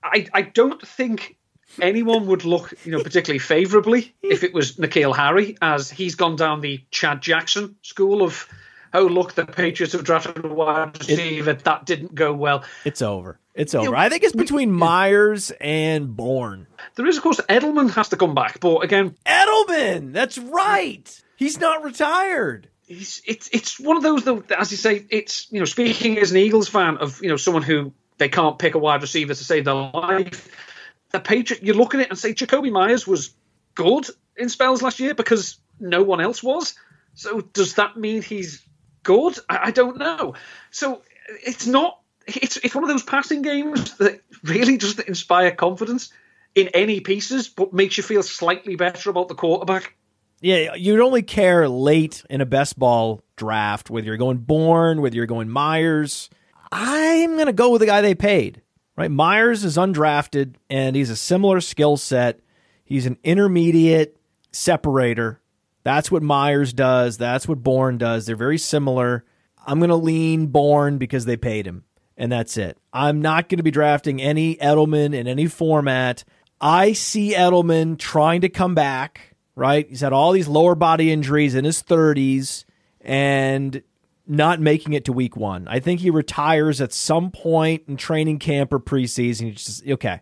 I 0.02 0.28
I 0.32 0.40
don't 0.40 0.80
think 0.80 1.36
anyone 1.78 2.26
would 2.28 2.46
look, 2.46 2.72
you 2.86 2.92
know, 2.92 3.02
particularly 3.02 3.38
favourably 3.38 4.14
if 4.22 4.44
it 4.44 4.54
was 4.54 4.76
N'Keal 4.76 5.14
Harry, 5.14 5.58
as 5.60 5.90
he's 5.90 6.14
gone 6.14 6.36
down 6.36 6.62
the 6.62 6.82
Chad 6.90 7.20
Jackson 7.20 7.76
school 7.82 8.22
of, 8.22 8.48
oh 8.92 9.06
look, 9.06 9.34
the 9.34 9.44
Patriots 9.46 9.92
have 9.92 10.04
drafted 10.04 10.44
a 10.44 10.48
wide 10.48 10.98
receiver 10.98 11.50
it, 11.50 11.64
that 11.64 11.86
didn't 11.86 12.14
go 12.14 12.32
well. 12.32 12.64
It's 12.84 13.02
over. 13.02 13.38
It's 13.54 13.74
over. 13.74 13.84
You 13.84 13.90
know, 13.92 13.96
I 13.96 14.08
think 14.08 14.22
it's 14.22 14.34
between 14.34 14.72
Meyers 14.72 15.50
and 15.60 16.16
Bourne. 16.16 16.66
There 16.94 17.06
is, 17.06 17.16
of 17.16 17.22
course, 17.22 17.40
Edelman 17.48 17.90
has 17.90 18.08
to 18.10 18.16
come 18.16 18.34
back, 18.34 18.60
but 18.60 18.78
again, 18.78 19.16
Edelman. 19.26 20.12
That's 20.12 20.38
right. 20.38 21.22
He's 21.36 21.58
not 21.58 21.82
retired. 21.82 22.68
He's, 22.86 23.22
it's 23.24 23.48
it's 23.52 23.78
one 23.78 23.96
of 23.96 24.02
those 24.02 24.24
that, 24.24 24.50
as 24.52 24.70
you 24.70 24.76
say, 24.76 25.04
it's 25.10 25.50
you 25.50 25.58
know, 25.58 25.64
speaking 25.64 26.18
as 26.18 26.32
an 26.32 26.38
Eagles 26.38 26.68
fan 26.68 26.98
of 26.98 27.22
you 27.22 27.28
know 27.28 27.36
someone 27.36 27.62
who 27.62 27.92
they 28.18 28.28
can't 28.28 28.58
pick 28.58 28.74
a 28.74 28.78
wide 28.78 29.02
receiver 29.02 29.34
to 29.34 29.44
save 29.44 29.64
their 29.64 29.74
life. 29.74 30.48
The 31.10 31.20
Patriot, 31.20 31.62
you 31.62 31.74
look 31.74 31.94
at 31.94 32.00
it 32.00 32.10
and 32.10 32.18
say 32.18 32.34
Jakobi 32.34 32.70
Meyers 32.70 33.06
was 33.06 33.30
good 33.74 34.06
in 34.36 34.48
spells 34.48 34.82
last 34.82 35.00
year 35.00 35.14
because 35.14 35.58
no 35.80 36.02
one 36.02 36.20
else 36.20 36.42
was. 36.42 36.74
So 37.14 37.40
does 37.40 37.74
that 37.74 37.96
mean 37.96 38.22
he's 38.22 38.62
good? 39.02 39.38
I, 39.48 39.58
I 39.64 39.70
don't 39.70 39.98
know. 39.98 40.34
So 40.70 41.02
it's 41.44 41.66
not 41.66 42.00
it's 42.26 42.56
it's 42.58 42.74
one 42.74 42.84
of 42.84 42.90
those 42.90 43.02
passing 43.02 43.42
games 43.42 43.96
that 43.98 44.22
really 44.42 44.76
doesn't 44.76 45.08
inspire 45.08 45.50
confidence 45.50 46.12
in 46.54 46.68
any 46.68 47.00
pieces, 47.00 47.48
but 47.48 47.72
makes 47.72 47.96
you 47.96 48.02
feel 48.02 48.22
slightly 48.22 48.76
better 48.76 49.10
about 49.10 49.28
the 49.28 49.34
quarterback. 49.34 49.94
Yeah, 50.40 50.74
you'd 50.74 51.00
only 51.00 51.22
care 51.22 51.68
late 51.68 52.24
in 52.30 52.40
a 52.40 52.46
best 52.46 52.78
ball 52.78 53.22
draft 53.36 53.90
whether 53.90 54.06
you're 54.06 54.16
going 54.16 54.38
Bourne, 54.38 55.00
whether 55.00 55.16
you're 55.16 55.26
going 55.26 55.48
Meyers. 55.48 56.30
I'm 56.72 57.34
going 57.34 57.46
to 57.46 57.52
go 57.52 57.70
with 57.70 57.80
the 57.80 57.86
guy 57.86 58.00
they 58.00 58.14
paid. 58.14 58.62
Right, 58.96 59.10
Meyers 59.10 59.64
is 59.64 59.76
undrafted 59.76 60.56
and 60.68 60.94
he's 60.94 61.10
a 61.10 61.16
similar 61.16 61.60
skill 61.60 61.96
set. 61.96 62.40
He's 62.84 63.06
an 63.06 63.18
intermediate 63.24 64.16
separator. 64.52 65.40
That's 65.82 66.10
what 66.10 66.22
Meyers 66.22 66.72
does. 66.72 67.16
That's 67.16 67.48
what 67.48 67.62
Bourne 67.62 67.98
does. 67.98 68.26
They're 68.26 68.36
very 68.36 68.58
similar. 68.58 69.24
I'm 69.66 69.78
going 69.78 69.90
to 69.90 69.96
lean 69.96 70.48
Bourne 70.48 70.98
because 70.98 71.24
they 71.24 71.36
paid 71.36 71.66
him 71.66 71.84
and 72.20 72.30
that's 72.30 72.58
it. 72.58 72.76
I'm 72.92 73.22
not 73.22 73.48
going 73.48 73.56
to 73.56 73.64
be 73.64 73.70
drafting 73.70 74.20
any 74.20 74.56
Edelman 74.56 75.14
in 75.14 75.26
any 75.26 75.46
format. 75.46 76.22
I 76.60 76.92
see 76.92 77.32
Edelman 77.32 77.98
trying 77.98 78.42
to 78.42 78.50
come 78.50 78.74
back, 78.74 79.34
right? 79.56 79.88
He's 79.88 80.02
had 80.02 80.12
all 80.12 80.32
these 80.32 80.46
lower 80.46 80.74
body 80.74 81.10
injuries 81.10 81.54
in 81.54 81.64
his 81.64 81.82
30s 81.82 82.66
and 83.00 83.82
not 84.26 84.60
making 84.60 84.92
it 84.92 85.06
to 85.06 85.14
week 85.14 85.34
one. 85.34 85.66
I 85.66 85.80
think 85.80 86.00
he 86.00 86.10
retires 86.10 86.82
at 86.82 86.92
some 86.92 87.30
point 87.30 87.84
in 87.88 87.96
training 87.96 88.38
camp 88.38 88.74
or 88.74 88.78
preseason. 88.78 89.46
He's 89.52 89.64
just, 89.64 89.88
okay, 89.88 90.20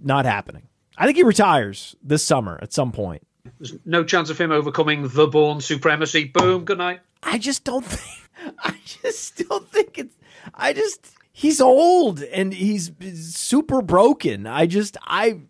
not 0.00 0.26
happening. 0.26 0.68
I 0.98 1.06
think 1.06 1.16
he 1.16 1.24
retires 1.24 1.96
this 2.02 2.22
summer 2.22 2.58
at 2.60 2.74
some 2.74 2.92
point. 2.92 3.26
There's 3.58 3.74
no 3.84 4.04
chance 4.04 4.30
of 4.30 4.40
him 4.40 4.50
overcoming 4.50 5.08
the 5.08 5.26
Bourne 5.26 5.60
supremacy. 5.60 6.24
Boom, 6.24 6.64
good 6.64 6.78
night. 6.78 7.00
I 7.22 7.38
just 7.38 7.64
don't 7.64 7.84
think, 7.84 8.56
I 8.64 8.76
just 8.84 9.48
don't 9.48 9.68
think 9.70 9.98
it's, 9.98 10.16
I 10.54 10.72
just 10.72 11.14
he's 11.32 11.60
old 11.60 12.22
and 12.22 12.54
he's 12.54 12.92
super 13.14 13.82
broken. 13.82 14.46
I 14.46 14.66
just 14.66 14.96
I 15.02 15.40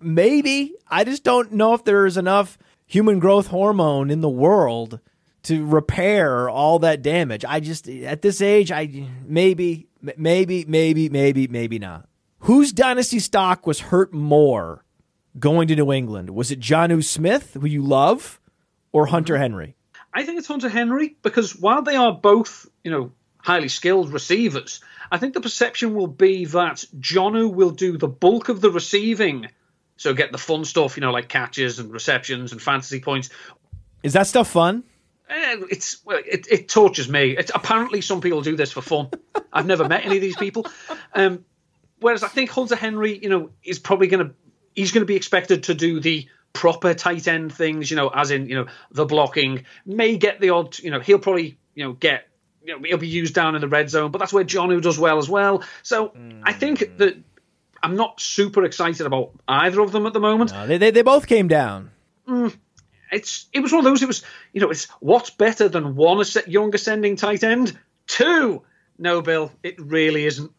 maybe 0.00 0.74
I 0.88 1.04
just 1.04 1.22
don't 1.22 1.52
know 1.52 1.74
if 1.74 1.84
there 1.84 2.06
is 2.06 2.16
enough 2.16 2.58
human 2.86 3.20
growth 3.20 3.48
hormone 3.48 4.10
in 4.10 4.20
the 4.20 4.28
world 4.28 4.98
to 5.44 5.64
repair 5.64 6.48
all 6.48 6.78
that 6.80 7.02
damage. 7.02 7.44
I 7.44 7.60
just 7.60 7.88
at 7.88 8.22
this 8.22 8.40
age 8.40 8.72
I 8.72 9.06
maybe 9.24 9.86
maybe 10.16 10.64
maybe 10.66 11.08
maybe 11.08 11.46
maybe 11.46 11.78
not. 11.78 12.08
Whose 12.40 12.72
dynasty 12.72 13.20
stock 13.20 13.66
was 13.66 13.80
hurt 13.80 14.12
more 14.12 14.84
going 15.38 15.68
to 15.68 15.76
New 15.76 15.92
England? 15.92 16.30
Was 16.30 16.50
it 16.50 16.60
Jonnu 16.60 17.02
Smith, 17.04 17.54
who 17.60 17.66
you 17.66 17.82
love, 17.82 18.40
or 18.92 19.06
Hunter 19.06 19.36
Henry? 19.36 19.76
I 20.12 20.24
think 20.24 20.38
it's 20.38 20.48
Hunter 20.48 20.68
Henry 20.68 21.16
because 21.22 21.56
while 21.56 21.82
they 21.82 21.96
are 21.96 22.12
both, 22.12 22.66
you 22.84 22.90
know, 22.90 23.12
highly 23.44 23.68
skilled 23.68 24.12
receivers. 24.12 24.80
I 25.12 25.18
think 25.18 25.34
the 25.34 25.40
perception 25.40 25.94
will 25.94 26.06
be 26.06 26.46
that 26.46 26.84
Jonnu 26.98 27.52
will 27.52 27.70
do 27.70 27.98
the 27.98 28.08
bulk 28.08 28.48
of 28.48 28.62
the 28.62 28.70
receiving, 28.70 29.48
so 29.98 30.14
get 30.14 30.32
the 30.32 30.38
fun 30.38 30.64
stuff, 30.64 30.96
you 30.96 31.02
know, 31.02 31.12
like 31.12 31.28
catches 31.28 31.78
and 31.78 31.92
receptions 31.92 32.52
and 32.52 32.62
fantasy 32.62 33.00
points. 33.00 33.28
Is 34.02 34.14
that 34.14 34.26
stuff 34.26 34.48
fun? 34.48 34.82
Eh, 35.28 35.56
it's 35.70 36.02
well, 36.06 36.20
it, 36.24 36.46
it 36.50 36.68
tortures 36.68 37.08
me. 37.08 37.36
It's, 37.36 37.52
apparently, 37.54 38.00
some 38.00 38.22
people 38.22 38.40
do 38.40 38.56
this 38.56 38.72
for 38.72 38.80
fun. 38.80 39.10
I've 39.52 39.66
never 39.66 39.86
met 39.86 40.06
any 40.06 40.16
of 40.16 40.22
these 40.22 40.36
people. 40.36 40.66
Um, 41.14 41.44
whereas 42.00 42.22
I 42.22 42.28
think 42.28 42.50
Hunter 42.50 42.76
Henry, 42.76 43.18
you 43.18 43.28
know, 43.28 43.50
is 43.62 43.78
probably 43.78 44.06
going 44.06 44.26
to 44.26 44.34
he's 44.74 44.92
going 44.92 45.02
to 45.02 45.06
be 45.06 45.16
expected 45.16 45.64
to 45.64 45.74
do 45.74 46.00
the 46.00 46.28
proper 46.52 46.94
tight 46.94 47.28
end 47.28 47.52
things, 47.52 47.90
you 47.90 47.96
know, 47.96 48.08
as 48.08 48.30
in 48.30 48.48
you 48.48 48.56
know 48.56 48.66
the 48.90 49.04
blocking. 49.04 49.64
May 49.84 50.16
get 50.16 50.40
the 50.40 50.50
odd, 50.50 50.78
you 50.78 50.90
know, 50.90 51.00
he'll 51.00 51.18
probably 51.18 51.58
you 51.74 51.84
know 51.84 51.92
get 51.92 52.28
you 52.64 52.74
know, 52.74 52.86
he'll 52.86 52.98
be 52.98 53.08
used 53.08 53.34
down 53.34 53.54
in 53.54 53.60
the 53.60 53.68
red 53.68 53.90
zone, 53.90 54.10
but 54.10 54.18
that's 54.18 54.32
where 54.32 54.44
Jonnu 54.44 54.80
does 54.80 54.98
well 54.98 55.18
as 55.18 55.28
well. 55.28 55.62
So 55.82 56.08
mm. 56.08 56.40
I 56.44 56.52
think 56.52 56.80
hmm. 56.80 56.96
that 56.96 57.16
I'm 57.82 57.96
not 57.96 58.20
super 58.20 58.64
excited 58.64 59.06
about 59.06 59.32
either 59.46 59.80
of 59.80 59.92
them 59.92 60.06
at 60.06 60.14
the 60.14 60.20
moment. 60.20 60.52
No, 60.52 60.66
they, 60.66 60.78
they, 60.78 60.90
they 60.90 61.02
both 61.02 61.26
came 61.26 61.48
down. 61.48 61.90
Mm, 62.26 62.56
it's 63.12 63.46
it 63.52 63.60
was 63.60 63.72
one 63.72 63.80
of 63.80 63.84
those. 63.84 64.02
It 64.02 64.06
was 64.06 64.24
you 64.52 64.60
know 64.62 64.70
it's 64.70 64.86
what's 65.00 65.30
better 65.30 65.68
than 65.68 65.94
one 65.94 66.24
young 66.46 66.74
ascending 66.74 67.16
tight 67.16 67.44
end? 67.44 67.78
Two. 68.06 68.62
No, 68.96 69.20
Bill, 69.22 69.52
it 69.62 69.78
really 69.80 70.24
isn't. 70.24 70.52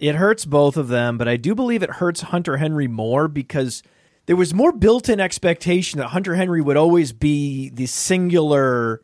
It 0.00 0.14
hurts 0.14 0.46
both 0.46 0.78
of 0.78 0.88
them, 0.88 1.18
but 1.18 1.28
I 1.28 1.36
do 1.36 1.54
believe 1.54 1.82
it 1.82 1.90
hurts 1.90 2.22
Hunter 2.22 2.56
Henry 2.56 2.88
more 2.88 3.28
because 3.28 3.82
there 4.24 4.34
was 4.34 4.54
more 4.54 4.72
built-in 4.72 5.20
expectation 5.20 5.98
that 5.98 6.08
Hunter 6.08 6.34
Henry 6.34 6.62
would 6.62 6.78
always 6.78 7.12
be 7.12 7.68
the 7.68 7.84
singular 7.84 9.02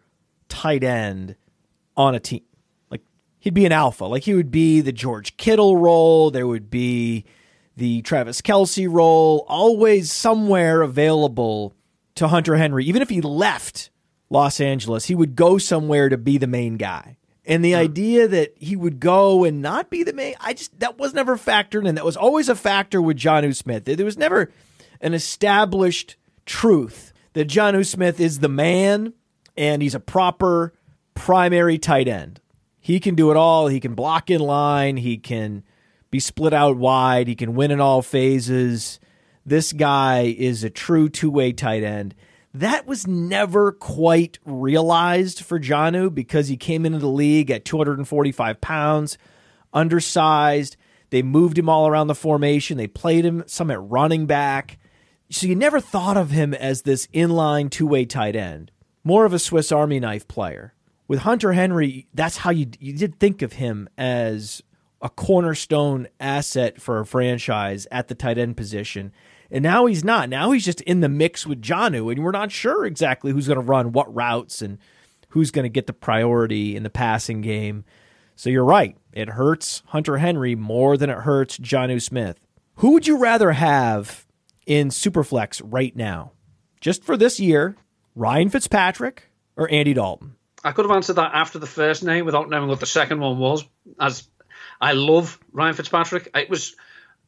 tight 0.48 0.82
end 0.82 1.36
on 1.98 2.14
a 2.14 2.20
team. 2.20 2.42
Like 2.90 3.02
he'd 3.38 3.52
be 3.52 3.66
an 3.66 3.72
alpha. 3.72 4.06
Like 4.06 4.22
he 4.22 4.32
would 4.32 4.50
be 4.50 4.80
the 4.80 4.90
George 4.90 5.36
Kittle 5.36 5.76
role. 5.76 6.30
There 6.30 6.46
would 6.46 6.70
be 6.70 7.26
the 7.76 8.00
Travis 8.00 8.40
Kelce 8.40 8.90
role, 8.90 9.44
always 9.48 10.10
somewhere 10.10 10.80
available 10.80 11.74
to 12.14 12.28
Hunter 12.28 12.56
Henry, 12.56 12.86
even 12.86 13.02
if 13.02 13.10
he 13.10 13.20
left 13.20 13.90
Los 14.30 14.60
Angeles, 14.60 15.04
he 15.04 15.14
would 15.14 15.36
go 15.36 15.58
somewhere 15.58 16.08
to 16.08 16.16
be 16.16 16.38
the 16.38 16.46
main 16.46 16.76
guy. 16.76 17.18
And 17.46 17.64
the 17.64 17.76
idea 17.76 18.26
that 18.26 18.54
he 18.58 18.74
would 18.74 18.98
go 18.98 19.44
and 19.44 19.62
not 19.62 19.88
be 19.88 20.02
the 20.02 20.12
main, 20.12 20.34
I 20.40 20.52
just, 20.52 20.78
that 20.80 20.98
was 20.98 21.14
never 21.14 21.36
factored 21.36 21.86
in. 21.86 21.94
That 21.94 22.04
was 22.04 22.16
always 22.16 22.48
a 22.48 22.56
factor 22.56 23.00
with 23.00 23.16
Jonnu 23.16 23.54
Smith. 23.54 23.84
There 23.84 24.04
was 24.04 24.18
never 24.18 24.50
an 25.00 25.14
established 25.14 26.16
truth 26.44 27.12
that 27.34 27.48
Jonnu 27.48 27.86
Smith 27.86 28.18
is 28.18 28.40
the 28.40 28.48
man 28.48 29.12
and 29.56 29.80
he's 29.80 29.94
a 29.94 30.00
proper 30.00 30.72
primary 31.14 31.78
tight 31.78 32.08
end. 32.08 32.40
He 32.80 32.98
can 32.98 33.14
do 33.14 33.30
it 33.30 33.36
all. 33.36 33.68
He 33.68 33.80
can 33.80 33.94
block 33.94 34.28
in 34.28 34.40
line. 34.40 34.96
He 34.96 35.16
can 35.16 35.62
be 36.10 36.18
split 36.18 36.52
out 36.52 36.76
wide. 36.76 37.28
He 37.28 37.36
can 37.36 37.54
win 37.54 37.70
in 37.70 37.80
all 37.80 38.02
phases. 38.02 38.98
This 39.44 39.72
guy 39.72 40.34
is 40.36 40.64
a 40.64 40.70
true 40.70 41.08
two 41.08 41.30
way 41.30 41.52
tight 41.52 41.84
end. 41.84 42.14
That 42.56 42.86
was 42.86 43.06
never 43.06 43.70
quite 43.70 44.38
realized 44.46 45.42
for 45.42 45.60
Jonnu 45.60 46.14
because 46.14 46.48
he 46.48 46.56
came 46.56 46.86
into 46.86 46.98
the 46.98 47.06
league 47.06 47.50
at 47.50 47.66
245 47.66 48.62
pounds, 48.62 49.18
undersized. 49.74 50.78
They 51.10 51.20
moved 51.20 51.58
him 51.58 51.68
all 51.68 51.86
around 51.86 52.06
the 52.06 52.14
formation. 52.14 52.78
They 52.78 52.86
played 52.86 53.26
him 53.26 53.44
some 53.46 53.70
at 53.70 53.82
running 53.82 54.24
back. 54.24 54.78
So 55.28 55.46
you 55.46 55.54
never 55.54 55.80
thought 55.80 56.16
of 56.16 56.30
him 56.30 56.54
as 56.54 56.80
this 56.80 57.06
inline 57.08 57.70
two 57.70 57.86
way 57.86 58.06
tight 58.06 58.34
end, 58.34 58.70
more 59.04 59.26
of 59.26 59.34
a 59.34 59.38
Swiss 59.38 59.70
Army 59.70 60.00
knife 60.00 60.26
player. 60.26 60.72
With 61.08 61.20
Hunter 61.20 61.52
Henry, 61.52 62.06
that's 62.14 62.38
how 62.38 62.52
you 62.52 62.68
you 62.80 62.94
did 62.94 63.20
think 63.20 63.42
of 63.42 63.52
him 63.52 63.86
as 63.98 64.62
a 65.02 65.10
cornerstone 65.10 66.08
asset 66.18 66.80
for 66.80 67.00
a 67.00 67.06
franchise 67.06 67.86
at 67.92 68.08
the 68.08 68.14
tight 68.14 68.38
end 68.38 68.56
position. 68.56 69.12
And 69.50 69.62
now 69.62 69.86
he's 69.86 70.04
not. 70.04 70.28
Now 70.28 70.52
he's 70.52 70.64
just 70.64 70.80
in 70.82 71.00
the 71.00 71.08
mix 71.08 71.46
with 71.46 71.62
Jonnu, 71.62 72.10
and 72.10 72.24
we're 72.24 72.30
not 72.32 72.50
sure 72.50 72.84
exactly 72.84 73.32
who's 73.32 73.46
going 73.46 73.60
to 73.60 73.64
run 73.64 73.92
what 73.92 74.12
routes 74.14 74.62
and 74.62 74.78
who's 75.28 75.50
going 75.50 75.64
to 75.64 75.68
get 75.68 75.86
the 75.86 75.92
priority 75.92 76.76
in 76.76 76.82
the 76.82 76.90
passing 76.90 77.40
game. 77.40 77.84
So 78.34 78.50
you're 78.50 78.64
right. 78.64 78.96
It 79.12 79.30
hurts 79.30 79.82
Hunter 79.86 80.18
Henry 80.18 80.54
more 80.54 80.96
than 80.96 81.10
it 81.10 81.18
hurts 81.18 81.58
Jonnu 81.58 82.02
Smith. 82.02 82.38
Who 82.76 82.92
would 82.92 83.06
you 83.06 83.18
rather 83.18 83.52
have 83.52 84.26
in 84.66 84.88
Superflex 84.88 85.62
right 85.64 85.94
now? 85.96 86.32
Just 86.80 87.04
for 87.04 87.16
this 87.16 87.40
year, 87.40 87.76
Ryan 88.14 88.50
Fitzpatrick 88.50 89.30
or 89.56 89.70
Andy 89.70 89.94
Dalton? 89.94 90.36
I 90.62 90.72
could 90.72 90.84
have 90.84 90.94
answered 90.94 91.14
that 91.14 91.30
after 91.32 91.58
the 91.58 91.66
first 91.66 92.02
name 92.02 92.26
without 92.26 92.50
knowing 92.50 92.68
what 92.68 92.80
the 92.80 92.86
second 92.86 93.20
one 93.20 93.38
was. 93.38 93.64
As 93.98 94.28
I 94.80 94.92
love 94.92 95.38
Ryan 95.52 95.74
Fitzpatrick. 95.74 96.28
It 96.34 96.50
was, 96.50 96.74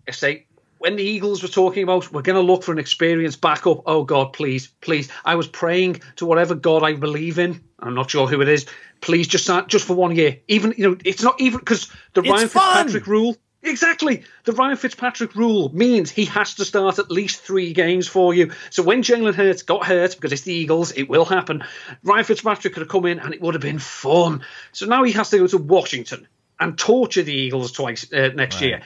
I 0.06 0.10
say, 0.10 0.46
when 0.78 0.96
the 0.96 1.02
Eagles 1.02 1.42
were 1.42 1.48
talking 1.48 1.82
about 1.82 2.12
we're 2.12 2.22
going 2.22 2.36
to 2.36 2.52
look 2.52 2.62
for 2.62 2.72
an 2.72 2.78
experienced 2.78 3.40
backup. 3.40 3.82
Oh 3.86 4.04
God, 4.04 4.32
please, 4.32 4.68
please! 4.80 5.08
I 5.24 5.34
was 5.34 5.46
praying 5.46 6.00
to 6.16 6.26
whatever 6.26 6.54
God 6.54 6.82
I 6.82 6.94
believe 6.94 7.38
in. 7.38 7.62
I'm 7.78 7.94
not 7.94 8.10
sure 8.10 8.26
who 8.26 8.40
it 8.40 8.48
is. 8.48 8.66
Please, 9.00 9.28
just 9.28 9.44
start 9.44 9.68
just 9.68 9.86
for 9.86 9.94
one 9.94 10.16
year. 10.16 10.38
Even 10.48 10.74
you 10.76 10.90
know, 10.90 10.96
it's 11.04 11.22
not 11.22 11.40
even 11.40 11.58
because 11.60 11.90
the 12.14 12.22
It's 12.22 12.30
Ryan 12.30 12.48
fun. 12.48 12.84
Fitzpatrick 12.84 13.06
rule. 13.06 13.36
Exactly. 13.62 14.22
The 14.44 14.52
Ryan 14.52 14.76
Fitzpatrick 14.76 15.34
rule 15.34 15.70
means 15.74 16.10
he 16.10 16.26
has 16.26 16.54
to 16.54 16.64
start 16.64 17.00
at 17.00 17.10
least 17.10 17.40
three 17.40 17.72
games 17.72 18.06
for 18.06 18.32
you. 18.32 18.52
So 18.70 18.84
when 18.84 19.02
Jalen 19.02 19.34
Hurts 19.34 19.62
got 19.62 19.84
hurt, 19.84 20.14
because 20.14 20.32
it's 20.32 20.42
the 20.42 20.54
Eagles, 20.54 20.92
it 20.92 21.08
will 21.08 21.24
happen, 21.24 21.64
Ryan 22.04 22.24
Fitzpatrick 22.24 22.74
could 22.74 22.82
have 22.82 22.88
come 22.88 23.06
in 23.06 23.18
and 23.18 23.34
it 23.34 23.40
would 23.40 23.54
have 23.54 23.62
been 23.62 23.80
fun. 23.80 24.44
So 24.72 24.86
now 24.86 25.02
he 25.02 25.12
has 25.12 25.30
to 25.30 25.38
go 25.38 25.46
to 25.48 25.58
Washington 25.58 26.28
and 26.60 26.78
torture 26.78 27.22
the 27.22 27.32
Eagles 27.32 27.72
twice 27.72 28.12
uh, 28.12 28.30
next 28.34 28.60
year. 28.60 28.82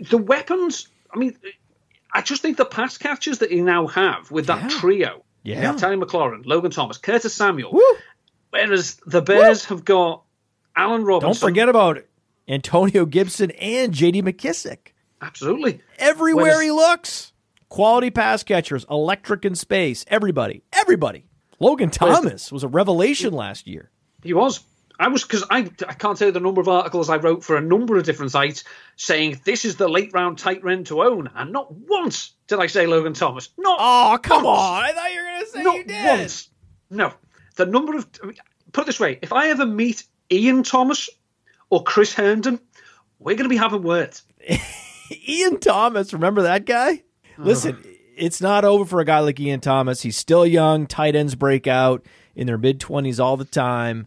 The 0.00 0.18
weapons, 0.18 0.88
I 1.12 1.18
mean, 1.18 1.36
I 2.12 2.20
just 2.22 2.42
think 2.42 2.56
the 2.56 2.64
pass 2.64 2.98
catchers 2.98 3.38
that 3.38 3.50
he 3.50 3.60
now 3.60 3.86
have 3.88 4.30
with 4.30 4.46
that 4.46 4.70
Yeah. 4.70 4.78
trio, 4.80 5.24
Yeah. 5.42 5.60
have 5.60 5.76
Terry 5.76 5.96
McLaurin, 5.96 6.44
Logan 6.46 6.70
Thomas, 6.70 6.98
Curtis 6.98 7.34
Samuel, 7.34 7.72
Woo! 7.72 7.82
whereas 8.50 8.96
the 9.06 9.20
Bears 9.22 9.66
have 9.66 9.84
got 9.84 10.22
Allen 10.76 11.04
Robinson. 11.04 11.28
Don't 11.40 11.48
forget 11.50 11.68
about 11.68 11.98
Antonio 12.48 13.06
Gibson 13.06 13.50
and 13.52 13.92
JD 13.92 14.22
McKissic. 14.22 14.88
Absolutely. 15.22 15.80
Everywhere 15.98 16.44
Whereas- 16.44 16.62
he 16.62 16.70
looks, 16.70 17.32
quality 17.68 18.10
pass 18.10 18.42
catchers, 18.42 18.84
electric 18.90 19.44
in 19.44 19.54
space, 19.54 20.04
everybody, 20.08 20.62
everybody. 20.72 21.26
Logan 21.60 21.90
Thomas 21.90 22.50
was 22.52 22.62
a 22.64 22.68
revelation 22.68 23.32
last 23.32 23.66
year. 23.66 23.90
He 24.22 24.34
was. 24.34 24.60
I 24.98 25.08
was 25.08 25.22
because 25.22 25.44
I 25.50 25.68
I 25.88 25.94
can't 25.94 26.16
tell 26.16 26.28
you 26.28 26.32
the 26.32 26.40
number 26.40 26.60
of 26.60 26.68
articles 26.68 27.10
I 27.10 27.16
wrote 27.16 27.42
for 27.42 27.56
a 27.56 27.60
number 27.60 27.96
of 27.96 28.04
different 28.04 28.30
sites 28.32 28.62
saying 28.96 29.40
this 29.44 29.64
is 29.64 29.76
the 29.76 29.88
late 29.88 30.12
round 30.12 30.38
tight 30.38 30.62
end 30.68 30.86
to 30.86 31.02
own, 31.02 31.30
and 31.34 31.52
not 31.52 31.72
once 31.72 32.32
did 32.46 32.60
I 32.60 32.66
say 32.68 32.86
Logan 32.86 33.14
Thomas. 33.14 33.48
Not 33.58 33.78
Oh, 33.80 34.18
come 34.22 34.44
once. 34.44 34.58
on. 34.58 34.84
I 34.84 34.92
thought 34.92 35.12
you 35.12 35.20
were 35.20 35.26
going 35.26 35.40
to 35.44 35.50
say 35.50 35.62
not 35.62 35.74
you 35.76 35.84
did. 35.84 36.04
once. 36.20 36.48
No, 36.90 37.12
the 37.56 37.66
number 37.66 37.96
of 37.96 38.06
I 38.22 38.26
mean, 38.26 38.36
put 38.72 38.82
it 38.82 38.86
this 38.86 39.00
way: 39.00 39.18
if 39.20 39.32
I 39.32 39.48
ever 39.48 39.66
meet 39.66 40.04
Ian 40.30 40.62
Thomas 40.62 41.10
or 41.70 41.82
Chris 41.82 42.12
Herndon, 42.14 42.60
we're 43.18 43.34
going 43.34 43.44
to 43.44 43.48
be 43.48 43.56
having 43.56 43.82
words. 43.82 44.22
Ian 45.28 45.58
Thomas, 45.60 46.12
remember 46.12 46.42
that 46.42 46.64
guy? 46.66 47.02
Uh-huh. 47.36 47.42
Listen, 47.44 47.84
it's 48.16 48.40
not 48.40 48.64
over 48.64 48.84
for 48.84 49.00
a 49.00 49.04
guy 49.04 49.18
like 49.20 49.38
Ian 49.40 49.60
Thomas. 49.60 50.02
He's 50.02 50.16
still 50.16 50.46
young. 50.46 50.86
Tight 50.86 51.16
ends 51.16 51.34
break 51.34 51.66
out 51.66 52.06
in 52.36 52.46
their 52.46 52.58
mid 52.58 52.78
20s 52.80 53.22
all 53.22 53.36
the 53.36 53.44
time. 53.44 54.06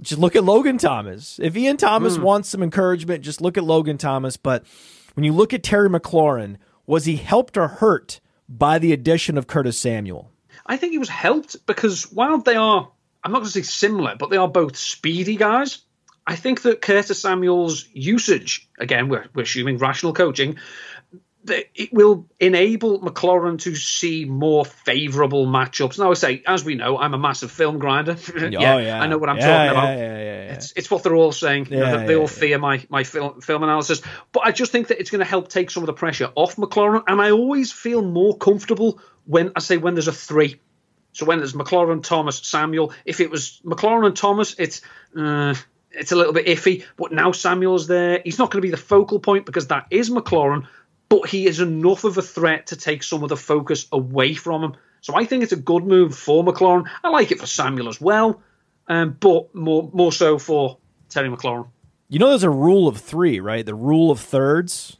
Just 0.00 0.20
look 0.20 0.36
at 0.36 0.44
Logan 0.44 0.78
Thomas. 0.78 1.38
If 1.42 1.56
Ian 1.56 1.76
Thomas 1.76 2.16
hmm. 2.16 2.22
wants 2.22 2.48
some 2.48 2.62
encouragement, 2.62 3.24
just 3.24 3.40
look 3.40 3.56
at 3.56 3.64
Logan 3.64 3.98
Thomas. 3.98 4.36
But 4.36 4.64
when 5.14 5.24
you 5.24 5.32
look 5.32 5.52
at 5.52 5.62
Terry 5.62 5.88
McLaurin, 5.88 6.56
was 6.86 7.04
he 7.04 7.16
helped 7.16 7.56
or 7.56 7.68
hurt 7.68 8.20
by 8.48 8.78
the 8.78 8.92
addition 8.92 9.38
of 9.38 9.46
Curtis 9.46 9.78
Samuel? 9.78 10.30
I 10.66 10.76
think 10.76 10.92
he 10.92 10.98
was 10.98 11.08
helped 11.08 11.64
because 11.66 12.10
while 12.12 12.38
they 12.38 12.56
are, 12.56 12.90
I'm 13.22 13.32
not 13.32 13.38
going 13.38 13.46
to 13.46 13.52
say 13.52 13.62
similar, 13.62 14.16
but 14.16 14.30
they 14.30 14.36
are 14.36 14.48
both 14.48 14.76
speedy 14.76 15.36
guys. 15.36 15.80
I 16.26 16.36
think 16.36 16.62
that 16.62 16.80
Curtis 16.80 17.20
Samuel's 17.20 17.86
usage, 17.92 18.68
again, 18.78 19.08
we're, 19.08 19.26
we're 19.34 19.42
assuming 19.42 19.78
rational 19.78 20.14
coaching, 20.14 20.56
it 21.46 21.92
will 21.92 22.26
enable 22.40 23.00
McLaurin 23.00 23.58
to 23.60 23.74
see 23.74 24.24
more 24.24 24.64
favourable 24.64 25.46
matchups. 25.46 25.98
Now, 25.98 26.10
I 26.10 26.14
say, 26.14 26.42
as 26.46 26.64
we 26.64 26.74
know, 26.74 26.98
I'm 26.98 27.12
a 27.14 27.18
massive 27.18 27.50
film 27.50 27.78
grinder. 27.78 28.16
yeah, 28.50 28.74
I 29.00 29.06
know 29.06 29.18
what 29.18 29.28
I'm 29.28 29.36
Yeah, 29.36 29.46
talking 29.46 29.64
yeah, 29.64 29.70
about. 29.70 29.88
yeah, 29.88 29.96
yeah, 29.98 30.18
yeah. 30.18 30.52
It's, 30.54 30.72
it's 30.76 30.90
what 30.90 31.02
they're 31.02 31.14
all 31.14 31.32
saying. 31.32 31.66
You 31.70 31.78
know, 31.80 31.98
Yeah, 32.00 32.06
they 32.06 32.14
all 32.14 32.22
yeah. 32.22 32.26
fear 32.28 32.58
my 32.58 32.86
my 32.88 33.04
film 33.04 33.40
film 33.40 33.62
analysis. 33.62 34.00
But 34.32 34.46
I 34.46 34.52
just 34.52 34.72
think 34.72 34.88
that 34.88 34.98
it's 35.00 35.10
going 35.10 35.20
to 35.24 35.28
help 35.28 35.48
take 35.48 35.70
some 35.70 35.82
of 35.82 35.86
the 35.86 35.92
pressure 35.92 36.30
off 36.34 36.56
McLaurin. 36.56 37.02
And 37.06 37.20
I 37.20 37.30
always 37.30 37.72
feel 37.72 38.00
more 38.02 38.36
comfortable 38.36 39.00
when 39.26 39.52
I 39.56 39.60
say 39.60 39.76
when 39.76 39.94
there's 39.94 40.08
a 40.08 40.12
three. 40.12 40.60
So 41.12 41.26
when 41.26 41.38
there's 41.38 41.52
McLaurin, 41.52 42.02
Thomas, 42.02 42.38
Samuel. 42.38 42.92
If 43.04 43.20
it 43.20 43.30
was 43.30 43.60
McLaurin 43.64 44.06
and 44.06 44.16
Thomas, 44.16 44.54
it's 44.58 44.80
uh, 45.16 45.54
it's 45.90 46.10
a 46.12 46.16
little 46.16 46.32
bit 46.32 46.46
iffy. 46.46 46.84
But 46.96 47.12
now 47.12 47.32
Samuel's 47.32 47.86
there. 47.86 48.20
He's 48.24 48.38
not 48.38 48.50
going 48.50 48.60
to 48.62 48.66
be 48.66 48.70
the 48.70 48.76
focal 48.76 49.20
point 49.20 49.46
because 49.46 49.68
that 49.68 49.86
is 49.90 50.10
McLaurin. 50.10 50.66
But 51.08 51.28
he 51.28 51.46
is 51.46 51.60
enough 51.60 52.04
of 52.04 52.18
a 52.18 52.22
threat 52.22 52.68
to 52.68 52.76
take 52.76 53.02
some 53.02 53.22
of 53.22 53.28
the 53.28 53.36
focus 53.36 53.86
away 53.92 54.34
from 54.34 54.64
him. 54.64 54.74
So 55.00 55.14
I 55.14 55.26
think 55.26 55.42
it's 55.42 55.52
a 55.52 55.56
good 55.56 55.84
move 55.84 56.14
for 56.16 56.42
McLaurin. 56.42 56.88
I 57.02 57.10
like 57.10 57.30
it 57.30 57.38
for 57.38 57.46
Samuel 57.46 57.88
as 57.88 58.00
well, 58.00 58.42
um, 58.88 59.16
but 59.20 59.54
more 59.54 59.90
more 59.92 60.12
so 60.12 60.38
for 60.38 60.78
Terry 61.10 61.28
McLaurin. 61.28 61.68
You 62.08 62.18
know, 62.18 62.28
there's 62.28 62.42
a 62.42 62.50
rule 62.50 62.88
of 62.88 62.98
three, 62.98 63.40
right? 63.40 63.64
The 63.64 63.74
rule 63.74 64.10
of 64.10 64.20
thirds. 64.20 64.96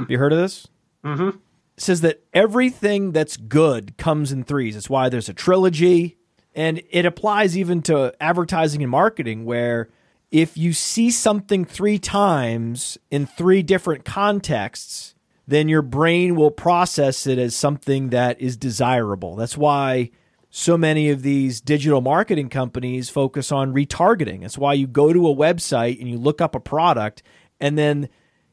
Have 0.00 0.10
you 0.10 0.18
heard 0.18 0.32
of 0.32 0.38
this? 0.38 0.66
Mm-hmm. 1.04 1.28
It 1.28 1.82
says 1.82 2.00
that 2.00 2.22
everything 2.34 3.12
that's 3.12 3.36
good 3.36 3.96
comes 3.96 4.32
in 4.32 4.42
threes. 4.42 4.74
It's 4.74 4.90
why 4.90 5.08
there's 5.08 5.28
a 5.28 5.34
trilogy. 5.34 6.18
And 6.54 6.82
it 6.90 7.06
applies 7.06 7.56
even 7.56 7.82
to 7.82 8.12
advertising 8.20 8.82
and 8.82 8.90
marketing, 8.90 9.44
where 9.44 9.88
if 10.30 10.56
you 10.56 10.72
see 10.72 11.10
something 11.10 11.64
three 11.64 11.98
times 11.98 12.98
in 13.10 13.26
three 13.26 13.62
different 13.62 14.04
contexts, 14.04 15.14
then 15.48 15.66
your 15.66 15.80
brain 15.80 16.36
will 16.36 16.50
process 16.50 17.26
it 17.26 17.38
as 17.38 17.56
something 17.56 18.10
that 18.10 18.38
is 18.38 18.58
desirable. 18.58 19.34
That's 19.34 19.56
why 19.56 20.10
so 20.50 20.76
many 20.76 21.08
of 21.08 21.22
these 21.22 21.62
digital 21.62 22.02
marketing 22.02 22.50
companies 22.50 23.08
focus 23.08 23.50
on 23.50 23.72
retargeting. 23.72 24.42
That's 24.42 24.58
why 24.58 24.74
you 24.74 24.86
go 24.86 25.10
to 25.10 25.26
a 25.26 25.34
website 25.34 25.98
and 25.98 26.08
you 26.08 26.18
look 26.18 26.42
up 26.42 26.54
a 26.54 26.60
product 26.60 27.22
and 27.58 27.78
then 27.78 28.10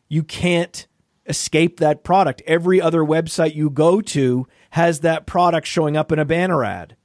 you 0.07 0.23
can't 0.23 0.87
escape 1.25 1.81
that 1.81 2.05
product. 2.05 2.41
Every 2.47 2.79
other 2.79 3.01
website 3.01 3.55
you 3.55 3.69
go 3.69 3.99
to 3.99 4.47
has 4.71 5.01
that 5.01 5.25
product 5.25 5.67
showing 5.67 5.97
up 5.97 6.13
in 6.13 6.19
a 6.19 6.25
banner 6.25 6.63
ad. 6.63 6.95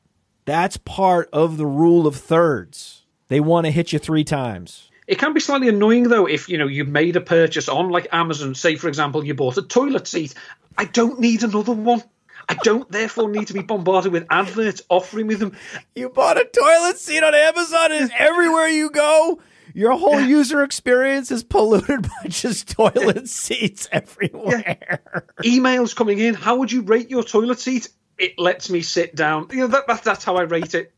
That's 0.44 0.76
part 0.76 1.28
of 1.32 1.56
the 1.56 1.66
rule 1.66 2.06
of 2.06 2.14
thirds. 2.14 3.06
They 3.26 3.40
want 3.40 3.66
to 3.66 3.72
hit 3.72 3.92
you 3.92 3.98
three 3.98 4.24
times. 4.24 4.89
It 5.10 5.18
can 5.18 5.32
be 5.34 5.40
slightly 5.40 5.68
annoying 5.68 6.04
though 6.04 6.26
if 6.26 6.48
you 6.48 6.56
know 6.56 6.68
you 6.68 6.84
made 6.84 7.16
a 7.16 7.20
purchase 7.20 7.68
on 7.68 7.88
like 7.88 8.06
Amazon. 8.12 8.54
Say 8.54 8.76
for 8.76 8.86
example 8.86 9.24
you 9.24 9.34
bought 9.34 9.58
a 9.58 9.62
toilet 9.62 10.06
seat. 10.06 10.34
I 10.78 10.84
don't 10.84 11.18
need 11.18 11.42
another 11.42 11.72
one. 11.72 12.04
I 12.48 12.54
don't 12.54 12.88
therefore 12.88 13.28
need 13.28 13.48
to 13.48 13.52
be 13.52 13.62
bombarded 13.62 14.12
with 14.12 14.28
adverts 14.30 14.82
offering 14.88 15.26
me 15.26 15.34
them. 15.34 15.56
You 15.96 16.10
bought 16.10 16.38
a 16.38 16.44
toilet 16.44 16.98
seat 16.98 17.24
on 17.24 17.34
Amazon, 17.34 17.90
and 17.90 18.12
everywhere 18.16 18.68
you 18.68 18.90
go, 18.90 19.40
your 19.74 19.98
whole 19.98 20.20
user 20.20 20.62
experience 20.62 21.32
is 21.32 21.42
polluted 21.42 22.02
by 22.22 22.28
just 22.28 22.68
toilet 22.68 23.28
seats 23.28 23.88
everywhere. 23.90 25.02
Emails 25.42 25.94
coming 25.94 26.20
in. 26.20 26.34
How 26.34 26.54
would 26.56 26.70
you 26.70 26.82
rate 26.82 27.10
your 27.10 27.24
toilet 27.24 27.58
seat? 27.58 27.88
It 28.16 28.38
lets 28.38 28.70
me 28.70 28.82
sit 28.82 29.16
down. 29.16 29.48
You 29.50 29.58
know 29.58 29.66
that, 29.66 29.88
that 29.88 30.04
that's 30.04 30.22
how 30.22 30.36
I 30.36 30.42
rate 30.42 30.74
it. 30.74 30.92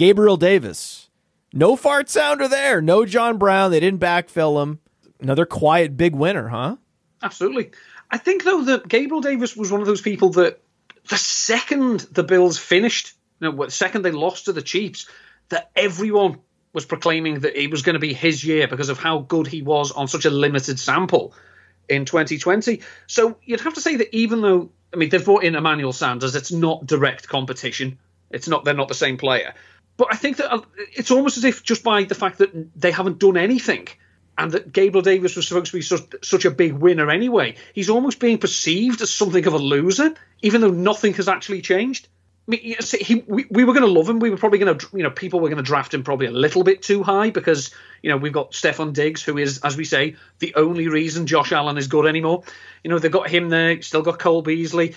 Gabriel 0.00 0.38
Davis. 0.38 1.10
No 1.52 1.76
fart 1.76 2.08
sounder 2.08 2.48
there. 2.48 2.80
No 2.80 3.04
John 3.04 3.36
Brown. 3.36 3.70
They 3.70 3.80
didn't 3.80 4.00
backfill 4.00 4.62
him. 4.62 4.78
Another 5.20 5.44
quiet 5.44 5.94
big 5.94 6.14
winner, 6.14 6.48
huh? 6.48 6.76
Absolutely. 7.22 7.72
I 8.10 8.16
think 8.16 8.42
though 8.42 8.62
that 8.62 8.88
Gabriel 8.88 9.20
Davis 9.20 9.54
was 9.54 9.70
one 9.70 9.82
of 9.82 9.86
those 9.86 10.00
people 10.00 10.30
that 10.30 10.58
the 11.10 11.18
second 11.18 12.00
the 12.12 12.22
Bills 12.22 12.56
finished, 12.56 13.12
you 13.40 13.52
know, 13.52 13.64
the 13.66 13.70
second 13.70 14.00
they 14.00 14.10
lost 14.10 14.46
to 14.46 14.54
the 14.54 14.62
Chiefs, 14.62 15.06
that 15.50 15.70
everyone 15.76 16.38
was 16.72 16.86
proclaiming 16.86 17.40
that 17.40 17.62
it 17.62 17.70
was 17.70 17.82
going 17.82 17.92
to 17.92 18.00
be 18.00 18.14
his 18.14 18.42
year 18.42 18.68
because 18.68 18.88
of 18.88 18.98
how 18.98 19.18
good 19.18 19.48
he 19.48 19.60
was 19.60 19.92
on 19.92 20.08
such 20.08 20.24
a 20.24 20.30
limited 20.30 20.80
sample 20.80 21.34
in 21.90 22.06
2020. 22.06 22.80
So 23.06 23.36
you'd 23.44 23.60
have 23.60 23.74
to 23.74 23.82
say 23.82 23.96
that 23.96 24.16
even 24.16 24.40
though 24.40 24.70
I 24.94 24.96
mean 24.96 25.10
they've 25.10 25.22
brought 25.22 25.44
in 25.44 25.56
Emmanuel 25.56 25.92
Sanders, 25.92 26.34
it's 26.36 26.52
not 26.52 26.86
direct 26.86 27.28
competition. 27.28 27.98
It's 28.30 28.48
not 28.48 28.64
they're 28.64 28.72
not 28.72 28.88
the 28.88 28.94
same 28.94 29.18
player. 29.18 29.52
But 30.00 30.14
I 30.14 30.16
think 30.16 30.38
that 30.38 30.50
uh, 30.50 30.62
it's 30.94 31.10
almost 31.10 31.36
as 31.36 31.44
if 31.44 31.62
just 31.62 31.84
by 31.84 32.04
the 32.04 32.14
fact 32.14 32.38
that 32.38 32.50
they 32.74 32.90
haven't 32.90 33.18
done 33.18 33.36
anything 33.36 33.86
and 34.38 34.50
that 34.52 34.72
Gabriel 34.72 35.02
Davis 35.02 35.36
was 35.36 35.46
supposed 35.46 35.72
to 35.72 35.76
be 35.76 35.82
such, 35.82 36.04
such 36.22 36.46
a 36.46 36.50
big 36.50 36.72
winner 36.72 37.10
anyway, 37.10 37.56
he's 37.74 37.90
almost 37.90 38.18
being 38.18 38.38
perceived 38.38 39.02
as 39.02 39.10
something 39.10 39.46
of 39.46 39.52
a 39.52 39.58
loser, 39.58 40.14
even 40.40 40.62
though 40.62 40.70
nothing 40.70 41.12
has 41.12 41.28
actually 41.28 41.60
changed. 41.60 42.08
I 42.48 42.52
mean, 42.52 42.76
he, 42.98 43.24
we, 43.26 43.44
we 43.50 43.64
were 43.64 43.74
going 43.74 43.84
to 43.84 43.92
love 43.92 44.08
him. 44.08 44.20
We 44.20 44.30
were 44.30 44.38
probably 44.38 44.58
going 44.58 44.78
to, 44.78 44.86
you 44.96 45.02
know, 45.02 45.10
people 45.10 45.38
were 45.38 45.50
going 45.50 45.62
to 45.62 45.62
draft 45.62 45.92
him 45.92 46.02
probably 46.02 46.28
a 46.28 46.32
little 46.32 46.64
bit 46.64 46.80
too 46.80 47.02
high 47.02 47.28
because, 47.28 47.70
you 48.02 48.08
know, 48.08 48.16
we've 48.16 48.32
got 48.32 48.52
Stefon 48.52 48.94
Diggs, 48.94 49.22
who 49.22 49.36
is, 49.36 49.58
as 49.58 49.76
we 49.76 49.84
say, 49.84 50.16
the 50.38 50.54
only 50.54 50.88
reason 50.88 51.26
Josh 51.26 51.52
Allen 51.52 51.76
is 51.76 51.88
good 51.88 52.06
anymore. 52.06 52.44
You 52.82 52.88
know, 52.88 52.98
they've 52.98 53.12
got 53.12 53.28
him 53.28 53.50
there, 53.50 53.82
still 53.82 54.00
got 54.00 54.18
Cole 54.18 54.40
Beasley. 54.40 54.94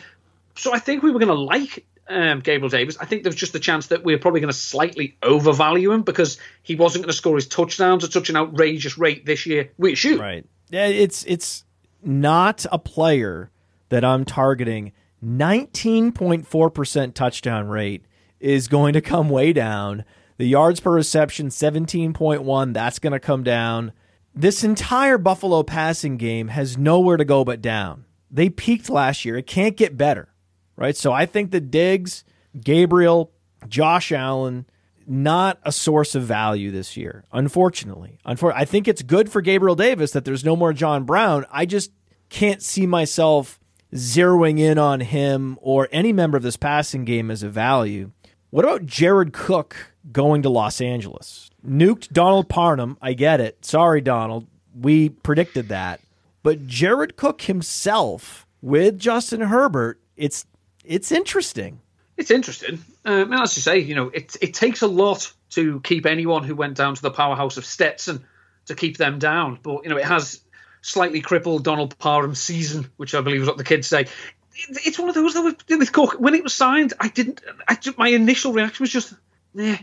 So 0.55 0.73
I 0.73 0.79
think 0.79 1.03
we 1.03 1.11
were 1.11 1.19
going 1.19 1.27
to 1.27 1.33
like 1.33 1.85
um, 2.13 2.39
Gabriel 2.39 2.69
Davis. 2.69 2.97
I 2.99 3.05
think 3.05 3.23
there's 3.23 3.35
just 3.35 3.55
a 3.55 3.59
chance 3.59 3.87
that 3.87 4.03
we're 4.03 4.17
probably 4.17 4.39
going 4.39 4.51
to 4.51 4.57
slightly 4.57 5.17
overvalue 5.23 5.91
him 5.91 6.03
because 6.03 6.37
he 6.61 6.75
wasn't 6.75 7.03
going 7.03 7.11
to 7.11 7.17
score 7.17 7.35
his 7.35 7.47
touchdowns 7.47 8.03
at 8.03 8.11
such 8.11 8.29
an 8.29 8.37
outrageous 8.37 8.97
rate 8.97 9.25
this 9.25 9.45
year. 9.45 9.71
We 9.77 9.95
shoot 9.95 10.19
right. 10.19 10.45
Yeah, 10.69 10.87
it's 10.87 11.23
it's 11.25 11.65
not 12.03 12.65
a 12.71 12.79
player 12.79 13.51
that 13.89 14.03
I'm 14.03 14.25
targeting. 14.25 14.91
19.4% 15.23 17.13
touchdown 17.13 17.67
rate 17.67 18.05
is 18.39 18.67
going 18.67 18.93
to 18.93 19.01
come 19.01 19.29
way 19.29 19.53
down. 19.53 20.03
The 20.37 20.47
yards 20.47 20.79
per 20.79 20.91
reception 20.91 21.47
17.1, 21.47 22.73
that's 22.73 22.99
going 22.99 23.13
to 23.13 23.19
come 23.19 23.43
down. 23.43 23.93
This 24.35 24.63
entire 24.63 25.17
Buffalo 25.17 25.63
passing 25.63 26.17
game 26.17 26.49
has 26.49 26.77
nowhere 26.77 27.17
to 27.17 27.23
go 27.23 27.45
but 27.45 27.61
down. 27.61 28.05
They 28.29 28.49
peaked 28.49 28.89
last 28.89 29.23
year. 29.23 29.37
It 29.37 29.47
can't 29.47 29.77
get 29.77 29.95
better 29.95 30.32
right? 30.75 30.95
So 30.95 31.11
I 31.11 31.25
think 31.25 31.51
the 31.51 31.61
Diggs, 31.61 32.23
Gabriel, 32.59 33.31
Josh 33.67 34.11
Allen, 34.11 34.65
not 35.05 35.59
a 35.63 35.71
source 35.71 36.15
of 36.15 36.23
value 36.23 36.71
this 36.71 36.95
year, 36.95 37.25
unfortunately. 37.31 38.19
Unfor- 38.25 38.53
I 38.55 38.65
think 38.65 38.87
it's 38.87 39.01
good 39.01 39.31
for 39.31 39.41
Gabriel 39.41 39.75
Davis 39.75 40.11
that 40.11 40.25
there's 40.25 40.45
no 40.45 40.55
more 40.55 40.73
John 40.73 41.03
Brown. 41.03 41.45
I 41.51 41.65
just 41.65 41.91
can't 42.29 42.61
see 42.61 42.87
myself 42.87 43.59
zeroing 43.93 44.59
in 44.59 44.77
on 44.77 45.01
him 45.01 45.57
or 45.61 45.87
any 45.91 46.13
member 46.13 46.37
of 46.37 46.43
this 46.43 46.57
passing 46.57 47.05
game 47.05 47.29
as 47.29 47.43
a 47.43 47.49
value. 47.49 48.11
What 48.49 48.65
about 48.65 48.85
Jared 48.85 49.33
Cook 49.33 49.93
going 50.11 50.41
to 50.43 50.49
Los 50.49 50.79
Angeles? 50.81 51.49
Nuked 51.67 52.09
Donald 52.11 52.49
Parham. 52.49 52.97
I 53.01 53.13
get 53.13 53.39
it. 53.39 53.65
Sorry, 53.65 54.01
Donald. 54.01 54.47
We 54.75 55.09
predicted 55.09 55.69
that. 55.69 56.01
But 56.43 56.67
Jared 56.67 57.15
Cook 57.15 57.43
himself 57.43 58.45
with 58.61 58.99
Justin 58.99 59.41
Herbert, 59.41 59.99
it's 60.17 60.45
it's 60.83 61.11
interesting. 61.11 61.79
It's 62.17 62.31
interesting. 62.31 62.79
Um, 63.05 63.33
as 63.33 63.55
you 63.57 63.61
say, 63.61 63.79
you 63.79 63.95
know, 63.95 64.09
it 64.09 64.35
it 64.41 64.53
takes 64.53 64.81
a 64.81 64.87
lot 64.87 65.31
to 65.51 65.79
keep 65.81 66.05
anyone 66.05 66.43
who 66.43 66.55
went 66.55 66.77
down 66.77 66.95
to 66.95 67.01
the 67.01 67.11
powerhouse 67.11 67.57
of 67.57 67.65
Stetson 67.65 68.25
to 68.65 68.75
keep 68.75 68.97
them 68.97 69.19
down. 69.19 69.59
But 69.61 69.83
you 69.83 69.89
know, 69.89 69.97
it 69.97 70.05
has 70.05 70.41
slightly 70.81 71.21
crippled 71.21 71.63
Donald 71.63 71.97
Parham's 71.97 72.41
season, 72.41 72.89
which 72.97 73.15
I 73.15 73.21
believe 73.21 73.41
is 73.41 73.47
what 73.47 73.57
the 73.57 73.63
kids 73.63 73.87
say. 73.87 74.07
it's 74.53 74.99
one 74.99 75.09
of 75.09 75.15
those 75.15 75.33
that 75.33 75.43
with, 75.43 75.79
with 75.79 75.91
Cook 75.91 76.15
when 76.19 76.35
it 76.35 76.43
was 76.43 76.53
signed, 76.53 76.93
I 76.99 77.07
didn't. 77.07 77.41
I 77.67 77.77
my 77.97 78.09
initial 78.09 78.53
reaction 78.53 78.83
was 78.83 78.91
just, 78.91 79.13
yeah. 79.55 79.77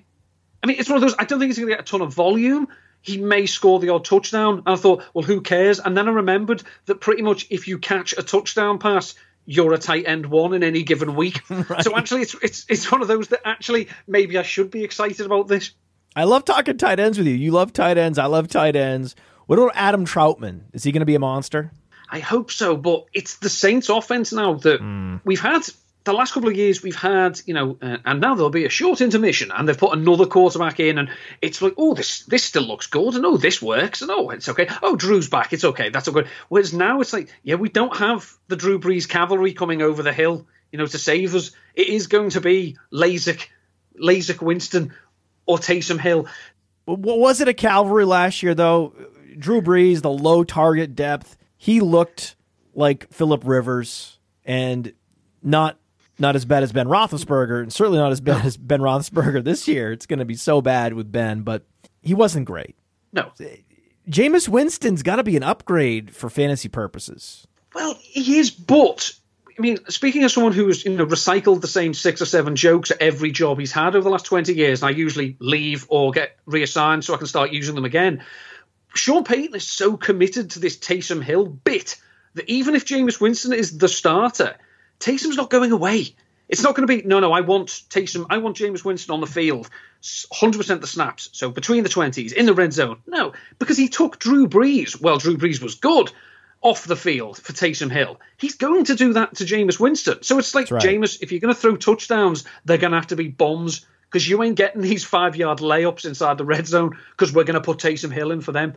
I 0.63 0.67
mean, 0.67 0.77
it's 0.79 0.89
one 0.89 0.97
of 0.97 1.03
those. 1.03 1.15
I 1.19 1.25
don't 1.25 1.39
think 1.39 1.49
he's 1.49 1.59
going 1.59 1.71
to 1.71 1.77
get 1.77 1.81
a 1.81 1.91
ton 1.91 2.03
of 2.03 2.15
volume. 2.15 2.69
He 3.03 3.17
may 3.17 3.47
score 3.47 3.81
the 3.81 3.89
odd 3.89 4.05
touchdown. 4.05 4.59
And 4.59 4.69
I 4.69 4.77
thought, 4.77 5.03
well, 5.15 5.25
who 5.25 5.41
cares? 5.41 5.81
And 5.81 5.97
then 5.97 6.07
I 6.07 6.13
remembered 6.13 6.63
that 6.85 7.01
pretty 7.01 7.23
much 7.23 7.47
if 7.49 7.67
you 7.67 7.79
catch 7.79 8.13
a 8.13 8.23
touchdown 8.23 8.79
pass, 8.79 9.15
you're 9.47 9.73
a 9.73 9.79
tight 9.79 10.05
end 10.07 10.27
one 10.27 10.55
in 10.55 10.63
any 10.63 10.83
given 10.83 11.15
week. 11.15 11.41
right. 11.51 11.83
So 11.83 11.97
actually, 11.97 12.23
it's 12.23 12.35
it's 12.43 12.67
it's 12.69 12.93
one 12.93 13.03
of 13.03 13.09
those 13.09 13.29
that 13.29 13.41
actually 13.45 13.89
maybe 14.07 14.39
I 14.39 14.43
should 14.43 14.71
be 14.71 14.85
excited 14.85 15.25
about 15.25 15.49
this. 15.49 15.73
I 16.15 16.25
love 16.25 16.45
talking 16.45 16.77
tight 16.77 16.99
ends 16.99 17.19
with 17.19 17.27
you. 17.27 17.35
You 17.35 17.53
love 17.53 17.73
tight 17.73 17.97
ends. 17.97 18.19
I 18.19 18.27
love 18.27 18.49
tight 18.49 18.77
ends. 18.77 19.15
What 19.47 19.59
about 19.59 19.73
Adam 19.75 20.07
Trautman? 20.07 20.63
Is 20.73 20.85
he 20.85 20.93
going 20.93 21.01
to 21.01 21.07
be 21.07 21.15
a 21.15 21.21
monster? 21.21 21.73
I 22.09 22.19
hope 22.19 22.51
so, 22.51 22.77
but 22.77 23.07
it's 23.13 23.37
the 23.37 23.49
Saints' 23.49 23.89
offense 23.89 24.33
now 24.33 24.55
that 24.55 24.81
mm. 24.81 25.21
we've 25.25 25.41
had 25.41 25.63
the 26.05 26.13
last 26.13 26.33
couple 26.33 26.49
of 26.49 26.57
years 26.57 26.83
we've 26.83 26.97
had, 26.97 27.41
you 27.45 27.55
know, 27.55 27.77
uh, 27.83 27.99
and 28.05 28.21
now 28.21 28.35
there'll 28.35 28.51
be 28.51 28.65
a 28.65 28.71
short 28.71 29.01
intermission, 29.01 29.51
and 29.53 29.69
they've 29.69 29.77
put 29.77 29.97
another 29.97 30.27
quarterback 30.27 30.81
in, 30.81 30.99
and 30.99 31.11
it's 31.43 31.61
like, 31.61 31.75
oh, 31.77 31.95
this 31.95 32.25
this 32.25 32.45
still 32.45 32.63
looks 32.63 32.87
good, 32.87 33.15
and 33.15 33.27
oh, 33.27 33.37
this 33.37 33.61
works, 33.61 34.03
and 34.03 34.11
oh, 34.11 34.31
it's 34.31 34.49
okay. 34.49 34.69
Oh, 34.83 34.97
Drew's 34.97 35.29
back, 35.29 35.53
it's 35.53 35.65
okay, 35.65 35.91
that's 35.91 36.09
all 36.09 36.15
good. 36.15 36.29
Whereas 36.49 36.73
now 36.73 37.01
it's 37.01 37.13
like, 37.13 37.29
yeah, 37.43 37.57
we 37.57 37.69
don't 37.69 37.97
have 37.97 38.33
the 38.49 38.57
Drew 38.57 38.79
Brees 38.79 39.09
cavalry 39.09 39.53
coming 39.53 39.83
over 39.83 40.03
the 40.03 40.13
hill, 40.13 40.47
you 40.73 40.79
know, 40.79 40.87
to 40.87 40.99
save 40.99 41.35
us. 41.35 41.51
It 41.75 41.89
is 41.89 42.07
going 42.07 42.31
to 42.31 42.41
be 42.41 42.77
Lasik, 42.93 43.49
Lasik 44.01 44.41
Winston, 44.41 44.95
or 45.47 45.59
Taysom 45.59 46.01
Hill. 46.01 46.27
Was 46.87 47.41
it 47.41 47.49
a 47.49 47.55
cavalry 47.55 48.05
last 48.05 48.43
year 48.43 48.55
though? 48.55 48.95
Drew 49.39 49.63
Brees, 49.63 50.03
the 50.03 50.11
low 50.11 50.45
target 50.45 50.95
depth, 50.95 51.37
he 51.57 51.81
looked 51.81 52.37
like 52.75 53.13
Philip 53.13 53.43
Rivers 53.45 54.19
and 54.45 54.93
not 55.43 55.79
not 56.21 56.37
as 56.37 56.45
bad 56.45 56.63
as 56.63 56.73
Ben 56.73 56.87
Roethlisberger, 56.87 57.63
and 57.63 57.73
certainly 57.73 57.99
not 57.99 58.13
as 58.13 58.21
bad 58.21 58.45
as 58.45 58.57
Ben 58.57 58.81
Roethlisberger 58.81 59.43
this 59.43 59.67
year. 59.67 59.93
It's 59.93 60.07
going 60.07 60.19
to 60.19 60.25
be 60.25 60.37
so 60.37 60.61
bad 60.61 60.95
with 60.95 61.11
Ben, 61.11 61.43
but 61.43 61.65
he 62.03 62.15
wasn't 62.15 62.47
great. 62.47 62.77
No. 63.13 63.33
Jameis 64.09 64.49
Winston's 64.49 65.03
got 65.03 65.17
to 65.17 65.23
be 65.23 65.37
an 65.37 65.43
upgrade 65.43 66.15
for 66.15 66.31
fantasy 66.31 66.69
purposes. 66.69 67.47
Well, 67.75 67.97
he 68.01 68.39
is, 68.39 68.51
but 68.51 69.13
I 69.59 69.63
mean, 69.63 69.79
speaking 69.89 70.25
as 70.25 70.33
someone 70.33 70.53
who's 70.53 70.85
you 70.85 70.97
know 70.97 71.07
recycled 71.07 71.61
the 71.61 71.69
same 71.69 71.95
six 71.95 72.23
or 72.23 72.27
seven 72.27 72.57
jokes 72.57 72.91
at 72.91 73.01
every 73.01 73.31
job 73.31 73.59
he's 73.59 73.73
had 73.73 73.95
over 73.95 74.03
the 74.03 74.11
last 74.11 74.27
twenty 74.27 74.55
years, 74.55 74.83
and 74.83 74.89
I 74.89 74.97
usually 74.97 75.37
leave 75.39 75.87
or 75.89 76.11
get 76.13 76.37
reassigned 76.47 77.05
so 77.05 77.15
I 77.15 77.19
can 77.19 77.27
start 77.27 77.53
using 77.53 77.75
them 77.75 77.85
again. 77.85 78.25
Sean 78.95 79.23
Payton 79.23 79.55
is 79.55 79.69
so 79.69 79.97
committed 79.97 80.51
to 80.51 80.59
this 80.59 80.77
Taysom 80.77 81.23
Hill 81.23 81.47
bit 81.47 81.97
that 82.35 82.49
even 82.49 82.75
if 82.75 82.85
Jameis 82.85 83.21
Winston 83.21 83.53
is 83.53 83.77
the 83.77 83.89
starter, 83.89 84.57
Taysom's 85.01 85.37
not 85.37 85.51
going 85.51 85.73
away. 85.73 86.15
It's 86.49 86.63
not 86.63 86.75
going 86.75 86.87
to 86.87 86.95
be 86.95 87.07
no, 87.07 87.21
no. 87.21 87.33
I 87.33 87.43
want 87.43 87.69
Taysom. 87.69 88.27
I 88.29 88.39
want 88.39 88.57
Jameis 88.57 88.85
Winston 88.85 89.15
on 89.15 89.21
the 89.21 89.27
field, 89.27 89.71
hundred 90.33 90.59
percent 90.59 90.81
the 90.81 90.89
snaps. 90.89 91.29
So 91.33 91.51
between 91.51 91.85
the 91.85 91.89
twenties 91.89 92.33
in 92.33 92.45
the 92.45 92.55
red 92.55 92.73
zone. 92.73 93.01
No, 93.07 93.33
because 93.59 93.77
he 93.77 93.89
took 93.89 94.19
Drew 94.19 94.49
Brees. 94.49 95.01
Well, 95.01 95.19
Drew 95.19 95.37
Brees 95.37 95.63
was 95.63 95.77
good 95.77 96.11
off 96.61 96.85
the 96.85 96.97
field 96.97 97.39
for 97.39 97.53
Taysom 97.53 97.91
Hill. 97.91 98.21
He's 98.37 98.57
going 98.57 98.85
to 98.87 98.97
do 98.97 99.13
that 99.13 99.37
to 99.37 99.45
Jameis 99.45 99.79
Winston. 99.79 100.23
So 100.23 100.39
it's 100.39 100.55
like 100.55 100.71
right. 100.73 100.83
Jameis. 100.83 101.23
If 101.23 101.31
you're 101.31 101.41
going 101.41 101.55
to 101.55 101.61
throw 101.61 101.77
touchdowns, 101.77 102.45
they're 102.65 102.79
going 102.79 102.93
to 102.93 102.99
have 102.99 103.09
to 103.09 103.17
be 103.17 103.29
bombs 103.29 103.87
because 104.11 104.29
you 104.29 104.43
ain't 104.43 104.57
getting 104.57 104.83
these 104.83 105.05
five 105.05 105.37
yard 105.37 105.59
layups 105.59 106.05
inside 106.05 106.37
the 106.37 106.45
red 106.45 106.67
zone 106.67 106.99
because 107.13 107.33
we're 107.33 107.45
going 107.45 107.55
to 107.55 107.61
put 107.61 107.79
Taysom 107.79 108.13
Hill 108.13 108.33
in 108.33 108.41
for 108.41 108.51
them. 108.51 108.75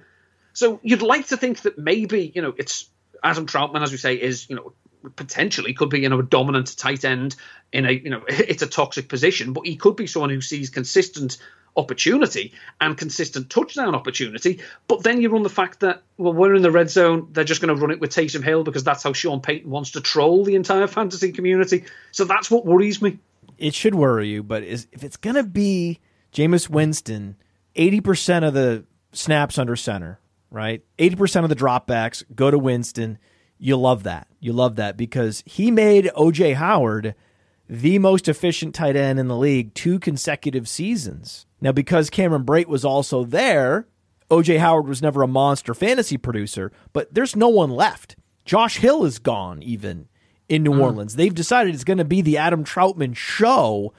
So 0.54 0.80
you'd 0.84 1.02
like 1.02 1.28
to 1.28 1.38
think 1.38 1.62
that 1.62 1.80
maybe 1.80 2.32
you 2.36 2.44
know 2.44 2.54
it's 2.56 2.88
Adam 3.24 3.48
Trautman, 3.48 3.82
as 3.82 3.92
we 3.92 3.98
say, 3.98 4.14
is 4.14 4.48
you 4.48 4.56
know 4.56 4.74
potentially 5.16 5.74
could 5.74 5.90
be 5.90 6.02
you 6.02 6.10
know 6.10 6.20
a 6.20 6.24
dominant 6.24 6.78
tight 6.78 7.06
end 7.06 7.36
in 7.72 7.86
a 7.86 7.92
you 7.92 8.10
know 8.10 8.24
it's 8.28 8.62
a 8.62 8.68
toxic 8.68 9.10
position, 9.10 9.54
but 9.54 9.66
he 9.66 9.76
could 9.76 9.96
be 9.96 10.08
someone 10.08 10.30
who 10.30 10.42
sees 10.42 10.70
consistent 10.70 11.38
opportunity 11.76 12.54
and 12.80 12.98
consistent 12.98 13.50
touchdown 13.50 13.96
opportunity. 13.96 14.62
But 14.88 15.04
then 15.04 15.22
you 15.22 15.30
run 15.30 15.44
the 15.44 15.50
fact 15.50 15.80
that 15.82 16.04
well 16.18 16.34
we're 16.34 16.56
in 16.56 16.62
the 16.62 16.72
red 16.72 16.90
zone, 16.90 17.30
they're 17.32 17.44
just 17.44 17.62
going 17.62 17.76
to 17.76 17.82
run 17.82 17.92
it 17.92 18.00
with 18.00 18.12
Taysom 18.12 18.44
Hill 18.44 18.64
because 18.64 18.84
that's 18.84 19.04
how 19.04 19.14
Sean 19.14 19.42
Payton 19.42 19.70
wants 19.70 19.92
to 19.92 20.02
troll 20.02 20.44
the 20.44 20.56
entire 20.56 20.88
fantasy 20.88 21.32
community. 21.32 21.86
So 22.12 22.26
that's 22.26 22.50
what 22.50 22.66
worries 22.66 23.02
me. 23.02 23.20
It 23.58 23.74
should 23.74 23.96
worry 23.96 24.30
you, 24.30 24.44
but 24.44 24.64
is, 24.64 24.88
if 24.92 25.04
it's 25.04 25.18
going 25.18 25.36
to 25.36 25.44
be 25.44 26.00
Jameis 26.34 26.70
Winston, 26.70 27.36
eighty 27.76 28.02
percent 28.02 28.46
of 28.46 28.54
the 28.54 28.86
snaps 29.12 29.58
under 29.58 29.76
center, 29.76 30.20
right? 30.52 30.84
Eighty 31.00 31.16
percent 31.16 31.44
of 31.44 31.50
the 31.50 31.56
dropbacks 31.56 32.24
go 32.36 32.52
to 32.52 32.58
Winston 32.58 33.18
you 33.58 33.78
love 33.78 34.04
that. 34.04 34.28
You 34.40 34.54
love 34.54 34.76
that 34.76 34.98
because 34.98 35.44
he 35.46 35.72
made 35.72 36.12
OJ 36.16 36.56
Howard 36.56 37.16
the 37.70 37.98
most 38.00 38.28
efficient 38.28 38.76
tight 38.76 38.96
end 38.96 39.20
in 39.20 39.28
the 39.28 39.38
league 39.38 39.74
two 39.74 40.00
consecutive 40.00 40.68
seasons. 40.68 41.46
Now, 41.62 41.72
because 41.72 42.10
Cameron 42.10 42.44
Brate 42.44 42.68
was 42.68 42.84
also 42.84 43.24
there, 43.24 43.88
OJ 44.30 44.60
Howard 44.60 44.88
was 44.88 45.02
never 45.02 45.22
a 45.22 45.28
monster 45.28 45.74
fantasy 45.74 46.18
producer, 46.18 46.72
but 46.92 47.14
there's 47.14 47.36
no 47.36 47.48
one 47.48 47.70
left. 47.70 48.16
Josh 48.46 48.78
Hill 48.78 49.06
is 49.06 49.20
gone, 49.20 49.64
even 49.64 50.08
in 50.50 50.64
New 50.64 50.72
mm. 50.72 50.82
Orleans. 50.82 51.16
They've 51.16 51.34
decided 51.34 51.74
it's 51.74 51.84
going 51.84 51.98
to 52.00 52.06
be 52.06 52.22
the 52.22 52.38
Adam 52.38 52.64
Trautman 52.64 53.16
show. 53.16 53.94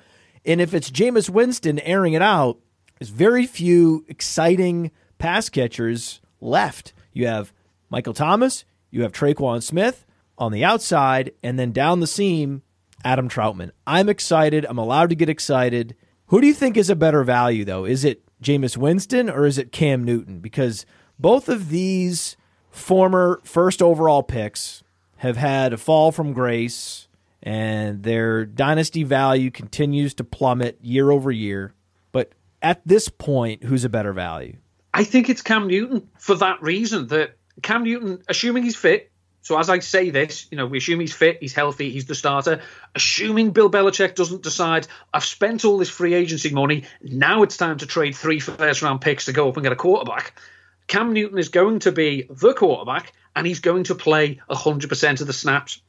And 0.45 0.61
if 0.61 0.75
it's 0.75 0.91
Jameis 0.91 1.31
Winston 1.31 1.79
airing 1.81 2.13
it 2.13 2.23
out, 2.23 2.59
there's 2.99 3.09
very 3.09 3.47
few 3.47 4.05
exciting 4.09 4.91
pass 5.19 5.49
catchers 5.49 6.21
left. 6.41 6.93
You 7.13 7.27
have 7.27 7.53
Michael 7.89 8.15
Thomas, 8.15 8.65
you 8.95 9.03
have 9.03 9.13
Tre'Quan 9.13 9.61
Smith 9.61 10.07
on 10.39 10.53
the 10.53 10.65
outside, 10.65 11.33
and 11.43 11.59
then 11.59 11.73
down 11.73 11.99
the 12.01 12.07
seam, 12.07 12.63
Adam 13.05 13.29
Trautman. 13.29 13.73
I'm 13.87 14.09
excited. 14.09 14.65
I'm 14.65 14.79
allowed 14.79 15.11
to 15.11 15.17
get 15.17 15.29
excited. 15.29 15.97
Who 16.29 16.41
do 16.41 16.47
you 16.47 16.55
think 16.55 16.77
is 16.77 16.91
a 16.91 16.97
better 16.97 17.25
value, 17.25 17.65
though? 17.65 17.85
Is 17.85 18.05
it 18.05 18.23
Jameis 18.43 18.77
Winston 18.77 19.29
or 19.29 19.47
is 19.47 19.59
it 19.59 19.73
Cam 19.73 20.05
Newton? 20.05 20.39
Because 20.39 20.87
both 21.19 21.49
of 21.49 21.71
these 21.71 22.37
former 22.71 23.41
first 23.45 23.83
overall 23.83 24.23
picks 24.23 24.83
have 25.17 25.37
had 25.37 25.73
a 25.73 25.77
fall 25.77 26.13
from 26.13 26.33
grace 26.33 27.09
and 27.43 28.03
their 28.03 28.47
dynasty 28.47 29.03
value 29.03 29.51
continues 29.51 30.15
to 30.15 30.25
plummet 30.25 30.79
year 30.83 31.11
over 31.11 31.31
year. 31.31 31.75
But 32.13 32.33
at 32.63 32.81
this 32.87 33.09
point, 33.09 33.65
who's 33.65 33.85
a 33.85 33.89
better 33.89 34.13
value? 34.13 34.57
I 34.95 35.05
think 35.05 35.29
it's 35.29 35.43
Cam 35.43 35.67
Newton 35.67 36.09
for 36.19 36.37
that 36.37 36.63
reason 36.63 37.09
that 37.09 37.37
Cam 37.63 37.85
Newton, 37.85 38.23
assuming 38.29 38.65
he's 38.65 38.77
fit, 38.77 39.11
so 39.45 39.59
as 39.59 39.69
I 39.69 39.81
say 39.81 40.09
this, 40.09 40.47
you 40.51 40.57
know, 40.57 40.67
we 40.67 40.79
assume 40.79 41.01
he's 41.01 41.13
fit, 41.13 41.37
he's 41.41 41.53
healthy, 41.53 41.91
he's 41.91 42.07
the 42.07 42.15
starter. 42.15 42.63
Assuming 42.95 43.51
Bill 43.51 43.71
Belichick 43.71 44.15
doesn't 44.15 44.43
decide, 44.43 44.87
I've 45.13 45.25
spent 45.25 45.67
all 45.67 45.77
this 45.77 45.91
free 45.91 46.15
agency 46.15 46.51
money, 46.51 46.85
now 47.03 47.43
it's 47.43 47.59
time 47.59 47.77
to 47.79 47.87
trade 47.87 48.17
three 48.17 48.41
first 48.41 48.81
round 48.81 49.03
picks 49.03 49.27
to 49.27 49.35
go 49.35 49.49
up 49.49 49.57
and 49.59 49.63
get 49.63 49.73
a 49.73 49.77
quarterback. 49.77 50.41
Cam 50.87 51.13
Newton 51.13 51.39
is 51.39 51.51
going 51.51 51.81
to 51.81 51.93
be 51.93 52.27
the 52.31 52.55
quarterback 52.55 53.13
and 53.37 53.47
he's 53.47 53.61
going 53.61 53.85
to 53.85 53.95
play 53.95 54.41
100% 54.49 55.21
of 55.21 55.27
the 55.27 55.33
snaps. 55.35 55.83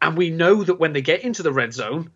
And 0.00 0.16
we 0.16 0.30
know 0.30 0.64
that 0.64 0.80
when 0.80 0.94
they 0.94 1.02
get 1.02 1.24
into 1.24 1.42
the 1.42 1.52
red 1.52 1.74
zone, 1.74 2.10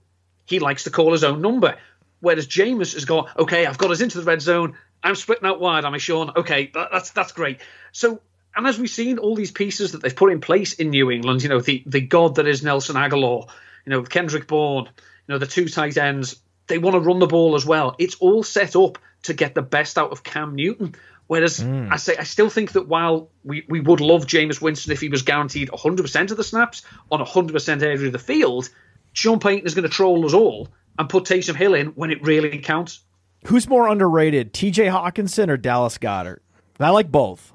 he 0.47 0.59
likes 0.59 0.85
to 0.85 0.91
call 0.91 1.13
his 1.13 1.25
own 1.25 1.43
number. 1.43 1.77
Whereas 2.21 2.47
Jameis 2.47 2.95
has 2.95 3.05
got, 3.05 3.39
okay, 3.39 3.67
I've 3.67 3.79
got 3.79 3.91
us 3.91 4.01
into 4.01 4.19
the 4.19 4.25
red 4.25 4.41
zone. 4.41 4.77
I'm 5.03 5.15
splitting 5.15 5.47
out 5.47 5.61
wide, 5.61 5.85
I'm 5.85 5.95
I, 5.95 5.99
Sean? 5.99 6.33
Okay, 6.35 6.71
that's 6.75 7.11
that's 7.11 7.33
great. 7.33 7.61
So 7.93 8.21
and 8.59 8.67
as 8.67 8.77
we've 8.77 8.91
seen, 8.91 9.19
all 9.19 9.37
these 9.37 9.53
pieces 9.53 9.93
that 9.93 10.03
they've 10.03 10.15
put 10.15 10.33
in 10.33 10.41
place 10.41 10.73
in 10.73 10.91
New 10.91 11.13
England, 11.13 11.45
you 11.45 11.49
know, 11.49 11.61
the, 11.61 11.81
the 11.87 12.01
god 12.01 12.35
that 12.35 12.49
is 12.49 12.61
Nelson 12.61 12.97
Agholor, 12.97 13.49
you 13.87 13.91
know, 13.91 14.03
Kendrick 14.03 14.49
Bourne, 14.49 14.87
you 14.87 14.93
know, 15.29 15.39
the 15.39 15.47
two 15.47 15.69
tight 15.69 15.97
ends, 15.97 16.41
they 16.67 16.79
want 16.79 16.95
to 16.95 17.01
run 17.01 17.21
the 17.21 17.29
ball 17.29 17.55
as 17.55 17.65
well. 17.65 17.95
It's 18.01 18.17
all 18.17 18.43
set 18.43 18.75
up 18.75 18.99
to 19.23 19.33
get 19.33 19.55
the 19.55 19.63
best 19.63 19.97
out 19.97 20.11
of 20.11 20.25
Cam 20.25 20.57
Newton. 20.57 20.97
Whereas 21.29 21.61
mm. 21.61 21.93
I 21.93 21.99
say 21.99 22.17
I 22.17 22.25
still 22.25 22.51
think 22.51 22.73
that 22.73 22.89
while 22.89 23.31
we, 23.45 23.65
we 23.69 23.79
would 23.79 24.01
love 24.01 24.27
Jameis 24.27 24.61
Winston 24.61 24.93
if 24.93 25.01
he 25.01 25.09
was 25.09 25.23
guaranteed 25.23 25.69
100% 25.69 26.31
of 26.33 26.37
the 26.37 26.43
snaps 26.43 26.83
on 27.13 27.25
100% 27.25 27.83
area 27.83 28.07
of 28.07 28.13
the 28.13 28.19
field, 28.19 28.69
Sean 29.13 29.39
Payton 29.39 29.67
is 29.67 29.77
going 29.77 29.85
to 29.85 29.89
troll 29.89 30.27
us 30.27 30.35
all 30.35 30.67
and 30.99 31.09
put 31.09 31.25
Taysom 31.25 31.55
Hill 31.55 31.75
in 31.75 31.89
when 31.89 32.11
it 32.11 32.25
really 32.25 32.59
counts. 32.59 33.03
Who's 33.47 33.69
more 33.69 33.87
underrated, 33.87 34.53
TJ 34.53 34.91
Hockenson 34.91 35.49
or 35.49 35.57
Dallas 35.57 35.97
Goedert? 35.99 36.41
I 36.81 36.91
like 36.91 37.13
both. 37.13 37.53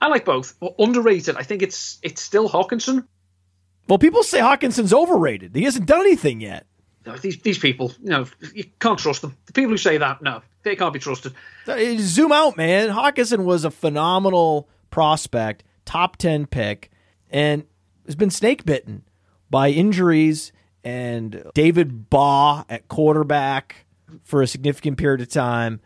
I 0.00 0.08
like 0.08 0.24
both. 0.24 0.54
Underrated. 0.78 1.36
I 1.36 1.42
think 1.42 1.62
it's 1.62 1.98
it's 2.02 2.22
still 2.22 2.48
Hockenson. 2.48 3.06
Well, 3.88 3.98
people 3.98 4.22
say 4.22 4.38
Hockenson's 4.38 4.94
overrated. 4.94 5.54
He 5.54 5.64
hasn't 5.64 5.86
done 5.86 6.00
anything 6.00 6.40
yet. 6.40 6.66
No, 7.06 7.16
these 7.16 7.38
these 7.38 7.58
people, 7.58 7.92
you 8.02 8.10
know, 8.10 8.26
you 8.54 8.64
can't 8.78 8.98
trust 8.98 9.22
them. 9.22 9.36
The 9.46 9.52
people 9.52 9.70
who 9.70 9.78
say 9.78 9.98
that, 9.98 10.22
no, 10.22 10.42
they 10.62 10.76
can't 10.76 10.92
be 10.92 10.98
trusted. 10.98 11.34
Zoom 11.98 12.30
out, 12.30 12.56
man. 12.56 12.90
Hockenson 12.90 13.44
was 13.44 13.64
a 13.64 13.70
phenomenal 13.70 14.68
prospect, 14.90 15.64
top 15.84 16.16
ten 16.16 16.46
pick, 16.46 16.90
and 17.30 17.64
has 18.06 18.16
been 18.16 18.30
snake 18.30 18.64
bitten 18.64 19.04
by 19.48 19.70
injuries 19.70 20.52
and 20.84 21.42
David 21.54 22.10
Blough 22.10 22.64
at 22.68 22.88
quarterback 22.88 23.86
for 24.22 24.42
a 24.42 24.46
significant 24.46 24.98
period 24.98 25.20
of 25.20 25.28
time. 25.28 25.80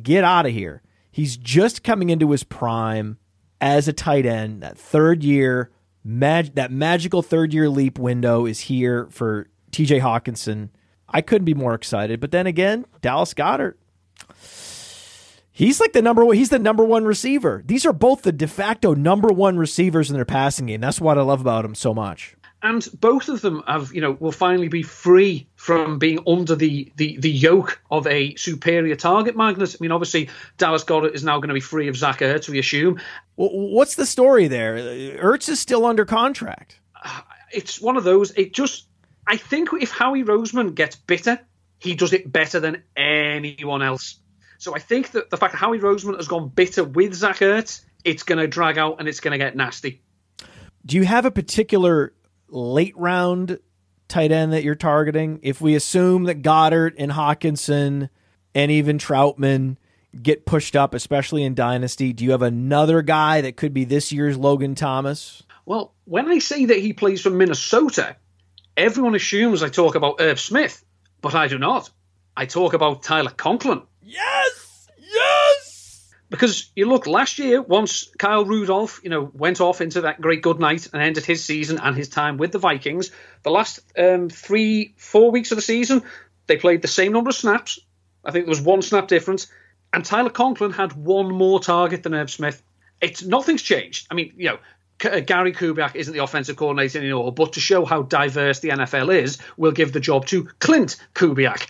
Get 0.00 0.24
out 0.24 0.46
of 0.46 0.52
here. 0.52 0.82
He's 1.10 1.36
just 1.36 1.82
coming 1.82 2.08
into 2.08 2.30
his 2.30 2.44
prime 2.44 3.18
as 3.62 3.88
a 3.88 3.92
tight 3.92 4.26
end. 4.26 4.62
That 4.62 4.76
third 4.76 5.22
year, 5.24 5.70
mag- 6.04 6.56
that 6.56 6.70
magical 6.70 7.22
third 7.22 7.54
year 7.54 7.70
leap 7.70 7.98
window 7.98 8.44
is 8.44 8.60
here 8.60 9.06
for 9.10 9.48
TJ 9.70 10.00
Hockenson. 10.00 10.68
I 11.08 11.22
couldn't 11.22 11.46
be 11.46 11.54
more 11.54 11.72
excited. 11.72 12.20
But 12.20 12.32
then 12.32 12.46
again, 12.46 12.84
Dallas 13.00 13.32
Goedert. 13.32 13.74
He's 15.54 15.80
like 15.80 15.92
the 15.92 16.02
number 16.02 16.24
one. 16.24 16.36
He's 16.36 16.48
the 16.48 16.58
number 16.58 16.82
one 16.82 17.04
receiver. 17.04 17.62
These 17.64 17.86
are 17.86 17.92
both 17.92 18.22
the 18.22 18.32
de 18.32 18.48
facto 18.48 18.94
number 18.94 19.28
one 19.28 19.58
receivers 19.58 20.10
in 20.10 20.16
their 20.16 20.24
passing 20.24 20.66
game. 20.66 20.80
That's 20.80 21.00
what 21.00 21.18
I 21.18 21.22
love 21.22 21.40
about 21.42 21.64
him 21.64 21.74
so 21.74 21.94
much 21.94 22.36
and 22.62 22.88
both 23.00 23.28
of 23.28 23.40
them 23.40 23.62
have, 23.66 23.92
you 23.92 24.00
know, 24.00 24.12
will 24.12 24.32
finally 24.32 24.68
be 24.68 24.82
free 24.82 25.48
from 25.56 25.98
being 25.98 26.20
under 26.26 26.54
the, 26.54 26.92
the, 26.96 27.16
the 27.18 27.30
yoke 27.30 27.82
of 27.90 28.06
a 28.06 28.36
superior 28.36 28.94
target 28.94 29.36
magnet. 29.36 29.74
I 29.74 29.76
mean, 29.80 29.90
obviously, 29.90 30.30
Dallas 30.58 30.84
Goedert 30.84 31.14
is 31.14 31.24
now 31.24 31.38
going 31.38 31.48
to 31.48 31.54
be 31.54 31.60
free 31.60 31.88
of 31.88 31.96
Zach 31.96 32.20
Ertz, 32.20 32.48
we 32.48 32.60
assume. 32.60 33.00
What's 33.34 33.96
the 33.96 34.06
story 34.06 34.46
there? 34.46 34.76
Ertz 34.76 35.48
is 35.48 35.58
still 35.58 35.84
under 35.84 36.04
contract. 36.04 36.78
It's 37.54 37.82
one 37.82 37.98
of 37.98 38.04
those. 38.04 38.30
It 38.30 38.54
just, 38.54 38.86
I 39.26 39.36
think, 39.36 39.68
if 39.78 39.90
Howie 39.90 40.24
Roseman 40.24 40.74
gets 40.74 40.96
bitter, 40.96 41.38
he 41.78 41.94
does 41.94 42.14
it 42.14 42.32
better 42.32 42.60
than 42.60 42.82
anyone 42.96 43.82
else. 43.82 44.18
So 44.56 44.74
I 44.74 44.78
think 44.78 45.10
that 45.10 45.28
the 45.28 45.36
fact 45.36 45.52
that 45.52 45.58
Howie 45.58 45.78
Roseman 45.78 46.16
has 46.16 46.28
gone 46.28 46.48
bitter 46.48 46.82
with 46.82 47.12
Zach 47.12 47.40
Ertz, 47.40 47.84
it's 48.04 48.22
going 48.22 48.38
to 48.38 48.46
drag 48.46 48.78
out 48.78 49.00
and 49.00 49.06
it's 49.06 49.20
going 49.20 49.32
to 49.32 49.36
get 49.38 49.54
nasty. 49.54 50.00
Do 50.86 50.96
you 50.96 51.04
have 51.04 51.26
a 51.26 51.30
particular 51.30 52.14
late 52.52 52.96
round 52.96 53.58
tight 54.08 54.30
end 54.30 54.52
that 54.52 54.62
you're 54.62 54.74
targeting, 54.74 55.40
if 55.42 55.60
we 55.60 55.74
assume 55.74 56.24
that 56.24 56.42
Goedert 56.42 56.94
and 56.98 57.10
Hockenson 57.12 58.10
and 58.54 58.70
even 58.70 58.98
Trautman 58.98 59.76
get 60.20 60.44
pushed 60.44 60.76
up, 60.76 60.94
especially 60.94 61.42
in 61.42 61.54
Dynasty, 61.54 62.12
do 62.12 62.24
you 62.24 62.32
have 62.32 62.42
another 62.42 63.02
guy 63.02 63.40
that 63.40 63.56
could 63.56 63.72
be 63.72 63.84
this 63.84 64.12
year's 64.12 64.36
Logan 64.36 64.74
Thomas? 64.74 65.42
Well, 65.64 65.94
when 66.04 66.28
I 66.28 66.38
say 66.38 66.66
that 66.66 66.78
he 66.78 66.92
plays 66.92 67.22
for 67.22 67.30
Minnesota, 67.30 68.16
everyone 68.76 69.14
assumes 69.14 69.62
I 69.62 69.68
talk 69.68 69.94
about 69.94 70.16
Irv 70.20 70.38
Smith, 70.38 70.84
but 71.20 71.34
I 71.34 71.48
do 71.48 71.58
not. 71.58 71.90
I 72.36 72.46
talk 72.46 72.74
about 72.74 73.02
Tyler 73.02 73.30
Conklin. 73.30 73.82
Yes! 74.02 74.41
Because 76.32 76.72
you 76.74 76.86
look 76.88 77.06
last 77.06 77.38
year, 77.38 77.60
once 77.60 78.10
Kyle 78.18 78.46
Rudolph, 78.46 79.02
you 79.04 79.10
know, 79.10 79.30
went 79.34 79.60
off 79.60 79.82
into 79.82 80.00
that 80.00 80.18
great 80.18 80.40
good 80.40 80.58
night 80.58 80.88
and 80.90 81.02
ended 81.02 81.26
his 81.26 81.44
season 81.44 81.78
and 81.78 81.94
his 81.94 82.08
time 82.08 82.38
with 82.38 82.52
the 82.52 82.58
Vikings, 82.58 83.10
the 83.42 83.50
last 83.50 83.80
um, 83.98 84.30
three, 84.30 84.94
four 84.96 85.30
weeks 85.30 85.52
of 85.52 85.56
the 85.56 85.62
season, 85.62 86.02
they 86.46 86.56
played 86.56 86.80
the 86.80 86.88
same 86.88 87.12
number 87.12 87.28
of 87.28 87.36
snaps. 87.36 87.80
I 88.24 88.30
think 88.30 88.46
there 88.46 88.50
was 88.50 88.62
one 88.62 88.80
snap 88.80 89.08
difference, 89.08 89.48
and 89.92 90.06
Tyler 90.06 90.30
Conklin 90.30 90.72
had 90.72 90.94
one 90.94 91.30
more 91.30 91.60
target 91.60 92.02
than 92.02 92.14
Irv 92.14 92.30
Smith. 92.30 92.62
It's 93.02 93.22
nothing's 93.22 93.60
changed. 93.60 94.06
I 94.10 94.14
mean, 94.14 94.32
you 94.38 94.48
know, 94.48 94.58
uh, 95.04 95.20
Gary 95.20 95.52
Kubiak 95.52 95.96
isn't 95.96 96.14
the 96.14 96.22
offensive 96.22 96.56
coordinator 96.56 96.98
anymore, 96.98 97.30
but 97.34 97.52
to 97.52 97.60
show 97.60 97.84
how 97.84 98.04
diverse 98.04 98.60
the 98.60 98.70
NFL 98.70 99.14
is, 99.22 99.36
we'll 99.58 99.72
give 99.72 99.92
the 99.92 100.00
job 100.00 100.24
to 100.28 100.44
Klint 100.60 100.96
Kubiak. 101.14 101.68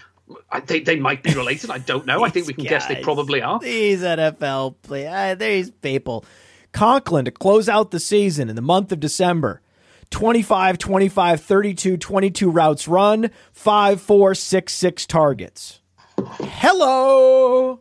They, 0.67 0.81
they 0.81 0.97
might 0.97 1.23
be 1.23 1.35
related. 1.35 1.71
I 1.71 1.79
don't 1.79 2.07
know. 2.07 2.25
I 2.25 2.31
think 2.31 2.47
we 2.47 2.55
can 2.55 2.65
guys, 2.65 2.71
guess 2.71 2.87
they 2.87 3.03
probably 3.03 3.43
are. 3.43 3.59
These 3.59 4.03
NFL 4.03 4.77
play, 4.83 5.07
uh, 5.07 5.35
these 5.35 5.71
people. 5.71 6.25
Conklin 6.73 7.25
to 7.27 7.31
close 7.31 7.69
out 7.69 7.91
the 7.91 8.01
season 8.01 8.49
in 8.49 8.57
the 8.57 8.63
month 8.63 8.93
of 8.93 9.01
December. 9.01 9.61
25, 10.11 10.79
25, 10.79 11.41
32, 11.41 11.97
22 11.97 12.51
routes 12.51 12.87
run, 12.87 13.31
5, 13.53 14.01
4, 14.01 14.35
6, 14.35 14.73
6 14.73 15.07
targets. 15.07 15.81
Hello. 16.19 17.81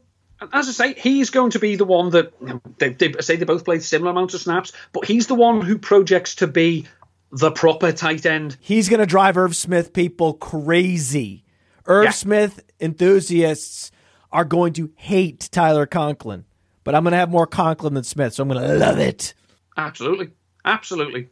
As 0.53 0.68
I 0.69 0.72
say, 0.72 0.93
he's 0.93 1.30
going 1.30 1.51
to 1.51 1.59
be 1.59 1.76
the 1.76 1.85
one 1.85 2.09
that 2.11 2.34
they, 2.80 2.89
they 2.89 3.13
say 3.19 3.35
they 3.35 3.45
both 3.45 3.65
played 3.65 3.84
similar 3.84 4.11
amounts 4.11 4.34
of 4.34 4.41
snaps, 4.41 4.72
but 4.91 5.05
he's 5.05 5.27
the 5.27 5.35
one 5.35 5.61
who 5.61 5.77
projects 5.77 6.35
to 6.35 6.47
be 6.47 6.88
the 7.31 7.51
proper 7.51 7.91
tight 7.91 8.26
end. 8.26 8.57
He's 8.59 8.89
going 8.89 9.01
to 9.01 9.05
drive 9.05 9.38
Irv 9.38 9.55
Smith 9.55 9.93
people 9.93 10.34
crazy. 10.34 11.43
Irv 11.91 12.05
yeah. 12.05 12.11
Smith 12.11 12.63
enthusiasts 12.80 13.91
are 14.31 14.45
going 14.45 14.73
to 14.73 14.91
hate 14.95 15.49
Tyler 15.51 15.85
Conklin, 15.85 16.45
but 16.84 16.95
I'm 16.95 17.03
going 17.03 17.11
to 17.11 17.18
have 17.18 17.30
more 17.30 17.47
Conklin 17.47 17.93
than 17.93 18.03
Smith, 18.05 18.34
so 18.34 18.43
I'm 18.43 18.49
going 18.49 18.61
to 18.61 18.76
love 18.76 18.97
it. 18.97 19.34
Absolutely. 19.76 20.30
Absolutely. 20.63 21.27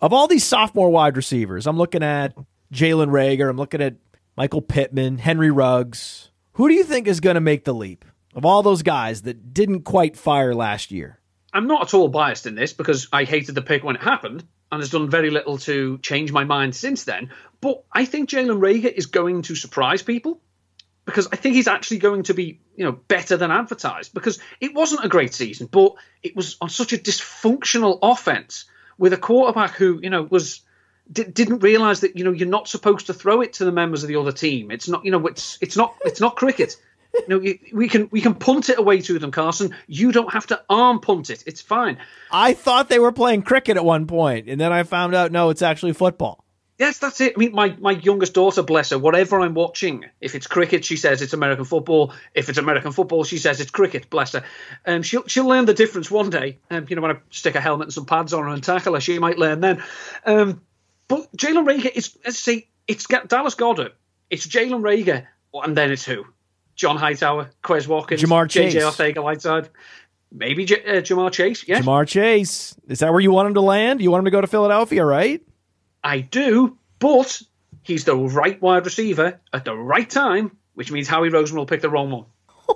Of 0.00 0.12
all 0.12 0.26
these 0.26 0.44
sophomore 0.44 0.90
wide 0.90 1.16
receivers, 1.16 1.66
I'm 1.68 1.76
looking 1.78 2.02
at 2.02 2.34
Jalen 2.72 3.10
Reagor, 3.10 3.48
I'm 3.48 3.56
looking 3.56 3.80
at 3.80 3.94
Michael 4.36 4.62
Pittman, 4.62 5.18
Henry 5.18 5.50
Ruggs. 5.50 6.30
Who 6.54 6.68
do 6.68 6.74
you 6.74 6.82
think 6.82 7.06
is 7.06 7.20
going 7.20 7.34
to 7.34 7.40
make 7.40 7.64
the 7.64 7.74
leap 7.74 8.04
of 8.34 8.44
all 8.44 8.62
those 8.62 8.82
guys 8.82 9.22
that 9.22 9.54
didn't 9.54 9.82
quite 9.82 10.16
fire 10.16 10.54
last 10.54 10.90
year? 10.90 11.20
I'm 11.52 11.68
not 11.68 11.82
at 11.82 11.94
all 11.94 12.08
biased 12.08 12.46
in 12.46 12.56
this 12.56 12.72
because 12.72 13.06
I 13.12 13.24
hated 13.24 13.54
the 13.54 13.62
pick 13.62 13.84
when 13.84 13.94
it 13.94 14.02
happened 14.02 14.44
and 14.72 14.80
has 14.80 14.90
done 14.90 15.10
very 15.10 15.30
little 15.30 15.58
to 15.58 15.98
change 15.98 16.32
my 16.32 16.44
mind 16.44 16.74
since 16.74 17.04
then. 17.04 17.30
But 17.60 17.84
I 17.92 18.06
think 18.06 18.30
Jalen 18.30 18.58
Reagor 18.58 18.92
is 18.92 19.06
going 19.06 19.42
to 19.42 19.54
surprise 19.54 20.02
people 20.02 20.40
because 21.04 21.28
I 21.30 21.36
think 21.36 21.54
he's 21.54 21.68
actually 21.68 21.98
going 21.98 22.24
to 22.24 22.34
be, 22.34 22.60
you 22.74 22.86
know, 22.86 22.92
better 22.92 23.36
than 23.36 23.50
advertised. 23.50 24.14
Because 24.14 24.38
it 24.60 24.74
wasn't 24.74 25.04
a 25.04 25.08
great 25.08 25.34
season, 25.34 25.68
but 25.70 25.94
it 26.22 26.34
was 26.34 26.56
on 26.60 26.70
such 26.70 26.94
a 26.94 26.98
dysfunctional 26.98 27.98
offense 28.02 28.64
with 28.96 29.12
a 29.12 29.18
quarterback 29.18 29.72
who, 29.72 30.00
you 30.02 30.08
know, 30.10 30.22
was 30.22 30.62
didn't 31.12 31.58
realize 31.58 32.00
that 32.00 32.16
you 32.16 32.24
know 32.24 32.30
you're 32.30 32.48
not 32.48 32.68
supposed 32.68 33.06
to 33.06 33.14
throw 33.14 33.42
it 33.42 33.54
to 33.54 33.64
the 33.64 33.72
members 33.72 34.02
of 34.04 34.08
the 34.08 34.16
other 34.16 34.32
team. 34.32 34.70
It's 34.70 34.88
not 34.88 35.04
you 35.04 35.10
know 35.10 35.26
it's 35.26 35.58
it's 35.60 35.76
not 35.76 35.94
it's 36.04 36.20
not 36.20 36.36
cricket. 36.36 36.76
You 37.14 37.24
know, 37.28 37.54
we 37.72 37.88
can 37.88 38.08
we 38.10 38.20
can 38.20 38.34
punt 38.34 38.68
it 38.68 38.78
away 38.78 39.00
to 39.02 39.18
them, 39.18 39.30
Carson. 39.30 39.74
You 39.86 40.12
don't 40.12 40.32
have 40.32 40.46
to 40.46 40.62
arm 40.70 41.00
punt 41.00 41.28
it. 41.30 41.44
It's 41.46 41.60
fine. 41.60 41.98
I 42.30 42.54
thought 42.54 42.88
they 42.88 42.98
were 42.98 43.12
playing 43.12 43.42
cricket 43.42 43.76
at 43.76 43.84
one 43.84 44.06
point, 44.06 44.48
and 44.48 44.60
then 44.60 44.72
I 44.72 44.82
found 44.84 45.14
out 45.14 45.30
no, 45.30 45.50
it's 45.50 45.62
actually 45.62 45.92
football. 45.92 46.42
Yes, 46.78 46.98
that's 46.98 47.20
it. 47.20 47.34
I 47.36 47.38
mean, 47.38 47.52
my, 47.52 47.76
my 47.78 47.92
youngest 47.92 48.34
daughter, 48.34 48.60
bless 48.62 48.90
her, 48.90 48.98
whatever 48.98 49.40
I'm 49.40 49.54
watching, 49.54 50.06
if 50.20 50.34
it's 50.34 50.48
cricket, 50.48 50.84
she 50.84 50.96
says 50.96 51.22
it's 51.22 51.32
American 51.32 51.64
football. 51.64 52.12
If 52.34 52.48
it's 52.48 52.58
American 52.58 52.90
football, 52.90 53.22
she 53.22 53.38
says 53.38 53.60
it's 53.60 53.70
cricket, 53.70 54.10
bless 54.10 54.32
her. 54.32 54.42
Um, 54.84 55.02
she'll, 55.02 55.24
she'll 55.28 55.46
learn 55.46 55.66
the 55.66 55.74
difference 55.74 56.10
one 56.10 56.30
day. 56.30 56.58
Um, 56.70 56.86
you 56.88 56.96
know, 56.96 57.02
when 57.02 57.12
I 57.12 57.18
stick 57.30 57.54
a 57.54 57.60
helmet 57.60 57.86
and 57.86 57.92
some 57.92 58.06
pads 58.06 58.32
on 58.32 58.42
her 58.42 58.48
and 58.48 58.64
tackle 58.64 58.94
her, 58.94 59.00
she 59.00 59.20
might 59.20 59.38
learn 59.38 59.60
then. 59.60 59.80
Um, 60.26 60.62
but 61.06 61.30
Jalen 61.36 61.68
Reagor, 61.68 61.92
is, 61.94 62.18
as 62.24 62.34
I 62.34 62.38
say, 62.38 62.68
it's 62.88 63.06
Dallas 63.06 63.54
Goedert, 63.54 63.92
it's 64.28 64.46
Jalen 64.46 64.80
Reagor, 64.82 65.26
and 65.54 65.76
then 65.76 65.92
it's 65.92 66.04
who? 66.04 66.24
John 66.74 66.96
Hightower, 66.96 67.50
Quez 67.62 67.86
Watkins, 67.86 68.22
Ja'Marr 68.22 68.48
Chase. 68.48 68.74
JJ 68.74 68.80
Arcega-Whiteside, 68.80 69.68
maybe 70.30 70.64
J- 70.64 70.84
uh, 70.84 71.00
Ja'Marr 71.00 71.30
Chase, 71.32 71.66
yes. 71.68 71.84
Ja'Marr 71.84 72.06
Chase. 72.08 72.74
Is 72.88 73.00
that 73.00 73.12
where 73.12 73.20
you 73.20 73.30
want 73.32 73.48
him 73.48 73.54
to 73.54 73.60
land? 73.60 74.00
You 74.00 74.10
want 74.10 74.20
him 74.20 74.24
to 74.26 74.30
go 74.30 74.40
to 74.40 74.46
Philadelphia, 74.46 75.04
right? 75.04 75.42
I 76.02 76.20
do, 76.20 76.76
but 76.98 77.40
he's 77.82 78.04
the 78.04 78.16
right 78.16 78.60
wide 78.60 78.84
receiver 78.84 79.40
at 79.52 79.64
the 79.64 79.76
right 79.76 80.08
time, 80.08 80.56
which 80.74 80.90
means 80.90 81.08
Howie 81.08 81.30
Roseman 81.30 81.56
will 81.56 81.66
pick 81.66 81.80
the 81.82 81.90
wrong 81.90 82.10
one. 82.10 82.24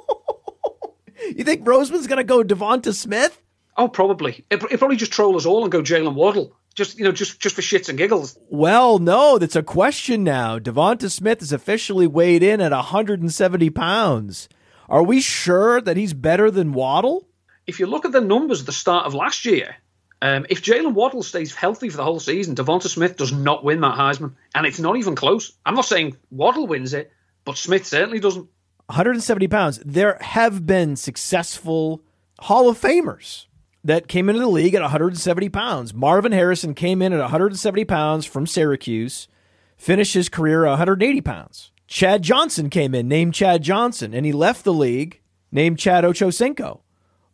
You 1.34 1.42
think 1.44 1.64
Roseman's 1.64 2.06
going 2.06 2.18
to 2.18 2.24
go 2.24 2.44
Devonta 2.44 2.94
Smith? 2.94 3.40
Oh, 3.76 3.88
probably. 3.88 4.44
He'll 4.48 4.60
he'll 4.68 4.78
probably 4.78 4.96
just 4.96 5.12
troll 5.12 5.34
us 5.36 5.44
all 5.44 5.64
and 5.64 5.72
go 5.72 5.82
Jaylen 5.82 6.14
Waddle, 6.14 6.54
just 6.76 6.98
you 6.98 7.04
know, 7.04 7.12
just 7.12 7.40
just 7.40 7.56
for 7.56 7.62
shits 7.62 7.88
and 7.88 7.98
giggles. 7.98 8.38
Well, 8.50 8.98
no, 8.98 9.38
that's 9.38 9.56
a 9.56 9.62
question 9.62 10.22
now. 10.22 10.58
Devonta 10.58 11.10
Smith 11.10 11.42
is 11.42 11.52
officially 11.52 12.06
weighed 12.06 12.42
in 12.42 12.60
at 12.60 12.70
170 12.70 13.70
pounds. 13.70 14.48
Are 14.88 15.02
we 15.02 15.20
sure 15.20 15.80
that 15.80 15.96
he's 15.96 16.14
better 16.14 16.50
than 16.50 16.72
Waddle? 16.72 17.26
If 17.66 17.80
you 17.80 17.86
look 17.86 18.04
at 18.04 18.12
the 18.12 18.20
numbers 18.20 18.60
at 18.60 18.66
the 18.66 18.72
start 18.72 19.06
of 19.06 19.14
last 19.14 19.44
year, 19.44 19.74
um, 20.22 20.46
if 20.48 20.62
Jaylen 20.62 20.92
Waddle 20.92 21.24
stays 21.24 21.54
healthy 21.54 21.88
for 21.88 21.96
the 21.96 22.04
whole 22.04 22.20
season, 22.20 22.54
Devonta 22.54 22.88
Smith 22.88 23.16
does 23.16 23.32
not 23.32 23.64
win 23.64 23.80
that 23.80 23.96
Heisman, 23.96 24.34
and 24.54 24.66
it's 24.66 24.78
not 24.78 24.96
even 24.96 25.16
close. 25.16 25.52
I'm 25.64 25.74
not 25.74 25.86
saying 25.86 26.16
Waddle 26.30 26.66
wins 26.66 26.94
it, 26.94 27.10
but 27.44 27.56
Smith 27.56 27.86
certainly 27.86 28.20
doesn't. 28.20 28.48
170 28.86 29.48
pounds. 29.48 29.80
There 29.84 30.18
have 30.20 30.64
been 30.64 30.94
successful 30.94 32.02
Hall 32.38 32.68
of 32.68 32.80
Famers 32.80 33.46
that 33.86 34.08
came 34.08 34.28
into 34.28 34.40
the 34.40 34.48
league 34.48 34.74
at 34.74 34.82
170 34.82 35.48
pounds. 35.48 35.94
Marvin 35.94 36.32
Harrison 36.32 36.74
came 36.74 37.00
in 37.00 37.12
at 37.12 37.20
170 37.20 37.84
pounds 37.84 38.26
from 38.26 38.46
Syracuse, 38.46 39.28
finished 39.76 40.14
his 40.14 40.28
career 40.28 40.64
at 40.64 40.70
180 40.70 41.20
pounds. 41.20 41.70
Chad 41.86 42.22
Johnson 42.22 42.68
came 42.68 42.96
in, 42.96 43.06
named 43.06 43.34
Chad 43.34 43.62
Johnson, 43.62 44.12
and 44.12 44.26
he 44.26 44.32
left 44.32 44.64
the 44.64 44.72
league, 44.72 45.20
named 45.52 45.78
Chad 45.78 46.02
Ochocinco. 46.02 46.80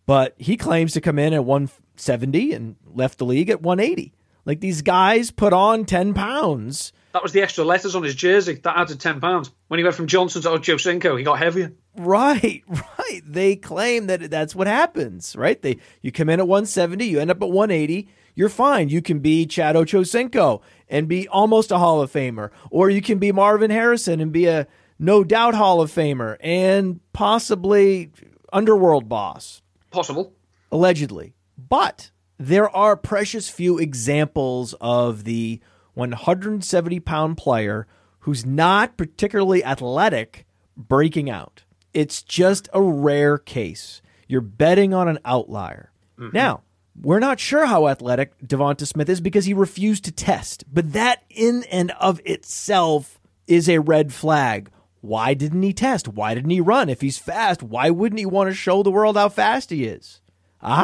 But 0.05 0.35
he 0.37 0.59
claims 0.59 0.93
to 0.93 1.01
come 1.01 1.19
in 1.19 1.33
at 1.33 1.45
170 1.45 2.53
and 2.53 2.77
left 2.85 3.17
the 3.17 3.25
league 3.25 3.49
at 3.49 3.63
180. 3.63 4.13
Like 4.45 4.61
these 4.61 4.83
guys 4.83 5.31
put 5.31 5.55
on 5.55 5.87
10 5.87 6.13
pounds. 6.13 6.93
That 7.13 7.23
was 7.23 7.33
the 7.33 7.43
extra 7.43 7.65
letters 7.65 7.95
on 7.95 8.03
his 8.03 8.15
jersey 8.15 8.55
that 8.55 8.77
added 8.77 9.01
ten 9.01 9.21
pounds. 9.21 9.51
When 9.69 9.79
he 9.79 9.85
went 9.85 9.97
from 9.97 10.07
Johnson 10.07 10.43
to 10.43 10.49
Ochocinco, 10.51 11.19
he 11.19 11.25
got 11.25 11.39
heavier. 11.39 11.73
Right, 11.97 12.63
right. 12.69 13.21
They 13.27 13.57
claim 13.57 14.07
that 14.07 14.31
that's 14.31 14.55
what 14.55 14.67
happens, 14.67 15.37
right? 15.37 15.61
They 15.61 15.79
you 16.01 16.11
come 16.13 16.29
in 16.29 16.41
at 16.41 16.49
170, 16.49 17.05
you 17.05 17.21
end 17.21 17.31
up 17.31 17.43
at 17.43 17.51
180, 17.51 18.09
you're 18.35 18.49
fine. 18.49 18.89
You 18.89 19.03
can 19.03 19.19
be 19.19 19.47
Chad 19.47 19.77
Ochocinco 19.77 20.63
and 20.89 21.07
be 21.09 21.29
almost 21.29 21.71
a 21.71 21.79
Hall 21.79 22.01
of 22.01 22.11
Famer, 22.13 22.51
or 22.71 22.89
you 22.89 23.03
can 23.03 23.19
be 23.19 23.31
Marvin 23.33 23.71
Harrison 23.71 24.21
and 24.21 24.33
be 24.33 24.47
a 24.47 24.67
no 24.99 25.23
doubt 25.25 25.55
Hall 25.55 25.81
of 25.81 25.91
Famer 25.91 26.37
and 26.41 27.01
possibly 27.13 28.11
underworld 28.53 29.09
boss 29.09 29.61
Possible. 29.91 30.33
allegedly. 30.71 31.35
But 31.59 32.11
there 32.39 32.69
are 32.75 32.97
precious 32.97 33.49
few 33.49 33.79
examples 33.79 34.75
of 34.81 35.25
the 35.25 35.61
170 35.95 37.01
pound 37.01 37.37
player 37.37 37.87
who's 38.21 38.47
not 38.47 38.97
particularly 38.97 39.65
athletic 39.65 40.47
breaking 40.77 41.29
out. 41.29 41.65
It's 41.93 42.23
just 42.23 42.69
a 42.73 42.81
rare 42.81 43.37
case. 43.39 44.01
You're 44.29 44.41
betting 44.41 44.95
on 44.95 45.09
an 45.09 45.19
outlier. 45.25 45.91
Now, 46.33 46.63
we're 47.01 47.19
not 47.19 47.41
sure 47.41 47.67
how 47.67 47.89
athletic 47.89 48.39
Devonta 48.39 48.87
Smith 48.87 49.09
is 49.09 49.21
because 49.21 49.45
he 49.45 49.55
refused 49.55 50.05
to 50.05 50.13
test, 50.13 50.65
but 50.73 50.93
that 50.93 51.25
in 51.29 51.65
and 51.65 51.91
of 51.93 52.21
itself 52.25 53.19
is 53.47 53.69
a 53.69 53.79
red 53.81 54.13
flag. 54.13 54.71
Why 55.01 55.35
didn't 55.35 55.63
he 55.63 55.73
test? 55.73 56.07
Why 56.07 56.35
didn't 56.35 56.51
he 56.51 56.61
run? 56.61 56.89
If 56.89 57.01
he's 57.01 57.19
fast, 57.19 57.63
why 57.63 57.91
wouldn't 57.91 58.21
he 58.21 58.27
want 58.27 58.51
to 58.51 58.55
show 58.55 58.83
the 58.83 58.91
world 58.93 59.17
how 59.17 59.29
fast 59.29 59.71
he 59.71 59.85
is? 59.85 60.21
Ah. 60.63 60.83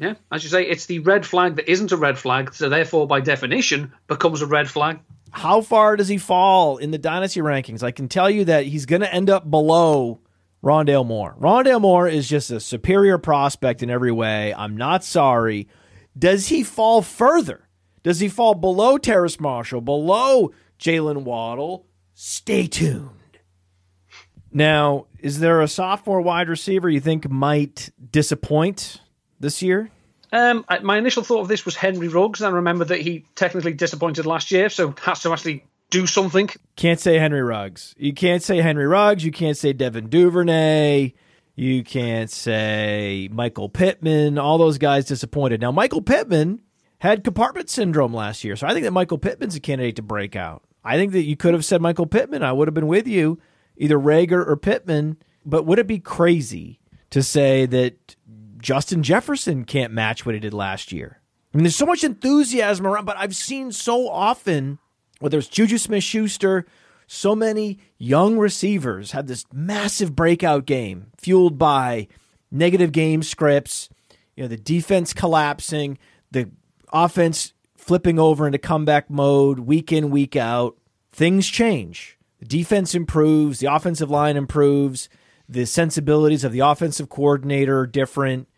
Yeah, 0.00 0.14
as 0.32 0.42
you 0.42 0.48
say, 0.48 0.64
it's 0.66 0.86
the 0.86 1.00
red 1.00 1.26
flag 1.26 1.56
that 1.56 1.70
isn't 1.70 1.92
a 1.92 1.96
red 1.96 2.18
flag, 2.18 2.54
so 2.54 2.70
therefore, 2.70 3.06
by 3.06 3.20
definition, 3.20 3.92
becomes 4.06 4.40
a 4.40 4.46
red 4.46 4.66
flag. 4.66 4.98
How 5.30 5.60
far 5.60 5.94
does 5.96 6.08
he 6.08 6.16
fall 6.16 6.78
in 6.78 6.90
the 6.90 6.96
dynasty 6.96 7.40
rankings? 7.40 7.82
I 7.82 7.90
can 7.90 8.08
tell 8.08 8.30
you 8.30 8.46
that 8.46 8.64
he's 8.64 8.86
going 8.86 9.02
to 9.02 9.14
end 9.14 9.28
up 9.28 9.50
below 9.50 10.20
Rondale 10.64 11.06
Moore. 11.06 11.36
Rondale 11.38 11.82
Moore 11.82 12.08
is 12.08 12.26
just 12.26 12.50
a 12.50 12.60
superior 12.60 13.18
prospect 13.18 13.82
in 13.82 13.90
every 13.90 14.10
way. 14.10 14.54
I'm 14.54 14.74
not 14.74 15.04
sorry. 15.04 15.68
Does 16.18 16.48
he 16.48 16.62
fall 16.62 17.02
further? 17.02 17.68
Does 18.02 18.20
he 18.20 18.28
fall 18.28 18.54
below 18.54 18.96
Terrace 18.96 19.38
Marshall, 19.38 19.82
below 19.82 20.50
Jaylen 20.78 21.24
Waddle? 21.24 21.86
Stay 22.14 22.66
tuned. 22.66 23.10
Now, 24.50 25.08
is 25.18 25.40
there 25.40 25.60
a 25.60 25.68
sophomore 25.68 26.22
wide 26.22 26.48
receiver 26.48 26.88
you 26.88 27.00
think 27.00 27.28
might 27.30 27.90
disappoint 28.10 29.02
this 29.40 29.62
year? 29.62 29.90
Um, 30.32 30.64
I- 30.68 30.78
my 30.78 30.96
initial 30.98 31.24
thought 31.24 31.40
of 31.40 31.48
this 31.48 31.64
was 31.64 31.74
Henry 31.74 32.06
Ruggs, 32.08 32.40
and 32.40 32.48
I 32.52 32.56
remember 32.56 32.84
that 32.84 33.00
he 33.00 33.24
technically 33.34 33.72
disappointed 33.72 34.26
last 34.26 34.50
year, 34.52 34.68
so 34.68 34.94
has 35.02 35.22
to 35.22 35.32
actually 35.32 35.64
do 35.90 36.06
something. 36.06 36.48
Can't 36.76 37.00
say 37.00 37.18
Henry 37.18 37.42
Ruggs. 37.42 37.94
You 37.98 38.12
can't 38.12 38.42
say 38.42 38.58
Henry 38.60 38.86
Ruggs. 38.86 39.24
You 39.24 39.32
can't 39.32 39.56
say 39.56 39.72
Devin 39.72 40.08
Duvernay. 40.08 41.14
You 41.56 41.82
can't 41.82 42.30
say 42.30 43.28
Michael 43.32 43.68
Pittman. 43.68 44.38
All 44.38 44.56
those 44.56 44.78
guys 44.78 45.04
disappointed. 45.06 45.60
Now, 45.60 45.72
Michael 45.72 46.00
Pittman 46.00 46.60
had 47.00 47.24
compartment 47.24 47.68
syndrome 47.68 48.14
last 48.14 48.44
year, 48.44 48.54
so 48.54 48.66
I 48.68 48.72
think 48.72 48.84
that 48.84 48.92
Michael 48.92 49.18
Pittman's 49.18 49.56
a 49.56 49.60
candidate 49.60 49.96
to 49.96 50.02
break 50.02 50.36
out. 50.36 50.62
I 50.84 50.96
think 50.96 51.12
that 51.12 51.24
you 51.24 51.36
could 51.36 51.54
have 51.54 51.64
said 51.64 51.82
Michael 51.82 52.06
Pittman. 52.06 52.42
I 52.44 52.52
would 52.52 52.68
have 52.68 52.74
been 52.74 52.86
with 52.86 53.08
you, 53.08 53.40
either 53.76 53.98
Reagor 53.98 54.46
or 54.46 54.56
Pittman. 54.56 55.16
But 55.44 55.66
would 55.66 55.78
it 55.78 55.86
be 55.86 55.98
crazy 55.98 56.78
to 57.10 57.22
say 57.22 57.66
that 57.66 58.14
Justin 58.60 59.02
Jefferson 59.02 59.64
can't 59.64 59.92
match 59.92 60.24
what 60.24 60.34
he 60.34 60.40
did 60.40 60.54
last 60.54 60.92
year? 60.92 61.20
I 61.52 61.56
mean, 61.56 61.64
there's 61.64 61.76
so 61.76 61.86
much 61.86 62.04
enthusiasm 62.04 62.86
around, 62.86 63.04
but 63.04 63.16
I've 63.16 63.34
seen 63.34 63.72
so 63.72 64.08
often 64.08 64.78
whether 65.20 65.38
it's 65.38 65.48
Juju 65.48 65.78
Smith 65.78 66.02
Schuster, 66.02 66.66
so 67.06 67.36
many 67.36 67.78
young 67.98 68.38
receivers 68.38 69.12
had 69.12 69.26
this 69.26 69.44
massive 69.52 70.16
breakout 70.16 70.66
game 70.66 71.12
fueled 71.18 71.58
by 71.58 72.08
negative 72.50 72.92
game 72.92 73.22
scripts, 73.22 73.88
you 74.34 74.42
know, 74.42 74.48
the 74.48 74.56
defense 74.56 75.12
collapsing, 75.12 75.98
the 76.30 76.50
offense 76.92 77.52
flipping 77.76 78.18
over 78.18 78.46
into 78.46 78.58
comeback 78.58 79.10
mode 79.10 79.60
week 79.60 79.92
in, 79.92 80.10
week 80.10 80.36
out. 80.36 80.76
Things 81.12 81.48
change. 81.48 82.16
The 82.38 82.46
defense 82.46 82.94
improves, 82.94 83.58
the 83.58 83.72
offensive 83.72 84.10
line 84.10 84.36
improves, 84.36 85.08
the 85.48 85.66
sensibilities 85.66 86.44
of 86.44 86.52
the 86.52 86.60
offensive 86.60 87.08
coordinator 87.08 87.80
are 87.80 87.86
different. 87.86 88.48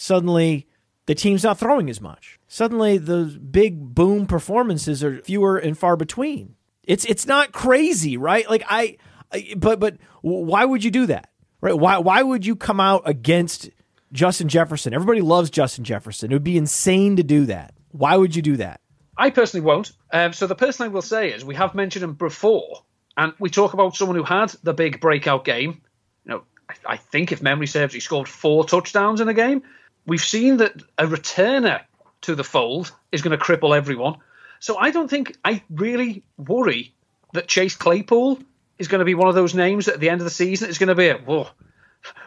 Suddenly, 0.00 0.68
the 1.06 1.16
team's 1.16 1.42
not 1.42 1.58
throwing 1.58 1.90
as 1.90 2.00
much. 2.00 2.38
Suddenly, 2.46 2.98
the 2.98 3.24
big 3.24 3.96
boom 3.96 4.26
performances 4.26 5.02
are 5.02 5.20
fewer 5.22 5.58
and 5.58 5.76
far 5.76 5.96
between. 5.96 6.54
It's 6.84 7.04
it's 7.06 7.26
not 7.26 7.50
crazy, 7.50 8.16
right? 8.16 8.48
Like 8.48 8.62
I, 8.68 8.96
I 9.32 9.54
but 9.56 9.80
but 9.80 9.96
why 10.22 10.64
would 10.64 10.84
you 10.84 10.92
do 10.92 11.06
that, 11.06 11.30
right? 11.60 11.76
Why 11.76 11.98
why 11.98 12.22
would 12.22 12.46
you 12.46 12.54
come 12.54 12.78
out 12.78 13.02
against 13.06 13.70
Justin 14.12 14.48
Jefferson? 14.48 14.94
Everybody 14.94 15.20
loves 15.20 15.50
Justin 15.50 15.82
Jefferson. 15.82 16.30
It 16.30 16.34
would 16.36 16.44
be 16.44 16.56
insane 16.56 17.16
to 17.16 17.24
do 17.24 17.46
that. 17.46 17.74
Why 17.90 18.16
would 18.16 18.36
you 18.36 18.42
do 18.42 18.58
that? 18.58 18.80
I 19.16 19.30
personally 19.30 19.66
won't. 19.66 19.90
Um, 20.12 20.32
so 20.32 20.46
the 20.46 20.54
person 20.54 20.84
I 20.84 20.88
will 20.88 21.02
say 21.02 21.32
is 21.32 21.44
we 21.44 21.56
have 21.56 21.74
mentioned 21.74 22.04
him 22.04 22.14
before, 22.14 22.84
and 23.16 23.32
we 23.40 23.50
talk 23.50 23.72
about 23.74 23.96
someone 23.96 24.16
who 24.16 24.22
had 24.22 24.54
the 24.62 24.74
big 24.74 25.00
breakout 25.00 25.44
game. 25.44 25.82
You 26.24 26.30
know, 26.30 26.42
I, 26.70 26.92
I 26.92 26.96
think 26.98 27.32
if 27.32 27.42
memory 27.42 27.66
serves, 27.66 27.94
he 27.94 27.98
scored 27.98 28.28
four 28.28 28.64
touchdowns 28.64 29.20
in 29.20 29.28
a 29.28 29.34
game. 29.34 29.64
We've 30.08 30.24
seen 30.24 30.56
that 30.56 30.72
a 30.96 31.06
returner 31.06 31.82
to 32.22 32.34
the 32.34 32.42
fold 32.42 32.92
is 33.12 33.22
going 33.22 33.38
to 33.38 33.44
cripple 33.44 33.76
everyone. 33.76 34.16
So 34.58 34.76
I 34.78 34.90
don't 34.90 35.08
think 35.08 35.36
I 35.44 35.62
really 35.70 36.24
worry 36.38 36.94
that 37.34 37.46
Chase 37.46 37.76
Claypool 37.76 38.40
is 38.78 38.88
going 38.88 39.00
to 39.00 39.04
be 39.04 39.14
one 39.14 39.28
of 39.28 39.34
those 39.34 39.54
names 39.54 39.84
that 39.86 39.94
at 39.94 40.00
the 40.00 40.08
end 40.08 40.20
of 40.20 40.24
the 40.24 40.30
season 40.30 40.70
is 40.70 40.78
going 40.78 40.88
to 40.88 40.94
be 40.94 41.08
a 41.08 41.18
whoa. 41.18 41.48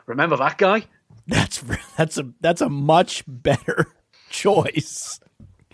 Remember 0.06 0.38
that 0.38 0.58
guy? 0.58 0.84
That's 1.28 1.64
that's 1.98 2.18
a 2.18 2.32
that's 2.40 2.62
a 2.62 2.70
much 2.70 3.24
better 3.28 3.88
choice. 4.30 5.20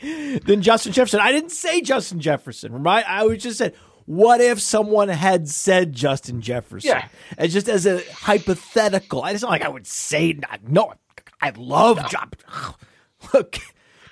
than 0.01 0.61
Justin 0.61 0.93
Jefferson. 0.93 1.19
I 1.19 1.31
didn't 1.31 1.51
say 1.51 1.81
Justin 1.81 2.21
Jefferson, 2.21 2.83
right? 2.83 3.03
I 3.07 3.25
was 3.25 3.43
just 3.43 3.57
said, 3.57 3.75
what 4.05 4.39
if 4.39 4.61
someone 4.61 5.09
had 5.09 5.49
said 5.49 5.91
Justin 5.91 6.39
Jefferson? 6.41 6.89
Yeah. 6.89 7.07
And 7.37 7.51
just 7.51 7.67
as 7.67 7.85
a 7.85 8.01
hypothetical, 8.13 9.23
I 9.23 9.33
just 9.33 9.41
not 9.41 9.51
like 9.51 9.63
I 9.63 9.69
would 9.69 9.87
say 9.87 10.39
no. 10.65 10.93
I 11.41 11.51
love 11.55 12.09
John. 12.09 12.31
Look, 13.33 13.57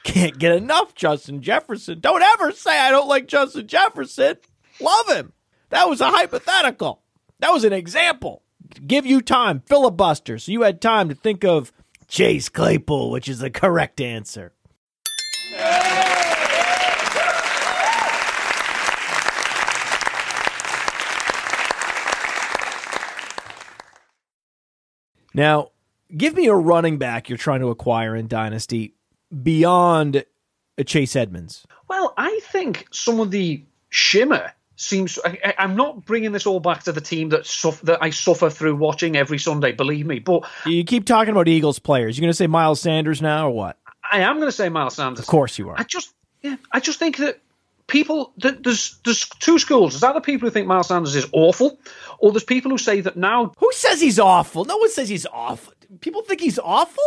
can't 0.03 0.37
get 0.37 0.51
enough 0.51 0.93
Justin 0.95 1.41
Jefferson. 1.41 1.99
Don't 1.99 2.21
ever 2.21 2.51
say 2.51 2.79
I 2.79 2.91
don't 2.91 3.07
like 3.07 3.27
Justin 3.27 3.67
Jefferson. 3.67 4.37
Love 4.79 5.09
him. 5.09 5.33
That 5.69 5.89
was 5.89 6.01
a 6.01 6.11
hypothetical. 6.11 7.01
That 7.39 7.51
was 7.51 7.63
an 7.63 7.73
example. 7.73 8.43
Give 8.85 9.05
you 9.05 9.21
time, 9.21 9.61
filibuster, 9.65 10.37
so 10.39 10.51
you 10.51 10.61
had 10.63 10.81
time 10.81 11.09
to 11.09 11.15
think 11.15 11.43
of 11.43 11.71
Chase 12.07 12.49
Claypool, 12.49 13.11
which 13.11 13.27
is 13.27 13.39
the 13.39 13.49
correct 13.49 14.01
answer. 14.01 14.53
Now, 25.33 25.71
give 26.15 26.35
me 26.35 26.47
a 26.47 26.53
running 26.53 26.97
back 26.97 27.29
you're 27.29 27.37
trying 27.37 27.61
to 27.61 27.69
acquire 27.69 28.15
in 28.15 28.27
Dynasty 28.27 28.93
beyond 29.43 30.25
Chase 30.85 31.15
Edmonds. 31.15 31.65
Well, 31.87 32.13
I 32.17 32.39
think 32.43 32.87
some 32.91 33.19
of 33.19 33.31
the 33.31 33.63
shimmer 33.89 34.51
seems. 34.75 35.19
I, 35.23 35.53
am 35.57 35.75
not 35.75 36.05
bringing 36.05 36.31
this 36.31 36.45
all 36.45 36.59
back 36.59 36.83
to 36.83 36.91
the 36.91 37.01
team 37.01 37.29
that 37.29 37.45
that 37.83 37.99
I 38.01 38.09
suffer 38.09 38.49
through 38.49 38.75
watching 38.75 39.15
every 39.15 39.39
Sunday. 39.39 39.71
Believe 39.71 40.05
me, 40.05 40.19
but 40.19 40.47
you 40.65 40.83
keep 40.83 41.05
talking 41.05 41.31
about 41.31 41.47
Eagles 41.47 41.79
players. 41.79 42.17
You're 42.17 42.23
going 42.23 42.31
to 42.31 42.37
say 42.37 42.47
Miles 42.47 42.81
Sanders 42.81 43.21
now, 43.21 43.47
or 43.47 43.51
what? 43.51 43.77
I 44.09 44.19
am 44.19 44.37
going 44.37 44.47
to 44.47 44.51
say 44.51 44.69
Miles 44.69 44.95
Sanders. 44.95 45.19
Of 45.19 45.27
course 45.27 45.57
you 45.57 45.69
are. 45.69 45.79
I 45.79 45.83
just, 45.83 46.13
yeah, 46.41 46.57
I 46.71 46.79
just 46.79 46.99
think 46.99 47.17
that 47.17 47.39
people 47.87 48.33
that 48.37 48.63
there's 48.63 48.97
there's 49.03 49.27
two 49.39 49.59
schools. 49.59 49.93
There's 49.93 50.03
either 50.03 50.21
people 50.21 50.47
who 50.47 50.51
think 50.51 50.67
Miles 50.67 50.87
Sanders 50.87 51.15
is 51.15 51.27
awful, 51.31 51.79
or 52.19 52.31
there's 52.31 52.43
people 52.43 52.71
who 52.71 52.77
say 52.77 53.01
that 53.01 53.17
now. 53.17 53.53
Who 53.57 53.69
says 53.73 54.01
he's 54.01 54.19
awful? 54.19 54.65
No 54.65 54.77
one 54.77 54.91
says 54.91 55.09
he's 55.09 55.25
awful. 55.27 55.73
People 56.01 56.21
think 56.23 56.41
he's 56.41 56.59
awful. 56.59 57.03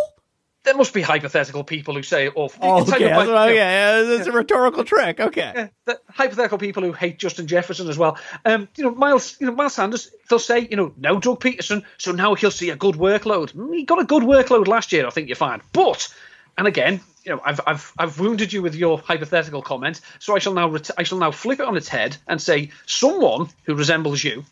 There 0.64 0.76
must 0.76 0.92
be 0.92 1.00
hypothetical 1.00 1.64
people 1.64 1.94
who 1.94 2.02
say 2.02 2.28
awful. 2.28 2.60
Oh, 2.62 2.82
okay, 2.82 3.04
that's, 3.04 3.28
okay. 3.28 3.54
Yeah, 3.54 4.16
it's 4.16 4.26
a 4.26 4.32
rhetorical 4.32 4.84
trick. 4.84 5.18
Okay, 5.18 5.70
yeah, 5.86 5.94
hypothetical 6.10 6.58
people 6.58 6.82
who 6.82 6.92
hate 6.92 7.18
Justin 7.18 7.46
Jefferson 7.46 7.88
as 7.88 7.96
well. 7.96 8.18
Um, 8.44 8.68
you 8.76 8.84
know, 8.84 8.90
Miles, 8.90 9.36
you 9.40 9.46
know, 9.46 9.54
Miles 9.54 9.74
Sanders. 9.74 10.10
They'll 10.28 10.38
say, 10.38 10.66
you 10.68 10.76
know, 10.76 10.92
no 10.98 11.20
Doug 11.20 11.40
Pederson, 11.40 11.84
so 11.96 12.12
now 12.12 12.34
he'll 12.34 12.50
see 12.50 12.70
a 12.70 12.76
good 12.76 12.96
workload. 12.96 13.54
Mm, 13.54 13.74
he 13.74 13.84
got 13.84 14.00
a 14.00 14.04
good 14.04 14.24
workload 14.24 14.66
last 14.66 14.92
year. 14.92 15.06
I 15.06 15.10
think 15.10 15.28
you're 15.28 15.36
fine, 15.36 15.62
but. 15.72 16.12
And 16.58 16.66
again, 16.66 17.00
you 17.24 17.30
know, 17.30 17.40
I've, 17.44 17.60
I've, 17.68 17.92
I've 17.96 18.18
wounded 18.18 18.52
you 18.52 18.62
with 18.62 18.74
your 18.74 18.98
hypothetical 18.98 19.62
comment, 19.62 20.00
so 20.18 20.34
I 20.34 20.40
shall 20.40 20.54
now 20.54 20.68
ret- 20.68 20.90
I 20.98 21.04
shall 21.04 21.18
now 21.18 21.30
flip 21.30 21.60
it 21.60 21.66
on 21.66 21.76
its 21.76 21.86
head 21.86 22.16
and 22.26 22.42
say 22.42 22.72
someone 22.84 23.48
who 23.62 23.76
resembles 23.76 24.24
you 24.24 24.44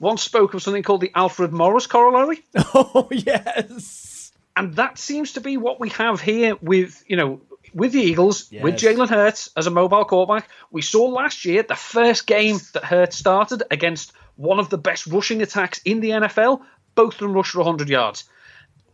once 0.00 0.22
spoke 0.22 0.54
of 0.54 0.62
something 0.62 0.82
called 0.82 1.02
the 1.02 1.12
Alfred 1.14 1.52
Morris 1.52 1.86
corollary. 1.86 2.42
Oh 2.74 3.08
yes, 3.10 4.32
and 4.56 4.74
that 4.76 4.98
seems 4.98 5.34
to 5.34 5.40
be 5.40 5.56
what 5.56 5.78
we 5.78 5.90
have 5.90 6.20
here 6.20 6.56
with 6.60 7.04
you 7.06 7.16
know 7.16 7.40
with 7.72 7.92
the 7.92 8.00
Eagles 8.00 8.50
yes. 8.50 8.64
with 8.64 8.74
Jalen 8.74 9.08
Hurts 9.08 9.50
as 9.56 9.66
a 9.66 9.70
mobile 9.70 10.04
quarterback. 10.04 10.48
We 10.72 10.82
saw 10.82 11.04
last 11.04 11.44
year 11.44 11.62
the 11.62 11.76
first 11.76 12.26
game 12.26 12.58
that 12.72 12.84
Hurts 12.84 13.16
started 13.16 13.62
against 13.70 14.12
one 14.36 14.58
of 14.58 14.70
the 14.70 14.78
best 14.78 15.06
rushing 15.06 15.42
attacks 15.42 15.80
in 15.84 16.00
the 16.00 16.10
NFL. 16.10 16.62
Both 16.96 17.14
of 17.14 17.20
them 17.20 17.32
rushed 17.32 17.52
for 17.52 17.58
100 17.58 17.88
yards 17.88 18.24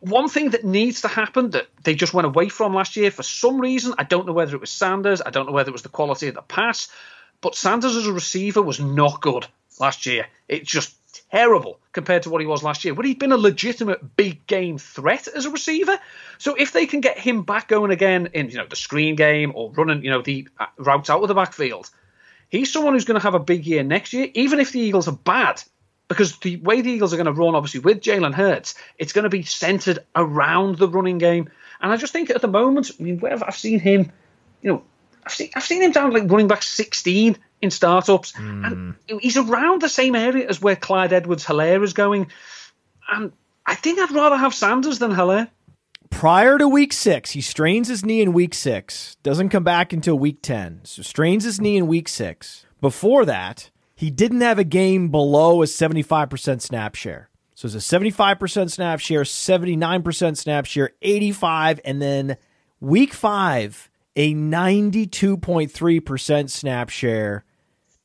one 0.01 0.29
thing 0.29 0.51
that 0.51 0.65
needs 0.65 1.01
to 1.01 1.09
happen 1.09 1.51
that 1.51 1.69
they 1.83 1.95
just 1.95 2.15
went 2.15 2.27
away 2.27 2.49
from 2.49 2.75
last 2.75 2.97
year 2.97 3.11
for 3.11 3.23
some 3.23 3.61
reason, 3.61 3.95
I 3.99 4.05
don't 4.05 4.27
know 4.27 4.33
whether 4.33 4.55
it 4.55 4.61
was 4.61 4.71
Sanders, 4.71 5.23
I 5.25 5.31
don't 5.31 5.47
know 5.47 5.53
whether 5.53 5.71
it 5.71 5.73
was 5.73 5.83
the 5.83 5.89
quality 5.89 6.29
of 6.29 6.35
the 6.35 6.43
pass, 6.43 6.89
but 7.41 7.55
Sanders 7.55 7.97
as 7.97 8.07
a 8.07 8.13
receiver 8.13 8.63
was 8.63 8.79
not 8.79 9.21
good 9.21 9.47
last 9.81 10.07
year. 10.07 10.27
It's 10.49 10.71
just 10.71 10.95
terrible 11.31 11.81
compared 11.93 12.23
to 12.25 12.31
what 12.31 12.41
he 12.41 12.47
was 12.47 12.63
last 12.63 12.85
year. 12.85 12.95
But 12.95 13.05
he'd 13.05 13.19
been 13.19 13.33
a 13.33 13.37
legitimate 13.37 14.17
big 14.17 14.47
game 14.47 14.79
threat 14.79 15.29
as 15.29 15.47
a 15.47 15.51
receiver. 15.51 15.99
So 16.39 16.55
if 16.55 16.73
they 16.73 16.87
can 16.87 17.01
get 17.01 17.19
him 17.19 17.43
back 17.43 17.69
going 17.69 17.91
again 17.91 18.29
in 18.35 18.51
you 18.51 18.57
know 18.57 18.67
the 18.67 18.77
screen 18.77 19.17
game 19.17 19.53
or 19.55 19.73
running 19.73 20.05
you 20.05 20.11
know 20.11 20.23
the 20.23 20.49
uh, 20.59 20.67
routes 20.79 21.11
out 21.11 21.23
of 21.23 21.29
the 21.29 21.35
backfield, 21.35 21.91
he's 22.49 22.73
someone 22.73 22.95
who's 22.95 23.05
going 23.05 23.21
to 23.21 23.25
have 23.25 23.35
a 23.35 23.41
big 23.41 23.67
year 23.67 23.83
next 23.83 24.13
year. 24.13 24.29
Even 24.35 24.61
if 24.61 24.73
the 24.73 24.81
Eagles 24.81 25.09
are 25.09 25.13
bad, 25.17 25.63
because 26.09 26.39
the 26.39 26.57
way 26.57 26.81
the 26.81 26.91
Eagles 26.91 27.13
are 27.13 27.17
going 27.17 27.27
to 27.27 27.33
run, 27.33 27.55
obviously, 27.55 27.81
with 27.81 28.01
Jalen 28.01 28.35
Hurts, 28.35 28.75
it's 28.99 29.13
going 29.13 29.25
to 29.25 29.31
be 29.31 29.43
centered 29.43 30.01
around 30.15 30.79
the 30.79 30.89
running 30.89 31.19
game. 31.19 31.51
And 31.81 31.93
I 31.93 31.97
just 31.97 32.13
think 32.13 32.31
at 32.31 32.41
the 32.41 32.49
moment, 32.49 32.91
I 32.99 33.03
mean, 33.03 33.19
where 33.19 33.37
I've 33.45 33.57
seen 33.57 33.81
him, 33.81 34.13
you 34.63 34.73
know, 34.73 34.83
I've 35.25 35.33
seen, 35.33 35.51
I've 35.55 35.65
seen 35.65 35.83
him 35.83 35.91
down 35.91 36.13
like 36.13 36.31
running 36.31 36.47
back 36.47 36.63
16 36.63 37.37
in 37.63 37.71
startups. 37.71 38.33
Mm. 38.33 38.97
And 39.09 39.21
he's 39.21 39.37
around 39.37 39.83
the 39.83 39.89
same 39.89 40.15
area 40.15 40.49
as 40.49 40.61
where 40.61 40.77
Clyde 40.77 41.13
Edwards 41.13 41.45
Helaire 41.45 41.83
is 41.83 41.93
going. 41.93 42.31
And 43.11 43.33
I 43.65 43.75
think 43.75 43.99
I'd 43.99 44.13
rather 44.13 44.37
have 44.37 44.55
Sanders 44.55 44.99
than 44.99 45.13
Helaire. 45.13 45.49
Prior 46.11 46.59
to 46.59 46.69
week 46.69 46.93
six, 46.93 47.33
he 47.33 47.41
strains 47.41 47.89
his 47.89 48.05
knee 48.05 48.21
in 48.21 48.33
week 48.33 48.55
six, 48.55 49.17
doesn't 49.23 49.49
come 49.49 49.65
back 49.65 49.93
until 49.93 50.17
week 50.19 50.41
10. 50.41 50.83
So 50.85 51.03
strains 51.03 51.45
his 51.45 51.61
knee 51.61 51.77
in 51.77 51.89
week 51.89 52.09
six. 52.09 52.65
Before 52.81 53.25
that, 53.25 53.71
he 53.95 54.11
didn't 54.11 54.43
have 54.43 54.59
a 54.59 54.65
game 54.65 55.09
below 55.09 55.63
a 55.63 55.67
75% 55.67 56.61
snap 56.61 56.95
share. 56.95 57.31
So 57.55 57.67
it's 57.67 57.75
a 57.75 57.79
75% 57.79 58.71
snap 58.71 59.01
share, 59.01 59.23
79% 59.23 60.37
snap 60.37 60.67
share, 60.67 60.91
85, 61.01 61.81
and 61.85 62.03
then 62.03 62.37
week 62.81 63.15
five, 63.15 63.91
a 64.15 64.35
92.3% 64.35 66.51
snap 66.51 66.91
share, 66.91 67.46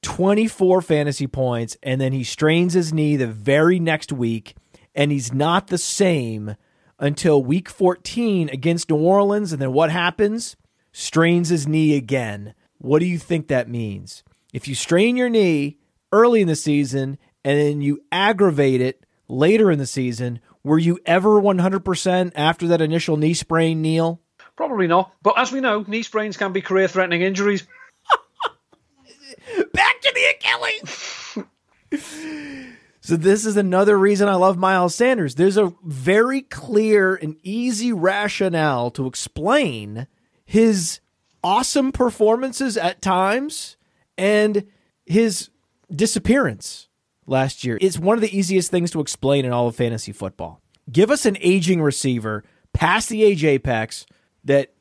24 0.01 0.81
fantasy 0.81 1.27
points, 1.27 1.77
and 1.83 2.01
then 2.01 2.11
he 2.11 2.23
strains 2.23 2.73
his 2.73 2.93
knee 2.93 3.15
the 3.15 3.27
very 3.27 3.79
next 3.79 4.11
week, 4.11 4.55
and 4.95 5.11
he's 5.11 5.33
not 5.33 5.67
the 5.67 5.77
same 5.77 6.55
until 6.99 7.43
week 7.43 7.69
14 7.69 8.49
against 8.49 8.89
New 8.89 8.97
Orleans. 8.97 9.51
And 9.51 9.61
then 9.61 9.73
what 9.73 9.91
happens? 9.91 10.55
Strains 10.91 11.49
his 11.49 11.67
knee 11.67 11.95
again. 11.95 12.53
What 12.77 12.99
do 12.99 13.05
you 13.05 13.17
think 13.17 13.47
that 13.47 13.69
means? 13.69 14.23
If 14.53 14.67
you 14.67 14.75
strain 14.75 15.17
your 15.17 15.29
knee 15.29 15.77
early 16.11 16.41
in 16.41 16.47
the 16.47 16.55
season 16.55 17.17
and 17.43 17.57
then 17.57 17.81
you 17.81 18.01
aggravate 18.11 18.81
it 18.81 19.05
later 19.27 19.71
in 19.71 19.79
the 19.79 19.87
season, 19.87 20.39
were 20.63 20.79
you 20.79 20.99
ever 21.05 21.41
100% 21.41 22.31
after 22.35 22.67
that 22.67 22.81
initial 22.81 23.17
knee 23.17 23.33
sprain, 23.33 23.81
Neil? 23.81 24.21
Probably 24.55 24.87
not. 24.87 25.13
But 25.23 25.35
as 25.37 25.51
we 25.51 25.59
know, 25.59 25.83
knee 25.87 26.03
sprains 26.03 26.37
can 26.37 26.53
be 26.53 26.61
career 26.61 26.87
threatening 26.87 27.21
injuries. 27.21 27.65
Back 29.73 29.90
so, 33.01 33.15
this 33.15 33.45
is 33.45 33.57
another 33.57 33.97
reason 33.97 34.27
I 34.27 34.35
love 34.35 34.57
Miles 34.57 34.95
Sanders. 34.95 35.35
There's 35.35 35.57
a 35.57 35.73
very 35.83 36.41
clear 36.41 37.15
and 37.15 37.37
easy 37.43 37.91
rationale 37.93 38.91
to 38.91 39.07
explain 39.07 40.07
his 40.45 40.99
awesome 41.43 41.91
performances 41.91 42.77
at 42.77 43.01
times 43.01 43.77
and 44.17 44.67
his 45.05 45.49
disappearance 45.93 46.87
last 47.25 47.63
year. 47.63 47.77
It's 47.81 47.97
one 47.97 48.17
of 48.17 48.21
the 48.21 48.37
easiest 48.37 48.71
things 48.71 48.91
to 48.91 48.99
explain 48.99 49.45
in 49.45 49.51
all 49.51 49.67
of 49.67 49.75
fantasy 49.75 50.11
football. 50.11 50.61
Give 50.91 51.11
us 51.11 51.25
an 51.25 51.37
aging 51.41 51.81
receiver 51.81 52.43
past 52.73 53.09
the 53.09 53.23
age 53.23 53.43
apex 53.43 54.05
that 54.43 54.73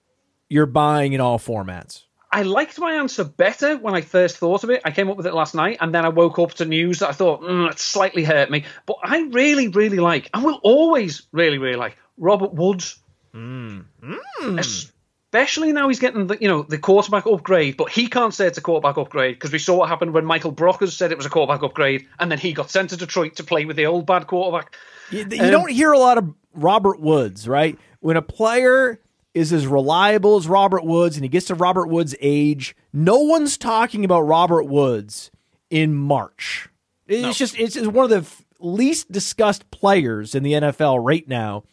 you're 0.49 0.67
buying 0.67 1.12
in 1.12 1.21
all 1.21 1.39
formats. 1.39 2.05
I 2.32 2.43
liked 2.43 2.78
my 2.78 2.94
answer 2.94 3.24
better 3.24 3.77
when 3.77 3.94
I 3.94 4.02
first 4.02 4.36
thought 4.36 4.62
of 4.62 4.70
it. 4.70 4.82
I 4.85 4.93
came 4.93 5.11
up 5.11 5.16
with 5.16 5.27
it 5.27 5.35
last 5.35 5.55
night, 5.55 5.78
and 5.81 5.94
then 5.94 6.05
I 6.05 6.11
woke 6.11 6.39
up 6.39 6.55
to 6.55 6.65
news 6.65 7.01
that 7.01 7.09
I 7.09 7.12
thought 7.12 7.43
mm, 7.43 7.70
it 7.70 7.78
slightly 7.78 8.23
hurt 8.23 8.51
me. 8.51 8.65
But 8.86 8.98
I 9.02 9.23
really, 9.23 9.69
really 9.69 9.98
like, 9.98 10.31
and 10.32 10.44
will 10.44 10.61
always 10.62 11.23
really, 11.32 11.59
really 11.59 11.77
like 11.77 11.97
Robert 12.16 12.55
Woods. 12.55 12.98
Mm. 13.35 13.85
Mm 14.02 14.90
especially 15.32 15.73
now 15.73 15.89
he's 15.89 16.01
getting 16.01 16.27
the 16.27 16.36
you 16.40 16.48
know 16.48 16.62
the 16.62 16.78
quarterback 16.78 17.27
upgrade, 17.27 17.77
but 17.77 17.90
he 17.90 18.09
can't 18.09 18.35
say 18.35 18.47
it's 18.47 18.59
a 18.59 18.61
quarterback 18.61 18.98
upgrade 18.98 19.36
because 19.36 19.52
we 19.52 19.59
saw 19.59 19.77
what 19.77 19.89
happened 19.89 20.12
when 20.12 20.24
Michael 20.24 20.52
Brockers 20.52 20.93
said 20.93 21.12
it 21.12 21.16
was 21.16 21.27
a 21.27 21.31
quarterback 21.31 21.62
upgrade, 21.62 22.07
and 22.19 22.31
then 22.31 22.39
he 22.39 22.52
got 22.52 22.70
sent 22.70 22.90
to 22.90 22.97
Detroit 22.97 23.36
to 23.36 23.44
play 23.44 23.65
with 23.65 23.77
the 23.77 23.86
old 23.86 24.07
bad 24.07 24.27
quarterback. 24.27 24.74
You, 25.11 25.27
you 25.31 25.44
um, 25.44 25.51
don't 25.51 25.70
hear 25.70 25.93
a 25.93 25.98
lot 25.98 26.19
of 26.19 26.35
Robert 26.52 27.01
Woods, 27.01 27.47
right? 27.47 27.78
When 28.01 28.16
a 28.16 28.23
player 28.23 29.01
is 29.35 29.52
as 29.52 29.66
reliable 29.66 30.36
as 30.36 30.48
Robert 30.48 30.85
Woods 30.85 31.16
and 31.16 31.24
he 31.24 31.28
gets 31.28 31.47
to 31.47 31.55
Robert 31.55 31.86
Woods' 31.86 32.15
age, 32.20 32.74
no 32.93 33.19
one's 33.19 33.57
talking 33.57 34.05
about 34.05 34.23
Robert 34.23 34.65
Woods 34.65 35.31
in 35.70 35.94
March. 35.94 36.69
It's 37.07 37.23
no. 37.23 37.32
just 37.32 37.59
it's, 37.59 37.77
it's 37.77 37.86
one 37.86 38.11
of 38.11 38.11
the 38.11 38.44
least 38.65 39.11
discussed 39.11 39.70
players 39.70 40.35
in 40.35 40.43
the 40.43 40.52
NFL 40.52 41.05
right 41.05 41.27
now. 41.28 41.65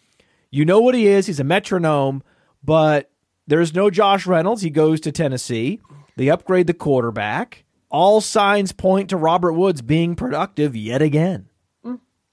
You 0.50 0.66
know 0.66 0.80
what 0.80 0.96
he 0.96 1.08
is? 1.08 1.28
He's 1.28 1.40
a 1.40 1.44
metronome, 1.44 2.24
but 2.64 3.12
there's 3.48 3.74
no 3.74 3.90
Josh 3.90 4.26
Reynolds. 4.26 4.62
He 4.62 4.70
goes 4.70 5.02
to 5.02 5.12
Tennessee. 5.12 5.82
They 6.16 6.30
upgrade 6.30 6.68
the 6.68 6.74
quarterback. 6.74 7.66
All 7.90 8.22
signs 8.22 8.72
point 8.72 9.10
to 9.10 9.18
Robert 9.18 9.54
Woods 9.54 9.82
being 9.82 10.16
productive 10.16 10.76
yet 10.76 11.02
again. 11.02 11.47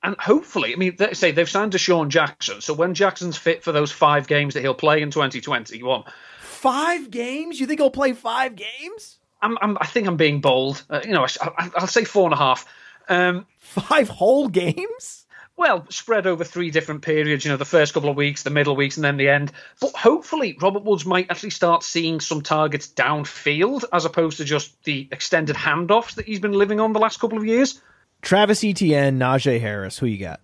And 0.05 0.17
hopefully, 0.21 0.75
I 0.75 0.77
mean, 0.77 0.97
they 0.99 1.15
say 1.15 1.33
they've 1.33 1.49
signed 1.49 1.73
DeSean 1.73 2.11
Jackson. 2.11 2.61
So 2.61 2.75
when 2.75 2.93
Jackson's 2.93 3.39
fit 3.39 3.65
for 3.65 3.73
those 3.73 3.91
five 3.91 4.29
games 4.29 4.53
that 4.53 4.61
he'll 4.61 4.75
play 4.75 5.01
in 5.01 5.11
2021, 5.11 6.05
five 6.41 7.11
games? 7.11 7.59
You 7.59 7.67
think 7.67 7.81
he'll 7.81 7.91
play 7.91 8.13
five 8.13 8.55
games? 8.55 9.17
I'm, 9.41 9.57
I'm 9.63 9.79
I 9.81 9.87
think 9.87 10.07
I'm 10.07 10.19
being 10.19 10.43
bold. 10.43 10.85
Uh, 10.91 11.01
you 11.05 11.13
know, 11.13 11.27
I, 11.41 11.71
will 11.81 11.87
say 11.87 12.05
four 12.05 12.25
and 12.25 12.35
a 12.35 12.37
half. 12.37 12.67
Um, 13.09 13.47
five 13.59 14.11
whole 14.11 14.49
games? 14.49 15.25
Well, 15.57 15.87
spread 15.89 16.27
over 16.27 16.45
three 16.45 16.71
different 16.71 17.01
periods. 17.01 17.47
You 17.47 17.53
know, 17.53 17.57
the 17.57 17.65
first 17.65 17.95
couple 17.95 18.11
of 18.11 18.17
weeks, 18.17 18.43
the 18.43 18.51
middle 18.51 18.77
weeks, 18.77 18.99
and 18.99 19.05
then 19.05 19.17
the 19.17 19.31
end. 19.31 19.53
But 19.81 19.97
hopefully, 19.97 20.59
Robert 20.61 20.85
Woods 20.85 21.07
might 21.07 21.31
actually 21.31 21.51
start 21.51 21.83
seeing 21.83 22.21
some 22.21 22.43
targets 22.43 22.89
downfield 22.89 23.85
as 23.91 24.05
opposed 24.05 24.37
to 24.37 24.45
just 24.45 24.83
the 24.85 25.09
extended 25.11 25.57
handoffs 25.57 26.17
that 26.17 26.27
he's 26.27 26.41
been 26.41 26.53
living 26.53 26.81
on 26.81 26.93
the 26.93 26.99
last 26.99 27.21
couple 27.21 27.39
of 27.39 27.47
years. 27.47 27.81
Travis 28.25 28.65
Etienne, 28.65 29.19
Najee 29.19 29.61
Harris. 29.61 29.99
Who 29.99 30.07
you 30.07 30.19
got? 30.19 30.41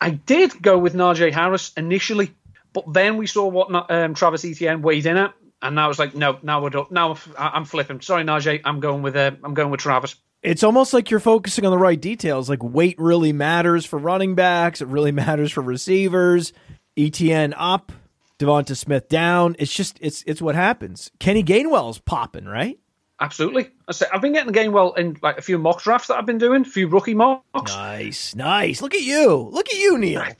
I 0.00 0.10
did 0.10 0.60
go 0.62 0.78
with 0.78 0.94
Najee 0.94 1.32
Harris 1.32 1.72
initially, 1.76 2.34
but 2.72 2.92
then 2.92 3.16
we 3.18 3.26
saw 3.26 3.46
what 3.46 3.90
um, 3.90 4.14
Travis 4.14 4.44
Etienne 4.44 4.80
weighed 4.80 5.06
in 5.06 5.16
at, 5.16 5.34
and 5.60 5.78
I 5.78 5.88
was 5.88 5.98
like, 5.98 6.14
no, 6.14 6.38
now 6.42 6.62
we're 6.62 6.70
done. 6.70 6.86
Now 6.90 7.16
I'm 7.36 7.66
flipping. 7.66 8.00
Sorry, 8.00 8.24
Najee, 8.24 8.62
I'm 8.64 8.80
going 8.80 9.02
with 9.02 9.14
uh, 9.14 9.32
I'm 9.44 9.54
going 9.54 9.70
with 9.70 9.80
Travis. 9.80 10.16
It's 10.42 10.62
almost 10.62 10.94
like 10.94 11.10
you're 11.10 11.20
focusing 11.20 11.66
on 11.66 11.72
the 11.72 11.78
right 11.78 12.00
details. 12.00 12.48
Like 12.48 12.62
weight 12.62 12.98
really 12.98 13.32
matters 13.32 13.84
for 13.84 13.98
running 13.98 14.34
backs. 14.34 14.80
It 14.80 14.88
really 14.88 15.12
matters 15.24 15.52
for 15.52 15.60
receivers. 15.60 16.52
Etienne 16.96 17.54
up, 17.56 17.92
Devonta 18.38 18.76
Smith 18.76 19.08
down. 19.08 19.54
It's 19.58 19.74
just 19.74 19.98
it's 20.00 20.22
it's 20.26 20.40
what 20.40 20.54
happens. 20.54 21.10
Kenny 21.18 21.42
Gainwell's 21.42 21.98
popping, 21.98 22.46
right? 22.46 22.78
Absolutely. 23.20 23.70
I 23.88 23.92
say 23.92 24.06
I've 24.12 24.20
been 24.20 24.32
getting 24.32 24.46
the 24.46 24.52
game 24.52 24.70
well 24.70 24.92
in 24.92 25.16
like 25.22 25.38
a 25.38 25.42
few 25.42 25.58
mock 25.58 25.82
drafts 25.82 26.06
that 26.06 26.16
I've 26.18 26.26
been 26.26 26.38
doing, 26.38 26.62
a 26.62 26.64
few 26.64 26.86
rookie 26.86 27.14
mocks. 27.14 27.74
Nice, 27.74 28.36
nice. 28.36 28.80
Look 28.80 28.94
at 28.94 29.00
you. 29.02 29.48
Look 29.52 29.68
at 29.68 29.74
you, 29.78 29.98
Neil. 29.98 30.20
I, 30.20 30.36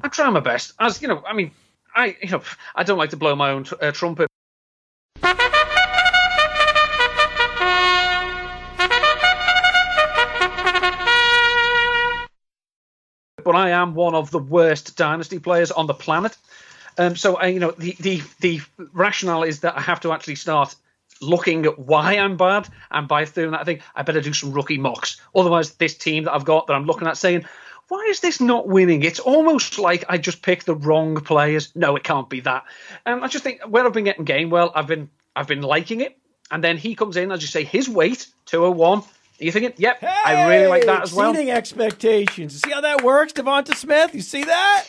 I 0.00 0.08
try 0.08 0.30
my 0.30 0.40
best. 0.40 0.72
As 0.80 1.02
you 1.02 1.08
know, 1.08 1.22
I 1.26 1.34
mean, 1.34 1.50
I 1.94 2.16
you 2.22 2.30
know 2.30 2.42
I 2.74 2.84
don't 2.84 2.96
like 2.96 3.10
to 3.10 3.18
blow 3.18 3.36
my 3.36 3.50
own 3.50 3.64
t- 3.64 3.76
uh, 3.80 3.92
trumpet. 3.92 4.28
But 13.44 13.56
I 13.56 13.70
am 13.70 13.94
one 13.94 14.14
of 14.14 14.30
the 14.30 14.38
worst 14.38 14.96
dynasty 14.96 15.38
players 15.38 15.70
on 15.70 15.86
the 15.86 15.94
planet. 15.94 16.36
Um, 16.96 17.14
so 17.16 17.42
uh, 17.42 17.46
you 17.46 17.60
know 17.60 17.72
the, 17.72 17.94
the 18.00 18.22
the 18.40 18.60
rationale 18.92 19.42
is 19.42 19.60
that 19.60 19.76
I 19.76 19.82
have 19.82 20.00
to 20.00 20.12
actually 20.12 20.36
start 20.36 20.74
looking 21.22 21.64
at 21.66 21.78
why 21.78 22.16
I'm 22.18 22.36
bad, 22.36 22.68
and 22.90 23.08
by 23.08 23.24
doing 23.24 23.52
that, 23.52 23.60
I 23.60 23.64
think 23.64 23.82
I 23.94 24.02
better 24.02 24.20
do 24.20 24.32
some 24.32 24.52
rookie 24.52 24.78
mocks. 24.78 25.20
Otherwise, 25.34 25.72
this 25.72 25.96
team 25.96 26.24
that 26.24 26.34
I've 26.34 26.44
got 26.44 26.66
that 26.66 26.74
I'm 26.74 26.84
looking 26.84 27.08
at 27.08 27.16
saying, 27.16 27.44
why 27.88 28.06
is 28.08 28.20
this 28.20 28.40
not 28.40 28.66
winning? 28.66 29.02
It's 29.02 29.20
almost 29.20 29.78
like 29.78 30.04
I 30.08 30.16
just 30.18 30.40
picked 30.42 30.66
the 30.66 30.74
wrong 30.74 31.16
players. 31.16 31.72
No, 31.74 31.96
it 31.96 32.04
can't 32.04 32.28
be 32.28 32.40
that. 32.40 32.64
And 33.04 33.22
I 33.22 33.28
just 33.28 33.44
think 33.44 33.60
where 33.62 33.84
I've 33.84 33.92
been 33.92 34.04
getting 34.04 34.24
game 34.24 34.50
well, 34.50 34.72
I've 34.74 34.86
been 34.86 35.10
I've 35.34 35.46
been 35.46 35.62
liking 35.62 36.00
it, 36.00 36.16
and 36.50 36.62
then 36.62 36.76
he 36.76 36.94
comes 36.94 37.16
in, 37.16 37.32
as 37.32 37.42
you 37.42 37.48
say, 37.48 37.64
his 37.64 37.88
weight 37.88 38.28
201. 38.46 38.98
Are 39.00 39.04
you 39.38 39.52
thinking, 39.52 39.72
yep, 39.76 40.00
hey, 40.00 40.06
I 40.24 40.48
really 40.48 40.68
like 40.68 40.86
that 40.86 41.02
as 41.02 41.12
well. 41.12 41.30
Exceeding 41.30 41.50
expectations. 41.50 42.60
See 42.60 42.70
how 42.70 42.80
that 42.82 43.02
works, 43.02 43.32
Devonta 43.32 43.74
Smith? 43.74 44.14
You 44.14 44.20
see 44.20 44.44
that? 44.44 44.86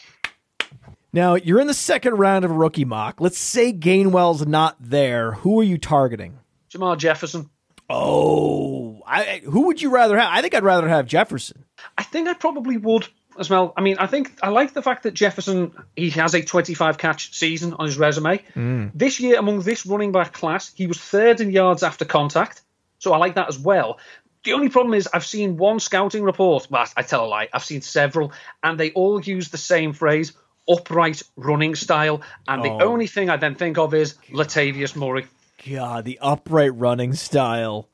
Now, 1.14 1.35
you're 1.35 1.60
in 1.60 1.68
the 1.68 1.76
second 1.76 2.15
round 2.15 2.44
of 2.44 2.49
a 2.49 2.56
rookie 2.56 2.85
mock. 2.85 3.22
Let's 3.22 3.38
say 3.38 3.72
Gainwell's 3.72 4.48
not 4.48 4.76
there. 4.80 5.34
Who 5.34 5.60
are 5.60 5.64
you 5.64 5.77
targeting? 5.77 6.40
Jermar 6.72 6.98
Jefferson. 6.98 7.52
Oh, 7.88 9.02
I, 9.06 9.41
who 9.44 9.68
would 9.68 9.80
you 9.80 9.91
rather 9.91 10.18
have? 10.18 10.30
I 10.31 10.41
think 10.41 10.56
I'd 10.56 10.64
rather 10.64 10.90
have 10.90 11.06
Jefferson. 11.06 11.65
I 11.95 12.02
think 12.02 12.27
I 12.27 12.34
probably 12.34 12.77
would 12.77 13.07
as 13.38 13.49
well. 13.49 13.73
I 13.77 13.81
mean, 13.81 13.98
I 13.99 14.07
think 14.07 14.34
I 14.41 14.49
like 14.49 14.73
the 14.73 14.81
fact 14.81 15.03
that 15.03 15.14
Jefferson 15.14 15.73
he 15.95 16.10
has 16.11 16.34
a 16.34 16.41
25 16.41 16.98
catch 16.98 17.38
season 17.38 17.73
on 17.73 17.85
his 17.85 17.98
resume. 17.98 18.41
Mm. 18.56 18.91
This 18.95 19.19
year, 19.19 19.38
among 19.38 19.61
this 19.61 19.85
running 19.85 20.11
back 20.11 20.34
class, 20.34 20.72
he 20.73 20.88
was 20.88 20.98
third 20.98 21.41
in 21.41 21.52
yards 21.52 21.84
after 21.84 22.06
contact. 22.06 22.61
So 22.99 23.14
I 23.14 23.18
like 23.18 23.35
that 23.35 23.49
as 23.49 23.60
well. 23.60 23.99
The 24.44 24.53
only 24.53 24.69
problem 24.69 24.94
is 24.94 25.07
I've 25.14 25.26
seen 25.26 25.57
one 25.57 25.80
scouting 25.80 26.23
report. 26.23 26.68
Well, 26.69 26.85
I 26.98 27.03
tell 27.03 27.26
a 27.26 27.27
lie. 27.27 27.49
I've 27.53 27.64
seen 27.64 27.81
several, 27.81 28.34
and 28.61 28.80
they 28.80 28.91
all 28.91 29.22
use 29.22 29.49
the 29.49 29.57
same 29.57 29.94
phrase: 29.94 30.34
upright 30.69 31.22
running 31.35 31.76
style. 31.76 32.22
And 32.48 32.61
oh. 32.61 32.64
the 32.64 32.85
only 32.85 33.07
thing 33.07 33.30
I 33.30 33.38
then 33.38 33.56
think 33.56 33.77
of 33.77 33.94
is 33.94 34.15
Latavius 34.31 34.95
Murray. 34.95 35.26
God, 35.69 36.06
the 36.06 36.19
upright 36.22 36.76
running 36.76 37.14
style 37.14 37.90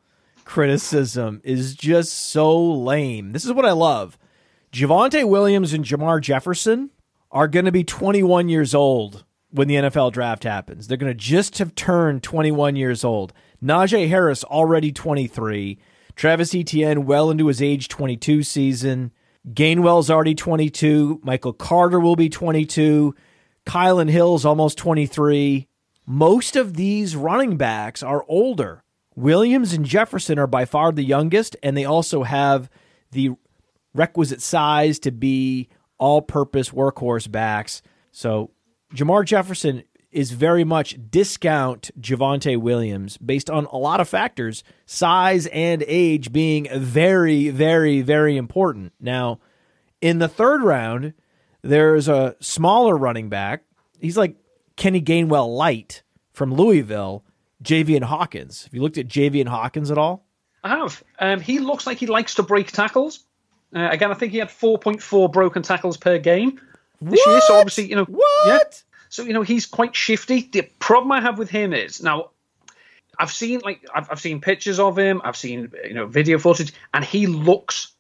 criticism 0.46 1.42
is 1.44 1.76
just 1.76 2.12
so 2.12 2.60
lame. 2.60 3.34
This 3.34 3.46
is 3.46 3.54
what 3.54 3.66
I 3.66 3.72
love. 3.72 4.18
Javonte 4.72 5.28
Williams 5.28 5.74
and 5.74 5.86
Jermar 5.86 6.22
Jefferson 6.22 6.90
are 7.32 7.48
going 7.48 7.66
to 7.66 7.72
be 7.72 7.84
21 7.84 8.50
years 8.50 8.74
old 8.74 9.26
when 9.52 9.68
the 9.68 9.76
NFL 9.76 10.12
draft 10.12 10.44
happens. 10.44 10.88
They're 10.88 10.98
going 10.98 11.12
to 11.12 11.18
just 11.18 11.60
have 11.60 11.76
turned 11.76 12.24
21 12.24 12.76
years 12.76 13.04
old. 13.04 13.34
Najee 13.64 14.10
Harris 14.10 14.44
already 14.44 14.92
23. 14.92 15.78
Travis 16.16 16.56
Etienne 16.56 17.06
well 17.06 17.30
into 17.30 17.48
his 17.48 17.62
age 17.62 17.88
22 17.88 18.44
season. 18.44 19.12
Gainwell's 19.54 20.10
already 20.10 20.36
22. 20.36 21.22
Michael 21.24 21.54
Carter 21.54 22.00
will 22.00 22.16
be 22.16 22.30
22. 22.30 23.16
Kylin 23.66 24.10
Hill's 24.10 24.46
almost 24.46 24.78
23. 24.78 25.68
Most 26.06 26.56
of 26.56 26.76
these 26.76 27.16
running 27.16 27.58
backs 27.58 28.04
are 28.04 28.26
older. 28.28 28.84
Williams 29.16 29.74
and 29.74 29.86
Jefferson 29.86 30.40
are 30.40 30.48
by 30.48 30.66
far 30.66 30.92
the 30.92 31.04
youngest, 31.04 31.56
and 31.62 31.76
they 31.76 31.86
also 31.86 32.24
have 32.24 32.70
the 33.12 33.32
requisite 33.94 34.42
size 34.42 35.00
to 35.00 35.12
be 35.12 35.68
all 35.98 36.22
purpose 36.22 36.70
workhorse 36.70 37.30
backs. 37.30 37.82
So 38.12 38.52
Jermar 38.94 39.26
Jefferson 39.26 39.84
is 40.12 40.32
very 40.32 40.64
much 40.64 40.98
discount 41.10 41.92
Javonte 42.00 42.58
Williams 42.58 43.18
based 43.18 43.50
on 43.50 43.66
a 43.66 43.78
lot 43.78 44.00
of 44.00 44.10
factors, 44.10 44.64
size 44.86 45.46
and 45.48 45.84
age 45.88 46.32
being 46.32 46.68
very, 46.74 47.50
very, 47.50 48.02
very 48.02 48.38
important. 48.38 48.94
Now, 49.00 49.40
in 50.02 50.20
the 50.20 50.28
third 50.28 50.64
round, 50.64 51.14
there's 51.62 52.08
a 52.08 52.36
smaller 52.40 52.96
running 52.98 53.30
back. 53.30 53.64
He's 54.00 54.18
like 54.18 54.36
Kenny 54.76 55.02
Gainwell 55.02 55.56
light 55.56 56.04
from 56.32 56.54
Louisville, 56.54 57.24
Javian 57.64 58.04
Hawkins. 58.04 58.64
Have 58.64 58.74
you 58.74 58.82
looked 58.82 58.98
at 58.98 59.08
Javian 59.08 59.48
Hawkins 59.48 59.92
at 59.92 59.98
all? 59.98 60.26
I 60.64 60.70
have. 60.70 61.04
Um, 61.20 61.40
he 61.40 61.60
looks 61.60 61.86
like 61.86 61.98
he 61.98 62.08
likes 62.08 62.36
to 62.36 62.44
break 62.44 62.72
tackles. 62.72 63.26
Uh, 63.76 63.90
again, 63.92 64.12
I 64.12 64.16
think 64.16 64.32
he 64.32 64.40
had 64.40 64.50
4.4 64.50 65.32
broken 65.32 65.62
tackles 65.62 65.98
per 65.98 66.18
game 66.18 66.60
this 67.02 67.20
what? 67.26 67.32
year. 67.32 67.42
So 67.42 67.56
obviously, 67.56 67.90
you 67.90 67.96
know, 67.96 68.06
what? 68.06 68.48
Yeah, 68.48 68.58
so 69.10 69.24
you 69.24 69.34
know 69.34 69.42
he's 69.42 69.66
quite 69.66 69.96
shifty. 69.96 70.42
The 70.42 70.62
problem 70.80 71.12
I 71.12 71.22
have 71.22 71.38
with 71.38 71.50
him 71.50 71.74
is 71.74 72.02
now 72.02 72.30
I've 73.20 73.32
seen 73.32 73.60
like 73.60 73.86
I've, 73.94 74.10
I've 74.12 74.22
seen 74.22 74.40
pictures 74.40 74.80
of 74.80 74.98
him, 74.98 75.22
I've 75.24 75.36
seen 75.36 75.72
you 75.84 75.94
know 75.94 76.06
video 76.06 76.40
footage, 76.40 76.74
and 76.94 77.04
he 77.04 77.28
looks 77.28 77.92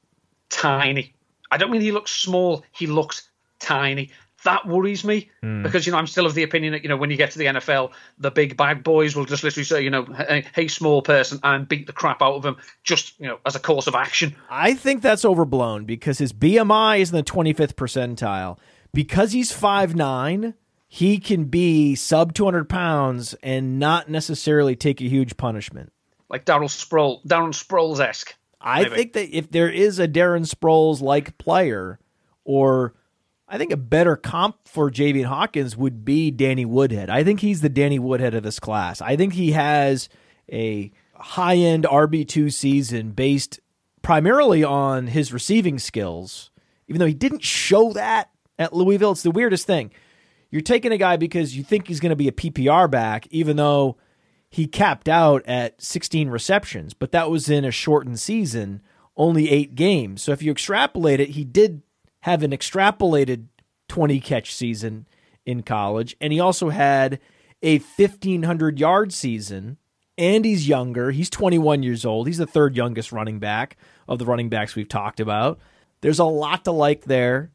tiny. 0.49 1.13
I 1.51 1.57
don't 1.57 1.71
mean 1.71 1.81
he 1.81 1.91
looks 1.91 2.11
small; 2.11 2.63
he 2.71 2.87
looks 2.87 3.27
tiny. 3.59 4.11
That 4.45 4.65
worries 4.65 5.03
me 5.03 5.29
mm. 5.43 5.63
because 5.63 5.85
you 5.85 5.91
know 5.91 5.97
I'm 5.97 6.07
still 6.07 6.25
of 6.25 6.33
the 6.33 6.43
opinion 6.43 6.71
that 6.71 6.83
you 6.83 6.89
know 6.89 6.95
when 6.95 7.11
you 7.11 7.17
get 7.17 7.31
to 7.31 7.39
the 7.39 7.45
NFL, 7.45 7.91
the 8.19 8.31
big 8.31 8.55
bad 8.55 8.83
boys 8.83 9.13
will 9.13 9.25
just 9.25 9.43
literally 9.43 9.65
say 9.65 9.81
you 9.81 9.89
know 9.89 10.05
hey, 10.05 10.69
small 10.69 11.01
person 11.01 11.41
and 11.43 11.67
beat 11.67 11.87
the 11.87 11.93
crap 11.93 12.21
out 12.21 12.35
of 12.35 12.45
him 12.45 12.55
just 12.83 13.19
you 13.19 13.27
know 13.27 13.39
as 13.45 13.57
a 13.57 13.59
course 13.59 13.87
of 13.87 13.95
action. 13.95 14.33
I 14.49 14.75
think 14.75 15.01
that's 15.01 15.25
overblown 15.25 15.83
because 15.83 16.19
his 16.19 16.31
BMI 16.31 16.99
is 16.99 17.11
in 17.11 17.17
the 17.17 17.23
25th 17.23 17.73
percentile 17.73 18.57
because 18.93 19.33
he's 19.33 19.51
five 19.51 19.93
nine 19.93 20.53
he 20.91 21.19
can 21.19 21.45
be 21.45 21.93
sub 21.93 22.33
200 22.33 22.67
pounds 22.67 23.35
and 23.43 23.77
not 23.77 24.09
necessarily 24.09 24.75
take 24.75 24.99
a 24.99 25.05
huge 25.05 25.37
punishment. 25.37 25.93
Like 26.29 26.45
Darren 26.45 26.63
Sproles, 26.63 27.23
Darren 27.25 27.53
Sproles 27.53 27.99
esque. 27.99 28.35
I 28.59 28.85
think 28.89 29.13
that 29.13 29.29
if 29.29 29.51
there 29.51 29.69
is 29.69 29.99
a 29.99 30.07
Darren 30.07 30.49
Sproles 30.49 30.99
like 30.99 31.37
player, 31.37 31.99
or 32.43 32.95
I 33.47 33.59
think 33.59 33.71
a 33.71 33.77
better 33.77 34.15
comp 34.15 34.67
for 34.67 34.89
Javian 34.89 35.25
Hawkins 35.25 35.77
would 35.77 36.03
be 36.03 36.31
Danny 36.31 36.65
Woodhead. 36.65 37.11
I 37.11 37.23
think 37.23 37.39
he's 37.39 37.61
the 37.61 37.69
Danny 37.69 37.99
Woodhead 37.99 38.33
of 38.33 38.41
this 38.41 38.59
class. 38.59 38.99
I 38.99 39.15
think 39.15 39.33
he 39.33 39.51
has 39.51 40.09
a 40.51 40.91
high 41.13 41.55
end 41.55 41.83
RB2 41.85 42.51
season 42.51 43.11
based 43.11 43.59
primarily 44.01 44.63
on 44.63 45.05
his 45.07 45.31
receiving 45.31 45.77
skills, 45.77 46.49
even 46.87 46.99
though 46.99 47.05
he 47.05 47.13
didn't 47.13 47.43
show 47.43 47.93
that 47.93 48.31
at 48.57 48.73
Louisville. 48.73 49.11
It's 49.11 49.23
the 49.23 49.29
weirdest 49.29 49.67
thing. 49.67 49.91
You're 50.49 50.61
taking 50.61 50.91
a 50.91 50.97
guy 50.97 51.17
because 51.17 51.55
you 51.55 51.63
think 51.63 51.87
he's 51.87 51.99
going 51.99 52.11
to 52.11 52.15
be 52.15 52.27
a 52.27 52.33
PPR 52.33 52.89
back, 52.89 53.27
even 53.29 53.57
though 53.57 53.97
he 54.49 54.65
capped 54.65 55.07
out 55.07 55.45
at 55.45 55.81
16 55.81 56.29
receptions, 56.29 56.93
but 56.93 57.11
that 57.11 57.29
was 57.29 57.49
in 57.49 57.65
a 57.65 57.71
shortened 57.71 58.19
season, 58.19 58.81
only 59.15 59.49
eight 59.49 59.75
games. 59.75 60.23
So 60.23 60.31
if 60.31 60.41
you 60.41 60.51
extrapolate 60.51 61.19
it, 61.19 61.29
he 61.29 61.43
did 61.43 61.83
have 62.21 62.41
an 62.41 62.51
extrapolated 62.51 63.45
20 63.87 64.19
catch 64.19 64.53
season 64.53 65.07
in 65.45 65.61
college, 65.61 66.15
and 66.19 66.33
he 66.33 66.39
also 66.39 66.69
had 66.69 67.19
a 67.61 67.77
1,500 67.79 68.79
yard 68.79 69.13
season. 69.13 69.77
And 70.17 70.43
he's 70.43 70.67
younger. 70.67 71.11
He's 71.11 71.29
21 71.29 71.81
years 71.81 72.03
old. 72.03 72.27
He's 72.27 72.39
the 72.39 72.45
third 72.45 72.75
youngest 72.75 73.13
running 73.13 73.39
back 73.39 73.77
of 74.05 74.19
the 74.19 74.25
running 74.25 74.49
backs 74.49 74.75
we've 74.75 74.89
talked 74.89 75.21
about. 75.21 75.59
There's 76.01 76.19
a 76.19 76.25
lot 76.25 76.65
to 76.65 76.71
like 76.71 77.05
there. 77.05 77.51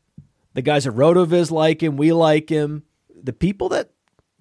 The 0.54 0.62
guys 0.62 0.86
at 0.86 0.94
Rotoviz 0.94 1.50
like 1.50 1.82
him. 1.82 1.96
We 1.96 2.12
like 2.12 2.48
him. 2.48 2.84
The 3.22 3.32
people 3.32 3.68
that 3.70 3.90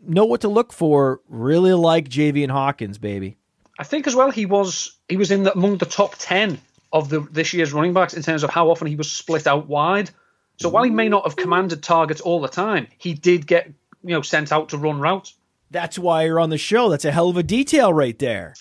know 0.05 0.25
what 0.25 0.41
to 0.41 0.47
look 0.47 0.71
for. 0.73 1.21
Really 1.27 1.73
like 1.73 2.09
Javian 2.09 2.51
Hawkins, 2.51 2.97
baby. 2.97 3.37
I 3.79 3.83
think 3.83 4.05
as 4.07 4.15
well 4.15 4.31
he 4.31 4.45
was 4.45 4.95
he 5.09 5.17
was 5.17 5.31
in 5.31 5.43
the, 5.43 5.53
among 5.53 5.77
the 5.77 5.85
top 5.85 6.15
ten 6.17 6.59
of 6.91 7.09
the 7.09 7.21
this 7.21 7.53
year's 7.53 7.73
running 7.73 7.93
backs 7.93 8.13
in 8.13 8.21
terms 8.21 8.43
of 8.43 8.49
how 8.49 8.69
often 8.69 8.87
he 8.87 8.95
was 8.95 9.11
split 9.11 9.47
out 9.47 9.67
wide. 9.67 10.11
So 10.57 10.69
while 10.69 10.83
he 10.83 10.91
may 10.91 11.09
not 11.09 11.23
have 11.23 11.35
commanded 11.35 11.81
targets 11.81 12.21
all 12.21 12.39
the 12.39 12.47
time, 12.47 12.87
he 12.97 13.15
did 13.15 13.47
get 13.47 13.67
you 14.03 14.13
know 14.13 14.21
sent 14.21 14.51
out 14.51 14.69
to 14.69 14.77
run 14.77 14.99
routes. 14.99 15.35
That's 15.71 15.97
why 15.97 16.25
you're 16.25 16.39
on 16.39 16.51
the 16.51 16.57
show. 16.59 16.89
That's 16.89 17.05
a 17.05 17.11
hell 17.11 17.29
of 17.29 17.37
a 17.37 17.43
detail 17.43 17.91
right 17.91 18.17
there. 18.19 18.53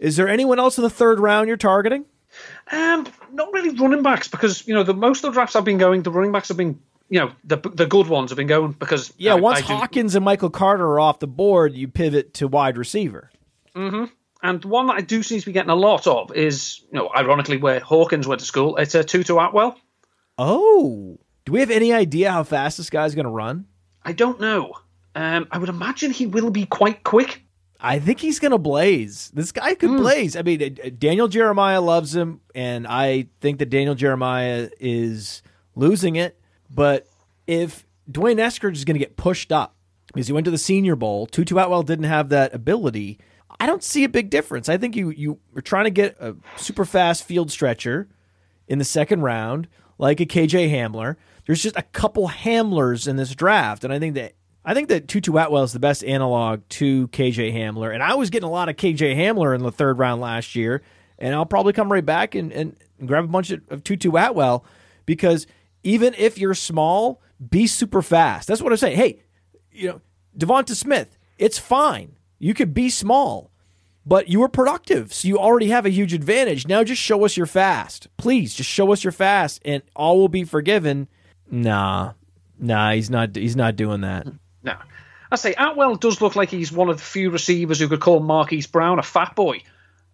Is 0.00 0.16
there 0.16 0.28
anyone 0.28 0.58
else 0.58 0.76
in 0.76 0.82
the 0.82 0.90
third 0.90 1.20
round 1.20 1.46
you're 1.46 1.56
targeting? 1.56 2.04
Um, 2.70 3.06
not 3.32 3.52
really 3.52 3.70
running 3.70 4.02
backs 4.02 4.28
because 4.28 4.66
you 4.66 4.74
know 4.74 4.82
the 4.82 4.94
most 4.94 5.24
of 5.24 5.30
the 5.30 5.34
drafts 5.34 5.54
I've 5.54 5.64
been 5.64 5.78
going, 5.78 6.02
the 6.02 6.10
running 6.10 6.32
backs 6.32 6.48
have 6.48 6.56
been 6.56 6.80
you 7.08 7.18
know 7.20 7.32
the 7.44 7.56
the 7.74 7.86
good 7.86 8.06
ones 8.08 8.30
have 8.30 8.36
been 8.36 8.46
going 8.46 8.72
because 8.72 9.12
Yeah, 9.16 9.32
I- 9.32 9.40
once 9.40 9.58
I 9.58 9.60
do- 9.62 9.66
Hawkins 9.74 10.14
and 10.14 10.24
Michael 10.24 10.50
Carter 10.50 10.84
are 10.86 11.00
off 11.00 11.18
the 11.20 11.26
board, 11.26 11.74
you 11.74 11.88
pivot 11.88 12.34
to 12.34 12.48
wide 12.48 12.76
receiver. 12.78 13.30
and 13.74 14.64
one 14.64 14.86
that 14.88 14.94
I 14.96 15.00
do 15.00 15.22
seem 15.22 15.40
to 15.40 15.46
be 15.46 15.52
getting 15.52 15.70
a 15.70 15.74
lot 15.76 16.06
of 16.06 16.32
is 16.34 16.80
you 16.92 16.98
know 16.98 17.10
ironically 17.16 17.56
where 17.56 17.80
Hawkins 17.80 18.26
went 18.26 18.40
to 18.40 18.46
school. 18.46 18.76
It's 18.76 18.94
a 18.94 19.04
Tutu 19.04 19.36
Atwell. 19.38 19.76
Oh, 20.36 21.18
do 21.44 21.52
we 21.52 21.60
have 21.60 21.70
any 21.70 21.92
idea 21.92 22.30
how 22.30 22.44
fast 22.44 22.76
this 22.78 22.90
guy's 22.90 23.14
going 23.14 23.24
to 23.24 23.30
run? 23.30 23.66
I 24.04 24.12
don't 24.12 24.40
know. 24.40 24.72
Um, 25.14 25.48
I 25.50 25.58
would 25.58 25.68
imagine 25.68 26.10
he 26.12 26.26
will 26.26 26.50
be 26.50 26.64
quite 26.66 27.02
quick. 27.02 27.42
I 27.80 27.98
think 27.98 28.20
he's 28.20 28.38
going 28.38 28.52
to 28.52 28.58
blaze. 28.58 29.30
This 29.34 29.52
guy 29.52 29.74
could 29.74 29.96
blaze. 29.96 30.36
I 30.36 30.42
mean, 30.42 30.62
uh, 30.84 30.90
Daniel 30.98 31.28
Jeremiah 31.28 31.80
loves 31.80 32.14
him, 32.14 32.40
and 32.54 32.86
I 32.86 33.28
think 33.40 33.58
that 33.60 33.70
Daniel 33.70 33.94
Jeremiah 33.94 34.68
is 34.80 35.42
losing 35.74 36.16
it. 36.16 36.37
But 36.70 37.06
if 37.46 37.86
Dwayne 38.10 38.36
Eskridge 38.36 38.74
is 38.74 38.84
going 38.84 38.94
to 38.94 39.04
get 39.04 39.16
pushed 39.16 39.52
up 39.52 39.74
because 40.06 40.26
he 40.26 40.32
went 40.32 40.44
to 40.46 40.50
the 40.50 40.58
Senior 40.58 40.96
Bowl, 40.96 41.26
Tutu 41.26 41.56
Atwell 41.56 41.82
didn't 41.82 42.04
have 42.04 42.28
that 42.30 42.54
ability. 42.54 43.18
I 43.60 43.66
don't 43.66 43.82
see 43.82 44.04
a 44.04 44.08
big 44.08 44.30
difference. 44.30 44.68
I 44.68 44.76
think 44.76 44.96
you 44.96 45.10
you 45.10 45.38
are 45.56 45.62
trying 45.62 45.84
to 45.84 45.90
get 45.90 46.16
a 46.20 46.36
super 46.56 46.84
fast 46.84 47.24
field 47.24 47.50
stretcher 47.50 48.08
in 48.68 48.78
the 48.78 48.84
second 48.84 49.22
round, 49.22 49.68
like 49.98 50.20
a 50.20 50.26
KJ 50.26 50.70
Hamler. 50.70 51.16
There's 51.46 51.62
just 51.62 51.76
a 51.76 51.82
couple 51.82 52.28
Hamlers 52.28 53.08
in 53.08 53.16
this 53.16 53.34
draft, 53.34 53.84
and 53.84 53.92
I 53.92 53.98
think 53.98 54.14
that 54.14 54.34
I 54.64 54.74
think 54.74 54.88
that 54.88 55.08
Tutu 55.08 55.34
Atwell 55.36 55.64
is 55.64 55.72
the 55.72 55.78
best 55.78 56.04
analog 56.04 56.60
to 56.70 57.08
KJ 57.08 57.54
Hamler. 57.54 57.92
And 57.92 58.02
I 58.02 58.14
was 58.14 58.28
getting 58.28 58.46
a 58.48 58.52
lot 58.52 58.68
of 58.68 58.76
KJ 58.76 59.16
Hamler 59.16 59.54
in 59.54 59.62
the 59.62 59.72
third 59.72 59.98
round 59.98 60.20
last 60.20 60.54
year, 60.54 60.82
and 61.18 61.34
I'll 61.34 61.46
probably 61.46 61.72
come 61.72 61.90
right 61.90 62.04
back 62.04 62.34
and, 62.34 62.52
and, 62.52 62.76
grab 63.06 63.24
a 63.24 63.28
bunch 63.28 63.50
of, 63.50 63.62
of 63.70 63.82
Tutu 63.84 64.10
Atwell 64.10 64.64
because 65.06 65.46
even 65.88 66.14
if 66.16 66.38
you're 66.38 66.54
small, 66.54 67.20
be 67.50 67.66
super 67.66 68.02
fast. 68.02 68.48
That's 68.48 68.60
what 68.62 68.72
I'm 68.72 68.78
saying. 68.78 68.96
Hey, 68.96 69.22
you 69.72 69.88
know, 69.88 70.00
Devonta 70.36 70.74
Smith, 70.74 71.16
it's 71.38 71.58
fine. 71.58 72.16
You 72.38 72.54
could 72.54 72.74
be 72.74 72.90
small 72.90 73.50
but 74.08 74.28
you 74.28 74.40
were 74.40 74.48
productive, 74.48 75.12
so 75.12 75.28
you 75.28 75.38
already 75.38 75.68
have 75.68 75.84
a 75.84 75.90
huge 75.90 76.14
advantage. 76.14 76.66
Now 76.66 76.82
just 76.82 77.00
show 77.00 77.26
us 77.26 77.36
you're 77.36 77.44
fast. 77.44 78.08
Please, 78.16 78.54
just 78.54 78.70
show 78.70 78.90
us 78.90 79.04
you're 79.04 79.12
fast 79.12 79.60
and 79.66 79.82
all 79.94 80.18
will 80.18 80.30
be 80.30 80.44
forgiven. 80.44 81.08
Nah. 81.50 82.14
Nah, 82.58 82.92
he's 82.92 83.10
not 83.10 83.36
he's 83.36 83.54
not 83.54 83.76
doing 83.76 84.00
that. 84.00 84.26
No. 84.62 84.76
I 85.30 85.36
say 85.36 85.54
Atwell 85.58 85.96
does 85.96 86.22
look 86.22 86.36
like 86.36 86.48
he's 86.48 86.72
one 86.72 86.88
of 86.88 86.96
the 86.96 87.02
few 87.02 87.30
receivers 87.30 87.78
who 87.80 87.88
could 87.88 88.00
call 88.00 88.20
Marquise 88.20 88.66
Brown 88.66 88.98
a 88.98 89.02
fat 89.02 89.36
boy. 89.36 89.62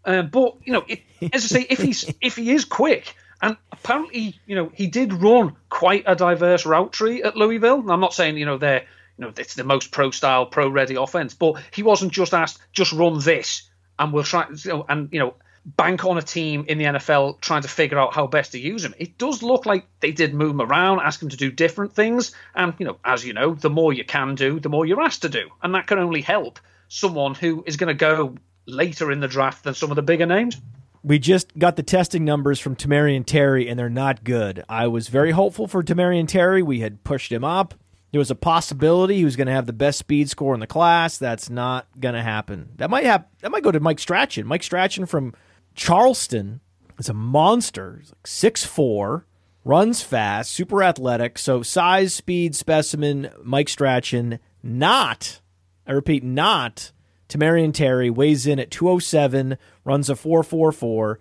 Um, 0.04 0.28
but 0.28 0.56
you 0.64 0.72
know, 0.72 0.84
it, 0.88 1.02
as 1.32 1.44
I 1.44 1.60
say, 1.60 1.66
if 1.70 1.80
he's 1.80 2.12
if 2.20 2.34
he 2.34 2.50
is 2.50 2.64
quick, 2.64 3.14
and 3.44 3.58
apparently, 3.70 4.40
you 4.46 4.56
know, 4.56 4.72
he 4.72 4.86
did 4.86 5.12
run 5.12 5.54
quite 5.68 6.04
a 6.06 6.16
diverse 6.16 6.64
route 6.64 6.94
tree 6.94 7.22
at 7.22 7.36
Louisville. 7.36 7.80
And 7.80 7.90
I'm 7.90 8.00
not 8.00 8.14
saying 8.14 8.38
you 8.38 8.46
know 8.46 8.56
they're 8.56 8.86
you 9.18 9.24
know 9.24 9.32
it's 9.36 9.54
the 9.54 9.64
most 9.64 9.90
pro 9.90 10.10
style, 10.10 10.46
pro 10.46 10.66
ready 10.68 10.94
offense, 10.94 11.34
but 11.34 11.62
he 11.70 11.82
wasn't 11.82 12.12
just 12.12 12.32
asked 12.32 12.58
just 12.72 12.92
run 12.92 13.18
this 13.20 13.68
and 13.98 14.14
we'll 14.14 14.24
try 14.24 14.46
you 14.48 14.70
know, 14.70 14.86
and 14.88 15.10
you 15.12 15.18
know 15.18 15.34
bank 15.66 16.06
on 16.06 16.16
a 16.16 16.22
team 16.22 16.64
in 16.68 16.78
the 16.78 16.84
NFL 16.84 17.40
trying 17.42 17.62
to 17.62 17.68
figure 17.68 17.98
out 17.98 18.14
how 18.14 18.26
best 18.26 18.52
to 18.52 18.58
use 18.58 18.82
him. 18.82 18.94
It 18.98 19.18
does 19.18 19.42
look 19.42 19.66
like 19.66 19.86
they 20.00 20.12
did 20.12 20.32
move 20.32 20.52
him 20.52 20.62
around, 20.62 21.00
ask 21.00 21.22
him 21.22 21.28
to 21.28 21.36
do 21.36 21.50
different 21.50 21.92
things, 21.92 22.34
and 22.54 22.72
you 22.78 22.86
know, 22.86 22.96
as 23.04 23.26
you 23.26 23.34
know, 23.34 23.52
the 23.52 23.70
more 23.70 23.92
you 23.92 24.04
can 24.04 24.36
do, 24.36 24.58
the 24.58 24.70
more 24.70 24.86
you're 24.86 25.02
asked 25.02 25.22
to 25.22 25.28
do, 25.28 25.50
and 25.62 25.74
that 25.74 25.86
can 25.86 25.98
only 25.98 26.22
help 26.22 26.60
someone 26.88 27.34
who 27.34 27.62
is 27.66 27.76
going 27.76 27.88
to 27.88 27.94
go 27.94 28.36
later 28.66 29.12
in 29.12 29.20
the 29.20 29.28
draft 29.28 29.64
than 29.64 29.74
some 29.74 29.90
of 29.90 29.96
the 29.96 30.02
bigger 30.02 30.26
names. 30.26 30.58
We 31.04 31.18
just 31.18 31.58
got 31.58 31.76
the 31.76 31.82
testing 31.82 32.24
numbers 32.24 32.58
from 32.58 32.76
Tamarian 32.76 33.26
Terry, 33.26 33.68
and 33.68 33.78
they're 33.78 33.90
not 33.90 34.24
good. 34.24 34.64
I 34.70 34.86
was 34.86 35.08
very 35.08 35.32
hopeful 35.32 35.68
for 35.68 35.82
Tamarian 35.82 36.26
Terry. 36.26 36.62
We 36.62 36.80
had 36.80 37.04
pushed 37.04 37.30
him 37.30 37.44
up. 37.44 37.74
There 38.10 38.18
was 38.20 38.30
a 38.30 38.34
possibility 38.34 39.16
he 39.16 39.24
was 39.24 39.36
going 39.36 39.48
to 39.48 39.52
have 39.52 39.66
the 39.66 39.74
best 39.74 39.98
speed 39.98 40.30
score 40.30 40.54
in 40.54 40.60
the 40.60 40.66
class. 40.66 41.18
That's 41.18 41.50
not 41.50 41.88
going 42.00 42.14
to 42.14 42.22
happen. 42.22 42.70
That 42.76 42.88
might 42.88 43.04
have. 43.04 43.26
That 43.42 43.50
might 43.50 43.62
go 43.62 43.70
to 43.70 43.80
Mike 43.80 43.98
Strachan. 43.98 44.46
Mike 44.46 44.62
Strachan 44.62 45.04
from 45.04 45.34
Charleston 45.74 46.60
is 46.98 47.10
a 47.10 47.14
monster. 47.14 47.98
He's 48.00 48.10
like 48.10 48.26
six 48.26 48.64
four, 48.64 49.26
runs 49.62 50.00
fast, 50.00 50.52
super 50.52 50.82
athletic. 50.82 51.38
So 51.38 51.62
size, 51.62 52.14
speed, 52.14 52.54
specimen. 52.54 53.30
Mike 53.42 53.68
Strachan, 53.68 54.38
not. 54.62 55.40
I 55.86 55.92
repeat, 55.92 56.24
not. 56.24 56.92
Tamarian 57.28 57.74
Terry 57.74 58.10
weighs 58.10 58.46
in 58.46 58.58
at 58.58 58.70
207, 58.70 59.58
runs 59.84 60.08
a 60.08 60.16
444. 60.16 61.20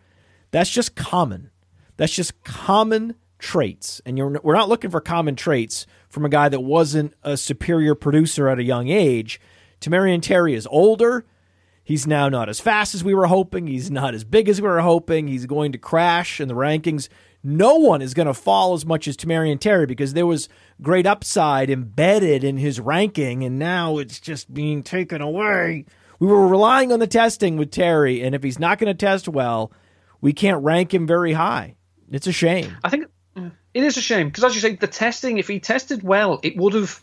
That's 0.51 0.69
just 0.69 0.95
common. 0.95 1.49
That's 1.97 2.13
just 2.13 2.43
common 2.43 3.15
traits. 3.39 4.01
And 4.05 4.17
we're 4.17 4.55
not 4.55 4.69
looking 4.69 4.89
for 4.89 5.01
common 5.01 5.35
traits 5.35 5.85
from 6.09 6.25
a 6.25 6.29
guy 6.29 6.49
that 6.49 6.61
wasn't 6.61 7.13
a 7.23 7.37
superior 7.37 7.95
producer 7.95 8.47
at 8.47 8.59
a 8.59 8.63
young 8.63 8.87
age. 8.89 9.39
Tamarian 9.81 10.21
Terry 10.21 10.53
is 10.53 10.67
older. 10.67 11.25
He's 11.83 12.07
now 12.07 12.29
not 12.29 12.47
as 12.47 12.61
fast 12.61 12.95
as 12.95 13.03
we 13.03 13.13
were 13.13 13.27
hoping. 13.27 13.67
He's 13.67 13.91
not 13.91 14.13
as 14.13 14.23
big 14.23 14.47
as 14.47 14.61
we 14.61 14.67
were 14.69 14.79
hoping. 14.79 15.27
He's 15.27 15.45
going 15.45 15.73
to 15.73 15.77
crash 15.77 16.39
in 16.39 16.47
the 16.47 16.53
rankings. 16.53 17.09
No 17.43 17.75
one 17.75 18.01
is 18.01 18.13
going 18.13 18.27
to 18.27 18.33
fall 18.33 18.73
as 18.73 18.85
much 18.85 19.05
as 19.05 19.17
Tamarian 19.17 19.59
Terry 19.59 19.85
because 19.85 20.13
there 20.13 20.25
was 20.25 20.47
great 20.81 21.05
upside 21.05 21.69
embedded 21.69 22.41
in 22.45 22.55
his 22.55 22.79
ranking, 22.79 23.43
and 23.43 23.59
now 23.59 23.97
it's 23.97 24.21
just 24.21 24.53
being 24.53 24.81
taken 24.81 25.21
away. 25.21 25.83
We 26.23 26.29
were 26.29 26.47
relying 26.47 26.93
on 26.93 26.99
the 26.99 27.07
testing 27.07 27.57
with 27.57 27.69
Terry, 27.69 28.21
and 28.21 28.33
if 28.33 28.43
he's 28.43 28.57
not 28.57 28.79
going 28.79 28.87
to 28.87 28.93
test 28.93 29.27
well, 29.27 29.73
we 30.21 30.31
can't 30.31 30.63
rank 30.63 30.93
him 30.93 31.05
very 31.05 31.33
high. 31.33 31.75
It's 32.09 32.27
a 32.27 32.31
shame. 32.31 32.77
I 32.81 32.89
think 32.89 33.07
mm, 33.35 33.51
it 33.73 33.83
is 33.83 33.97
a 33.97 34.01
shame 34.01 34.29
because, 34.29 34.45
as 34.45 34.55
you 34.55 34.61
say, 34.61 34.77
the 34.77 34.87
testing, 34.87 35.37
if 35.37 35.49
he 35.49 35.59
tested 35.59 36.01
well, 36.01 36.39
it 36.41 36.55
would 36.55 36.75
have 36.75 37.01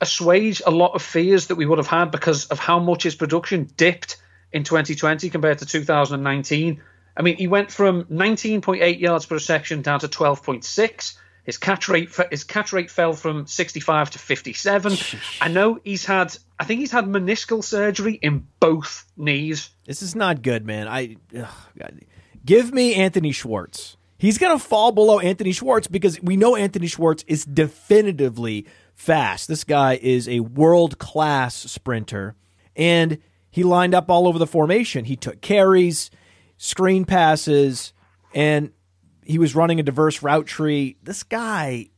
assuaged 0.00 0.62
a 0.64 0.70
lot 0.70 0.94
of 0.94 1.02
fears 1.02 1.48
that 1.48 1.56
we 1.56 1.66
would 1.66 1.76
have 1.76 1.86
had 1.86 2.10
because 2.10 2.46
of 2.46 2.58
how 2.58 2.78
much 2.78 3.02
his 3.02 3.14
production 3.14 3.68
dipped 3.76 4.16
in 4.52 4.64
2020 4.64 5.28
compared 5.28 5.58
to 5.58 5.66
2019. 5.66 6.80
I 7.14 7.20
mean, 7.20 7.36
he 7.36 7.48
went 7.48 7.70
from 7.70 8.04
19.8 8.04 8.98
yards 8.98 9.26
per 9.26 9.38
section 9.38 9.82
down 9.82 10.00
to 10.00 10.08
12.6. 10.08 11.18
His 11.44 11.58
catch 11.58 11.88
rate 11.88 12.08
his 12.30 12.44
catch 12.44 12.72
rate 12.72 12.90
fell 12.90 13.12
from 13.12 13.46
65 13.46 14.12
to 14.12 14.18
57. 14.18 14.96
I 15.42 15.48
know 15.48 15.78
he's 15.84 16.06
had 16.06 16.34
I 16.62 16.64
think 16.64 16.78
he's 16.78 16.92
had 16.92 17.06
meniscal 17.06 17.64
surgery 17.64 18.20
in 18.22 18.46
both 18.60 19.04
knees. 19.16 19.70
This 19.84 20.00
is 20.00 20.14
not 20.14 20.42
good, 20.42 20.64
man. 20.64 20.86
I 20.86 21.16
ugh, 21.36 21.48
give 22.46 22.72
me 22.72 22.94
Anthony 22.94 23.32
Schwartz. 23.32 23.96
He's 24.16 24.38
gonna 24.38 24.60
fall 24.60 24.92
below 24.92 25.18
Anthony 25.18 25.50
Schwartz 25.50 25.88
because 25.88 26.22
we 26.22 26.36
know 26.36 26.54
Anthony 26.54 26.86
Schwartz 26.86 27.24
is 27.26 27.44
definitively 27.44 28.64
fast. 28.94 29.48
This 29.48 29.64
guy 29.64 29.98
is 30.00 30.28
a 30.28 30.38
world 30.38 31.00
class 31.00 31.56
sprinter, 31.56 32.36
and 32.76 33.18
he 33.50 33.64
lined 33.64 33.92
up 33.92 34.08
all 34.08 34.28
over 34.28 34.38
the 34.38 34.46
formation. 34.46 35.06
He 35.06 35.16
took 35.16 35.40
carries, 35.40 36.12
screen 36.58 37.04
passes, 37.04 37.92
and 38.32 38.70
he 39.24 39.36
was 39.36 39.56
running 39.56 39.80
a 39.80 39.82
diverse 39.82 40.22
route 40.22 40.46
tree. 40.46 40.96
This 41.02 41.24
guy 41.24 41.88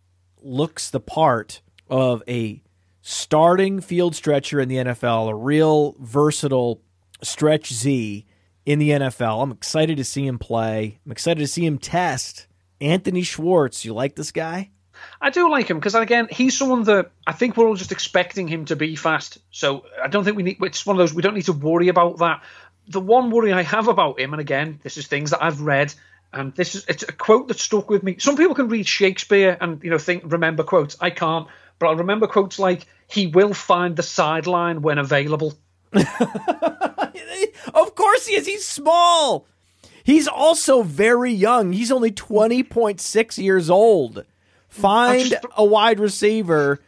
looks 0.40 0.88
the 0.88 1.00
part 1.00 1.60
of 1.90 2.22
a 2.26 2.62
starting 3.06 3.82
field 3.82 4.16
stretcher 4.16 4.58
in 4.58 4.68
the 4.70 4.76
NFL, 4.76 5.28
a 5.28 5.34
real 5.34 5.94
versatile 6.00 6.80
stretch 7.22 7.70
Z 7.70 8.24
in 8.64 8.78
the 8.78 8.90
NFL. 8.90 9.42
I'm 9.42 9.52
excited 9.52 9.98
to 9.98 10.04
see 10.04 10.26
him 10.26 10.38
play. 10.38 10.98
I'm 11.04 11.12
excited 11.12 11.40
to 11.40 11.46
see 11.46 11.66
him 11.66 11.76
test. 11.76 12.46
Anthony 12.80 13.22
Schwartz, 13.22 13.84
you 13.84 13.92
like 13.92 14.16
this 14.16 14.32
guy? 14.32 14.70
I 15.20 15.28
do 15.28 15.50
like 15.50 15.68
him 15.68 15.78
because 15.78 15.94
again, 15.94 16.28
he's 16.30 16.56
someone 16.56 16.84
that 16.84 17.10
I 17.26 17.32
think 17.32 17.58
we're 17.58 17.66
all 17.66 17.74
just 17.74 17.92
expecting 17.92 18.48
him 18.48 18.64
to 18.66 18.76
be 18.76 18.96
fast. 18.96 19.36
So 19.50 19.84
I 20.02 20.08
don't 20.08 20.24
think 20.24 20.38
we 20.38 20.42
need. 20.42 20.56
It's 20.62 20.86
one 20.86 20.96
of 20.96 20.98
those 20.98 21.12
we 21.12 21.20
don't 21.20 21.34
need 21.34 21.44
to 21.44 21.52
worry 21.52 21.88
about 21.88 22.18
that. 22.18 22.42
The 22.88 23.00
one 23.00 23.30
worry 23.30 23.52
I 23.52 23.62
have 23.62 23.88
about 23.88 24.18
him, 24.18 24.32
and 24.32 24.40
again, 24.40 24.80
this 24.82 24.96
is 24.96 25.06
things 25.06 25.30
that 25.30 25.42
I've 25.42 25.60
read, 25.60 25.92
and 26.32 26.54
this 26.54 26.74
is 26.74 26.86
it's 26.88 27.02
a 27.02 27.12
quote 27.12 27.48
that 27.48 27.58
stuck 27.58 27.90
with 27.90 28.02
me. 28.02 28.16
Some 28.18 28.36
people 28.36 28.54
can 28.54 28.68
read 28.68 28.86
Shakespeare 28.86 29.58
and 29.60 29.84
you 29.84 29.90
know 29.90 29.98
think 29.98 30.22
remember 30.32 30.62
quotes. 30.62 30.96
I 31.00 31.10
can't, 31.10 31.48
but 31.84 31.90
I 31.90 31.98
remember 31.98 32.26
quotes 32.26 32.58
like 32.58 32.86
"He 33.08 33.26
will 33.26 33.52
find 33.54 33.94
the 33.96 34.02
sideline 34.02 34.82
when 34.82 34.98
available." 34.98 35.54
Of 37.72 37.94
course 37.94 38.26
he 38.26 38.34
is. 38.36 38.46
He's 38.46 38.66
small. 38.66 39.46
He's 40.04 40.28
also 40.28 40.82
very 40.82 41.32
young. 41.32 41.72
He's 41.72 41.90
only 41.90 42.10
20.6 42.12 43.38
years 43.42 43.70
old. 43.70 44.24
Find 44.68 45.30
just- 45.30 45.44
a 45.56 45.64
wide 45.64 45.98
receiver 45.98 46.80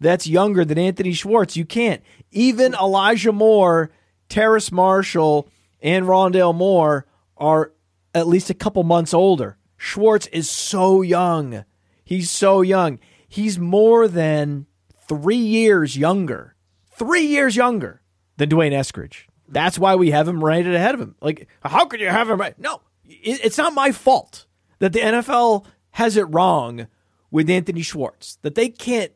that's 0.00 0.26
younger 0.26 0.64
than 0.64 0.78
Anthony 0.78 1.12
Schwartz. 1.12 1.56
You 1.56 1.64
can't. 1.64 2.02
Even 2.32 2.74
Elijah 2.74 3.32
Moore, 3.32 3.90
Terrace 4.28 4.72
Marshall, 4.72 5.48
and 5.80 6.06
Rondale 6.06 6.54
Moore 6.54 7.06
are 7.36 7.72
at 8.14 8.26
least 8.26 8.50
a 8.50 8.54
couple 8.54 8.82
months 8.82 9.14
older. 9.14 9.56
Schwartz 9.76 10.26
is 10.28 10.50
so 10.50 11.00
young. 11.02 11.64
He's 12.04 12.30
so 12.30 12.60
young. 12.60 12.98
He's 13.34 13.58
more 13.58 14.06
than 14.06 14.66
three 15.08 15.34
years 15.34 15.98
younger. 15.98 16.54
Three 16.92 17.26
years 17.26 17.56
younger 17.56 18.00
than 18.36 18.48
Dwayne 18.48 18.70
Eskridge. 18.70 19.24
That's 19.48 19.76
why 19.76 19.96
we 19.96 20.12
have 20.12 20.28
him 20.28 20.44
rated 20.44 20.72
ahead 20.72 20.94
of 20.94 21.00
him. 21.00 21.16
Like, 21.20 21.48
how 21.60 21.86
could 21.86 21.98
you 21.98 22.08
have 22.10 22.30
him 22.30 22.38
right? 22.38 22.56
No, 22.60 22.80
it's 23.04 23.58
not 23.58 23.74
my 23.74 23.90
fault 23.90 24.46
that 24.78 24.92
the 24.92 25.00
NFL 25.00 25.66
has 25.90 26.16
it 26.16 26.32
wrong 26.32 26.86
with 27.32 27.50
Anthony 27.50 27.82
Schwartz, 27.82 28.38
that 28.42 28.54
they 28.54 28.68
can't 28.68 29.10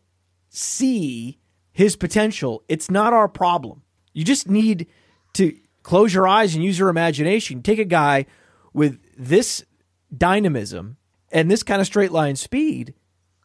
see 0.48 1.38
his 1.70 1.94
potential. 1.94 2.64
It's 2.66 2.90
not 2.90 3.12
our 3.12 3.28
problem. 3.28 3.82
You 4.14 4.24
just 4.24 4.48
need 4.50 4.88
to 5.34 5.56
close 5.84 6.12
your 6.12 6.26
eyes 6.26 6.56
and 6.56 6.64
use 6.64 6.76
your 6.76 6.88
imagination. 6.88 7.62
Take 7.62 7.78
a 7.78 7.84
guy 7.84 8.26
with 8.72 8.98
this 9.16 9.64
dynamism 10.12 10.96
and 11.30 11.48
this 11.48 11.62
kind 11.62 11.80
of 11.80 11.86
straight 11.86 12.10
line 12.10 12.34
speed 12.34 12.94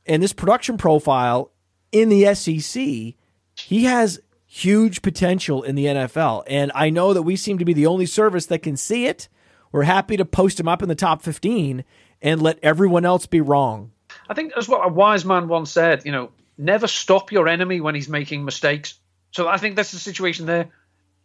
and 0.06 0.22
this 0.22 0.34
production 0.34 0.78
profile 0.78 1.52
in 1.92 2.10
the 2.10 2.34
SEC. 2.36 3.16
He 3.56 3.84
has 3.86 4.20
huge 4.46 5.02
potential 5.02 5.64
in 5.64 5.76
the 5.76 5.86
NFL. 5.86 6.44
And 6.48 6.72
I 6.76 6.90
know 6.90 7.14
that 7.14 7.24
we 7.24 7.36
seem 7.36 7.58
to 7.58 7.66
be 7.66 7.74
the 7.74 7.88
only 7.88 8.06
service 8.06 8.46
that 8.48 8.60
can 8.60 8.78
see 8.78 9.08
it. 9.08 9.28
We're 9.72 9.84
happy 9.84 10.18
to 10.18 10.26
post 10.26 10.60
him 10.60 10.68
up 10.68 10.84
in 10.84 10.90
the 10.90 10.96
top 10.96 11.22
15 11.24 11.84
and 12.22 12.42
let 12.42 12.60
everyone 12.62 13.06
else 13.06 13.26
be 13.26 13.42
wrong. 13.42 13.92
I 14.30 14.34
think 14.34 14.54
that's 14.54 14.68
what 14.68 14.86
a 14.86 14.94
wise 14.94 15.26
man 15.26 15.48
once 15.48 15.72
said, 15.72 16.04
you 16.06 16.12
know, 16.12 16.32
never 16.58 16.88
stop 16.88 17.32
your 17.32 17.48
enemy 17.48 17.82
when 17.82 17.96
he's 17.96 18.08
making 18.08 18.46
mistakes. 18.46 19.00
So 19.32 19.48
I 19.48 19.58
think 19.58 19.76
that's 19.76 19.92
the 19.92 20.00
situation 20.00 20.46
there. 20.46 20.70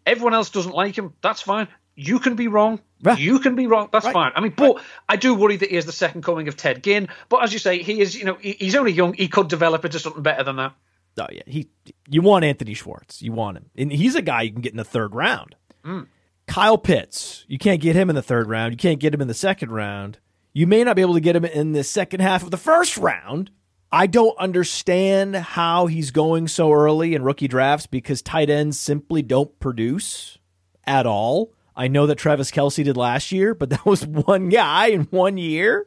Everyone 0.06 0.32
else 0.32 0.48
doesn't 0.48 0.74
like 0.74 0.96
him. 0.96 1.12
That's 1.20 1.42
fine. 1.42 1.68
You 1.94 2.18
can 2.18 2.34
be 2.34 2.48
wrong. 2.48 2.80
You 3.16 3.38
can 3.38 3.54
be 3.54 3.66
wrong. 3.66 3.88
That's 3.92 4.04
right. 4.04 4.12
fine. 4.12 4.32
I 4.34 4.40
mean, 4.40 4.54
but 4.56 4.76
right. 4.76 4.84
I 5.08 5.16
do 5.16 5.34
worry 5.34 5.56
that 5.56 5.70
he 5.70 5.76
is 5.76 5.86
the 5.86 5.92
second 5.92 6.22
coming 6.22 6.48
of 6.48 6.56
Ted 6.56 6.82
Ginn. 6.82 7.08
But 7.28 7.42
as 7.42 7.52
you 7.52 7.58
say, 7.58 7.82
he 7.82 8.00
is. 8.00 8.14
You 8.14 8.24
know, 8.24 8.38
he's 8.40 8.74
only 8.74 8.92
young. 8.92 9.14
He 9.14 9.28
could 9.28 9.48
develop 9.48 9.84
into 9.84 9.98
something 9.98 10.22
better 10.22 10.42
than 10.42 10.56
that. 10.56 10.74
Oh 11.18 11.26
yeah, 11.30 11.42
he. 11.46 11.68
You 12.08 12.22
want 12.22 12.44
Anthony 12.44 12.74
Schwartz. 12.74 13.22
You 13.22 13.32
want 13.32 13.56
him, 13.56 13.70
and 13.76 13.92
he's 13.92 14.14
a 14.14 14.22
guy 14.22 14.42
you 14.42 14.52
can 14.52 14.62
get 14.62 14.72
in 14.72 14.78
the 14.78 14.84
third 14.84 15.14
round. 15.14 15.54
Mm. 15.84 16.06
Kyle 16.46 16.78
Pitts. 16.78 17.44
You 17.46 17.58
can't 17.58 17.80
get 17.80 17.94
him 17.94 18.08
in 18.10 18.16
the 18.16 18.22
third 18.22 18.48
round. 18.48 18.72
You 18.72 18.78
can't 18.78 19.00
get 19.00 19.14
him 19.14 19.20
in 19.20 19.28
the 19.28 19.34
second 19.34 19.70
round. 19.70 20.18
You 20.52 20.66
may 20.66 20.82
not 20.82 20.96
be 20.96 21.02
able 21.02 21.14
to 21.14 21.20
get 21.20 21.36
him 21.36 21.44
in 21.44 21.72
the 21.72 21.84
second 21.84 22.20
half 22.20 22.42
of 22.42 22.50
the 22.50 22.56
first 22.56 22.96
round. 22.96 23.50
I 23.92 24.06
don't 24.06 24.36
understand 24.38 25.36
how 25.36 25.86
he's 25.86 26.10
going 26.10 26.48
so 26.48 26.72
early 26.72 27.14
in 27.14 27.22
rookie 27.22 27.48
drafts 27.48 27.86
because 27.86 28.20
tight 28.20 28.50
ends 28.50 28.78
simply 28.78 29.22
don't 29.22 29.58
produce 29.60 30.38
at 30.84 31.06
all. 31.06 31.52
I 31.78 31.86
know 31.86 32.06
that 32.06 32.16
Travis 32.16 32.50
Kelce 32.50 32.82
did 32.82 32.96
last 32.96 33.30
year, 33.30 33.54
but 33.54 33.70
that 33.70 33.86
was 33.86 34.04
one 34.06 34.48
guy 34.48 34.88
in 34.88 35.02
one 35.04 35.38
year. 35.38 35.86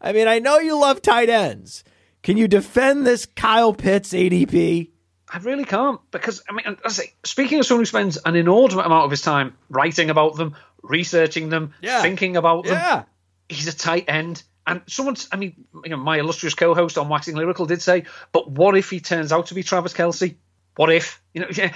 I 0.00 0.12
mean, 0.12 0.28
I 0.28 0.38
know 0.38 0.58
you 0.58 0.78
love 0.78 1.02
tight 1.02 1.28
ends. 1.28 1.82
Can 2.22 2.36
you 2.36 2.46
defend 2.46 3.04
this 3.04 3.26
Kyle 3.26 3.74
Pitts 3.74 4.12
ADP? 4.12 4.90
I 5.28 5.38
really 5.38 5.64
can't 5.64 6.00
because 6.12 6.42
I 6.48 6.52
mean, 6.52 6.76
I 6.84 6.88
say, 6.88 7.12
speaking 7.24 7.58
of 7.58 7.66
someone 7.66 7.80
who 7.80 7.86
spends 7.86 8.18
an 8.24 8.36
inordinate 8.36 8.86
amount 8.86 9.06
of 9.06 9.10
his 9.10 9.22
time 9.22 9.56
writing 9.68 10.08
about 10.08 10.36
them, 10.36 10.54
researching 10.82 11.48
them, 11.48 11.74
yeah. 11.82 12.00
thinking 12.02 12.36
about 12.36 12.64
them, 12.64 12.74
yeah. 12.74 13.02
he's 13.48 13.66
a 13.66 13.76
tight 13.76 14.04
end. 14.06 14.42
And 14.66 14.82
someone's, 14.86 15.28
I 15.32 15.36
mean, 15.36 15.66
you 15.82 15.90
know, 15.90 15.96
my 15.96 16.18
illustrious 16.18 16.54
co-host 16.54 16.96
on 16.96 17.08
Waxing 17.08 17.34
Lyrical 17.34 17.66
did 17.66 17.82
say, 17.82 18.04
but 18.32 18.50
what 18.50 18.76
if 18.76 18.88
he 18.88 19.00
turns 19.00 19.32
out 19.32 19.46
to 19.46 19.54
be 19.54 19.62
Travis 19.62 19.92
Kelce? 19.92 20.36
What 20.76 20.92
if? 20.92 21.20
You 21.34 21.42
know, 21.42 21.48
yeah, 21.52 21.74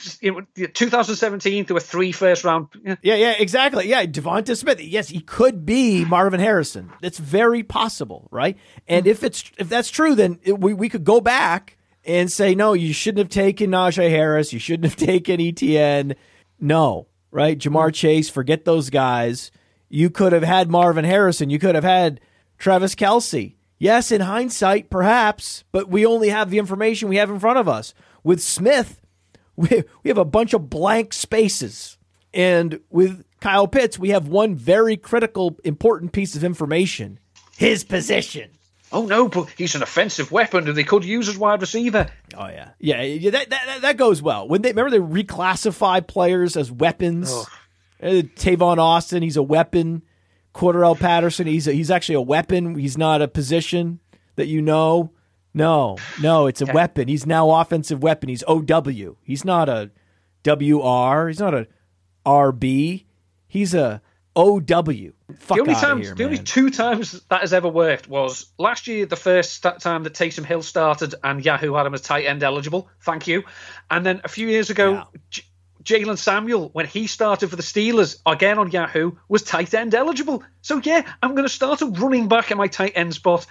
2017 0.00 1.64
there 1.64 1.74
were 1.74 1.80
three 1.80 2.12
first 2.12 2.44
round. 2.44 2.68
Yeah. 2.82 2.96
yeah, 3.02 3.14
yeah, 3.14 3.34
exactly. 3.38 3.88
Yeah, 3.88 4.04
Devonta 4.06 4.56
Smith. 4.56 4.80
Yes, 4.80 5.08
he 5.08 5.20
could 5.20 5.64
be 5.66 6.04
Marvin 6.04 6.40
Harrison. 6.40 6.92
That's 7.00 7.18
very 7.18 7.62
possible, 7.62 8.28
right? 8.30 8.56
And 8.88 9.04
mm-hmm. 9.04 9.10
if 9.10 9.22
it's 9.24 9.50
if 9.58 9.68
that's 9.68 9.90
true, 9.90 10.14
then 10.14 10.38
it, 10.42 10.58
we 10.58 10.74
we 10.74 10.88
could 10.88 11.04
go 11.04 11.20
back 11.20 11.76
and 12.04 12.30
say 12.30 12.54
no, 12.54 12.72
you 12.72 12.92
shouldn't 12.92 13.18
have 13.18 13.28
taken 13.28 13.70
Najee 13.70 14.10
Harris. 14.10 14.52
You 14.52 14.58
shouldn't 14.58 14.90
have 14.90 14.96
taken 15.08 15.40
Etienne. 15.40 16.14
No, 16.58 17.08
right? 17.30 17.58
Ja'Marr 17.58 17.86
mm-hmm. 17.86 17.92
Chase. 17.92 18.30
Forget 18.30 18.64
those 18.64 18.90
guys. 18.90 19.50
You 19.88 20.10
could 20.10 20.32
have 20.32 20.44
had 20.44 20.70
Marvin 20.70 21.04
Harrison. 21.04 21.50
You 21.50 21.58
could 21.58 21.74
have 21.74 21.84
had 21.84 22.20
Travis 22.58 22.94
Kelce. 22.94 23.56
Yes, 23.78 24.12
in 24.12 24.20
hindsight, 24.20 24.90
perhaps, 24.90 25.64
but 25.72 25.88
we 25.88 26.04
only 26.04 26.28
have 26.28 26.50
the 26.50 26.58
information 26.58 27.08
we 27.08 27.16
have 27.16 27.30
in 27.30 27.40
front 27.40 27.58
of 27.58 27.66
us. 27.66 27.94
With 28.22 28.42
Smith, 28.42 29.00
we, 29.60 29.84
we 30.02 30.08
have 30.08 30.18
a 30.18 30.24
bunch 30.24 30.52
of 30.54 30.70
blank 30.70 31.12
spaces. 31.12 31.96
And 32.32 32.80
with 32.90 33.24
Kyle 33.40 33.66
Pitts, 33.66 33.98
we 33.98 34.10
have 34.10 34.28
one 34.28 34.54
very 34.54 34.96
critical, 34.96 35.58
important 35.64 36.12
piece 36.12 36.36
of 36.36 36.44
information 36.44 37.18
his 37.60 37.84
position. 37.84 38.50
Oh 38.90 39.04
no, 39.04 39.28
but 39.28 39.50
he's 39.50 39.74
an 39.74 39.82
offensive 39.82 40.32
weapon 40.32 40.64
that 40.64 40.72
they 40.72 40.82
could 40.82 41.04
use 41.04 41.28
as 41.28 41.36
wide 41.36 41.60
receiver. 41.60 42.08
Oh 42.34 42.48
yeah, 42.48 42.70
yeah, 42.78 43.02
yeah 43.02 43.30
that, 43.30 43.50
that 43.50 43.78
that 43.82 43.96
goes 43.98 44.22
well. 44.22 44.48
When 44.48 44.62
they 44.62 44.70
remember 44.70 44.90
they 44.90 45.22
reclassify 45.22 46.06
players 46.06 46.56
as 46.56 46.72
weapons. 46.72 47.30
Oh. 47.30 47.46
Uh, 48.02 48.22
Tavon 48.34 48.78
Austin, 48.78 49.22
he's 49.22 49.36
a 49.36 49.42
weapon. 49.42 50.02
Cordarrelle 50.54 50.98
Patterson, 50.98 51.46
he's 51.46 51.68
a, 51.68 51.72
he's 51.72 51.90
actually 51.90 52.14
a 52.14 52.20
weapon. 52.22 52.76
He's 52.76 52.96
not 52.96 53.20
a 53.20 53.28
position 53.28 54.00
that 54.36 54.46
you 54.46 54.62
know. 54.62 55.12
No, 55.52 55.96
no, 56.20 56.46
it's 56.46 56.60
a 56.60 56.64
okay. 56.64 56.72
weapon. 56.72 57.08
He's 57.08 57.26
now 57.26 57.50
offensive 57.50 58.02
weapon. 58.02 58.28
He's 58.28 58.44
OW. 58.46 59.16
He's 59.22 59.44
not 59.44 59.68
a 59.68 59.90
WR. 60.44 61.28
He's 61.28 61.40
not 61.40 61.54
a 61.54 61.66
RB. 62.24 63.04
He's 63.48 63.74
a 63.74 64.00
OW. 64.36 64.60
Fuck 64.60 65.56
the 65.56 65.60
only 65.60 65.74
times, 65.74 66.06
here, 66.06 66.14
the 66.14 66.24
only 66.24 66.38
two 66.38 66.70
times 66.70 67.20
that 67.28 67.40
has 67.40 67.52
ever 67.52 67.68
worked 67.68 68.08
was 68.08 68.46
last 68.58 68.86
year, 68.86 69.06
the 69.06 69.16
first 69.16 69.62
time 69.62 70.04
that 70.04 70.14
Taysom 70.14 70.44
Hill 70.44 70.62
started 70.62 71.14
and 71.22 71.44
Yahoo 71.44 71.74
had 71.74 71.86
him 71.86 71.94
as 71.94 72.00
tight 72.00 72.26
end 72.26 72.42
eligible. 72.42 72.88
Thank 73.02 73.26
you. 73.26 73.44
And 73.90 74.06
then 74.06 74.20
a 74.24 74.28
few 74.28 74.48
years 74.48 74.70
ago, 74.70 75.04
yeah. 75.32 75.42
Jaylen 75.82 76.18
Samuel, 76.18 76.68
when 76.72 76.86
he 76.86 77.06
started 77.06 77.48
for 77.48 77.56
the 77.56 77.62
Steelers, 77.62 78.20
again 78.26 78.58
on 78.58 78.70
Yahoo, 78.70 79.12
was 79.28 79.42
tight 79.42 79.74
end 79.74 79.94
eligible. 79.94 80.42
So 80.62 80.80
yeah, 80.82 81.10
I'm 81.22 81.34
going 81.34 81.46
to 81.46 81.52
start 81.52 81.82
a 81.82 81.86
running 81.86 82.28
back 82.28 82.50
in 82.50 82.58
my 82.58 82.68
tight 82.68 82.92
end 82.94 83.14
spot. 83.14 83.46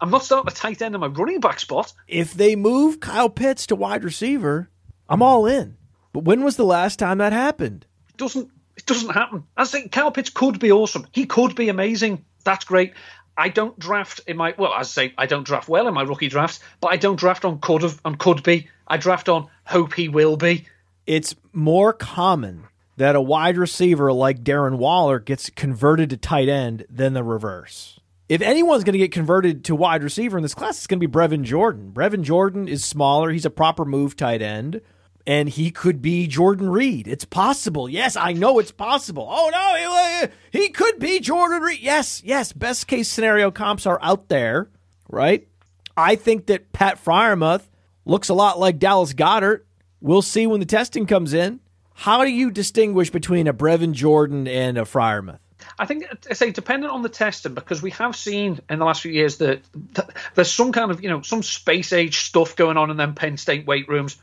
I'm 0.00 0.10
not 0.10 0.24
starting 0.24 0.50
a 0.50 0.54
tight 0.54 0.82
end 0.82 0.94
in 0.94 1.00
my 1.00 1.08
running 1.08 1.40
back 1.40 1.60
spot. 1.60 1.92
If 2.06 2.34
they 2.34 2.56
move 2.56 3.00
Kyle 3.00 3.28
Pitts 3.28 3.66
to 3.66 3.76
wide 3.76 4.04
receiver, 4.04 4.70
I'm 5.08 5.22
all 5.22 5.46
in. 5.46 5.76
But 6.12 6.24
when 6.24 6.44
was 6.44 6.56
the 6.56 6.64
last 6.64 6.98
time 6.98 7.18
that 7.18 7.32
happened? 7.32 7.86
It 8.10 8.16
doesn't. 8.16 8.50
It 8.76 8.86
doesn't 8.86 9.10
happen. 9.10 9.44
I 9.56 9.64
think 9.64 9.90
Kyle 9.90 10.12
Pitts 10.12 10.30
could 10.30 10.60
be 10.60 10.70
awesome. 10.70 11.06
He 11.12 11.26
could 11.26 11.56
be 11.56 11.68
amazing. 11.68 12.24
That's 12.44 12.64
great. 12.64 12.94
I 13.36 13.48
don't 13.48 13.78
draft 13.78 14.20
in 14.26 14.36
my 14.36 14.54
well, 14.56 14.72
as 14.72 14.88
I 14.88 14.90
say, 14.90 15.14
I 15.18 15.26
don't 15.26 15.44
draft 15.44 15.68
well 15.68 15.88
in 15.88 15.94
my 15.94 16.02
rookie 16.02 16.28
drafts, 16.28 16.60
but 16.80 16.92
I 16.92 16.96
don't 16.96 17.18
draft 17.18 17.44
on 17.44 17.58
could 17.58 17.82
have 17.82 18.00
and 18.04 18.18
could 18.18 18.42
be. 18.42 18.68
I 18.86 18.96
draft 18.96 19.28
on 19.28 19.48
hope 19.64 19.94
he 19.94 20.08
will 20.08 20.36
be 20.36 20.66
it's 21.08 21.34
more 21.54 21.94
common 21.94 22.64
that 22.98 23.16
a 23.16 23.20
wide 23.20 23.56
receiver 23.56 24.12
like 24.12 24.44
Darren 24.44 24.76
Waller 24.76 25.18
gets 25.18 25.48
converted 25.48 26.10
to 26.10 26.18
tight 26.18 26.50
end 26.50 26.84
than 26.90 27.14
the 27.14 27.24
reverse. 27.24 27.97
If 28.28 28.42
anyone's 28.42 28.84
going 28.84 28.92
to 28.92 28.98
get 28.98 29.12
converted 29.12 29.64
to 29.64 29.74
wide 29.74 30.02
receiver 30.02 30.36
in 30.36 30.42
this 30.42 30.54
class, 30.54 30.76
it's 30.76 30.86
going 30.86 31.00
to 31.00 31.08
be 31.08 31.12
Brevin 31.12 31.44
Jordan. 31.44 31.92
Brevin 31.94 32.22
Jordan 32.22 32.68
is 32.68 32.84
smaller. 32.84 33.30
He's 33.30 33.46
a 33.46 33.50
proper 33.50 33.86
move 33.86 34.16
tight 34.16 34.42
end, 34.42 34.82
and 35.26 35.48
he 35.48 35.70
could 35.70 36.02
be 36.02 36.26
Jordan 36.26 36.68
Reed. 36.68 37.08
It's 37.08 37.24
possible. 37.24 37.88
Yes, 37.88 38.16
I 38.16 38.34
know 38.34 38.58
it's 38.58 38.70
possible. 38.70 39.26
Oh, 39.30 39.48
no, 39.50 40.28
he, 40.52 40.60
he 40.60 40.68
could 40.68 40.98
be 40.98 41.20
Jordan 41.20 41.62
Reed. 41.62 41.80
Yes, 41.80 42.22
yes. 42.22 42.52
Best 42.52 42.86
case 42.86 43.08
scenario 43.08 43.50
comps 43.50 43.86
are 43.86 43.98
out 44.02 44.28
there, 44.28 44.68
right? 45.08 45.48
I 45.96 46.14
think 46.16 46.46
that 46.46 46.72
Pat 46.74 47.02
Freiermuth 47.02 47.64
looks 48.04 48.28
a 48.28 48.34
lot 48.34 48.58
like 48.58 48.78
Dallas 48.78 49.14
Goedert. 49.14 49.64
We'll 50.02 50.22
see 50.22 50.46
when 50.46 50.60
the 50.60 50.66
testing 50.66 51.06
comes 51.06 51.32
in. 51.32 51.60
How 51.94 52.24
do 52.24 52.30
you 52.30 52.50
distinguish 52.50 53.10
between 53.10 53.48
a 53.48 53.54
Brevin 53.54 53.92
Jordan 53.92 54.46
and 54.46 54.76
a 54.76 54.82
Freiermuth? 54.82 55.40
I 55.78 55.86
think 55.86 56.04
I 56.28 56.34
say 56.34 56.50
dependent 56.50 56.92
on 56.92 57.02
the 57.02 57.08
testing 57.08 57.54
because 57.54 57.80
we 57.80 57.90
have 57.92 58.16
seen 58.16 58.60
in 58.68 58.78
the 58.78 58.84
last 58.84 59.02
few 59.02 59.12
years 59.12 59.38
that, 59.38 59.62
that, 59.92 60.10
there's 60.34 60.52
some 60.52 60.72
kind 60.72 60.90
of 60.90 61.02
you 61.02 61.08
know 61.08 61.22
some 61.22 61.42
space 61.42 61.92
age 61.92 62.18
stuff 62.20 62.56
going 62.56 62.76
on 62.76 62.90
in 62.90 62.96
them 62.96 63.14
Penn 63.14 63.36
State 63.36 63.66
weight 63.66 63.88
rooms 63.88 64.16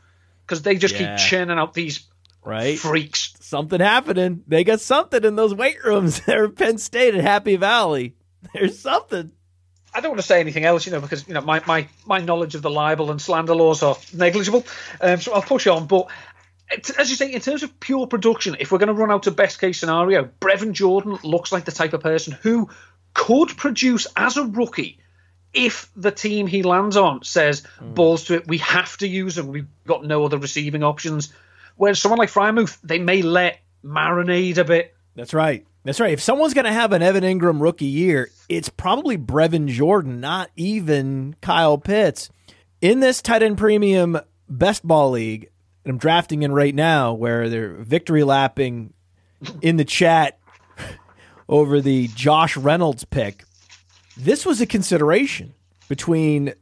because 0.44 0.62
they 0.62 0.76
just 0.76 0.94
yeah. 0.94 1.16
keep 1.16 1.26
churning 1.26 1.58
out 1.58 1.72
these 1.72 2.06
right 2.44 2.78
freaks. 2.78 3.34
Something 3.40 3.80
happening. 3.80 4.44
They 4.46 4.64
got 4.64 4.80
something 4.80 5.24
in 5.24 5.36
those 5.36 5.54
weight 5.54 5.82
rooms. 5.84 6.20
there 6.26 6.44
are 6.44 6.48
Penn 6.48 6.78
State 6.78 7.14
at 7.14 7.22
Happy 7.22 7.56
Valley. 7.56 8.14
There's 8.52 8.78
something. 8.78 9.32
I 9.94 10.00
don't 10.00 10.10
want 10.10 10.20
to 10.20 10.26
say 10.26 10.40
anything 10.40 10.66
else, 10.66 10.84
you 10.84 10.92
know, 10.92 11.00
because 11.00 11.26
you 11.26 11.32
know 11.32 11.40
my, 11.40 11.62
my, 11.66 11.88
my 12.04 12.18
knowledge 12.18 12.54
of 12.54 12.60
the 12.60 12.68
libel 12.68 13.10
and 13.10 13.20
slander 13.20 13.54
laws 13.54 13.82
are 13.82 13.96
negligible. 14.12 14.66
Um, 15.00 15.18
so 15.20 15.32
I'll 15.32 15.40
push 15.40 15.66
on. 15.66 15.86
But 15.86 16.08
as 16.98 17.10
you 17.10 17.16
say, 17.16 17.32
in 17.32 17.40
terms 17.40 17.62
of 17.62 17.78
pure 17.80 18.06
production, 18.06 18.56
if 18.58 18.72
we're 18.72 18.78
going 18.78 18.88
to 18.88 18.94
run 18.94 19.10
out 19.10 19.26
of 19.26 19.36
best 19.36 19.60
case 19.60 19.78
scenario, 19.78 20.28
Brevin 20.40 20.72
Jordan 20.72 21.18
looks 21.22 21.52
like 21.52 21.64
the 21.64 21.72
type 21.72 21.92
of 21.92 22.02
person 22.02 22.36
who 22.42 22.68
could 23.14 23.56
produce 23.56 24.06
as 24.16 24.36
a 24.36 24.44
rookie 24.44 24.98
if 25.54 25.90
the 25.96 26.10
team 26.10 26.46
he 26.46 26.62
lands 26.62 26.96
on 26.96 27.24
says 27.24 27.62
hmm. 27.78 27.94
balls 27.94 28.24
to 28.24 28.34
it, 28.34 28.46
we 28.46 28.58
have 28.58 28.96
to 28.98 29.08
use 29.08 29.38
him. 29.38 29.48
We've 29.48 29.66
got 29.86 30.04
no 30.04 30.24
other 30.24 30.38
receiving 30.38 30.84
options. 30.84 31.32
Whereas 31.76 31.98
someone 31.98 32.18
like 32.18 32.30
Freiermuth, 32.30 32.78
they 32.82 32.98
may 32.98 33.22
let 33.22 33.60
marinade 33.84 34.58
a 34.58 34.64
bit. 34.64 34.94
That's 35.14 35.32
right. 35.32 35.66
That's 35.84 36.00
right. 36.00 36.12
If 36.12 36.20
someone's 36.20 36.52
going 36.52 36.66
to 36.66 36.72
have 36.72 36.92
an 36.92 37.02
Evan 37.02 37.24
Engram 37.24 37.60
rookie 37.60 37.86
year, 37.86 38.28
it's 38.48 38.68
probably 38.68 39.16
Brevin 39.16 39.68
Jordan, 39.68 40.20
not 40.20 40.50
even 40.56 41.36
Kyle 41.40 41.78
Pitts. 41.78 42.28
In 42.80 43.00
this 43.00 43.22
tight 43.22 43.42
end 43.42 43.56
premium 43.56 44.18
best 44.48 44.86
ball 44.86 45.12
league, 45.12 45.48
that 45.86 45.92
I'm 45.92 45.98
drafting 45.98 46.42
in 46.42 46.50
right 46.50 46.74
now, 46.74 47.14
where 47.14 47.48
they're 47.48 47.74
victory 47.74 48.24
lapping 48.24 48.92
in 49.62 49.76
the 49.76 49.84
chat 49.84 50.40
over 51.48 51.80
the 51.80 52.08
Josh 52.08 52.56
Reynolds 52.56 53.04
pick, 53.04 53.44
this 54.16 54.44
was 54.44 54.60
a 54.60 54.66
consideration 54.66 55.54
between 55.88 56.54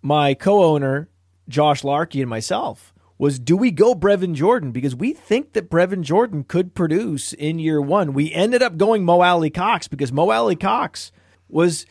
my 0.00 0.32
co-owner 0.32 1.08
Josh 1.48 1.82
Larkey 1.82 2.20
and 2.20 2.30
myself 2.30 2.94
was 3.18 3.40
do 3.40 3.56
we 3.56 3.72
go 3.72 3.96
Brevin 3.96 4.34
Jordan 4.34 4.70
because 4.70 4.94
we 4.94 5.12
think 5.12 5.54
that 5.54 5.68
Brevin 5.68 6.02
Jordan 6.02 6.44
could 6.44 6.76
produce 6.76 7.32
in 7.32 7.58
year 7.58 7.80
one. 7.80 8.12
We 8.12 8.32
ended 8.32 8.62
up 8.62 8.76
going 8.76 9.04
Mo 9.04 9.22
Alie-Cox 9.22 9.88
because 9.88 10.12
Mo 10.12 10.30
Alie-Cox 10.30 11.10
was 11.48 11.84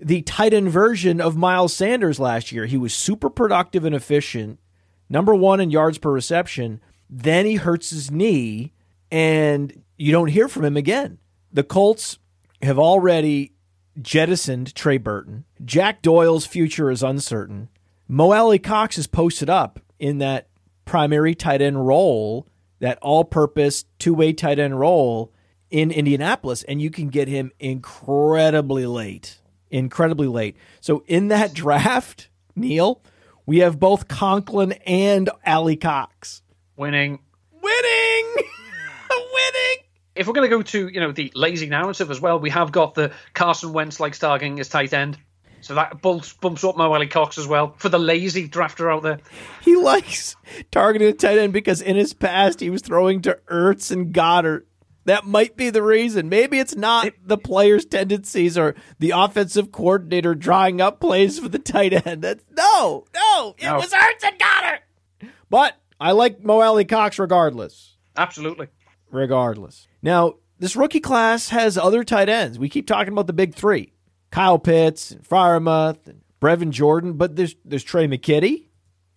the 0.00 0.22
tight 0.22 0.52
end 0.52 0.70
version 0.70 1.20
of 1.20 1.36
Miles 1.36 1.72
Sanders 1.72 2.18
last 2.18 2.50
year. 2.50 2.66
He 2.66 2.76
was 2.76 2.92
super 2.92 3.30
productive 3.30 3.84
and 3.84 3.94
efficient, 3.94 4.58
number 5.08 5.34
one 5.34 5.60
in 5.60 5.70
yards 5.70 5.98
per 5.98 6.10
reception. 6.10 6.80
Then 7.08 7.46
he 7.46 7.56
hurts 7.56 7.90
his 7.90 8.10
knee, 8.10 8.72
and 9.10 9.82
you 9.96 10.12
don't 10.12 10.28
hear 10.28 10.48
from 10.48 10.64
him 10.64 10.76
again. 10.76 11.18
The 11.52 11.62
Colts 11.62 12.18
have 12.62 12.78
already 12.78 13.52
jettisoned 14.00 14.74
Trey 14.74 14.98
Burton. 14.98 15.44
Jack 15.64 16.02
Doyle's 16.02 16.46
future 16.46 16.90
is 16.90 17.02
uncertain. 17.02 17.68
Mo 18.08 18.58
Cox 18.58 18.98
is 18.98 19.06
posted 19.06 19.50
up 19.50 19.80
in 19.98 20.18
that 20.18 20.48
primary 20.84 21.34
tight 21.34 21.62
end 21.62 21.86
role, 21.86 22.46
that 22.80 22.98
all 23.00 23.24
purpose 23.24 23.84
two 23.98 24.14
way 24.14 24.32
tight 24.32 24.58
end 24.58 24.78
role 24.78 25.32
in 25.70 25.90
Indianapolis, 25.90 26.62
and 26.64 26.82
you 26.82 26.90
can 26.90 27.08
get 27.08 27.28
him 27.28 27.50
incredibly 27.58 28.86
late. 28.86 29.40
Incredibly 29.70 30.26
late. 30.26 30.56
So 30.80 31.02
in 31.06 31.28
that 31.28 31.54
draft, 31.54 32.28
Neil, 32.54 33.02
we 33.46 33.58
have 33.58 33.78
both 33.78 34.08
Conklin 34.08 34.72
and 34.86 35.30
Alie-Cox. 35.44 36.42
Winning. 36.76 37.18
Winning! 37.62 38.34
Winning! 39.10 39.76
If 40.14 40.26
we're 40.26 40.34
going 40.34 40.48
to 40.50 40.56
go 40.56 40.62
to 40.62 40.88
you 40.88 41.00
know 41.00 41.12
the 41.12 41.32
lazy 41.34 41.66
narrative 41.66 42.10
as 42.10 42.20
well, 42.20 42.38
we 42.38 42.50
have 42.50 42.70
got 42.72 42.94
the 42.94 43.12
Carson 43.34 43.72
Wentz 43.72 43.98
like 43.98 44.16
targeting 44.18 44.58
his 44.58 44.68
tight 44.68 44.92
end. 44.92 45.18
So 45.62 45.76
that 45.76 46.02
bumps, 46.02 46.32
bumps 46.32 46.64
up 46.64 46.76
Mo 46.76 46.92
Alie-Cox 46.92 47.38
as 47.38 47.46
well 47.46 47.74
for 47.78 47.88
the 47.88 47.98
lazy 47.98 48.48
drafter 48.48 48.92
out 48.92 49.04
there. 49.04 49.20
He 49.60 49.76
likes 49.76 50.34
targeting 50.72 51.08
a 51.08 51.12
tight 51.12 51.38
end 51.38 51.52
because 51.52 51.80
in 51.80 51.94
his 51.94 52.12
past 52.12 52.58
he 52.58 52.68
was 52.68 52.82
throwing 52.82 53.22
to 53.22 53.38
Ertz 53.48 53.92
and 53.92 54.12
Goedert. 54.12 54.66
That 55.04 55.26
might 55.26 55.56
be 55.56 55.70
the 55.70 55.82
reason. 55.82 56.28
Maybe 56.28 56.58
it's 56.58 56.76
not 56.76 57.08
the 57.24 57.36
player's 57.38 57.84
tendencies 57.84 58.56
or 58.56 58.74
the 59.00 59.10
offensive 59.10 59.72
coordinator 59.72 60.34
drawing 60.34 60.80
up 60.80 61.00
plays 61.00 61.38
for 61.40 61.48
the 61.48 61.58
tight 61.58 62.06
end. 62.06 62.22
That's 62.22 62.44
no, 62.56 63.04
no. 63.14 63.54
It 63.58 63.64
No. 63.64 63.76
was 63.76 63.90
Ertz 63.92 64.24
and 64.24 64.38
Goedert. 64.38 65.30
But 65.50 65.74
I 66.00 66.12
like 66.12 66.42
Mo 66.44 66.60
Alie-Cox 66.60 67.18
regardless. 67.18 67.96
Absolutely. 68.16 68.68
Regardless. 69.10 69.86
Now, 70.02 70.34
this 70.58 70.76
rookie 70.76 71.00
class 71.00 71.48
has 71.48 71.76
other 71.76 72.04
tight 72.04 72.28
ends. 72.28 72.58
We 72.58 72.68
keep 72.68 72.86
talking 72.86 73.12
about 73.12 73.26
the 73.26 73.32
big 73.32 73.54
three. 73.54 73.92
Kyle 74.30 74.58
Pitts 74.58 75.10
and 75.10 75.22
Freiermuth 75.28 76.06
and 76.06 76.22
Brevin 76.40 76.70
Jordan, 76.70 77.14
but 77.14 77.36
there's 77.36 77.56
there's 77.64 77.84
Tre' 77.84 78.06
McKitty. 78.06 78.68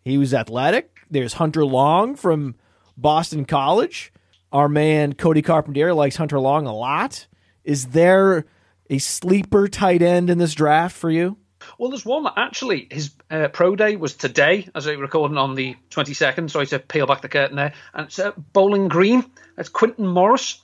He 0.03 0.18
was 0.18 0.34
athletic. 0.34 0.99
There's 1.10 1.34
Hunter 1.34 1.64
Long 1.66 2.16
from 2.16 2.56
Boston 2.98 3.45
College. 3.45 4.12
Our 4.56 4.69
man 4.69 5.11
Cody 5.11 5.41
Carpenter 5.41 5.94
likes 5.94 6.15
Hunter 6.15 6.40
Long 6.40 6.65
a 6.65 6.73
lot. 6.73 7.27
Is 7.65 7.88
there 7.88 8.45
a 8.90 8.99
sleeper 8.99 9.68
tight 9.68 10.02
end 10.02 10.30
in 10.30 10.38
this 10.38 10.53
draft 10.53 10.95
for 10.95 11.11
you? 11.11 11.36
Well, 11.77 11.90
there's 11.90 12.06
one 12.06 12.26
actually 12.38 12.88
his 12.90 13.11
uh, 13.30 13.49
pro 13.49 13.76
day 13.76 13.98
was 13.98 14.14
today, 14.14 14.69
as 14.73 14.86
we're 14.86 14.98
recording 14.98 15.38
on 15.38 15.56
the 15.56 15.76
22nd. 15.91 16.49
Sorry 16.49 16.68
to 16.68 16.80
peel 16.80 17.06
back 17.06 17.19
the 17.19 17.27
curtain 17.27 17.57
there. 17.57 17.73
And 17.94 18.07
it's 18.07 18.18
uh, 18.18 18.32
Bowling 18.53 18.88
Green. 18.88 19.30
That's 19.57 19.68
Quinton 19.68 20.07
Morris. 20.07 20.61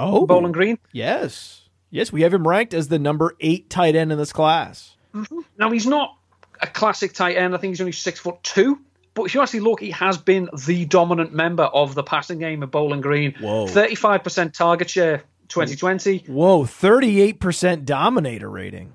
Oh, 0.00 0.26
Bowling 0.26 0.52
Green. 0.52 0.78
Yes, 0.92 1.68
yes, 1.90 2.10
we 2.10 2.22
have 2.22 2.32
him 2.32 2.48
ranked 2.48 2.72
as 2.72 2.88
the 2.88 2.98
number 2.98 3.36
eight 3.40 3.68
tight 3.68 3.94
end 3.94 4.10
in 4.10 4.16
this 4.16 4.32
class. 4.32 4.96
Now 5.58 5.70
he's 5.70 5.86
not 5.86 6.16
a 6.62 6.66
classic 6.66 7.12
tight 7.12 7.36
end. 7.36 7.54
I 7.54 7.58
think 7.58 7.72
he's 7.72 7.82
only 7.82 7.92
six 7.92 8.20
foot 8.20 8.42
two. 8.42 8.80
But 9.14 9.24
if 9.24 9.34
you 9.34 9.42
actually 9.42 9.60
look, 9.60 9.80
he 9.80 9.92
has 9.92 10.18
been 10.18 10.48
the 10.66 10.84
dominant 10.84 11.32
member 11.32 11.62
of 11.62 11.94
the 11.94 12.02
passing 12.02 12.38
game 12.38 12.62
of 12.62 12.70
Bowling 12.70 13.00
Green. 13.00 13.34
Whoa. 13.40 13.66
35% 13.66 14.52
target 14.52 14.90
share 14.90 15.22
2020. 15.48 16.24
Whoa, 16.26 16.64
thirty-eight 16.64 17.38
percent 17.38 17.84
dominator 17.84 18.50
rating. 18.50 18.94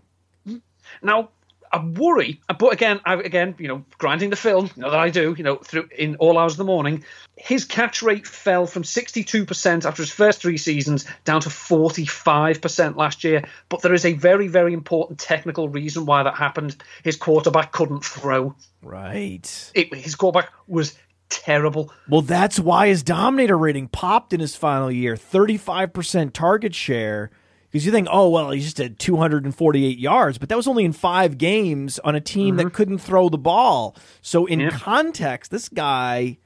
Now, 1.02 1.30
I 1.72 1.84
worry, 1.84 2.42
but 2.48 2.74
again, 2.74 3.00
I, 3.06 3.16
again, 3.16 3.56
you 3.60 3.68
know, 3.68 3.86
grinding 3.98 4.32
the 4.32 4.36
film, 4.36 4.70
you 4.76 4.82
know 4.82 4.90
that 4.90 5.00
I 5.00 5.10
do, 5.10 5.36
you 5.38 5.44
know, 5.44 5.58
through 5.58 5.90
in 5.96 6.16
all 6.16 6.38
hours 6.38 6.54
of 6.54 6.58
the 6.58 6.64
morning. 6.64 7.04
His 7.38 7.64
catch 7.64 8.02
rate 8.02 8.28
fell 8.28 8.66
from 8.66 8.84
62% 8.84 9.86
after 9.86 10.02
his 10.02 10.12
first 10.12 10.42
three 10.42 10.58
seasons 10.58 11.06
down 11.24 11.42
to 11.42 11.50
45% 11.50 12.96
last 12.96 13.24
year. 13.24 13.44
But 13.70 13.82
there 13.82 13.94
is 13.94 14.06
a 14.06 14.14
very, 14.14 14.48
very 14.48 14.74
important 14.74 15.20
technical 15.20 15.70
reason 15.70 16.06
why 16.06 16.24
that 16.24 16.36
happened. 16.36 16.76
His 17.04 17.16
quarterback 17.16 17.72
couldn't 17.72 18.04
throw. 18.04 18.56
Right. 18.82 19.72
It, 19.74 19.94
his 19.94 20.16
quarterback 20.16 20.52
was 20.68 20.98
terrible. 21.30 21.94
Well, 22.10 22.22
that's 22.22 22.60
why 22.60 22.88
his 22.88 23.04
dominator 23.04 23.58
rating 23.58 23.88
popped 23.88 24.34
in 24.34 24.40
his 24.40 24.56
final 24.56 24.92
year 24.92 25.16
35% 25.16 26.34
target 26.34 26.76
share. 26.76 27.32
Because 27.72 27.86
you 27.86 27.92
think, 27.92 28.08
oh, 28.12 28.30
well, 28.30 28.50
he 28.52 28.62
just 28.62 28.80
had 28.80 28.98
248 28.98 30.00
yards, 30.00 30.38
but 30.38 30.50
that 30.50 30.58
was 30.58 30.68
only 30.68 30.86
in 30.86 30.94
five 30.94 31.38
games 31.38 32.00
on 32.00 32.16
a 32.16 32.22
team 32.22 32.56
that 32.56 32.66
mm-hmm. 32.66 32.76
couldn't 32.76 32.98
throw 32.98 33.30
the 33.30 33.38
ball. 33.38 33.96
So, 34.22 34.46
in 34.48 34.60
Yeah. 34.60 34.72
context, 34.72 35.52
this 35.52 35.70
guy 35.70 36.38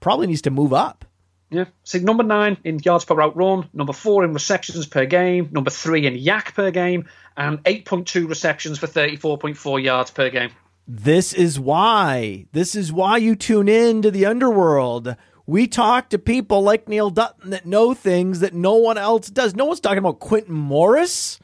probably 0.00 0.26
needs 0.26 0.42
to 0.42 0.50
move 0.50 0.72
up. 0.74 1.06
Yeah. 1.50 1.66
See, 1.84 2.00
number 2.00 2.24
nine 2.24 2.58
in 2.64 2.80
yards 2.84 3.04
per 3.04 3.14
route 3.14 3.36
run, 3.36 3.68
number 3.72 3.92
four 3.92 4.24
in 4.24 4.32
receptions 4.34 4.86
per 4.86 5.06
game, 5.06 5.48
number 5.52 5.70
three 5.70 6.06
in 6.06 6.14
YAC 6.14 6.54
per 6.54 6.70
game, 6.70 7.08
and 7.36 7.62
8.2 7.64 8.28
receptions 8.28 8.78
for 8.78 8.86
34.4 8.86 9.82
yards 9.82 10.10
per 10.10 10.28
game. 10.28 10.50
This 10.88 11.32
is 11.32 11.58
why. 11.58 12.46
This 12.52 12.74
is 12.74 12.92
why 12.92 13.16
you 13.16 13.34
tune 13.34 13.68
in 13.68 14.02
to 14.02 14.10
the 14.10 14.26
underworld. 14.26 15.16
We 15.48 15.68
talk 15.68 16.10
to 16.10 16.18
people 16.18 16.62
like 16.62 16.88
Neil 16.88 17.08
Dutton 17.08 17.50
that 17.50 17.66
know 17.66 17.94
things 17.94 18.40
that 18.40 18.52
no 18.52 18.74
one 18.74 18.98
else 18.98 19.30
does. 19.30 19.54
No 19.54 19.66
one's 19.66 19.78
talking 19.78 19.98
about 19.98 20.18
Quentin 20.18 20.52
Morris. 20.52 21.38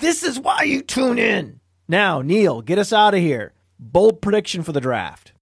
This 0.00 0.24
is 0.24 0.40
why 0.40 0.64
you 0.64 0.82
tune 0.82 1.20
in. 1.20 1.60
Now, 1.86 2.20
Neil, 2.20 2.62
get 2.62 2.80
us 2.80 2.92
out 2.92 3.14
of 3.14 3.20
here. 3.20 3.52
Bold 3.78 4.20
prediction 4.20 4.64
for 4.64 4.72
the 4.72 4.80
draft. 4.80 5.34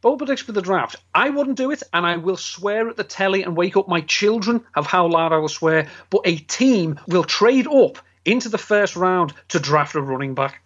Bold 0.00 0.18
prediction 0.18 0.46
for 0.46 0.52
the 0.52 0.62
draft. 0.62 0.94
I 1.12 1.30
wouldn't 1.30 1.56
do 1.56 1.72
it, 1.72 1.82
and 1.92 2.06
I 2.06 2.18
will 2.18 2.36
swear 2.36 2.88
at 2.88 2.96
the 2.96 3.02
telly 3.02 3.42
and 3.42 3.56
wake 3.56 3.76
up 3.76 3.88
my 3.88 4.02
children 4.02 4.64
of 4.76 4.86
how 4.86 5.08
loud 5.08 5.32
I 5.32 5.38
will 5.38 5.48
swear. 5.48 5.88
But 6.08 6.22
a 6.24 6.36
team 6.36 7.00
will 7.08 7.24
trade 7.24 7.66
up 7.66 7.98
into 8.24 8.48
the 8.48 8.58
first 8.58 8.94
round 8.94 9.32
to 9.48 9.58
draft 9.58 9.96
a 9.96 10.00
running 10.00 10.36
back. 10.36 10.62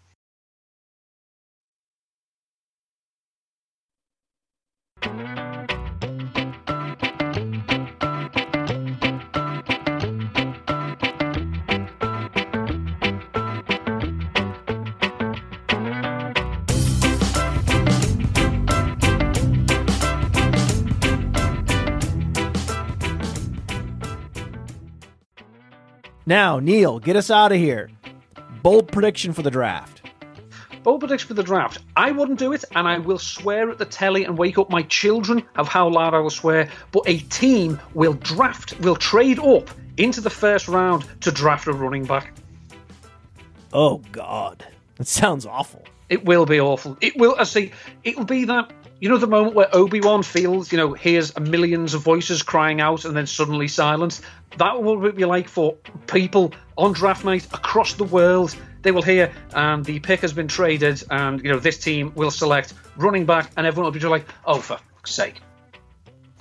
Now, 26.28 26.58
Neil, 26.58 26.98
get 26.98 27.14
us 27.14 27.30
out 27.30 27.52
of 27.52 27.58
here. 27.58 27.88
Bold 28.60 28.90
prediction 28.90 29.32
for 29.32 29.42
the 29.42 29.50
draft. 29.50 30.02
Bold 30.82 30.98
prediction 30.98 31.28
for 31.28 31.34
the 31.34 31.42
draft. 31.44 31.78
I 31.96 32.10
wouldn't 32.10 32.40
do 32.40 32.52
it, 32.52 32.64
and 32.74 32.88
I 32.88 32.98
will 32.98 33.18
swear 33.18 33.70
at 33.70 33.78
the 33.78 33.84
telly 33.84 34.24
and 34.24 34.36
wake 34.36 34.58
up 34.58 34.68
my 34.68 34.82
children 34.82 35.44
of 35.54 35.68
how 35.68 35.88
loud 35.88 36.14
I 36.14 36.18
will 36.18 36.30
swear. 36.30 36.68
But 36.90 37.04
a 37.06 37.18
team 37.18 37.78
will 37.94 38.14
draft, 38.14 38.78
will 38.80 38.96
trade 38.96 39.38
up 39.38 39.70
into 39.98 40.20
the 40.20 40.30
first 40.30 40.66
round 40.66 41.06
to 41.20 41.30
draft 41.30 41.68
a 41.68 41.72
running 41.72 42.04
back. 42.04 42.32
Oh, 43.72 43.98
God. 44.10 44.66
That 44.96 45.06
sounds 45.06 45.46
awful. 45.46 45.84
It 46.08 46.24
will 46.24 46.46
be 46.46 46.60
awful. 46.60 46.96
It 47.00 47.16
will. 47.16 47.36
I 47.38 47.44
see. 47.44 47.72
It'll 48.02 48.24
be 48.24 48.44
that. 48.46 48.72
You 48.98 49.10
know 49.10 49.18
the 49.18 49.26
moment 49.26 49.54
where 49.54 49.68
Obi 49.74 50.00
Wan 50.00 50.22
feels, 50.22 50.72
you 50.72 50.78
know, 50.78 50.94
hears 50.94 51.38
millions 51.38 51.92
of 51.92 52.00
voices 52.02 52.42
crying 52.42 52.80
out 52.80 53.04
and 53.04 53.14
then 53.14 53.26
suddenly 53.26 53.68
silence. 53.68 54.22
That 54.56 54.82
will 54.82 55.12
be 55.12 55.26
like 55.26 55.48
for 55.48 55.74
people 56.06 56.54
on 56.78 56.92
draft 56.94 57.22
night 57.24 57.44
across 57.52 57.92
the 57.94 58.04
world. 58.04 58.56
they 58.80 58.92
will 58.92 59.02
hear, 59.02 59.32
and 59.52 59.84
the 59.84 60.00
pick 60.00 60.20
has 60.20 60.32
been 60.32 60.48
traded, 60.48 61.02
and 61.10 61.42
you 61.44 61.50
know 61.50 61.58
this 61.58 61.76
team 61.76 62.12
will 62.14 62.30
select 62.30 62.72
running 62.96 63.26
back, 63.26 63.50
and 63.56 63.66
everyone 63.66 63.84
will 63.86 63.92
be 63.92 64.00
just 64.00 64.10
like, 64.10 64.26
oh 64.46 64.60
for 64.60 64.78
fuck's 64.78 65.12
sake. 65.12 65.40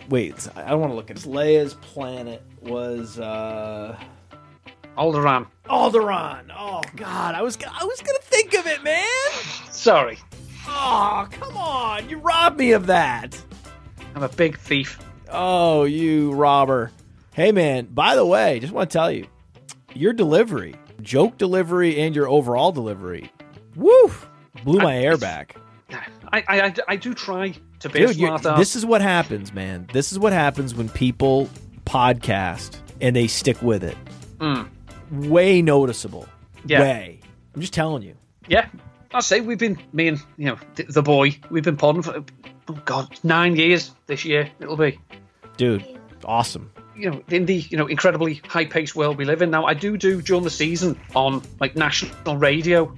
Wait, 0.09 0.47
I 0.55 0.69
don't 0.69 0.79
want 0.79 0.91
to 0.91 0.95
look 0.95 1.09
at 1.09 1.17
this. 1.17 1.25
Leia's 1.25 1.73
planet 1.73 2.41
was 2.61 3.19
uh 3.19 3.97
Alderaan. 4.97 5.47
Alderaan. 5.65 6.51
Oh 6.57 6.81
God, 6.95 7.35
I 7.35 7.41
was 7.41 7.57
I 7.69 7.83
was 7.83 7.99
gonna 7.99 8.19
think 8.21 8.53
of 8.53 8.65
it, 8.67 8.81
man. 8.81 9.03
Sorry, 9.71 10.19
Oh 10.67 11.27
come 11.31 11.55
on, 11.57 12.09
you 12.09 12.17
robbed 12.17 12.57
me 12.57 12.71
of 12.73 12.87
that. 12.87 13.39
I'm 14.15 14.23
a 14.23 14.29
big 14.29 14.57
thief. 14.57 14.99
Oh, 15.29 15.83
you 15.83 16.31
robber. 16.33 16.91
Hey, 17.33 17.51
man, 17.51 17.85
by 17.87 18.15
the 18.15 18.25
way, 18.25 18.59
just 18.59 18.71
want 18.71 18.89
to 18.89 18.97
tell 18.97 19.11
you 19.11 19.27
your 19.93 20.13
delivery, 20.13 20.75
joke 21.01 21.37
delivery, 21.37 21.99
and 21.99 22.15
your 22.15 22.29
overall 22.29 22.71
delivery, 22.71 23.31
woo, 23.75 24.11
blew 24.63 24.79
my 24.79 24.93
hair 24.95 25.17
back. 25.17 25.55
I, 25.91 26.43
I, 26.47 26.61
I, 26.61 26.73
I 26.89 26.95
do 26.95 27.13
try 27.13 27.53
to 27.79 27.89
be 27.89 27.99
Dude, 27.99 28.15
you- 28.15 28.37
this 28.57 28.75
is 28.75 28.85
what 28.85 29.01
happens, 29.01 29.53
man. 29.53 29.87
This 29.91 30.11
is 30.11 30.19
what 30.19 30.31
happens 30.33 30.73
when 30.73 30.89
people 30.89 31.49
podcast 31.85 32.77
and 33.01 33.15
they 33.15 33.27
stick 33.27 33.61
with 33.61 33.83
it. 33.83 33.97
Way 35.11 35.61
noticeable. 35.61 36.23
Mm. 36.23 36.61
Yeah. 36.69 36.81
Way. 36.81 37.19
I'm 37.53 37.61
just 37.61 37.73
telling 37.73 38.03
you. 38.03 38.15
Yeah, 38.47 38.67
I 39.15 39.21
say 39.21 39.39
we've 39.39 39.57
been 39.57 39.79
me 39.93 40.09
and 40.09 40.21
you 40.37 40.47
know 40.47 40.57
th- 40.75 40.89
the 40.89 41.01
boy. 41.01 41.37
We've 41.49 41.63
been 41.63 41.77
podding 41.77 42.01
for 42.01 42.23
oh 42.67 42.73
god 42.83 43.17
nine 43.23 43.55
years 43.55 43.91
this 44.07 44.25
year. 44.25 44.51
It'll 44.59 44.75
be 44.75 44.99
Dude, 45.55 45.85
awesome. 46.25 46.69
you 46.97 47.09
know 47.09 47.23
in 47.29 47.45
the 47.45 47.55
you 47.55 47.77
know 47.77 47.87
incredibly 47.87 48.35
high 48.45 48.65
paced 48.65 48.95
world 48.95 49.17
we 49.17 49.23
live 49.23 49.41
in 49.41 49.51
now. 49.51 49.65
I 49.65 49.73
do 49.73 49.95
do 49.95 50.21
during 50.21 50.43
the 50.43 50.49
season 50.49 50.99
on 51.15 51.41
like 51.61 51.77
national 51.77 52.35
radio 52.35 52.93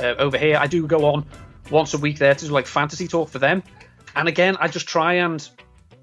uh, 0.00 0.14
over 0.18 0.36
here. 0.36 0.56
I 0.56 0.66
do 0.66 0.86
go 0.88 1.04
on 1.04 1.24
once 1.70 1.94
a 1.94 1.98
week 1.98 2.18
there 2.18 2.34
to 2.34 2.46
do 2.46 2.50
like 2.50 2.66
fantasy 2.66 3.06
talk 3.06 3.28
for 3.28 3.38
them. 3.38 3.62
And 4.16 4.26
again, 4.26 4.56
I 4.58 4.66
just 4.66 4.88
try 4.88 5.14
and 5.14 5.48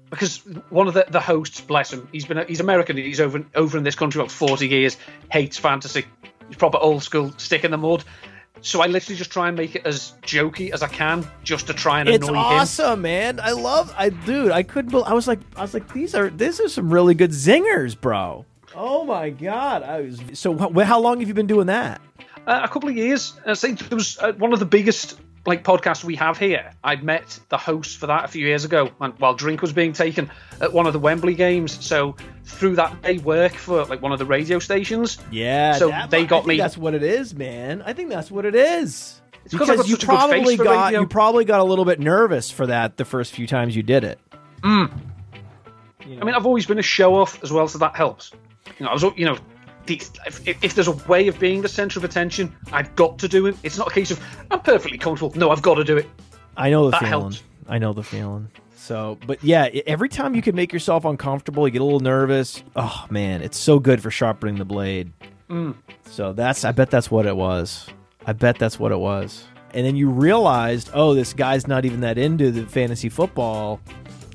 because 0.08 0.38
one 0.70 0.88
of 0.88 0.94
the, 0.94 1.04
the 1.10 1.20
hosts, 1.20 1.60
bless 1.60 1.92
him, 1.92 2.08
he's 2.10 2.24
been 2.24 2.42
he's 2.48 2.60
American. 2.60 2.96
He's 2.96 3.20
over 3.20 3.44
over 3.54 3.76
in 3.76 3.84
this 3.84 3.96
country 3.96 4.18
about 4.18 4.30
forty 4.30 4.66
years. 4.66 4.96
Hates 5.30 5.58
fantasy. 5.58 6.06
He's 6.48 6.56
proper 6.56 6.78
old 6.78 7.02
school, 7.02 7.34
stick 7.36 7.64
in 7.64 7.70
the 7.70 7.76
mud. 7.76 8.02
So 8.60 8.80
I 8.82 8.86
literally 8.86 9.16
just 9.16 9.30
try 9.30 9.48
and 9.48 9.56
make 9.56 9.74
it 9.76 9.86
as 9.86 10.14
jokey 10.22 10.70
as 10.70 10.82
I 10.82 10.88
can, 10.88 11.26
just 11.44 11.66
to 11.68 11.72
try 11.74 12.00
and 12.00 12.08
It's 12.08 12.26
annoy 12.26 12.38
him. 12.38 12.44
awesome, 12.44 13.02
man. 13.02 13.40
I 13.40 13.52
love 13.52 13.94
I 13.96 14.10
dude, 14.10 14.50
I 14.52 14.62
couldn't 14.62 14.90
bel 14.90 15.04
I 15.04 15.12
was 15.12 15.26
like 15.28 15.40
I 15.56 15.62
was 15.62 15.74
like 15.74 15.92
these 15.92 16.14
are 16.14 16.28
these 16.30 16.60
are 16.60 16.68
some 16.68 16.92
really 16.92 17.14
good 17.14 17.30
zingers, 17.30 17.98
bro. 18.00 18.44
Oh 18.74 19.04
my 19.04 19.30
god. 19.30 19.82
I 19.82 20.00
was 20.02 20.20
So 20.34 20.54
wh- 20.56 20.82
how 20.82 21.00
long 21.00 21.20
have 21.20 21.28
you 21.28 21.34
been 21.34 21.46
doing 21.46 21.66
that? 21.68 22.00
Uh, 22.46 22.60
a 22.64 22.68
couple 22.68 22.88
of 22.88 22.96
years. 22.96 23.34
I 23.46 23.54
think 23.54 23.80
it 23.80 23.92
was 23.94 24.18
uh, 24.18 24.32
one 24.32 24.52
of 24.52 24.58
the 24.58 24.64
biggest 24.66 25.18
like 25.48 25.64
podcast 25.64 26.04
we 26.04 26.14
have 26.16 26.38
here. 26.38 26.70
I 26.84 26.96
met 26.96 27.38
the 27.48 27.56
host 27.56 27.98
for 27.98 28.06
that 28.06 28.24
a 28.24 28.28
few 28.28 28.46
years 28.46 28.64
ago, 28.64 28.90
and 29.00 29.12
while 29.18 29.34
drink 29.34 29.62
was 29.62 29.72
being 29.72 29.92
taken 29.92 30.30
at 30.60 30.72
one 30.72 30.86
of 30.86 30.92
the 30.92 30.98
Wembley 30.98 31.34
games. 31.34 31.84
So 31.84 32.14
through 32.44 32.76
that, 32.76 33.02
they 33.02 33.18
work 33.18 33.52
for 33.54 33.84
like 33.86 34.00
one 34.02 34.12
of 34.12 34.18
the 34.18 34.24
radio 34.26 34.58
stations. 34.58 35.18
Yeah, 35.30 35.72
So 35.74 35.88
that- 35.88 36.10
they 36.10 36.24
got 36.26 36.46
me- 36.46 36.56
That's 36.58 36.76
what 36.78 36.94
it 36.94 37.02
is, 37.02 37.34
man. 37.34 37.82
I 37.84 37.92
think 37.92 38.10
that's 38.10 38.30
what 38.30 38.44
it 38.44 38.54
is. 38.54 39.20
'cause 39.50 39.70
I've 39.70 39.76
got 39.78 39.88
you 39.88 39.94
such 39.94 40.04
a 40.04 40.06
good 40.06 40.18
face 40.18 40.28
probably 40.28 40.56
got 40.58 40.92
you 40.92 41.06
probably 41.06 41.44
got 41.46 41.60
a 41.60 41.64
little 41.64 41.86
bit 41.86 41.98
nervous 42.00 42.50
for 42.50 42.66
that 42.66 42.98
the 42.98 43.04
first 43.06 43.32
few 43.32 43.46
times 43.46 43.74
you 43.74 43.82
did 43.82 44.04
it. 44.04 44.18
Mm. 44.62 44.90
I 46.02 46.24
mean, 46.24 46.34
I've 46.34 46.46
always 46.46 46.66
been 46.66 46.78
a 46.78 46.82
show 46.82 47.14
off 47.14 47.42
as 47.42 47.50
well, 47.52 47.66
so 47.68 47.78
that 47.78 47.94
helps. 47.96 48.32
You 48.78 48.84
know, 48.84 48.90
I 48.90 48.92
was, 48.94 49.04
you 49.16 49.24
know, 49.24 49.38
the, 49.88 50.00
if, 50.26 50.46
if 50.64 50.74
there's 50.74 50.86
a 50.88 50.92
way 51.08 51.26
of 51.26 51.38
being 51.40 51.62
the 51.62 51.68
centre 51.68 51.98
of 51.98 52.04
attention, 52.04 52.54
I've 52.72 52.94
got 52.94 53.18
to 53.18 53.28
do 53.28 53.46
it. 53.46 53.56
It's 53.64 53.76
not 53.76 53.88
a 53.88 53.90
case 53.90 54.10
of 54.12 54.24
I'm 54.50 54.60
perfectly 54.60 54.98
comfortable. 54.98 55.36
No, 55.36 55.50
I've 55.50 55.62
got 55.62 55.74
to 55.74 55.84
do 55.84 55.96
it. 55.96 56.06
I 56.56 56.70
know 56.70 56.84
the 56.86 56.92
That 56.92 57.00
feeling. 57.00 57.10
helps. 57.10 57.42
I 57.68 57.78
know 57.78 57.92
the 57.92 58.02
feeling. 58.02 58.48
So, 58.76 59.18
but 59.26 59.42
yeah, 59.44 59.64
every 59.86 60.08
time 60.08 60.34
you 60.34 60.40
can 60.42 60.54
make 60.54 60.72
yourself 60.72 61.04
uncomfortable, 61.04 61.66
you 61.66 61.72
get 61.72 61.80
a 61.80 61.84
little 61.84 62.00
nervous. 62.00 62.62
Oh 62.76 63.06
man, 63.10 63.42
it's 63.42 63.58
so 63.58 63.78
good 63.78 64.00
for 64.00 64.10
sharpening 64.10 64.56
the 64.56 64.64
blade. 64.64 65.12
Mm. 65.50 65.74
So 66.06 66.32
that's, 66.32 66.64
I 66.64 66.72
bet 66.72 66.90
that's 66.90 67.10
what 67.10 67.26
it 67.26 67.36
was. 67.36 67.88
I 68.26 68.32
bet 68.32 68.58
that's 68.58 68.78
what 68.78 68.92
it 68.92 68.98
was. 68.98 69.44
And 69.74 69.84
then 69.86 69.96
you 69.96 70.08
realized, 70.08 70.90
oh, 70.94 71.14
this 71.14 71.34
guy's 71.34 71.66
not 71.66 71.84
even 71.84 72.00
that 72.00 72.16
into 72.16 72.50
the 72.50 72.64
fantasy 72.66 73.08
football. 73.10 73.80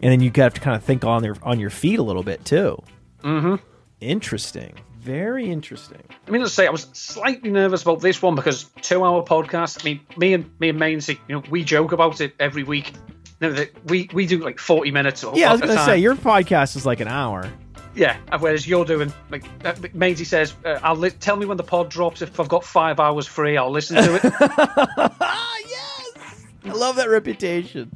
And 0.03 0.11
then 0.11 0.19
you 0.19 0.31
have 0.35 0.53
to 0.53 0.61
kind 0.61 0.75
of 0.75 0.83
think 0.83 1.03
on 1.05 1.23
your 1.23 1.35
on 1.43 1.59
your 1.59 1.69
feet 1.69 1.97
a 1.97 2.03
little 2.03 2.23
bit 2.23 2.43
too. 2.45 2.77
Mm-hmm. 3.23 3.55
Interesting. 4.01 4.73
Very 5.03 5.49
interesting. 5.49 6.01
I 6.27 6.31
mean, 6.31 6.41
let's 6.41 6.53
say 6.53 6.65
I 6.65 6.69
was 6.69 6.87
slightly 6.93 7.51
nervous 7.51 7.81
about 7.81 7.99
this 7.99 8.21
one 8.21 8.35
because 8.35 8.63
two-hour 8.81 9.23
podcast. 9.25 9.81
I 9.81 9.83
mean, 9.83 9.99
me 10.15 10.33
and 10.33 10.49
me 10.59 10.69
and 10.69 10.79
Mainsy, 10.79 11.19
you 11.27 11.35
know, 11.35 11.43
we 11.49 11.63
joke 11.63 11.91
about 11.91 12.21
it 12.21 12.33
every 12.39 12.63
week. 12.63 12.93
Know, 13.41 13.51
that 13.51 13.71
we 13.89 14.09
we 14.13 14.25
do 14.25 14.37
like 14.39 14.59
forty 14.59 14.91
minutes. 14.91 15.25
Yeah, 15.33 15.49
I 15.49 15.51
was 15.51 15.59
gonna 15.59 15.75
time. 15.75 15.85
say 15.85 15.97
your 15.97 16.15
podcast 16.15 16.77
is 16.77 16.85
like 16.85 17.01
an 17.01 17.09
hour. 17.09 17.51
Yeah, 17.95 18.17
whereas 18.39 18.65
you're 18.65 18.85
doing 18.85 19.11
like 19.29 19.43
uh, 19.65 19.75
Maisie 19.93 20.23
says, 20.23 20.55
uh, 20.63 20.79
"I'll 20.81 20.95
li- 20.95 21.11
tell 21.11 21.35
me 21.35 21.45
when 21.45 21.57
the 21.57 21.63
pod 21.63 21.89
drops. 21.89 22.21
If 22.21 22.39
I've 22.39 22.47
got 22.47 22.63
five 22.63 22.99
hours 22.99 23.27
free, 23.27 23.57
I'll 23.57 23.71
listen 23.71 23.97
to 23.97 24.15
it." 24.15 24.21
Ah, 24.39 25.57
yes. 25.67 26.45
I 26.65 26.71
love 26.71 26.95
that 26.95 27.09
reputation. 27.09 27.91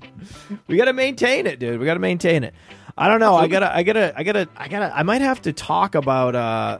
We 0.67 0.75
got 0.75 0.85
to 0.85 0.93
maintain 0.93 1.47
it, 1.47 1.57
dude. 1.57 1.79
We 1.79 1.85
got 1.85 1.93
to 1.93 1.99
maintain 1.99 2.43
it. 2.43 2.53
I 2.97 3.07
don't 3.07 3.19
know. 3.19 3.35
I 3.35 3.47
gotta. 3.47 3.73
I 3.75 3.83
gotta. 3.83 4.13
I 4.17 4.23
gotta. 4.23 4.49
I 4.57 4.67
gotta. 4.67 4.97
I 4.97 5.03
might 5.03 5.21
have 5.21 5.41
to 5.43 5.53
talk 5.53 5.95
about 5.95 6.35
uh, 6.35 6.79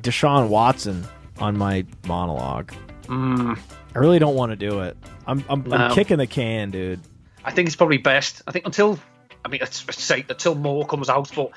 Deshaun 0.00 0.48
Watson 0.48 1.06
on 1.38 1.56
my 1.56 1.84
monologue. 2.06 2.72
I 3.08 3.56
really 3.94 4.18
don't 4.18 4.34
want 4.34 4.50
to 4.50 4.56
do 4.56 4.80
it. 4.80 4.96
I'm. 5.26 5.44
I'm, 5.48 5.72
I'm 5.72 5.92
kicking 5.92 6.18
the 6.18 6.26
can, 6.26 6.70
dude. 6.70 7.00
I 7.44 7.50
think 7.52 7.66
it's 7.68 7.76
probably 7.76 7.98
best. 7.98 8.42
I 8.46 8.52
think 8.52 8.66
until, 8.66 8.98
I 9.44 9.48
mean, 9.48 9.60
let's 9.60 10.02
say 10.02 10.24
until 10.28 10.54
more 10.56 10.84
comes 10.86 11.08
out, 11.08 11.30
but 11.34 11.50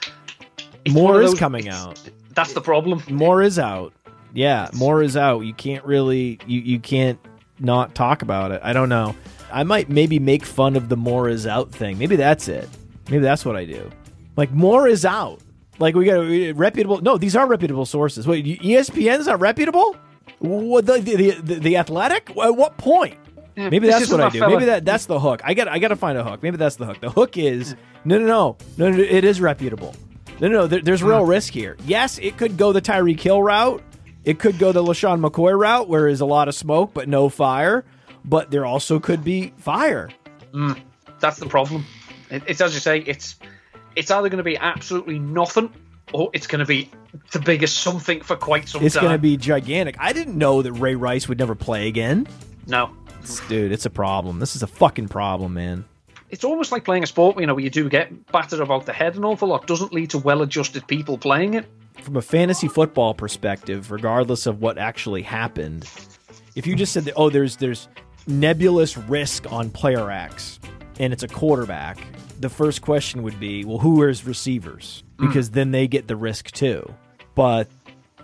More 0.87 1.21
is 1.21 1.31
those- 1.31 1.39
coming 1.39 1.69
out. 1.69 1.99
That's 2.35 2.53
the 2.53 2.61
problem. 2.61 3.01
More 3.09 3.41
is 3.41 3.57
out. 3.59 3.93
Yeah, 4.33 4.69
more 4.73 5.01
is 5.01 5.17
out. 5.17 5.41
You 5.41 5.53
can't 5.53 5.83
really. 5.83 6.39
You 6.45 6.61
you 6.61 6.79
can't 6.79 7.19
not 7.59 7.95
talk 7.95 8.21
about 8.21 8.51
it. 8.51 8.61
I 8.63 8.73
don't 8.73 8.89
know. 8.89 9.15
I 9.51 9.63
might 9.63 9.89
maybe 9.89 10.19
make 10.19 10.45
fun 10.45 10.75
of 10.75 10.87
the 10.89 10.95
more 10.95 11.27
is 11.27 11.47
out 11.47 11.71
thing. 11.71 11.97
Maybe 11.97 12.15
that's 12.15 12.47
it. 12.47 12.69
Maybe 13.09 13.23
that's 13.23 13.43
what 13.43 13.55
I 13.55 13.65
do. 13.65 13.89
Like 14.37 14.51
more 14.51 14.87
is 14.87 15.03
out. 15.03 15.41
Like 15.79 15.95
we 15.95 16.05
got 16.05 16.17
a 16.17 16.51
reputable. 16.51 17.01
No, 17.01 17.17
these 17.17 17.35
are 17.35 17.47
reputable 17.47 17.85
sources. 17.85 18.27
Wait, 18.27 18.45
ESPN's 18.45 19.27
not 19.27 19.39
reputable. 19.39 19.95
What 20.39 20.85
the 20.85 20.99
the 20.99 21.31
the, 21.31 21.55
the 21.55 21.77
athletic? 21.77 22.29
At 22.31 22.55
what 22.55 22.77
point? 22.77 23.17
Maybe 23.55 23.79
this 23.79 23.99
that's 23.99 24.11
what 24.11 24.21
I 24.21 24.29
do. 24.29 24.39
fella. 24.39 24.51
Maybe 24.51 24.65
that 24.65 24.85
that's 24.85 25.05
the 25.05 25.19
hook. 25.19 25.41
I 25.43 25.53
got 25.53 25.67
I 25.67 25.79
got 25.79 25.89
to 25.89 25.95
find 25.95 26.17
a 26.17 26.23
hook. 26.23 26.41
Maybe 26.43 26.57
that's 26.57 26.77
the 26.77 26.85
hook. 26.85 27.01
The 27.01 27.09
hook 27.09 27.37
is 27.37 27.75
no 28.05 28.17
no 28.17 28.25
no 28.25 28.57
no 28.77 28.89
no. 28.89 29.03
It 29.03 29.23
is 29.23 29.41
reputable. 29.41 29.95
No 30.39 30.47
no 30.47 30.61
no. 30.61 30.67
There, 30.67 30.81
there's 30.81 31.03
real 31.03 31.17
uh-huh. 31.17 31.25
risk 31.25 31.53
here. 31.53 31.75
Yes, 31.85 32.19
it 32.19 32.37
could 32.37 32.57
go 32.57 32.71
the 32.71 32.81
Tyreek 32.81 33.19
Hill 33.19 33.41
route. 33.41 33.83
It 34.23 34.39
could 34.39 34.59
go 34.59 34.71
the 34.71 34.83
LeSean 34.83 35.25
McCoy 35.25 35.57
route, 35.57 35.87
where 35.87 36.07
is 36.07 36.21
a 36.21 36.25
lot 36.25 36.47
of 36.47 36.55
smoke 36.55 36.93
but 36.93 37.09
no 37.09 37.29
fire. 37.29 37.83
But 38.23 38.51
there 38.51 38.65
also 38.65 38.99
could 38.99 39.23
be 39.23 39.53
fire. 39.57 40.09
Mm, 40.53 40.79
that's 41.19 41.37
the 41.37 41.45
problem. 41.45 41.85
It, 42.29 42.43
it's 42.47 42.61
as 42.61 42.73
you 42.73 42.79
say. 42.79 42.99
It's 42.99 43.37
it's 43.99 44.09
either 44.09 44.29
going 44.29 44.37
to 44.37 44.43
be 44.43 44.57
absolutely 44.57 45.19
nothing, 45.19 45.71
or 46.13 46.31
it's 46.33 46.47
going 46.47 46.59
to 46.59 46.65
be 46.65 46.89
the 47.31 47.39
biggest 47.39 47.77
something 47.79 48.21
for 48.21 48.35
quite 48.35 48.67
some 48.67 48.83
It's 48.83 48.95
time. 48.95 49.03
It's 49.03 49.07
going 49.07 49.13
to 49.13 49.21
be 49.21 49.37
gigantic. 49.37 49.97
I 49.99 50.13
didn't 50.13 50.37
know 50.37 50.61
that 50.61 50.71
Ray 50.73 50.95
Rice 50.95 51.27
would 51.27 51.37
never 51.37 51.53
play 51.53 51.87
again. 51.87 52.27
no. 52.65 52.91
Dude, 53.49 53.73
it's 53.73 53.85
a 53.85 53.89
problem. 53.89 54.39
This 54.39 54.55
is 54.55 54.63
a 54.63 54.67
fucking 54.67 55.09
problem, 55.09 55.53
man. 55.53 55.83
It's 56.29 56.45
almost 56.45 56.71
like 56.71 56.85
playing 56.85 57.03
a 57.03 57.07
sport, 57.07 57.37
you 57.37 57.45
know, 57.45 57.53
where 57.53 57.63
you 57.63 57.69
do 57.69 57.89
get 57.89 58.31
battered 58.31 58.61
about 58.61 58.85
the 58.85 58.93
head 58.93 59.17
an 59.17 59.25
awful 59.25 59.49
lot. 59.49 59.67
Doesn't 59.67 59.91
lead 59.91 60.11
to 60.11 60.17
well-adjusted 60.17 60.87
people 60.87 61.17
playing 61.17 61.55
it. 61.55 61.65
from 62.01 62.15
a 62.17 62.21
fantasy 62.21 62.67
football 62.67 63.13
perspective, 63.13 63.91
regardless 63.91 64.45
of 64.45 64.61
what 64.61 64.77
actually 64.77 65.21
happened, 65.21 65.89
if 66.55 66.65
you 66.65 66.75
just 66.75 66.93
said 66.93 67.03
that, 67.05 67.13
oh, 67.15 67.29
there's 67.29 67.57
there's 67.57 67.87
nebulous 68.27 68.97
risk 68.97 69.51
on 69.51 69.69
player 69.69 70.09
X, 70.09 70.59
and 70.99 71.13
it's 71.13 71.23
a 71.23 71.27
quarterback, 71.27 71.99
the 72.39 72.49
first 72.49 72.81
question 72.81 73.23
would 73.23 73.39
be, 73.39 73.65
well, 73.65 73.77
who 73.79 74.03
is 74.07 74.25
receivers? 74.25 75.03
Hmm. 75.19 75.27
Because 75.27 75.51
then 75.51 75.71
they 75.71 75.87
get 75.87 76.07
the 76.07 76.15
risk 76.15 76.51
too. 76.51 76.93
But 77.35 77.67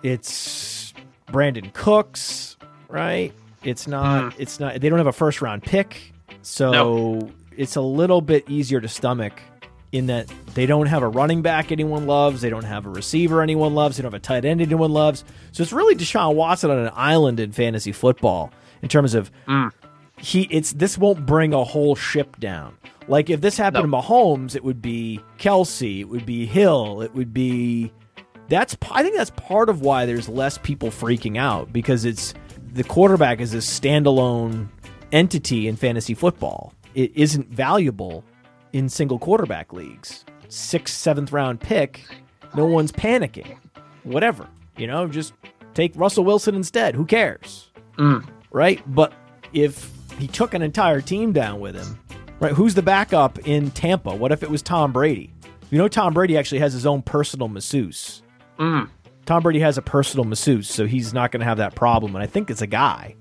it's 0.04 0.94
Brandin 1.28 1.74
Cooks, 1.74 2.58
right? 2.88 3.34
It's 3.64 3.88
not. 3.88 4.34
Hmm. 4.34 4.42
It's 4.42 4.60
not. 4.60 4.80
They 4.80 4.90
don't 4.90 5.00
have 5.00 5.08
a 5.08 5.14
first 5.14 5.42
round 5.42 5.64
pick, 5.64 6.14
so 6.42 6.72
No. 6.72 7.30
it's 7.58 7.76
a 7.76 7.82
little 7.82 8.22
bit 8.22 8.50
easier 8.50 8.80
to 8.80 8.88
stomach 8.88 9.42
in 9.92 10.08
that 10.08 10.28
they 10.54 10.66
don't 10.66 10.88
have 10.88 11.04
a 11.04 11.08
running 11.08 11.42
back 11.42 11.72
anyone 11.72 12.06
loves, 12.06 12.42
they 12.42 12.50
don't 12.50 12.66
have 12.66 12.86
a 12.86 12.90
receiver 12.90 13.42
anyone 13.42 13.74
loves, 13.74 13.96
they 13.96 14.04
don't 14.04 14.12
have 14.12 14.20
a 14.20 14.24
tight 14.24 14.44
end 14.44 14.62
anyone 14.62 14.92
loves. 14.92 15.24
So 15.54 15.64
it's 15.64 15.72
really 15.72 15.96
Deshaun 15.96 16.36
Watson 16.36 16.70
on 16.70 16.78
an 16.80 16.92
island 16.94 17.40
in 17.40 17.54
fantasy 17.54 17.94
football 17.94 18.52
in 18.82 18.90
terms 18.90 19.14
of 19.14 19.32
hmm. 19.48 19.68
he 20.18 20.44
it's 20.52 20.74
this 20.74 20.98
won't 20.98 21.26
bring 21.26 21.54
a 21.54 21.64
whole 21.64 21.96
ship 21.96 22.38
down. 22.40 22.78
Like 23.08 23.30
if 23.30 23.42
this 23.42 23.58
happened 23.58 23.90
No. 23.92 24.02
to 24.02 24.08
Mahomes, 24.08 24.56
it 24.56 24.64
would 24.64 24.82
be 24.82 25.20
Kelce, 25.38 26.00
it 26.02 26.06
would 26.06 26.26
be 26.26 26.46
Hill, 26.46 27.02
it 27.02 27.14
would 27.14 27.34
be 27.34 27.92
that's 28.48 28.76
I 28.92 29.04
think 29.04 29.16
that's 29.16 29.32
part 29.32 29.70
of 29.70 29.82
why 29.82 30.06
there's 30.06 30.30
less 30.30 30.58
people 30.60 30.90
freaking 30.90 31.38
out 31.38 31.72
because 31.74 32.06
it's 32.06 32.34
the 32.74 32.84
quarterback 32.84 33.40
is 33.42 33.54
a 33.54 33.58
standalone 33.58 34.68
entity 35.12 35.68
in 35.68 35.76
fantasy 35.76 36.14
football. 36.14 36.74
It 36.94 37.12
isn't 37.16 37.50
valuable 37.50 38.24
in 38.74 38.90
single 38.90 39.20
quarterback 39.20 39.72
leagues. 39.74 40.26
Sixth, 40.50 40.96
seventh 40.96 41.32
round 41.32 41.60
pick, 41.60 42.02
no 42.56 42.66
one's 42.66 42.92
panicking. 42.92 43.58
Whatever. 44.04 44.48
You 44.78 44.88
know, 44.88 45.08
just 45.08 45.34
take 45.74 45.92
Russell 45.96 46.24
Wilson 46.24 46.56
instead. 46.56 46.96
Who 46.96 47.06
cares? 47.06 47.70
Mm. 47.98 48.28
Right? 48.52 48.82
But 48.94 49.14
if 49.54 49.92
he 50.20 50.28
took 50.28 50.54
an 50.54 50.62
entire 50.62 51.02
team 51.02 51.32
down 51.34 51.60
with 51.60 51.76
him, 51.76 52.00
right? 52.46 52.54
Who's 52.56 52.76
the 52.76 52.82
backup 52.82 53.40
in 53.48 53.72
Tampa? 53.72 54.16
What 54.16 54.32
if 54.32 54.44
it 54.44 54.50
was 54.50 54.62
Tom 54.62 54.92
Brady? 54.92 55.34
You 55.72 55.78
know, 55.78 55.88
Tom 55.88 56.14
Brady 56.14 56.38
actually 56.38 56.60
has 56.60 56.74
his 56.74 56.86
own 56.86 57.02
personal 57.02 57.48
masseuse. 57.48 58.22
Hmm. 58.58 58.84
Tom 59.26 59.42
Brady 59.44 59.60
has 59.60 59.78
a 59.78 59.82
personal 59.82 60.24
masseuse, 60.26 60.70
so 60.70 60.86
he's 60.86 61.14
not 61.14 61.32
going 61.32 61.40
to 61.40 61.46
have 61.46 61.58
that 61.58 61.74
problem. 61.76 62.16
And 62.16 62.24
I 62.24 62.28
think 62.28 62.50
it's 62.52 62.62
a 62.62 62.68
guy. 62.68 63.16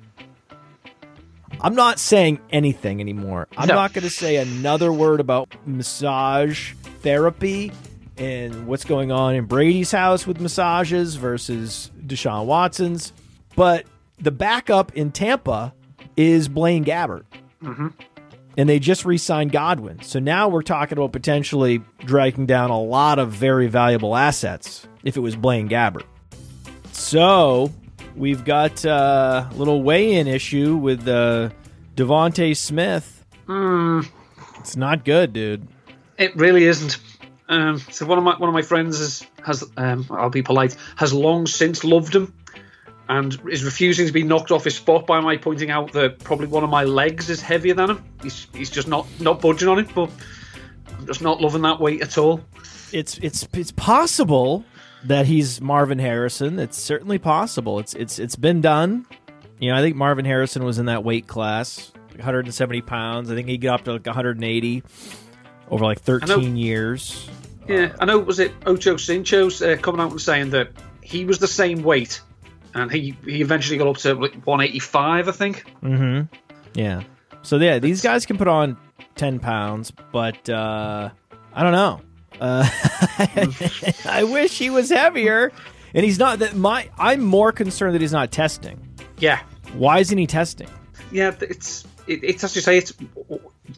I'm 1.61 1.75
not 1.75 1.99
saying 1.99 2.41
anything 2.51 3.01
anymore. 3.01 3.49
I'm 3.57 3.69
No. 3.69 3.75
not 3.75 3.93
going 3.93 4.03
to 4.05 4.11
say 4.11 4.37
another 4.37 4.93
word 4.93 5.21
about 5.21 5.55
massage 5.67 6.73
therapy 7.01 7.73
and 8.19 8.67
what's 8.67 8.85
going 8.85 9.11
on 9.13 9.35
in 9.35 9.45
Brady's 9.47 9.91
house 9.93 10.27
with 10.27 10.41
massages 10.41 11.15
versus 11.17 11.91
Deshaun 12.07 12.45
Watson's. 12.47 13.13
But 13.57 13.87
the 14.19 14.31
backup 14.33 14.93
in 14.95 15.11
Tampa 15.13 15.73
is 16.17 16.49
Blaine 16.49 16.85
Gabbert. 16.85 17.25
Mm-hmm. 17.63 17.89
And 18.57 18.69
they 18.69 18.79
just 18.79 19.05
re 19.05 19.19
signed 19.19 19.53
Godwin. 19.53 20.03
So 20.03 20.19
now 20.19 20.49
we're 20.49 20.63
talking 20.63 20.97
about 20.97 21.13
potentially 21.13 21.83
dragging 21.99 22.47
down 22.47 22.71
a 22.71 22.81
lot 22.81 23.19
of 23.19 23.33
very 23.33 23.67
valuable 23.67 24.15
assets 24.17 24.87
if 25.03 25.17
it 25.17 25.21
was 25.21 25.35
Blaine 25.37 25.69
Gabbert. 25.69 26.05
So 26.93 27.73
we've 28.15 28.45
got 28.45 28.85
uh, 28.85 29.49
a 29.51 29.55
little 29.55 29.83
weigh 29.83 30.15
in 30.15 30.27
issue 30.27 30.77
with 30.77 31.07
uh, 31.09 31.51
Devonta 31.97 32.57
Smith. 32.57 33.25
It's 34.61 34.77
not 34.77 35.05
good, 35.05 35.33
dude. 35.33 35.67
It 36.17 36.35
really 36.37 36.65
isn't. 36.65 36.99
Um, 37.49 37.79
so 37.79 38.07
one 38.07 38.17
of 38.19 38.25
my 38.25 38.37
one 38.39 38.49
of 38.49 38.55
my 38.55 38.63
friends 38.63 38.99
has 38.99 39.27
has 39.45 39.65
um, 39.77 40.07
I'll 40.11 40.31
be 40.31 40.43
polite 40.43 40.77
has 40.97 41.13
long 41.13 41.47
since 41.47 41.85
loved 41.85 42.15
him, 42.15 42.33
and 43.09 43.39
is 43.51 43.65
refusing 43.65 44.07
to 44.07 44.13
be 44.13 44.23
knocked 44.23 44.51
off 44.51 44.65
his 44.65 44.77
spot 44.77 45.07
by 45.07 45.21
my 45.21 45.37
pointing 45.37 45.71
out 45.71 45.93
that 45.93 46.19
probably 46.21 46.47
one 46.47 46.65
of 46.65 46.71
my 46.71 46.85
legs 46.85 47.29
is 47.31 47.41
heavier 47.41 47.75
than 47.75 47.91
him. 47.91 48.05
He's 48.23 48.47
he's 48.55 48.71
just 48.71 48.89
not 48.89 49.07
not 49.21 49.41
budging 49.41 49.69
on 49.69 49.79
it, 49.79 49.95
but 49.95 50.11
I'm 50.99 51.07
just 51.07 51.23
not 51.23 51.41
loving 51.41 51.63
that 51.63 51.81
weight 51.81 52.03
at 52.03 52.17
all. 52.19 52.41
It's 52.93 53.19
it's 53.19 53.47
it's 53.53 53.73
possible 53.73 54.65
that 55.05 55.27
he's 55.27 55.61
Marvin 55.61 55.99
Harrison. 55.99 56.59
It's 56.59 56.79
certainly 56.79 57.19
possible. 57.19 57.79
It's 57.79 57.95
it's 57.95 58.19
it's 58.19 58.37
been 58.37 58.61
done. 58.61 59.07
You 59.59 59.71
know, 59.71 59.79
I 59.79 59.83
think 59.83 59.97
Marvin 59.97 60.25
Harrison 60.25 60.65
was 60.65 60.79
in 60.79 60.87
that 60.87 61.05
weight 61.05 61.27
class, 61.27 61.93
170 62.11 62.81
pounds. 62.83 63.31
I 63.31 63.35
think 63.35 63.49
he 63.49 63.59
got 63.59 63.81
up 63.81 63.85
to 63.85 63.93
like 63.93 64.07
180 64.07 64.83
over 65.71 65.85
like 65.85 66.01
13 66.01 66.57
years. 66.57 67.29
Yeah, 67.69 67.95
I 67.99 68.05
know. 68.05 68.19
Was 68.19 68.41
it 68.41 68.53
Ocho 68.67 68.97
Cinco's 68.97 69.63
uh, 69.63 69.77
coming 69.81 70.01
out 70.01 70.11
and 70.11 70.21
saying 70.21 70.51
that 70.51 70.71
he 71.01 71.25
was 71.25 71.39
the 71.39 71.47
same 71.47 71.83
weight, 71.83 72.21
and 72.75 72.91
he 72.91 73.17
he 73.25 73.41
eventually 73.41 73.79
got 73.79 73.89
up 73.89 73.97
to 73.99 74.15
like 74.15 74.35
185, 74.45 75.29
I 75.29 75.33
think. 75.33 75.69
Hmm. 75.81 76.23
Yeah. 76.75 77.03
So 77.43 77.57
yeah, 77.59 77.79
these 77.79 78.03
guys 78.03 78.27
can 78.27 78.37
put 78.39 78.49
on 78.49 78.77
10 79.17 79.39
pounds, 79.39 79.91
but 80.13 80.49
uh, 80.49 81.11
I 81.53 81.63
don't 81.63 81.73
know. 81.73 82.01
Uh, 82.41 82.69
I 84.07 84.25
wish 84.25 84.59
he 84.59 84.71
was 84.71 84.91
heavier, 84.91 85.53
and 85.95 86.05
he's 86.05 86.19
not. 86.19 86.41
That 86.41 86.57
my 86.57 86.91
I'm 86.99 87.21
more 87.23 87.53
concerned 87.53 87.95
that 87.95 88.01
he's 88.01 88.13
not 88.13 88.33
testing. 88.33 88.81
Yeah, 89.19 89.41
Why 89.75 90.01
isn't 90.01 90.19
he 90.19 90.27
testing? 90.27 90.69
yeah. 91.13 91.33
It's 91.41 91.85
it, 92.09 92.25
it's 92.25 92.43
as 92.43 92.57
you 92.57 92.63
say. 92.63 92.79
It's 92.79 92.93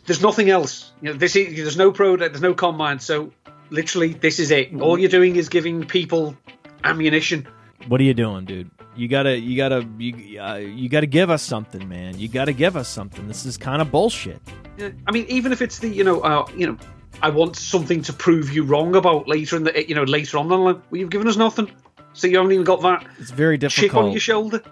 there's 0.06 0.22
nothing 0.22 0.48
else. 0.48 0.92
You 1.02 1.10
know, 1.10 1.18
this 1.18 1.36
is, 1.36 1.54
there's 1.56 1.76
no 1.76 1.92
pro, 1.92 2.16
there's 2.16 2.40
no 2.40 2.54
combine. 2.54 2.98
So 2.98 3.32
literally, 3.70 4.14
this 4.14 4.38
is 4.38 4.50
it. 4.50 4.74
All 4.80 4.98
you're 4.98 5.10
doing 5.10 5.36
is 5.36 5.48
giving 5.50 5.84
people 5.84 6.34
ammunition. 6.82 7.46
What 7.88 8.00
are 8.00 8.04
you 8.04 8.14
doing, 8.14 8.44
dude? 8.44 8.70
You 8.96 9.08
gotta, 9.08 9.38
you 9.38 9.56
gotta, 9.56 9.86
you, 9.98 10.40
uh, 10.40 10.54
you 10.56 10.88
gotta 10.88 11.06
give 11.06 11.28
us 11.30 11.42
something, 11.42 11.86
man. 11.88 12.18
You 12.18 12.28
gotta 12.28 12.52
give 12.52 12.76
us 12.76 12.88
something. 12.88 13.28
This 13.28 13.44
is 13.44 13.56
kind 13.56 13.82
of 13.82 13.90
bullshit. 13.90 14.40
Yeah, 14.78 14.90
I 15.06 15.12
mean, 15.12 15.26
even 15.28 15.52
if 15.52 15.60
it's 15.62 15.78
the 15.78 15.88
you 15.88 16.02
know, 16.04 16.20
uh, 16.20 16.46
you 16.56 16.66
know, 16.66 16.76
I 17.22 17.30
want 17.30 17.56
something 17.56 18.02
to 18.02 18.12
prove 18.12 18.52
you 18.52 18.62
wrong 18.64 18.96
about 18.96 19.28
later 19.28 19.56
in 19.56 19.64
the 19.64 19.88
you 19.88 19.94
know 19.94 20.02
later 20.04 20.38
on. 20.38 20.48
the 20.48 20.56
line. 20.56 20.82
Well, 20.90 21.00
you've 21.00 21.10
given 21.10 21.28
us 21.28 21.36
nothing, 21.36 21.70
so 22.14 22.26
you 22.26 22.36
haven't 22.38 22.52
even 22.52 22.64
got 22.64 22.80
that 22.82 23.06
It's 23.18 23.30
very 23.30 23.58
difficult. 23.58 23.90
chip 23.90 23.96
on 23.96 24.10
your 24.10 24.20
shoulder. 24.20 24.62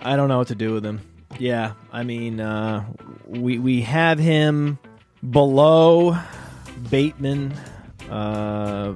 I 0.00 0.16
don't 0.16 0.28
know 0.28 0.38
what 0.38 0.48
to 0.48 0.54
do 0.54 0.72
with 0.74 0.84
him. 0.84 1.00
Yeah, 1.38 1.72
I 1.92 2.02
mean, 2.02 2.40
uh, 2.40 2.84
we 3.26 3.58
we 3.58 3.82
have 3.82 4.18
him 4.18 4.78
below 5.30 6.16
Bateman. 6.90 7.54
Uh, 8.10 8.94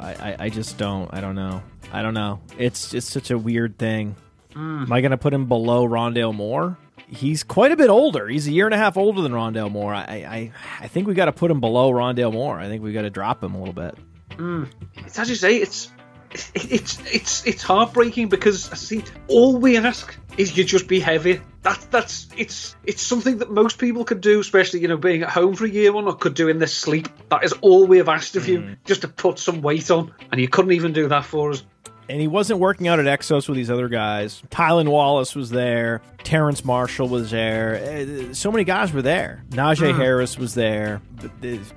I, 0.00 0.12
I 0.12 0.36
I 0.38 0.48
just 0.48 0.78
don't. 0.78 1.12
I 1.12 1.20
don't 1.20 1.34
know. 1.34 1.62
I 1.92 2.02
don't 2.02 2.14
know. 2.14 2.40
It's 2.58 2.90
just 2.90 3.10
such 3.10 3.30
a 3.30 3.38
weird 3.38 3.78
thing. 3.78 4.16
Mm. 4.54 4.82
Am 4.82 4.92
I 4.92 5.00
going 5.00 5.10
to 5.12 5.16
put 5.16 5.32
him 5.32 5.46
below 5.46 5.86
Rondale 5.86 6.34
Moore? 6.34 6.76
He's 7.06 7.42
quite 7.42 7.72
a 7.72 7.76
bit 7.76 7.90
older. 7.90 8.28
He's 8.28 8.46
a 8.46 8.52
year 8.52 8.66
and 8.66 8.74
a 8.74 8.78
half 8.78 8.96
older 8.96 9.20
than 9.22 9.32
Rondale 9.32 9.70
Moore. 9.70 9.94
I 9.94 10.02
I, 10.02 10.52
I 10.80 10.88
think 10.88 11.06
we 11.06 11.14
got 11.14 11.26
to 11.26 11.32
put 11.32 11.50
him 11.50 11.60
below 11.60 11.90
Rondale 11.90 12.32
Moore. 12.32 12.58
I 12.58 12.68
think 12.68 12.82
we 12.82 12.92
got 12.92 13.02
to 13.02 13.10
drop 13.10 13.42
him 13.42 13.54
a 13.54 13.58
little 13.58 13.74
bit. 13.74 13.94
Mm. 14.30 14.68
It's 14.98 15.18
as 15.18 15.28
you 15.28 15.36
say. 15.36 15.56
It's 15.56 15.90
it's 16.32 16.98
it's 17.12 17.46
it's 17.46 17.62
heartbreaking 17.62 18.28
because 18.28 18.70
I 18.70 18.74
see 18.76 19.02
all 19.26 19.56
we 19.56 19.76
ask 19.76 20.16
is 20.38 20.56
you 20.56 20.64
just 20.64 20.86
be 20.86 21.00
heavier. 21.00 21.42
That's 21.62 21.84
that's 21.86 22.28
it's 22.36 22.76
it's 22.84 23.02
something 23.02 23.38
that 23.38 23.50
most 23.50 23.78
people 23.78 24.04
could 24.04 24.20
do, 24.20 24.40
especially 24.40 24.80
you 24.80 24.88
know 24.88 24.96
being 24.96 25.22
at 25.22 25.30
home 25.30 25.54
for 25.54 25.64
a 25.64 25.68
year 25.68 25.92
one 25.92 26.06
or 26.06 26.14
could 26.14 26.34
do 26.34 26.48
in 26.48 26.58
their 26.58 26.68
sleep. 26.68 27.08
That 27.30 27.44
is 27.44 27.52
all 27.54 27.86
we 27.86 27.98
have 27.98 28.08
asked 28.08 28.36
of 28.36 28.48
you, 28.48 28.60
mm. 28.60 28.76
just 28.84 29.02
to 29.02 29.08
put 29.08 29.38
some 29.38 29.60
weight 29.60 29.90
on, 29.90 30.14
and 30.30 30.40
you 30.40 30.48
couldn't 30.48 30.72
even 30.72 30.92
do 30.92 31.08
that 31.08 31.24
for 31.24 31.50
us. 31.50 31.64
And 32.10 32.20
he 32.20 32.26
wasn't 32.26 32.58
working 32.58 32.88
out 32.88 32.98
at 32.98 33.06
Exos 33.06 33.48
with 33.48 33.56
these 33.56 33.70
other 33.70 33.88
guys. 33.88 34.42
Tylan 34.50 34.88
Wallace 34.88 35.36
was 35.36 35.50
there. 35.50 36.02
Terrace 36.24 36.64
Marshall 36.64 37.08
was 37.08 37.30
there. 37.30 37.76
Eh, 37.82 38.32
So 38.32 38.50
many 38.50 38.64
guys 38.64 38.92
were 38.92 39.00
there. 39.02 39.44
Najee 39.50 39.96
Harris 39.96 40.36
was 40.36 40.54
there. 40.54 41.00
But 41.20 41.30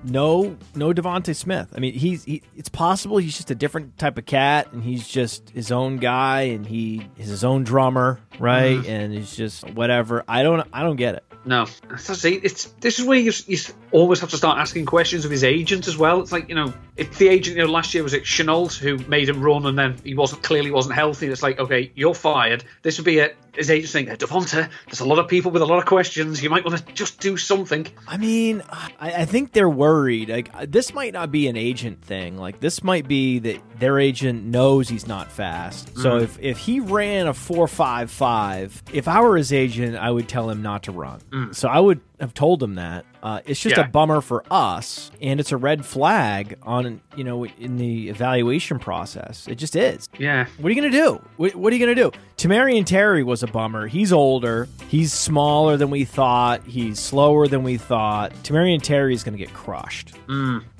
no, 0.03 0.57
no 0.75 0.91
Devonta 0.91 1.35
Smith. 1.35 1.67
I 1.75 1.79
mean, 1.79 1.93
he's. 1.93 2.23
He, 2.23 2.41
it's 2.55 2.69
possible 2.69 3.17
he's 3.17 3.35
just 3.37 3.51
a 3.51 3.55
different 3.55 3.97
type 3.97 4.17
of 4.17 4.25
cat, 4.25 4.71
and 4.73 4.83
he's 4.83 5.07
just 5.07 5.49
his 5.51 5.71
own 5.71 5.97
guy, 5.97 6.41
and 6.43 6.65
he 6.65 7.07
is 7.17 7.27
his 7.29 7.43
own 7.43 7.63
drummer, 7.63 8.19
right? 8.39 8.83
And 8.87 9.13
he's 9.13 9.35
just 9.35 9.69
whatever. 9.71 10.23
I 10.27 10.43
don't. 10.43 10.67
I 10.73 10.81
don't 10.81 10.95
get 10.95 11.15
it. 11.15 11.23
No, 11.45 11.65
that's. 11.89 12.23
It's 12.23 12.65
this 12.79 12.99
is 12.99 13.05
where 13.05 13.19
you, 13.19 13.33
you 13.47 13.57
always 13.91 14.21
have 14.21 14.29
to 14.29 14.37
start 14.37 14.59
asking 14.59 14.85
questions 14.85 15.25
of 15.25 15.31
his 15.31 15.43
agent 15.43 15.87
as 15.87 15.97
well. 15.97 16.21
It's 16.21 16.31
like 16.31 16.47
you 16.47 16.55
know, 16.55 16.73
if 16.95 17.17
the 17.17 17.27
agent, 17.27 17.57
you 17.57 17.65
know, 17.65 17.71
last 17.71 17.93
year 17.93 18.01
was 18.01 18.13
it 18.13 18.23
Shenault 18.23 18.77
who 18.77 18.97
made 19.09 19.27
him 19.27 19.41
run, 19.41 19.65
and 19.65 19.77
then 19.77 19.97
he 20.03 20.15
wasn't 20.15 20.41
clearly 20.41 20.71
wasn't 20.71 20.95
healthy. 20.95 21.27
It's 21.27 21.43
like, 21.43 21.59
okay, 21.59 21.91
you're 21.95 22.13
fired. 22.13 22.63
This 22.81 22.97
would 22.97 23.05
be 23.05 23.19
it. 23.19 23.35
His 23.55 23.69
agent 23.69 23.89
saying, 23.89 24.07
Devonta, 24.07 24.69
there's 24.87 24.99
a 24.99 25.05
lot 25.05 25.19
of 25.19 25.27
people 25.27 25.51
with 25.51 25.61
a 25.61 25.65
lot 25.65 25.77
of 25.79 25.85
questions. 25.85 26.41
You 26.41 26.49
might 26.49 26.65
want 26.65 26.85
to 26.85 26.93
just 26.93 27.19
do 27.19 27.37
something. 27.37 27.85
I 28.07 28.17
mean, 28.17 28.63
I, 28.69 28.91
I 29.21 29.25
think 29.25 29.51
they're 29.51 29.69
worried. 29.69 30.29
Like 30.29 30.71
this 30.71 30.93
might 30.93 31.13
not 31.13 31.31
be 31.31 31.47
an 31.47 31.55
agent 31.55 32.01
thing. 32.01 32.37
Like 32.37 32.59
this 32.59 32.83
might 32.83 33.07
be 33.07 33.39
that 33.39 33.61
their 33.79 33.99
agent 33.99 34.43
knows 34.45 34.89
he's 34.89 35.07
not 35.07 35.31
fast. 35.31 35.95
So 35.97 36.13
Mm-hmm. 36.13 36.23
if 36.23 36.39
if 36.39 36.57
he 36.57 36.79
ran 36.79 37.27
a 37.27 37.33
four 37.33 37.67
five 37.67 38.09
five, 38.11 38.81
if 38.91 39.07
I 39.07 39.21
were 39.21 39.37
his 39.37 39.53
agent, 39.53 39.95
I 39.97 40.09
would 40.09 40.27
tell 40.27 40.49
him 40.49 40.61
not 40.61 40.83
to 40.83 40.91
run. 40.91 41.53
So 41.53 41.67
I 41.69 41.79
would 41.79 42.01
have 42.19 42.33
told 42.33 42.61
him 42.63 42.75
that. 42.75 43.05
Uh, 43.23 43.39
it's 43.45 43.59
just 43.59 43.75
Mm. 43.75 43.77
Yeah. 43.79 43.85
a 43.85 43.87
bummer 43.89 44.19
for 44.21 44.43
us, 44.51 45.09
and 45.21 45.39
it's 45.39 45.51
a 45.53 45.57
red 45.57 45.85
flag 45.85 46.57
on 46.61 46.99
you 47.15 47.23
know 47.23 47.45
in 47.45 47.77
the 47.77 48.09
evaluation 48.09 48.79
process. 48.79 49.47
It 49.47 49.55
just 49.55 49.75
is. 49.77 50.09
Yeah, 50.19 50.45
What 50.59 50.67
are 50.69 50.73
you 50.75 50.81
going 50.81 50.91
to 50.91 50.97
do? 50.97 51.21
What, 51.37 51.55
what 51.55 51.71
are 51.71 51.75
you 51.77 51.85
going 51.85 51.95
to 51.95 52.03
do? 52.03 52.11
Tamarian 52.37 52.85
Terry 52.85 53.23
was 53.23 53.41
a 53.41 53.47
bummer. 53.47 53.87
He's 53.87 54.11
older. 54.11 54.67
He's 54.89 55.13
smaller 55.13 55.77
than 55.77 55.89
we 55.89 56.03
thought. 56.03 56.65
He's 56.65 56.99
slower 56.99 57.47
than 57.47 57.63
we 57.63 57.77
thought. 57.77 58.33
Tamarian 58.43 58.81
Terry 58.81 59.13
is 59.13 59.23
going 59.23 59.37
to 59.37 59.43
get 59.43 59.53
crushed. 59.53 60.13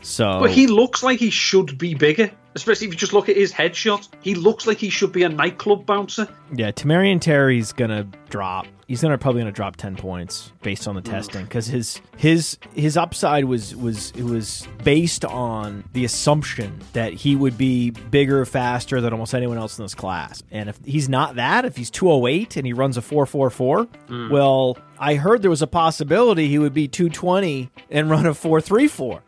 So, 0.02 0.40
but 0.42 0.52
he 0.52 0.68
looks 0.68 1.02
like 1.02 1.20
he 1.20 1.30
should 1.30 1.78
be 1.78 1.94
bigger. 1.94 2.30
Especially 2.56 2.86
if 2.88 2.94
you 2.94 3.00
just 3.00 3.14
look 3.14 3.30
at 3.30 3.36
his 3.36 3.52
headshot, 3.52 4.10
he 4.22 4.36
looks 4.36 4.68
like 4.68 4.78
he 4.78 4.90
should 4.92 5.12
be 5.12 5.24
a 5.24 5.30
nightclub 5.30 5.88
bouncer. 5.88 6.28
yeah, 6.54 6.72
Tamarian 6.72 7.20
Terry's 7.20 7.72
going 7.74 7.90
to 7.90 8.04
drop. 8.30 8.68
He's 8.94 9.02
to 9.02 9.18
probably 9.18 9.42
going 9.42 9.52
to 9.52 9.56
drop 9.56 9.76
10 9.76 9.96
points 9.96 10.52
based 10.62 10.88
on 10.88 10.94
the 10.94 11.02
testing 11.02 11.48
cuz 11.48 11.66
his 11.66 12.00
his 12.16 12.60
his 12.76 12.96
upside 12.96 13.46
was 13.46 13.76
was 13.76 14.12
it 14.12 14.22
was 14.22 14.68
based 14.84 15.26
on 15.26 15.84
the 15.94 16.06
assumption 16.06 16.80
that 16.94 17.12
he 17.12 17.36
would 17.36 17.58
be 17.58 17.90
bigger, 17.90 18.46
faster 18.46 19.02
than 19.02 19.12
almost 19.12 19.34
anyone 19.34 19.58
else 19.58 19.80
in 19.80 19.86
this 19.86 19.96
class. 19.96 20.44
And 20.52 20.70
if 20.70 20.78
he's 20.86 21.10
not 21.10 21.38
that, 21.38 21.66
if 21.66 21.76
he's 21.76 21.90
208 21.90 22.56
and 22.56 22.68
he 22.68 22.74
runs 22.74 22.96
a 22.96 23.02
444, 23.02 23.86
mm. 24.10 24.30
well, 24.30 24.78
I 25.00 25.16
heard 25.16 25.42
there 25.42 25.50
was 25.50 25.62
a 25.62 25.68
possibility 25.68 26.48
he 26.48 26.60
would 26.60 26.74
be 26.74 26.88
220 26.88 27.70
and 27.90 28.10
run 28.10 28.26
a 28.26 28.34
434. 28.34 29.22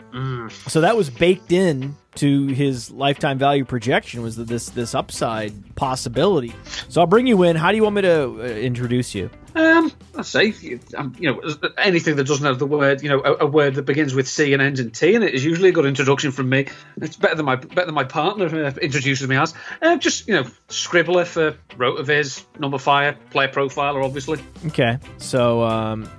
So 0.69 0.81
that 0.81 0.95
was 0.95 1.09
baked 1.09 1.51
in 1.51 1.95
to 2.15 2.47
his 2.47 2.91
lifetime 2.91 3.37
value 3.37 3.65
projection 3.65 4.21
was 4.21 4.37
this 4.37 4.69
this 4.69 4.95
upside 4.95 5.75
possibility. 5.75 6.53
So 6.89 7.01
I'll 7.01 7.07
bring 7.07 7.27
you 7.27 7.43
in. 7.43 7.55
How 7.55 7.71
do 7.71 7.77
you 7.77 7.83
want 7.83 7.95
me 7.95 8.01
to 8.03 8.23
uh, 8.23 8.43
introduce 8.43 9.13
you? 9.13 9.29
Um, 9.55 9.91
I 10.17 10.21
say, 10.23 10.45
you, 10.59 10.81
um, 10.97 11.15
you 11.17 11.31
know, 11.31 11.41
anything 11.77 12.17
that 12.17 12.25
doesn't 12.25 12.45
have 12.45 12.59
the 12.59 12.65
word, 12.65 13.01
you 13.01 13.07
know, 13.07 13.21
a, 13.21 13.45
a 13.45 13.47
word 13.47 13.75
that 13.75 13.83
begins 13.83 14.13
with 14.13 14.27
C 14.27 14.51
and 14.51 14.61
ends 14.61 14.81
in 14.81 14.91
T, 14.91 15.15
and 15.15 15.23
it 15.23 15.33
is 15.33 15.45
usually 15.45 15.69
a 15.69 15.71
good 15.71 15.85
introduction 15.85 16.31
from 16.31 16.49
me. 16.49 16.67
It's 16.97 17.15
better 17.15 17.35
than 17.35 17.45
my 17.45 17.55
better 17.55 17.85
than 17.85 17.95
my 17.95 18.03
partner 18.03 18.47
uh, 18.47 18.73
introduces 18.81 19.27
me 19.27 19.37
as. 19.37 19.53
Um, 19.81 19.99
just 19.99 20.27
you 20.27 20.35
know, 20.35 20.43
scribbler 20.67 21.25
for 21.25 21.55
Rotoviz, 21.77 22.43
number 22.59 22.77
fire, 22.77 23.17
player 23.31 23.47
profiler, 23.47 24.03
obviously. 24.03 24.39
Okay. 24.67 24.97
So 25.17 25.61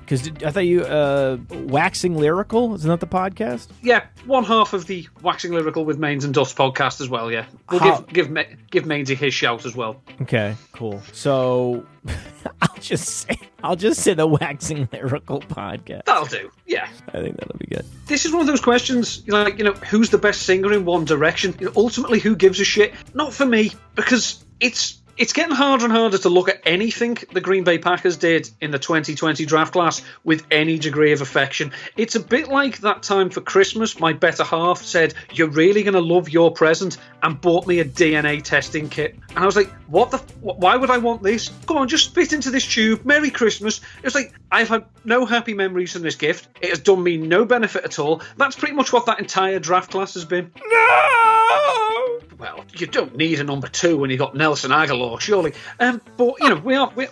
because 0.01 0.29
I 0.45 0.51
thought 0.51 0.67
you 0.67 0.83
uh, 0.83 1.39
waxing 1.51 2.17
lyrical 2.17 2.75
isn't 2.75 2.89
that 2.89 3.01
the 3.01 3.07
podcast? 3.07 3.69
Yeah, 3.83 4.05
one 4.25 4.45
half 4.45 4.73
of 4.73 4.87
the 4.87 5.07
waxing 5.23 5.53
lyrical 5.53 5.85
with 5.85 5.99
Mains 5.99 6.25
and 6.25 6.33
Dust 6.35 6.57
podcast 6.57 7.01
as 7.01 7.09
well. 7.09 7.31
Yeah, 7.31 7.47
we'll 7.71 7.81
How- 7.81 8.01
give 8.01 8.13
give 8.13 8.31
Ma- 8.31 8.43
give 8.71 8.85
Mainsy 8.85 9.15
his 9.17 9.35
shout 9.35 9.65
as 9.67 9.75
well. 9.77 10.03
Okay. 10.23 10.55
Cool. 10.73 11.01
So 11.13 11.87
I'll 12.63 12.77
just 12.81 13.09
say 13.09 13.39
I'll 13.63 13.77
just 13.77 14.01
say 14.03 14.15
the 14.15 14.27
waxing 14.27 14.89
lyrical 14.93 15.41
podcast. 15.41 16.05
That'll 16.05 16.27
do. 16.27 16.51
Yeah. 16.67 16.89
I 17.09 17.21
think 17.21 17.37
that'll 17.39 17.59
be 17.59 17.67
good. 17.67 17.85
this 18.07 18.25
is 18.25 18.33
one 18.33 18.41
of 18.43 18.47
those 18.47 18.61
questions, 18.61 19.27
like, 19.29 19.59
you 19.59 19.65
know, 19.65 19.73
who's 19.73 20.11
the 20.11 20.19
best 20.19 20.43
singer 20.43 20.73
in 20.73 20.85
One 20.85 21.05
Direction? 21.05 21.55
You 21.59 21.67
know, 21.67 21.73
ultimately, 21.77 22.21
who 22.21 22.37
gives 22.37 22.61
a 22.61 22.65
shit? 22.65 22.95
Not 23.15 23.33
for 23.33 23.47
me, 23.47 23.73
because 23.95 24.45
it's 24.61 25.01
it's 25.17 25.33
getting 25.33 25.55
harder 25.55 25.85
and 25.85 25.93
harder 25.93 26.19
to 26.19 26.29
look 26.29 26.49
at 26.49 26.61
anything 26.67 27.17
the 27.33 27.41
Green 27.41 27.65
Bay 27.65 27.79
Packers 27.79 28.17
did 28.17 28.51
in 28.61 28.71
the 28.71 28.79
2020 28.79 29.47
draft 29.47 29.73
class 29.73 30.03
with 30.25 30.47
any 30.51 30.79
degree 30.79 31.13
of 31.13 31.21
affection. 31.21 31.73
It's 31.97 32.15
a 32.15 32.21
bit 32.21 32.49
like 32.49 32.79
that 32.79 33.03
time 33.03 33.31
for 33.31 33.41
Christmas, 33.41 33.99
my 33.99 34.13
better 34.13 34.45
half 34.45 34.83
said, 34.83 35.15
You're 35.33 35.49
really 35.49 35.83
going 35.83 35.95
to 35.95 36.01
love 36.01 36.29
your 36.29 36.51
present, 36.51 36.99
and 37.23 37.41
bought 37.41 37.67
me 37.67 37.81
a 37.81 37.85
DNA 37.85 38.43
testing 38.43 38.89
kit. 38.89 39.17
And 39.31 39.39
I 39.39 39.47
was 39.47 39.57
like, 39.57 39.71
What 39.89 40.11
the? 40.11 40.19
F- 40.19 40.37
why 40.41 40.77
would 40.77 40.91
I 40.91 40.99
want 40.99 41.23
this? 41.23 41.51
Come 41.67 41.79
on, 41.79 41.89
just 41.89 42.07
spit 42.07 42.33
into 42.33 42.51
this 42.51 42.67
tube. 42.67 43.05
Merry 43.05 43.31
Christmas. 43.31 43.81
It 43.99 44.05
was 44.05 44.15
like, 44.15 44.35
I've 44.51 44.69
had 44.69 44.85
no 45.05 45.25
happy 45.25 45.55
memories 45.55 45.93
from 45.93 46.03
this 46.03 46.17
gift. 46.17 46.49
It 46.61 46.71
has 46.71 46.81
done 46.81 47.03
me 47.03 47.17
no 47.17 47.45
benefit 47.45 47.85
at 47.85 47.99
all. 47.99 48.23
That's 48.37 48.57
pretty 48.57 48.75
much 48.75 48.93
what 48.93 49.07
that 49.07 49.19
entire 49.19 49.59
draft 49.59 49.91
class 49.91 50.15
has 50.15 50.25
been. 50.25 50.53
No. 50.57 52.21
Well, 52.39 52.65
you 52.75 52.87
don't 52.87 53.17
need 53.17 53.41
a 53.41 53.45
number 53.45 53.67
two 53.67 53.97
when 53.97 54.11
you 54.11 54.19
got 54.19 54.35
Nelson 54.35 54.71
Agholor, 54.71 55.06
surely. 55.19 55.53
Um, 55.81 56.01
but 56.17 56.35
you 56.41 56.49
know, 56.49 56.57
we 56.57 56.75
are. 56.75 56.93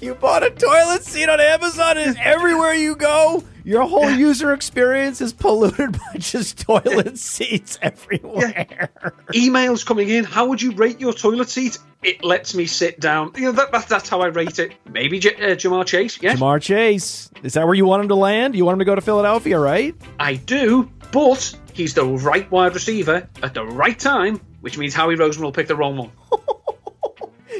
You 0.00 0.14
bought 0.14 0.42
a 0.42 0.50
toilet 0.50 1.04
seat 1.04 1.28
on 1.28 1.40
Amazon, 1.40 1.96
and 1.96 2.16
everywhere 2.18 2.74
you 2.74 2.96
go, 2.96 3.42
your 3.64 3.86
whole 3.86 4.10
user 4.10 4.52
experience 4.52 5.20
is 5.20 5.32
polluted 5.32 5.92
by 6.12 6.18
just 6.18 6.58
toilet 6.58 7.18
seats 7.18 7.78
everywhere. 7.80 8.90
emails 9.32 9.84
coming 9.84 10.08
in. 10.08 10.24
How 10.24 10.46
would 10.46 10.60
you 10.60 10.72
rate 10.72 11.00
your 11.00 11.12
toilet 11.12 11.48
seat? 11.48 11.78
It 12.02 12.24
lets 12.24 12.54
me 12.54 12.66
sit 12.66 12.98
down. 13.00 13.32
You 13.36 13.44
know, 13.46 13.52
that, 13.52 13.72
that, 13.72 13.88
that's 13.88 14.08
how 14.08 14.20
I 14.20 14.26
rate 14.26 14.58
it. 14.58 14.72
Maybe 14.90 15.18
J- 15.18 15.34
uh, 15.36 15.54
Ja'Marr 15.54 15.86
Chase. 15.86 16.20
Yes, 16.22 16.38
Ja'Marr 16.38 16.60
Chase, 16.60 17.30
is 17.42 17.54
that 17.54 17.64
where 17.66 17.74
you 17.74 17.84
want 17.86 18.02
him 18.02 18.08
to 18.08 18.14
land? 18.16 18.54
You 18.54 18.64
want 18.64 18.74
him 18.74 18.78
to 18.80 18.84
go 18.86 18.94
to 18.94 19.00
Philadelphia, 19.02 19.58
right? 19.58 19.94
I 20.18 20.34
do. 20.36 20.90
But 21.12 21.54
he's 21.72 21.94
the 21.94 22.04
right 22.04 22.50
wide 22.50 22.74
receiver 22.74 23.28
at 23.42 23.54
the 23.54 23.64
right 23.64 23.98
time, 23.98 24.40
which 24.60 24.78
means 24.78 24.94
Howie 24.94 25.16
Roseman 25.16 25.42
will 25.42 25.52
pick 25.52 25.68
the 25.68 25.76
wrong 25.76 25.96
one. 25.96 26.12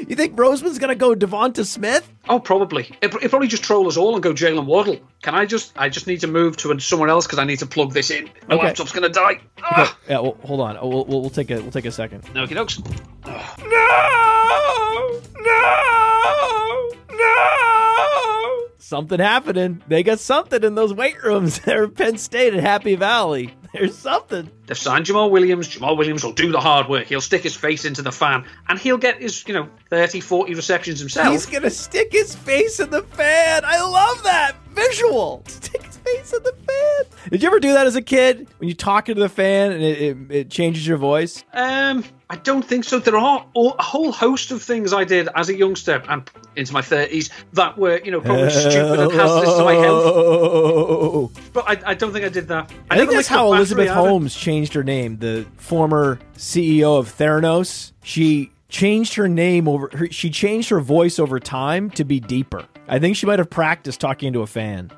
You 0.07 0.15
think 0.15 0.35
Roseman's 0.35 0.79
going 0.79 0.89
to 0.89 0.95
go 0.95 1.13
Devonta 1.15 1.65
Smith? 1.65 2.11
Oh, 2.29 2.39
probably. 2.39 2.89
It 3.01 3.11
probably 3.11 3.47
just 3.47 3.63
troll 3.63 3.87
us 3.87 3.97
all 3.97 4.13
and 4.13 4.23
go 4.23 4.33
Jaylen 4.33 4.65
Waddle. 4.65 4.99
Can 5.21 5.35
I 5.35 5.45
just? 5.45 5.71
I 5.77 5.89
just 5.89 6.07
need 6.07 6.21
to 6.21 6.27
move 6.27 6.57
to 6.57 6.79
somewhere 6.79 7.09
else 7.09 7.25
because 7.25 7.39
I 7.39 7.43
need 7.45 7.59
to 7.59 7.65
plug 7.65 7.93
this 7.93 8.09
in. 8.11 8.29
My 8.47 8.55
Okay. 8.55 8.65
laptop's 8.67 8.91
gonna 8.91 9.09
die. 9.09 9.39
Ah! 9.63 9.97
Yeah, 10.09 10.19
well, 10.19 10.37
hold 10.43 10.61
on. 10.61 10.75
We'll, 10.81 11.05
we'll, 11.05 11.21
we'll 11.21 11.29
take 11.29 11.51
a 11.51 11.61
we'll 11.61 11.71
take 11.71 11.85
a 11.85 11.91
second. 11.91 12.23
Okay, 12.35 12.55
dokes. 12.55 12.79
No! 13.25 15.21
No! 15.39 16.89
No! 17.09 18.67
Something 18.77 19.19
happening. 19.19 19.81
They 19.87 20.03
got 20.03 20.19
something 20.19 20.63
in 20.63 20.75
those 20.75 20.93
weight 20.93 21.23
rooms 21.23 21.59
there 21.65 21.85
at 21.85 21.95
Penn 21.95 22.17
State 22.17 22.53
at 22.53 22.61
Happy 22.61 22.95
Valley. 22.95 23.53
There's 23.73 23.97
something. 23.97 24.49
They've 24.65 24.77
signed 24.77 25.05
Jamaal 25.05 25.31
Williams. 25.31 25.69
Jamaal 25.69 25.97
Williams 25.97 26.23
will 26.23 26.33
do 26.33 26.51
the 26.51 26.59
hard 26.59 26.89
work. 26.89 27.07
He'll 27.07 27.21
stick 27.21 27.43
his 27.43 27.55
face 27.55 27.85
into 27.85 28.01
the 28.01 28.11
fan 28.11 28.45
and 28.67 28.77
he'll 28.77 28.97
get 28.97 29.21
his, 29.21 29.47
you 29.47 29.53
know, 29.53 29.69
30, 29.89 30.19
40 30.19 30.55
receptions 30.55 30.99
himself. 30.99 31.29
He's 31.29 31.45
gonna 31.45 31.69
stick 31.69 32.11
his 32.11 32.35
face 32.35 32.79
in 32.79 32.89
the 32.89 33.03
fan. 33.03 33.63
I 33.65 33.81
love 33.81 34.23
that 34.23 34.55
visual. 34.73 35.43
Stick 35.47 35.90
face 36.03 36.33
in 36.33 36.43
the 36.43 36.53
fan. 36.53 37.29
Did 37.31 37.43
you 37.43 37.47
ever 37.47 37.59
do 37.59 37.73
that 37.73 37.87
as 37.87 37.95
a 37.95 38.01
kid 38.01 38.47
when 38.57 38.69
you 38.69 38.75
talk 38.75 39.09
into 39.09 39.21
the 39.21 39.29
fan 39.29 39.71
and 39.71 39.81
it, 39.83 40.01
it, 40.01 40.17
it 40.29 40.49
changes 40.49 40.85
your 40.85 40.97
voice? 40.97 41.43
Um, 41.53 42.03
I 42.29 42.37
don't 42.37 42.63
think 42.63 42.85
so. 42.85 42.99
There 42.99 43.17
are 43.17 43.45
a 43.55 43.83
whole 43.83 44.11
host 44.11 44.51
of 44.51 44.61
things 44.61 44.93
I 44.93 45.03
did 45.03 45.29
as 45.35 45.49
a 45.49 45.55
youngster 45.55 46.01
and 46.07 46.29
into 46.55 46.73
my 46.73 46.81
30s 46.81 47.29
that 47.53 47.77
were, 47.77 47.99
you 48.03 48.11
know, 48.11 48.21
probably 48.21 48.49
stupid 48.49 48.99
and 48.99 49.11
hazardous 49.11 49.57
to 49.57 49.63
my 49.63 49.73
health. 49.73 51.51
But 51.53 51.65
I, 51.67 51.91
I 51.91 51.93
don't 51.93 52.13
think 52.13 52.25
I 52.25 52.29
did 52.29 52.47
that. 52.47 52.71
I 52.89 52.95
think 52.95 53.09
never 53.09 53.13
that's 53.13 53.27
how 53.27 53.47
Elizabeth 53.53 53.89
either. 53.89 53.93
Holmes 53.93 54.35
changed 54.35 54.73
her 54.73 54.83
name. 54.83 55.17
The 55.17 55.45
former 55.57 56.19
CEO 56.37 56.97
of 56.97 57.15
Theranos, 57.15 57.91
she 58.03 58.51
changed 58.69 59.15
her 59.15 59.27
name 59.27 59.67
over. 59.67 59.89
Her, 59.93 60.07
she 60.09 60.29
changed 60.29 60.69
her 60.69 60.79
voice 60.79 61.19
over 61.19 61.39
time 61.39 61.89
to 61.91 62.03
be 62.03 62.19
deeper. 62.19 62.65
I 62.87 62.99
think 62.99 63.15
she 63.15 63.25
might 63.25 63.39
have 63.39 63.49
practiced 63.49 64.01
talking 64.01 64.27
into 64.27 64.41
a 64.41 64.47
fan. 64.47 64.91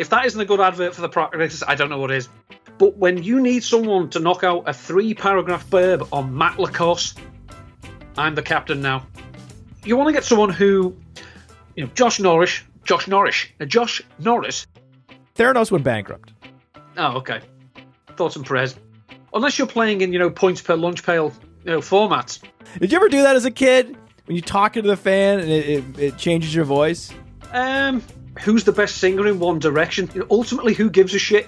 If 0.00 0.08
that 0.08 0.24
isn't 0.24 0.40
a 0.40 0.46
good 0.46 0.60
advert 0.60 0.94
for 0.94 1.02
the 1.02 1.10
practice, 1.10 1.62
I 1.68 1.74
don't 1.74 1.90
know 1.90 1.98
what 1.98 2.10
is. 2.10 2.30
But 2.78 2.96
when 2.96 3.22
you 3.22 3.38
need 3.38 3.62
someone 3.62 4.08
to 4.10 4.18
knock 4.18 4.42
out 4.42 4.66
a 4.66 4.72
three 4.72 5.12
paragraph 5.12 5.68
burb 5.68 6.08
on 6.10 6.34
Matt 6.34 6.58
LaCosse, 6.58 7.14
I'm 8.16 8.34
the 8.34 8.40
captain 8.40 8.80
now. 8.80 9.06
You 9.84 9.98
want 9.98 10.08
to 10.08 10.14
get 10.14 10.24
someone 10.24 10.48
who, 10.48 10.96
you 11.76 11.84
know, 11.84 11.90
Josh 11.92 12.18
Norris, 12.18 12.62
Josh 12.82 13.08
Norris, 13.08 13.44
uh, 13.60 13.66
Josh 13.66 14.00
Norris. 14.18 14.66
Theranos 15.34 15.70
went 15.70 15.84
bankrupt. 15.84 16.32
Oh, 16.96 17.18
okay. 17.18 17.42
Thoughts 18.16 18.36
and 18.36 18.46
prayers. 18.46 18.76
Unless 19.34 19.58
you're 19.58 19.66
playing 19.66 20.00
in, 20.00 20.14
you 20.14 20.18
know, 20.18 20.30
points 20.30 20.62
per 20.62 20.76
lunch 20.76 21.04
pail, 21.04 21.30
you 21.62 21.72
know, 21.72 21.80
formats. 21.80 22.42
Did 22.78 22.90
you 22.90 22.96
ever 22.96 23.10
do 23.10 23.20
that 23.20 23.36
as 23.36 23.44
a 23.44 23.50
kid? 23.50 23.98
When 24.24 24.34
you 24.34 24.40
talk 24.40 24.78
into 24.78 24.88
the 24.88 24.96
fan 24.96 25.40
and 25.40 25.50
it, 25.50 25.68
it, 25.68 25.98
it 25.98 26.16
changes 26.16 26.54
your 26.54 26.64
voice? 26.64 27.12
Um, 27.52 28.02
who's 28.42 28.64
the 28.64 28.72
best 28.72 28.98
singer 28.98 29.26
in 29.26 29.38
One 29.38 29.58
Direction? 29.58 30.10
You 30.14 30.20
know, 30.20 30.26
ultimately, 30.30 30.74
who 30.74 30.90
gives 30.90 31.14
a 31.14 31.18
shit? 31.18 31.46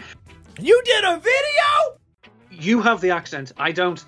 You 0.61 0.81
did 0.85 1.05
a 1.05 1.17
video? 1.17 1.99
You 2.51 2.83
have 2.83 3.01
the 3.01 3.11
accent. 3.11 3.53
I 3.57 3.73
don't. 3.73 4.05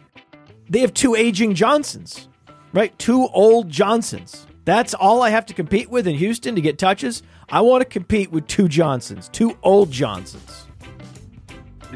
They 0.68 0.80
have 0.80 0.94
two 0.94 1.14
aging 1.14 1.54
Johnsons, 1.54 2.28
right? 2.72 2.96
Two 2.98 3.28
old 3.28 3.68
Johnsons. 3.68 4.46
That's 4.64 4.94
all 4.94 5.22
I 5.22 5.30
have 5.30 5.46
to 5.46 5.54
compete 5.54 5.90
with 5.90 6.06
in 6.06 6.14
Houston 6.14 6.54
to 6.54 6.60
get 6.60 6.78
touches. 6.78 7.22
I 7.50 7.60
want 7.60 7.82
to 7.82 7.84
compete 7.88 8.30
with 8.30 8.46
two 8.46 8.68
Johnsons, 8.68 9.28
two 9.28 9.58
old 9.62 9.90
Johnsons, 9.90 10.66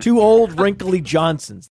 two 0.01 0.21
old 0.21 0.59
wrinkly 0.59 1.01
Johnsons. 1.01 1.71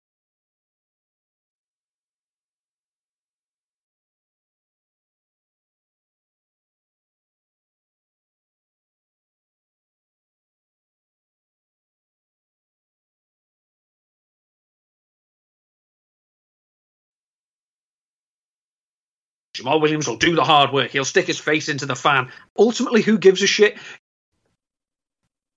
Jamaal 19.57 19.81
Williams 19.81 20.07
will 20.09 20.17
do 20.17 20.35
the 20.35 20.45
hard 20.45 20.73
work. 20.73 20.91
He'll 20.91 21.05
stick 21.05 21.27
his 21.27 21.39
face 21.39 21.69
into 21.69 21.87
the 21.87 21.97
fan. 21.97 22.31
Ultimately, 22.59 23.03
who 23.03 23.19
gives 23.19 23.43
a 23.43 23.47
shit? 23.47 23.77